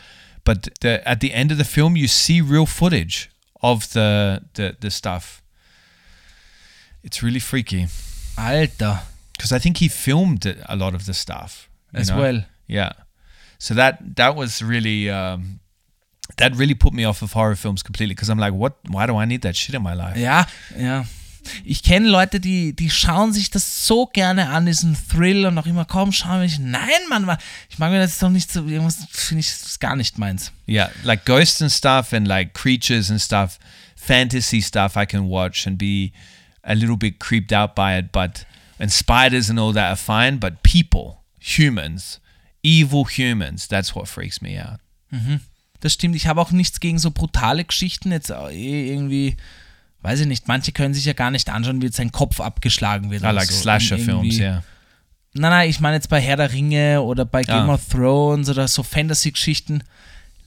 but 0.44 0.68
the, 0.82 1.02
at 1.08 1.20
the 1.22 1.34
end 1.34 1.52
of 1.54 1.58
the 1.58 1.64
film, 1.64 1.96
you 1.96 2.08
see 2.10 2.42
real 2.42 2.66
footage 2.66 3.30
of 3.62 3.88
the 3.94 4.42
the 4.56 4.76
the 4.80 4.90
stuff. 4.92 5.42
It's 7.04 7.24
really 7.24 7.40
freaky 7.40 7.88
Alter. 8.38 9.00
because 9.38 9.54
I 9.54 9.60
think 9.60 9.78
he 9.78 9.88
filmed 9.88 10.46
a 10.68 10.76
lot 10.76 10.94
of 10.94 11.06
the 11.06 11.14
stuff 11.14 11.70
As 11.94 12.10
know? 12.10 12.18
well. 12.20 12.42
Yeah, 12.68 12.92
so 13.60 13.74
that 13.76 14.16
that 14.18 14.36
was 14.36 14.62
really 14.62 15.10
um, 15.10 15.60
that 16.38 16.56
really 16.56 16.76
put 16.76 16.94
me 16.94 17.06
off 17.06 17.22
of 17.22 17.34
horror 17.34 17.56
films 17.56 17.84
completely 17.84 18.16
because 18.16 18.30
I'm 18.30 18.40
like, 18.40 18.54
what? 18.54 18.74
Why 18.90 19.06
do 19.06 19.18
I 19.18 19.26
need 19.26 19.42
that 19.42 19.56
shit 19.56 19.76
in 19.76 19.84
my 19.84 19.94
life? 19.94 20.18
Ja, 20.18 20.48
ja. 20.78 21.06
Ich 21.64 21.82
kenne 21.82 22.10
Leute, 22.10 22.40
die, 22.40 22.74
die 22.74 22.90
schauen 22.90 23.32
sich 23.32 23.50
das 23.50 23.88
so 23.88 24.06
gerne 24.06 24.50
an, 24.50 24.66
diesen 24.66 24.98
Thrill 25.10 25.46
und 25.46 25.58
auch 25.58 25.66
immer, 25.66 25.86
komm, 25.86 26.12
schauen 26.12 26.42
wir. 26.42 26.60
Nein, 26.60 26.90
Mann, 27.10 27.38
ich 27.70 27.80
mag 27.80 27.92
mir 27.92 28.00
das 28.00 28.20
doch 28.20 28.30
nicht 28.30 28.52
so, 28.52 28.66
irgendwas 28.66 28.98
finde 29.10 29.40
ich 29.40 29.48
das 29.50 29.80
gar 29.80 29.96
nicht 29.96 30.18
meins. 30.18 30.52
Yeah, 30.68 30.92
like 31.04 31.26
ghosts 31.26 31.62
and 31.62 31.72
stuff 31.72 32.12
and 32.14 32.28
like 32.28 32.54
creatures 32.54 33.10
and 33.10 33.22
stuff, 33.22 33.60
fantasy 33.96 34.62
stuff 34.62 34.98
I 34.98 35.06
can 35.06 35.30
watch 35.30 35.66
and 35.66 35.78
be 35.78 36.12
a 36.64 36.74
little 36.74 36.98
bit 36.98 37.20
creeped 37.20 37.54
out 37.54 37.76
by 37.76 37.98
it, 37.98 38.12
but 38.12 38.46
and 38.80 38.92
spiders 38.92 39.50
and 39.50 39.60
all 39.60 39.74
that 39.74 39.90
are 39.90 39.96
fine, 39.96 40.38
but 40.38 40.64
people, 40.64 41.24
humans, 41.40 42.20
evil 42.62 43.06
humans, 43.06 43.68
that's 43.68 43.96
what 43.96 44.08
freaks 44.08 44.42
me 44.42 44.58
out. 44.58 44.80
Das 45.80 45.94
stimmt, 45.94 46.16
ich 46.16 46.28
habe 46.28 46.42
auch 46.42 46.52
nichts 46.52 46.80
gegen 46.80 46.98
so 47.00 47.12
brutale 47.12 47.64
Geschichten, 47.64 48.12
jetzt 48.12 48.32
eh 48.32 48.90
irgendwie, 48.92 49.38
weiß 50.02 50.22
ich 50.22 50.28
nicht, 50.28 50.48
manche 50.48 50.72
können 50.72 50.94
sich 50.94 51.06
ja 51.06 51.14
gar 51.14 51.30
nicht 51.32 51.50
anschauen, 51.50 51.82
wie 51.82 51.86
jetzt 51.86 51.98
sein 51.98 52.12
Kopf 52.12 52.40
abgeschlagen 52.40 53.12
wird. 53.12 53.22
Oder 53.22 53.34
like 53.34 53.50
so. 53.52 53.62
slasher 53.62 53.98
Irgendwie- 53.98 54.32
films, 54.32 54.40
yeah. 54.40 54.64
Nein, 55.34 55.52
nein, 55.52 55.70
ich 55.70 55.80
meine 55.80 55.96
jetzt 55.98 56.10
bei 56.10 56.20
Herr 56.20 56.36
der 56.38 56.52
Ringe 56.52 57.02
oder 57.04 57.24
bei 57.26 57.44
Game 57.44 57.70
Ah. 57.70 57.76
of 57.76 57.86
Thrones 57.90 58.50
oder 58.50 58.68
so 58.68 58.82
Fantasy-Geschichten 58.82 59.84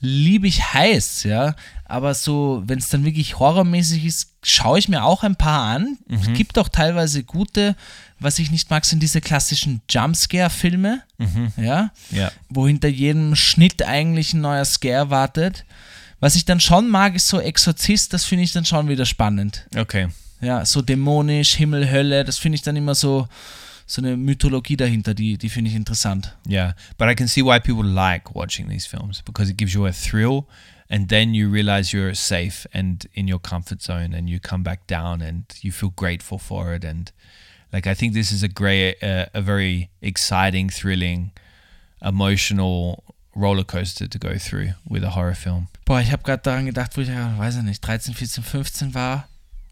liebe 0.01 0.47
ich 0.47 0.73
heiß, 0.73 1.23
ja. 1.23 1.55
Aber 1.85 2.13
so, 2.13 2.63
wenn 2.65 2.79
es 2.79 2.89
dann 2.89 3.05
wirklich 3.05 3.39
horrormäßig 3.39 4.05
ist, 4.05 4.31
schaue 4.43 4.79
ich 4.79 4.89
mir 4.89 5.03
auch 5.03 5.23
ein 5.23 5.35
paar 5.35 5.63
an. 5.75 5.97
Es 6.09 6.31
gibt 6.33 6.57
auch 6.57 6.69
teilweise 6.69 7.23
gute. 7.23 7.75
Was 8.19 8.37
ich 8.39 8.51
nicht 8.51 8.69
mag, 8.69 8.85
sind 8.85 9.01
diese 9.01 9.19
klassischen 9.19 9.81
Jumpscare-Filme, 9.89 11.01
ja, 11.57 11.91
Yeah. 12.13 12.31
wo 12.49 12.67
hinter 12.67 12.87
jedem 12.87 13.35
Schnitt 13.35 13.83
eigentlich 13.83 14.33
ein 14.33 14.41
neuer 14.41 14.65
Scare 14.65 15.09
wartet. 15.09 15.65
Was 16.19 16.35
ich 16.35 16.45
dann 16.45 16.59
schon 16.59 16.87
mag, 16.89 17.15
ist 17.15 17.27
so 17.27 17.39
Exorzist, 17.39 18.13
das 18.13 18.25
finde 18.25 18.43
ich 18.43 18.51
dann 18.51 18.63
schon 18.65 18.87
wieder 18.89 19.05
spannend. 19.05 19.65
Okay. 19.75 20.07
Ja, 20.39 20.65
so 20.65 20.81
dämonisch, 20.83 21.55
Himmel, 21.55 21.89
Hölle, 21.91 22.23
das 22.23 22.37
finde 22.37 22.55
ich 22.57 22.61
dann 22.61 22.75
immer 22.75 22.93
so, 22.95 23.27
so 23.91 24.01
eine 24.01 24.15
Mythologie 24.15 24.77
dahinter, 24.77 25.13
die, 25.13 25.37
die 25.37 25.49
finde 25.49 25.69
ich 25.69 25.75
interessant. 25.75 26.35
Yeah, 26.47 26.75
but 26.97 27.09
I 27.09 27.15
can 27.15 27.27
see 27.27 27.41
why 27.41 27.59
people 27.59 27.83
like 27.83 28.33
watching 28.35 28.69
these 28.69 28.87
films 28.87 29.21
because 29.21 29.49
it 29.51 29.57
gives 29.57 29.73
you 29.73 29.85
a 29.85 29.91
thrill, 29.91 30.45
and 30.89 31.09
then 31.09 31.33
you 31.33 31.49
realize 31.49 31.91
you're 31.91 32.15
safe 32.15 32.67
and 32.73 33.07
in 33.13 33.27
your 33.27 33.39
comfort 33.39 33.81
zone, 33.81 34.13
and 34.15 34.29
you 34.29 34.39
come 34.39 34.63
back 34.63 34.87
down 34.87 35.21
and 35.21 35.43
you 35.61 35.71
feel 35.71 35.91
grateful 35.95 36.39
for 36.39 36.73
it, 36.73 36.85
and 36.85 37.11
Like 37.71 37.87
I 37.87 37.93
think 37.93 38.13
this 38.13 38.31
is 38.31 38.43
a 38.43 38.49
great, 38.49 39.01
uh, 39.01 39.27
a 39.33 39.41
very 39.41 39.89
exciting, 40.01 40.69
thrilling, 40.69 41.31
emotional 42.01 43.03
roller 43.33 43.63
coaster 43.63 44.07
to 44.07 44.19
go 44.19 44.37
through 44.37 44.71
with 44.87 45.03
a 45.03 45.11
horror 45.11 45.35
film. 45.35 45.67
Boah, 45.85 46.01
ich 46.01 46.11
habe 46.11 46.23
gerade 46.23 46.43
daran 46.43 46.65
gedacht, 46.65 46.97
wo 46.97 47.01
ich, 47.01 47.09
weiß 47.09 47.57
ich 47.57 47.63
nicht, 47.63 47.81
13, 47.81 48.13
14, 48.13 48.43
15 48.43 48.93
war, 48.93 49.27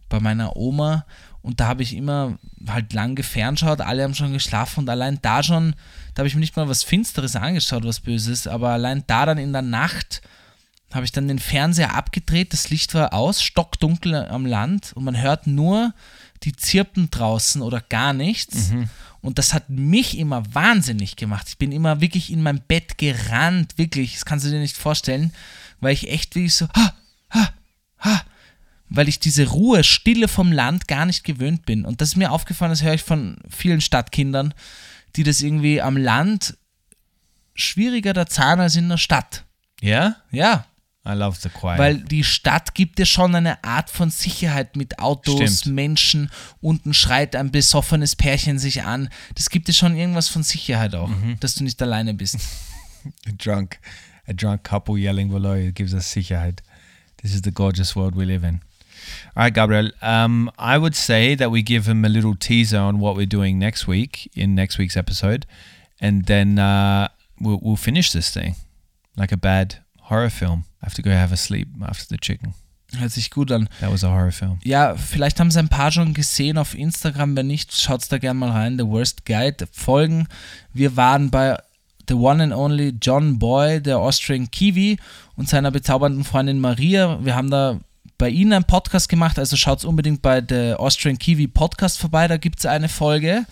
bei 0.08 0.20
meiner 0.20 0.56
Oma. 0.56 1.06
Und 1.42 1.60
da 1.60 1.68
habe 1.68 1.84
ich 1.84 1.96
immer 1.96 2.38
halt 2.68 2.92
lang 2.94 3.16
geferngeschaut, 3.16 3.82
alle 3.82 4.04
haben 4.04 4.14
schon 4.14 4.34
geschlafen 4.34 4.82
und 4.82 4.90
allein 4.90 5.20
da 5.22 5.42
schon, 5.42 5.74
da 6.14 6.22
habe 6.22 6.28
ich 6.28 6.36
mir 6.36 6.42
nicht 6.42 6.58
mal 6.58 6.68
was 6.68 6.84
Finsteres 6.84 7.36
angeschaut, 7.36 7.86
was 7.86 8.02
Böses, 8.02 8.46
aber 8.46 8.70
allein 8.70 9.04
da 9.08 9.26
dann 9.26 9.38
in 9.38 9.54
der 9.54 9.62
Nacht 9.62 10.22
habe 10.94 11.06
ich 11.06 11.12
dann 11.12 11.28
den 11.28 11.40
Fernseher 11.40 11.96
abgedreht, 11.96 12.52
das 12.52 12.70
Licht 12.72 12.94
war 12.94 13.14
aus, 13.14 13.42
stockdunkel 13.42 14.16
am 14.16 14.46
Land 14.46 14.92
und 14.96 15.04
man 15.06 15.22
hört 15.22 15.48
nur 15.48 15.94
die 16.44 16.54
Zirpen 16.56 17.10
draußen 17.12 17.62
oder 17.62 17.82
gar 17.82 18.14
nichts. 18.14 18.72
Und 19.22 19.38
das 19.38 19.54
hat 19.54 19.70
mich 19.70 20.18
immer 20.18 20.44
wahnsinnig 20.54 21.16
gemacht. 21.18 21.48
Ich 21.50 21.58
bin 21.58 21.72
immer 21.72 22.00
wirklich 22.02 22.32
in 22.32 22.42
mein 22.42 22.62
Bett 22.62 22.98
gerannt, 22.98 23.78
wirklich, 23.78 24.14
das 24.14 24.26
kannst 24.26 24.46
du 24.46 24.50
dir 24.50 24.60
nicht 24.60 24.78
vorstellen, 24.78 25.34
weil 25.82 25.94
ich 25.94 26.10
echt 26.10 26.36
wirklich 26.36 26.56
so, 26.56 26.68
ha, 26.70 26.94
ha, 27.32 27.50
ha, 28.00 28.22
weil 28.90 29.08
ich 29.08 29.20
diese 29.20 29.48
Ruhe, 29.48 29.84
Stille 29.84 30.28
vom 30.28 30.52
Land 30.52 30.88
gar 30.88 31.06
nicht 31.06 31.24
gewöhnt 31.24 31.66
bin. 31.66 31.86
Und 31.86 32.02
das 32.02 32.10
ist 32.10 32.16
mir 32.16 32.32
aufgefallen, 32.32 32.72
das 32.72 32.84
höre 32.84 32.96
ich 32.96 33.04
von 33.04 33.38
vielen 33.50 33.82
Stadtkindern, 33.82 34.54
die 35.16 35.24
das 35.24 35.42
irgendwie 35.42 35.82
am 35.82 35.98
Land 35.98 36.58
schwieriger 37.54 38.14
da 38.14 38.26
zahlen 38.26 38.60
als 38.60 38.76
in 38.76 38.90
der 38.90 38.98
Stadt. 38.98 39.46
Yeah, 39.82 40.16
Ja, 40.32 40.66
I 41.08 41.12
love 41.14 41.38
the 41.42 41.50
quiet. 41.50 41.80
weil 41.80 41.98
die 42.02 42.24
Stadt 42.24 42.76
gibt 42.76 43.00
dir 43.00 43.06
schon 43.06 43.34
eine 43.34 43.64
Art 43.64 43.90
von 43.90 44.10
Sicherheit 44.10 44.76
mit 44.76 45.00
Autos, 45.00 45.60
Stimmt. 45.62 45.76
Menschen, 45.76 46.30
unten 46.60 46.94
schreit 46.94 47.36
ein 47.36 47.52
besoffenes 47.52 48.16
Pärchen 48.16 48.60
sich 48.60 48.84
an. 48.84 49.10
Das 49.36 49.50
gibt 49.50 49.68
dir 49.68 49.74
schon 49.74 49.96
irgendwas 49.96 50.28
von 50.28 50.44
Sicherheit 50.44 50.96
auch, 50.96 51.10
dass 51.40 51.56
du 51.56 51.64
nicht 51.64 51.82
alleine 51.82 52.14
bist. 52.14 52.36
a 53.28 53.32
drunk, 53.38 53.80
a 54.28 54.34
drunk 54.34 54.64
couple 54.64 54.98
yelling 54.98 55.30
below 55.30 55.72
gives 55.72 55.94
us 55.94 56.12
Sicherheit. 56.12 56.62
This 57.22 57.34
is 57.34 57.42
the 57.44 57.52
gorgeous 57.52 57.96
world 57.96 58.16
we 58.16 58.26
live 58.26 58.46
in. 58.46 58.62
All 59.36 59.44
right, 59.44 59.54
Gabriel. 59.54 59.92
Um, 60.02 60.52
I 60.58 60.78
would 60.78 60.96
say 60.96 61.36
that 61.36 61.52
we 61.52 61.62
give 61.62 61.88
him 61.88 62.06
a 62.06 62.10
little 62.10 62.36
teaser 62.36 62.78
on 62.80 63.00
what 63.00 63.16
we're 63.16 63.26
doing 63.26 63.60
next 63.60 63.88
week 63.88 64.30
in 64.36 64.56
next 64.56 64.78
week's 64.78 64.98
episode, 64.98 65.46
and 66.00 66.26
then 66.26 66.60
uh, 66.60 67.08
we'll, 67.40 67.60
we'll 67.62 67.76
finish 67.76 68.12
this 68.12 68.30
thing 68.30 68.56
like 69.18 69.32
a 69.32 69.38
bad 69.38 69.84
horror 70.04 70.30
film. 70.30 70.66
I 70.82 70.86
have 70.86 70.94
to 70.96 71.02
go 71.02 71.12
have 71.12 71.32
a 71.32 71.38
sleep 71.38 71.68
after 71.82 72.06
the 72.08 72.18
chicken. 72.18 72.54
Hört 72.98 73.12
sich 73.12 73.30
gut 73.30 73.52
an. 73.52 73.70
That 73.82 73.92
was 73.92 74.04
a 74.04 74.10
horror 74.10 74.32
film. 74.32 74.58
Ja, 74.64 74.96
vielleicht 74.96 75.40
haben 75.40 75.50
es 75.50 75.58
ein 75.58 75.70
paar 75.70 75.92
schon 75.92 76.16
gesehen 76.16 76.58
auf 76.58 76.74
Instagram. 76.74 77.36
Wenn 77.36 77.48
nicht, 77.48 77.80
schaut's 77.80 78.08
da 78.08 78.18
gerne 78.18 78.40
mal 78.40 78.50
rein. 78.50 78.80
The 78.80 78.88
Worst 78.88 79.26
Guide 79.26 79.68
folgen. 79.72 80.28
Wir 80.74 80.96
waren 80.96 81.30
bei 81.30 81.58
The 82.08 82.16
One 82.16 82.42
and 82.42 82.54
Only 82.54 82.96
John 83.00 83.38
Boy, 83.38 83.80
der 83.80 84.00
Austrian 84.00 84.50
Kiwi 84.50 84.98
und 85.36 85.48
seiner 85.48 85.70
bezaubernden 85.70 86.24
Freundin 86.24 86.60
Maria. 86.60 87.24
Wir 87.24 87.36
haben 87.36 87.52
da 87.52 87.80
bei 88.20 88.30
ihnen 88.30 88.54
einen 88.54 88.66
Podcast 88.66 89.10
gemacht, 89.10 89.40
also 89.40 89.56
schaut 89.56 89.84
unbedingt 89.84 90.22
bei 90.22 90.42
der 90.42 90.80
Austrian 90.80 91.18
Kiwi 91.18 91.48
Podcast 91.48 91.98
vorbei, 91.98 92.28
da 92.28 92.38
gibt 92.38 92.60
es 92.60 92.68
eine 92.68 92.90
Folge. 92.90 93.46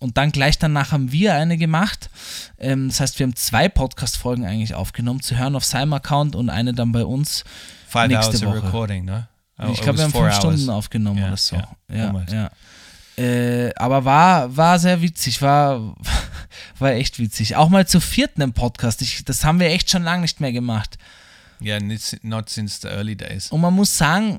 Und 0.00 0.16
dann 0.16 0.30
gleich 0.30 0.58
danach 0.58 0.92
haben 0.92 1.10
wir 1.10 1.34
eine 1.34 1.56
gemacht. 1.56 2.10
Ähm, 2.58 2.88
das 2.88 3.00
heißt, 3.00 3.18
wir 3.18 3.26
haben 3.26 3.34
zwei 3.34 3.68
Podcast-Folgen 3.68 4.44
eigentlich 4.44 4.74
aufgenommen, 4.74 5.22
zu 5.22 5.36
hören 5.36 5.56
auf 5.56 5.64
seinem 5.64 5.92
Account 5.92 6.36
und 6.36 6.50
eine 6.50 6.72
dann 6.74 6.92
bei 6.92 7.04
uns. 7.04 7.44
Five 7.88 8.08
Nächste 8.08 8.46
Woche. 8.46 8.62
recording, 8.62 9.06
no? 9.06 9.24
Oh, 9.58 9.70
ich 9.72 9.80
glaube, 9.80 9.98
wir 9.98 10.04
haben 10.04 10.12
fünf 10.12 10.22
hours. 10.24 10.36
Stunden 10.36 10.70
aufgenommen 10.70 11.18
Ja, 11.18 11.26
oder 11.28 11.36
so. 11.36 11.56
ja, 11.56 11.68
Ja, 11.88 12.26
ja. 12.30 12.50
Äh, 13.24 13.72
aber 13.74 14.04
war, 14.04 14.56
war 14.56 14.78
sehr 14.78 15.02
witzig, 15.02 15.42
war, 15.42 15.96
war 16.78 16.92
echt 16.92 17.18
witzig. 17.18 17.56
Auch 17.56 17.68
mal 17.68 17.86
zu 17.86 18.00
vierten 18.00 18.40
im 18.40 18.52
Podcast. 18.52 19.02
Ich, 19.02 19.24
das 19.24 19.44
haben 19.44 19.58
wir 19.58 19.68
echt 19.68 19.90
schon 19.90 20.04
lange 20.04 20.22
nicht 20.22 20.40
mehr 20.40 20.52
gemacht. 20.52 20.96
Yeah, 21.60 21.76
and 21.76 21.92
it's 21.92 22.16
not 22.22 22.48
since 22.48 22.80
the 22.80 22.88
early 22.88 23.16
days. 23.16 23.50
Und 23.50 23.60
man 23.60 23.74
muss 23.74 23.96
sagen, 23.96 24.38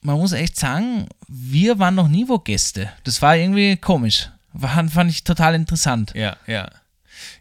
man 0.00 0.16
muss 0.16 0.32
echt 0.32 0.56
sagen, 0.56 1.08
wir 1.28 1.78
waren 1.78 1.94
noch 1.94 2.08
nie 2.08 2.28
wo 2.28 2.38
Gäste. 2.38 2.92
Das 3.04 3.20
war 3.22 3.36
irgendwie 3.36 3.76
komisch. 3.76 4.30
War, 4.52 4.88
fand 4.88 5.10
ich 5.10 5.24
total 5.24 5.54
interessant. 5.54 6.14
Yeah, 6.14 6.36
yeah. 6.46 6.70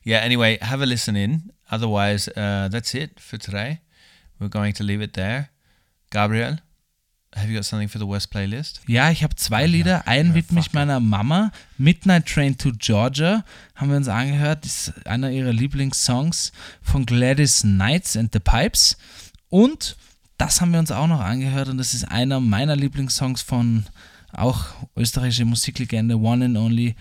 Yeah, 0.06 0.24
anyway, 0.24 0.58
have 0.62 0.82
a 0.82 0.86
listen 0.86 1.16
in. 1.16 1.52
Otherwise, 1.70 2.30
uh, 2.32 2.70
that's 2.70 2.94
it 2.94 3.20
for 3.20 3.38
today. 3.38 3.80
We're 4.40 4.50
going 4.50 4.74
to 4.76 4.84
leave 4.84 5.02
it 5.02 5.14
there. 5.14 5.50
Gabriel, 6.10 6.60
have 7.36 7.50
you 7.50 7.56
got 7.56 7.66
something 7.66 7.90
for 7.90 8.00
the 8.00 8.08
West 8.08 8.32
playlist? 8.32 8.82
Ja, 8.88 9.12
ich 9.12 9.24
habe 9.24 9.36
zwei 9.36 9.66
Lieder. 9.66 10.08
Einen 10.08 10.34
widme 10.34 10.60
ich 10.60 10.74
meiner 10.74 11.00
Mama. 11.00 11.52
Midnight 11.78 12.26
Train 12.26 12.58
to 12.58 12.72
Georgia 12.78 13.44
haben 13.76 13.90
wir 13.90 13.98
uns 13.98 14.08
angehört. 14.08 14.64
Das 14.64 14.88
ist 14.88 15.08
einer 15.08 15.30
ihrer 15.30 15.52
Lieblingssongs 15.52 16.52
von 16.82 17.06
Gladys 17.06 17.62
Knights 17.62 18.16
and 18.16 18.32
the 18.32 18.40
Pipes. 18.40 18.98
Und 19.50 19.96
das 20.38 20.62
haben 20.62 20.72
wir 20.72 20.80
uns 20.80 20.92
auch 20.92 21.08
noch 21.08 21.22
angehört 21.22 21.70
und 21.70 21.78
das 21.78 21.94
ist 21.94 22.04
einer 22.04 22.40
meiner 22.40 22.76
Lieblingssongs 22.76 23.42
von 23.42 23.86
auch 24.34 24.66
österreichische 24.96 25.46
Musiklegende 25.46 26.20
One 26.20 26.46
and 26.46 26.58
Only 26.58 26.96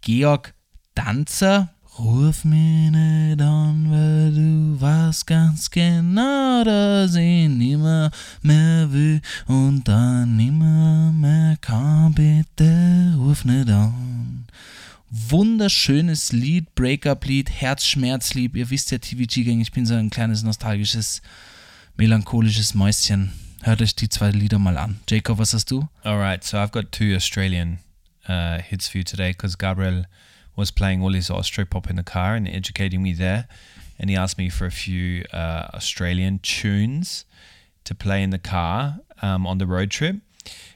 Georg 0.00 0.54
Danzer. 0.94 1.72
Ruf 1.98 2.44
mich 2.44 2.90
nicht 2.90 3.42
an, 3.42 3.90
weil 3.90 4.32
du 4.32 4.80
weißt 4.80 5.26
ganz 5.26 5.70
genau, 5.70 6.64
dass 6.64 7.14
ich 7.14 7.48
nimmer 7.48 8.10
mehr 8.40 8.90
will 8.90 9.20
und 9.46 9.86
dann 9.86 10.36
nimmer 10.36 11.12
mehr 11.12 11.58
kann. 11.60 12.14
Bitte 12.14 13.14
ruf 13.18 13.44
nicht 13.44 13.68
an. 13.68 14.46
Wunderschönes 15.10 16.32
Lied, 16.32 16.74
Breakup-Lied, 16.74 17.50
Herzschmerzlied. 17.50 18.56
Ihr 18.56 18.70
wisst 18.70 18.90
ja, 18.90 18.96
TVG-Gang, 18.96 19.60
ich 19.60 19.70
bin 19.70 19.84
so 19.84 19.94
ein 19.94 20.08
kleines 20.08 20.42
nostalgisches, 20.42 21.20
melancholisches 22.02 22.74
Mäuschen. 22.74 23.30
Hört 23.62 23.80
euch 23.80 23.94
die 23.94 24.08
zwei 24.08 24.30
Lieder 24.30 24.58
mal 24.58 24.76
an. 24.76 24.98
Jacob, 25.08 25.38
was 25.38 25.54
hast 25.54 25.70
du? 25.70 25.88
All 26.02 26.18
right, 26.18 26.42
so 26.42 26.58
I've 26.58 26.72
got 26.72 26.90
two 26.90 27.14
Australian 27.14 27.78
uh, 28.26 28.58
hits 28.58 28.88
for 28.88 28.98
you 28.98 29.04
today 29.04 29.30
because 29.30 29.56
Gabriel 29.56 30.06
was 30.56 30.72
playing 30.72 31.00
all 31.00 31.12
his 31.12 31.30
Austro 31.30 31.64
pop 31.64 31.88
in 31.88 31.94
the 31.94 32.02
car 32.02 32.34
and 32.34 32.48
educating 32.48 33.04
me 33.04 33.12
there. 33.12 33.46
And 34.00 34.10
he 34.10 34.16
asked 34.16 34.36
me 34.36 34.50
for 34.50 34.66
a 34.66 34.72
few 34.72 35.24
uh, 35.32 35.68
Australian 35.74 36.40
tunes 36.40 37.24
to 37.84 37.94
play 37.94 38.24
in 38.24 38.30
the 38.30 38.38
car 38.40 38.98
um, 39.22 39.46
on 39.46 39.58
the 39.58 39.66
road 39.68 39.92
trip. 39.92 40.16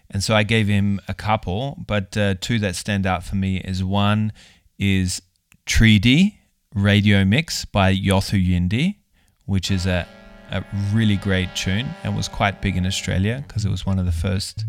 And 0.09 0.23
so 0.23 0.37
I 0.37 0.45
gave 0.45 0.69
him 0.69 1.01
a 1.09 1.15
couple, 1.15 1.77
but 1.85 2.17
uh, 2.17 2.37
two 2.41 2.61
that 2.61 2.77
stand 2.77 3.05
out 3.05 3.25
for 3.25 3.35
me 3.35 3.57
is 3.57 3.83
one 3.83 4.33
is 4.79 5.21
Treaty 5.65 6.39
Radio 6.73 7.25
Mix 7.25 7.65
by 7.65 7.93
Yothu 7.93 8.39
Yindi, 8.39 8.99
which 9.45 9.73
is 9.73 9.87
a, 9.87 10.07
a 10.51 10.65
really 10.93 11.17
great 11.17 11.55
tune 11.55 11.87
and 12.05 12.17
was 12.17 12.29
quite 12.29 12.61
big 12.61 12.77
in 12.77 12.87
Australia 12.87 13.45
because 13.47 13.65
it 13.65 13.71
was 13.71 13.85
one 13.85 13.99
of 13.99 14.07
the 14.07 14.13
first 14.13 14.65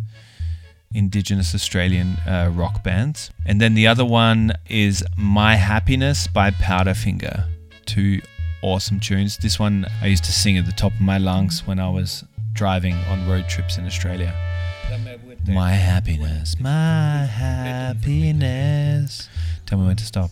indigenous 0.93 1.53
Australian 1.53 2.15
uh, 2.25 2.51
rock 2.53 2.83
bands. 2.83 3.31
And 3.45 3.61
then 3.61 3.73
the 3.73 3.87
other 3.87 4.05
one 4.05 4.53
is 4.69 5.03
My 5.17 5.55
Happiness 5.55 6.27
by 6.27 6.51
Powderfinger. 6.51 7.45
Two 7.85 8.21
awesome 8.61 8.99
tunes. 8.99 9.37
This 9.37 9.59
one 9.59 9.85
I 10.01 10.07
used 10.07 10.23
to 10.25 10.31
sing 10.31 10.57
at 10.57 10.65
the 10.65 10.71
top 10.71 10.93
of 10.93 11.01
my 11.01 11.17
lungs 11.17 11.65
when 11.65 11.79
I 11.79 11.89
was 11.89 12.23
driving 12.53 12.95
on 13.09 13.29
road 13.29 13.47
trips 13.47 13.77
in 13.77 13.85
Australia. 13.85 14.33
My 15.47 15.71
happiness, 15.71 16.59
my 16.59 17.25
happiness. 17.25 19.29
Tell 19.65 19.79
me 19.79 19.87
when 19.87 19.95
to 19.95 20.05
stop. 20.05 20.31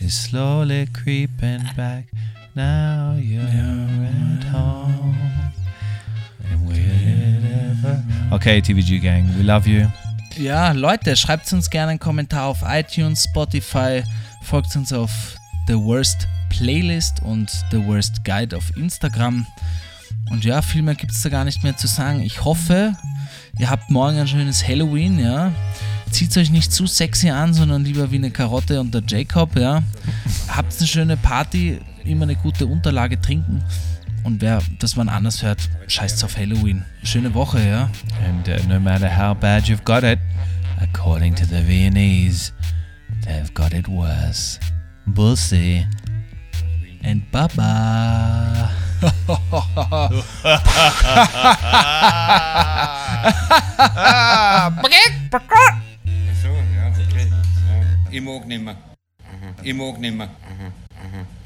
Is 0.00 0.14
slowly 0.14 0.88
creeping 0.92 1.62
back. 1.76 2.06
Now 2.56 3.18
you're 3.18 3.42
at 3.42 4.44
home. 4.44 5.14
And 6.50 6.66
wherever. 6.66 8.02
Okay, 8.34 8.62
TVG 8.62 9.02
gang, 9.02 9.28
we 9.36 9.42
love 9.42 9.68
you. 9.68 9.86
Ja, 10.38 10.72
Leute, 10.72 11.14
schreibt 11.16 11.52
uns 11.52 11.68
gerne 11.68 11.90
einen 11.90 11.98
Kommentar 11.98 12.46
auf 12.46 12.62
iTunes, 12.66 13.24
Spotify, 13.24 14.02
folgt 14.42 14.74
uns 14.74 14.90
auf 14.90 15.36
The 15.68 15.74
Worst 15.74 16.26
Playlist 16.48 17.20
und 17.24 17.50
The 17.70 17.84
Worst 17.84 18.24
Guide 18.24 18.56
auf 18.56 18.74
Instagram. 18.74 19.46
Und 20.30 20.46
ja, 20.46 20.62
viel 20.62 20.80
mehr 20.80 20.94
gibt 20.94 21.12
es 21.12 21.20
da 21.20 21.28
gar 21.28 21.44
nicht 21.44 21.62
mehr 21.62 21.76
zu 21.76 21.86
sagen. 21.86 22.22
Ich 22.22 22.42
hoffe, 22.42 22.94
ihr 23.58 23.68
habt 23.68 23.90
morgen 23.90 24.18
ein 24.18 24.28
schönes 24.28 24.66
Halloween, 24.66 25.18
ja. 25.18 25.52
Zieht 26.10 26.34
euch 26.38 26.48
nicht 26.48 26.72
zu 26.72 26.86
sexy 26.86 27.28
an, 27.28 27.52
sondern 27.52 27.84
lieber 27.84 28.10
wie 28.10 28.16
eine 28.16 28.30
Karotte 28.30 28.80
und 28.80 28.94
der 28.94 29.02
Jacob, 29.06 29.54
ja. 29.56 29.82
Habt 30.48 30.74
eine 30.78 30.86
schöne 30.86 31.18
Party, 31.18 31.80
immer 32.06 32.24
eine 32.24 32.36
gute 32.36 32.66
Unterlage 32.66 33.20
trinken. 33.20 33.62
Und 34.24 34.40
wer 34.40 34.60
das 34.80 34.96
mal 34.96 35.08
anders 35.08 35.42
hört, 35.42 35.68
scheißt 35.86 36.24
auf 36.24 36.36
Halloween. 36.36 36.84
Schöne 37.04 37.32
Woche, 37.34 37.60
ja. 37.60 37.90
And 38.26 38.48
uh, 38.48 38.56
no 38.68 38.80
matter 38.80 39.08
how 39.08 39.34
bad 39.34 39.64
you've 39.64 39.84
got 39.84 40.02
it, 40.02 40.18
according 40.80 41.34
to 41.36 41.44
the 41.44 41.62
Viennese, 41.66 42.52
they've 43.24 43.52
got 43.54 43.72
it 43.72 43.86
worse. 43.88 44.58
We'll 45.06 45.36
see. 45.36 45.86
And 47.04 47.30
Baba. 47.30 48.70
So, 56.42 56.48
ja, 56.48 56.88
okay. 56.88 57.30
Ich 58.10 58.20
mag 58.20 58.46
nimmer. 58.46 58.74
Ich 59.62 59.74
mag 59.74 60.00
nimmer. 60.00 60.28